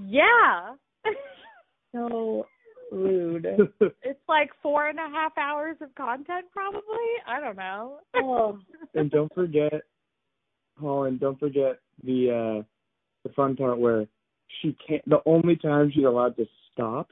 Yeah. 0.00 0.74
So 1.94 2.44
rude. 2.92 3.46
it's 4.02 4.20
like 4.28 4.50
four 4.62 4.88
and 4.88 4.98
a 4.98 5.08
half 5.08 5.32
hours 5.38 5.76
of 5.80 5.94
content 5.94 6.44
probably. 6.52 6.82
I 7.26 7.40
don't 7.40 7.56
know. 7.56 8.00
oh, 8.16 8.58
and 8.94 9.10
don't 9.10 9.32
forget, 9.32 9.80
Holland. 10.78 11.20
Don't 11.20 11.40
forget 11.40 11.78
the 12.04 12.60
uh 12.60 12.62
the 13.24 13.32
fun 13.34 13.56
part 13.56 13.78
where 13.78 14.06
she 14.60 14.76
can't. 14.86 15.08
The 15.08 15.20
only 15.24 15.56
time 15.56 15.90
she's 15.94 16.04
allowed 16.04 16.36
to 16.36 16.44
stop 16.72 17.08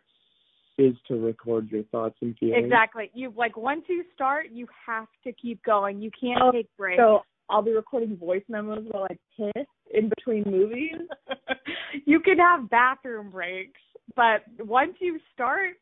is 0.79 0.95
to 1.09 1.15
record 1.17 1.71
your 1.71 1.85
thoughts 1.85 2.17
and 2.21 2.37
feelings. 2.39 2.65
Exactly. 2.65 3.11
You 3.15 3.33
like 3.37 3.57
once 3.57 3.85
you 3.89 4.05
start, 4.15 4.47
you 4.53 4.67
have 4.87 5.07
to 5.25 5.33
keep 5.33 5.63
going. 5.65 6.01
You 6.01 6.11
can't 6.19 6.41
Oh, 6.43 6.53
take 6.53 6.69
breaks. 6.77 6.99
so 7.01 7.23
I'll 7.49 7.63
be 7.63 7.73
recording 7.73 8.17
voice 8.17 8.43
memos 8.49 8.85
while 8.91 9.07
I 9.11 9.17
piss 9.37 9.67
in 9.93 10.09
between 10.09 10.45
movies. 10.47 10.97
you 12.07 12.21
can 12.21 12.39
have 12.39 12.71
bathroom 12.71 13.31
breaks, 13.31 13.81
but 14.17 14.43
once 14.59 14.95
you 15.01 15.19
start, 15.33 15.75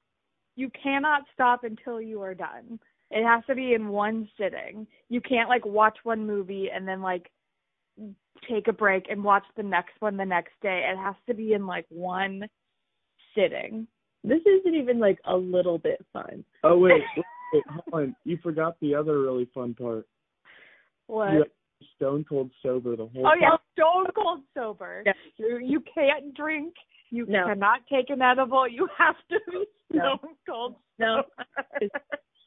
you 0.57 0.71
cannot 0.83 1.23
stop 1.33 1.65
until 1.65 2.01
you 2.01 2.21
are 2.21 2.35
done. 2.35 2.79
It 3.11 3.25
has 3.25 3.45
to 3.47 3.55
be 3.55 3.75
in 3.75 3.89
one 3.89 4.29
sitting. 4.39 4.87
You 5.09 5.21
can't 5.21 5.49
like 5.49 5.65
watch 5.65 5.99
one 6.03 6.27
movie 6.27 6.69
and 6.75 6.87
then 6.87 7.01
like 7.01 7.31
take 8.49 8.69
a 8.69 8.73
break 8.73 9.07
and 9.11 9.23
watch 9.23 9.45
the 9.57 9.63
next 9.63 9.93
one 10.01 10.17
the 10.17 10.25
next 10.25 10.53
day. 10.63 10.89
It 10.91 10.97
has 10.97 11.15
to 11.29 11.35
be 11.35 11.53
in 11.53 11.67
like 11.67 11.87
one 11.89 12.49
sitting. 13.35 13.87
This 14.25 14.41
isn't 14.47 14.75
even 14.75 14.99
like 15.01 15.19
a 15.27 15.37
little 15.37 15.79
bit 15.79 16.05
fun. 16.13 16.45
Oh 16.63 16.79
wait, 16.79 17.03
wait, 17.17 17.25
wait, 17.53 17.65
Holland. 17.91 18.15
You 18.25 18.39
forgot 18.43 18.77
the 18.81 18.95
other 18.95 19.21
really 19.21 19.49
fun 19.55 19.75
part. 19.75 20.07
What? 21.09 21.33
You 21.33 21.39
have 21.41 21.49
stone 21.97 22.25
cold 22.29 22.51
sober 22.63 22.95
the 22.97 23.07
whole 23.07 23.27
Oh 23.27 23.33
yeah, 23.41 23.51
time. 23.51 23.59
stone 23.73 24.07
cold 24.15 24.41
sober. 24.55 25.03
Yeah. 25.05 25.13
You 25.37 25.59
you 25.59 25.83
can't 25.95 26.35
drink. 26.35 26.75
You 27.11 27.27
No. 27.27 27.45
cannot 27.47 27.81
take 27.93 28.09
an 28.11 28.23
edible. 28.23 28.67
You 28.69 28.89
have 28.97 29.17
to 29.31 29.39
be 29.51 29.67
No. 29.93 30.17
stone 30.19 30.35
cold. 30.49 30.77
No. 30.99 31.23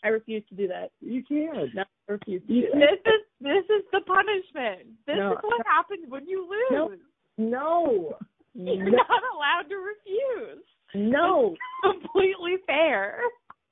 I 0.04 0.08
refuse 0.10 0.44
to 0.50 0.56
do 0.56 0.68
that. 0.68 0.92
You 1.02 1.24
can. 1.24 1.72
No, 1.74 1.84
I 2.08 2.12
refuse 2.12 2.42
to 2.44 2.48
do 2.48 2.62
that. 2.74 2.80
this 2.80 3.14
is 3.14 3.22
this 3.42 3.66
is 3.78 3.84
the 3.92 4.02
punishment. 4.02 4.88
This 5.08 5.18
No. 5.18 5.34
is 5.34 5.38
what 5.42 5.66
happens 5.68 6.06
when 6.08 6.28
you 6.28 6.48
lose. 6.50 7.00
No. 7.38 8.18
You're 8.54 8.86
No. 8.86 8.92
not 8.92 9.24
allowed 9.36 9.68
to 9.70 9.76
refuse. 9.76 10.64
No. 10.94 11.56
Completely 11.84 12.56
fair. 12.66 13.20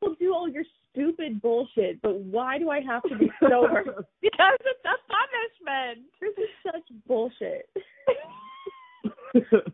We'll 0.02 0.15
do 0.15 0.34
all 0.34 0.49
your 0.49 0.64
stupid 0.91 1.41
bullshit, 1.41 2.02
but 2.02 2.19
why 2.19 2.57
do 2.57 2.69
I 2.69 2.81
have 2.81 3.03
to 3.03 3.18
be 3.18 3.31
sober? 3.41 4.06
Because 4.22 4.57
it's 4.61 4.85
a 4.85 4.98
punishment. 5.07 6.07
this 6.19 6.34
is 6.38 6.49
such 6.65 6.84
bullshit. 7.07 7.69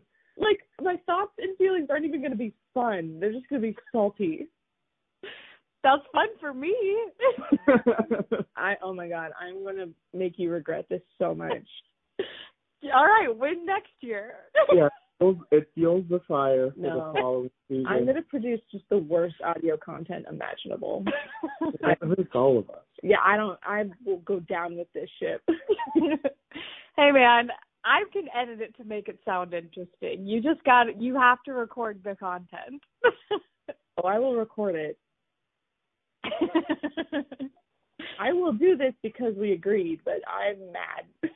Like 0.40 0.60
my 0.80 0.96
thoughts 1.04 1.32
and 1.38 1.56
feelings 1.58 1.88
aren't 1.90 2.06
even 2.06 2.20
going 2.20 2.32
to 2.32 2.36
be 2.38 2.54
fun. 2.72 3.18
They're 3.20 3.32
just 3.32 3.48
going 3.48 3.60
to 3.60 3.68
be 3.68 3.76
salty. 3.92 4.48
That's 5.82 6.02
fun 6.12 6.28
for 6.40 6.52
me. 6.54 6.74
I 8.56 8.74
oh 8.82 8.94
my 8.94 9.08
god, 9.08 9.32
I'm 9.40 9.62
going 9.62 9.76
to 9.76 9.90
make 10.14 10.38
you 10.38 10.50
regret 10.50 10.86
this 10.88 11.02
so 11.18 11.34
much. 11.34 11.66
All 12.94 13.04
right, 13.06 13.28
win 13.28 13.66
next 13.66 13.92
year. 14.00 14.34
yeah, 14.74 14.88
it 15.20 15.68
fuels, 15.74 16.04
the 16.08 16.20
fire 16.26 16.72
for 16.72 16.80
No. 16.80 17.12
the 17.12 17.20
following 17.20 17.50
season. 17.68 17.86
I'm 17.86 18.04
going 18.04 18.16
to 18.16 18.22
produce 18.22 18.60
just 18.70 18.88
the 18.88 18.98
worst 18.98 19.36
audio 19.44 19.76
content 19.76 20.26
imaginable. 20.30 21.04
I 21.84 21.94
think 21.94 22.18
it's 22.18 22.34
all 22.34 22.58
of 22.58 22.70
us. 22.70 22.84
Yeah, 23.02 23.18
I 23.24 23.36
don't. 23.36 23.58
I 23.62 23.84
will 24.04 24.18
go 24.18 24.40
down 24.40 24.76
with 24.76 24.88
this 24.94 25.08
ship. 25.18 25.42
hey 26.96 27.10
man, 27.12 27.50
I 27.84 28.04
can 28.12 28.24
edit 28.34 28.60
it 28.60 28.76
to 28.76 28.84
make 28.84 29.08
it 29.08 29.18
sound 29.24 29.54
interesting. 29.54 30.26
You 30.26 30.40
just 30.40 30.62
got 30.64 31.00
you 31.00 31.16
have 31.16 31.42
to 31.44 31.52
record 31.52 32.00
the 32.04 32.16
content. 32.16 32.82
oh, 34.02 34.06
I 34.06 34.18
will 34.18 34.36
record 34.36 34.74
it. 34.74 34.98
I 38.18 38.32
will 38.32 38.52
do 38.52 38.76
this 38.76 38.92
because 39.02 39.34
we 39.36 39.52
agreed, 39.52 40.00
but 40.04 40.20
I'm 40.28 40.58
mad. 40.72 41.32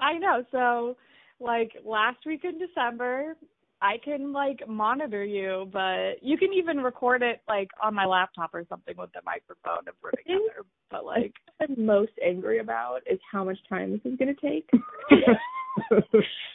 I 0.00 0.18
know. 0.18 0.44
So, 0.50 0.96
like 1.40 1.72
last 1.84 2.18
week 2.26 2.44
in 2.44 2.58
December, 2.58 3.36
I 3.80 3.96
can 4.04 4.32
like 4.32 4.66
monitor 4.68 5.24
you, 5.24 5.68
but 5.72 6.22
you 6.22 6.36
can 6.36 6.52
even 6.52 6.78
record 6.78 7.22
it 7.22 7.42
like 7.48 7.68
on 7.82 7.94
my 7.94 8.06
laptop 8.06 8.50
or 8.52 8.64
something 8.68 8.94
with 8.96 9.10
the 9.12 9.20
microphone 9.24 9.84
if 9.86 9.94
we're 10.02 10.10
together. 10.10 10.66
But 10.90 11.04
like, 11.04 11.32
I'm 11.60 11.86
most 11.86 12.12
angry 12.24 12.58
about 12.58 13.00
is 13.08 13.20
how 13.30 13.44
much 13.44 13.58
time 13.68 13.92
this 13.92 14.00
is 14.04 14.18
going 14.18 14.34
to 14.34 14.40
take. 14.40 14.68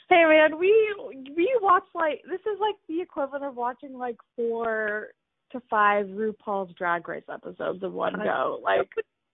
hey 0.10 0.26
man, 0.26 0.60
we 0.60 0.96
we 1.36 1.58
watch 1.62 1.84
like 1.96 2.22
this 2.30 2.42
is 2.42 2.60
like 2.60 2.76
the 2.90 3.02
equivalent 3.02 3.46
of 3.46 3.56
watching 3.56 3.98
like 3.98 4.18
four 4.36 5.10
to 5.54 5.62
five 5.70 6.08
RuPaul's 6.08 6.74
Drag 6.78 7.08
Race 7.08 7.24
episodes 7.32 7.82
in 7.84 7.94
one 7.94 8.16
go. 8.16 8.60
Like, 8.62 8.90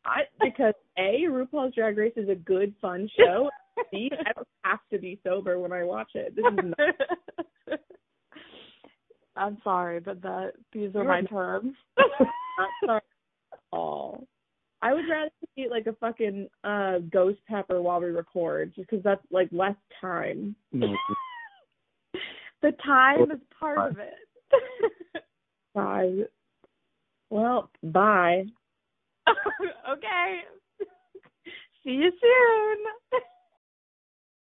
I, 0.05 0.21
because 0.41 0.73
A, 0.97 1.23
RuPaul's 1.29 1.75
Drag 1.75 1.97
Race 1.97 2.13
is 2.15 2.29
a 2.29 2.35
good, 2.35 2.73
fun 2.81 3.09
show. 3.17 3.49
B, 3.91 4.11
I 4.13 4.33
don't 4.33 4.47
have 4.63 4.79
to 4.91 4.99
be 4.99 5.19
sober 5.23 5.59
when 5.59 5.71
I 5.71 5.83
watch 5.83 6.11
it. 6.15 6.35
This 6.35 6.45
is 6.45 6.73
not 6.77 7.79
I'm 9.35 9.57
sorry, 9.63 9.99
but 10.01 10.21
that 10.21 10.51
these 10.73 10.95
are 10.95 11.03
my 11.03 11.21
terms. 11.21 11.73
not 11.97 12.69
sorry 12.85 13.01
at 13.53 13.59
all. 13.71 14.27
I 14.81 14.93
would 14.93 15.05
rather 15.09 15.31
eat 15.55 15.71
like 15.71 15.87
a 15.87 15.93
fucking 15.93 16.47
uh 16.63 16.99
ghost 17.11 17.39
pepper 17.47 17.81
while 17.81 18.01
we 18.01 18.07
record, 18.07 18.73
just 18.75 18.89
because 18.89 19.03
that's 19.03 19.21
like 19.31 19.47
less 19.51 19.75
time. 20.01 20.55
No. 20.73 20.93
the 22.61 22.71
time 22.85 23.31
is 23.31 23.39
part 23.57 23.91
of 23.91 23.97
it. 23.99 25.23
Bye. 25.73 26.23
Well, 27.29 27.69
bye. 27.83 28.45
okay. 29.91 30.41
See 31.83 31.91
you 31.91 32.11
soon. 32.11 33.21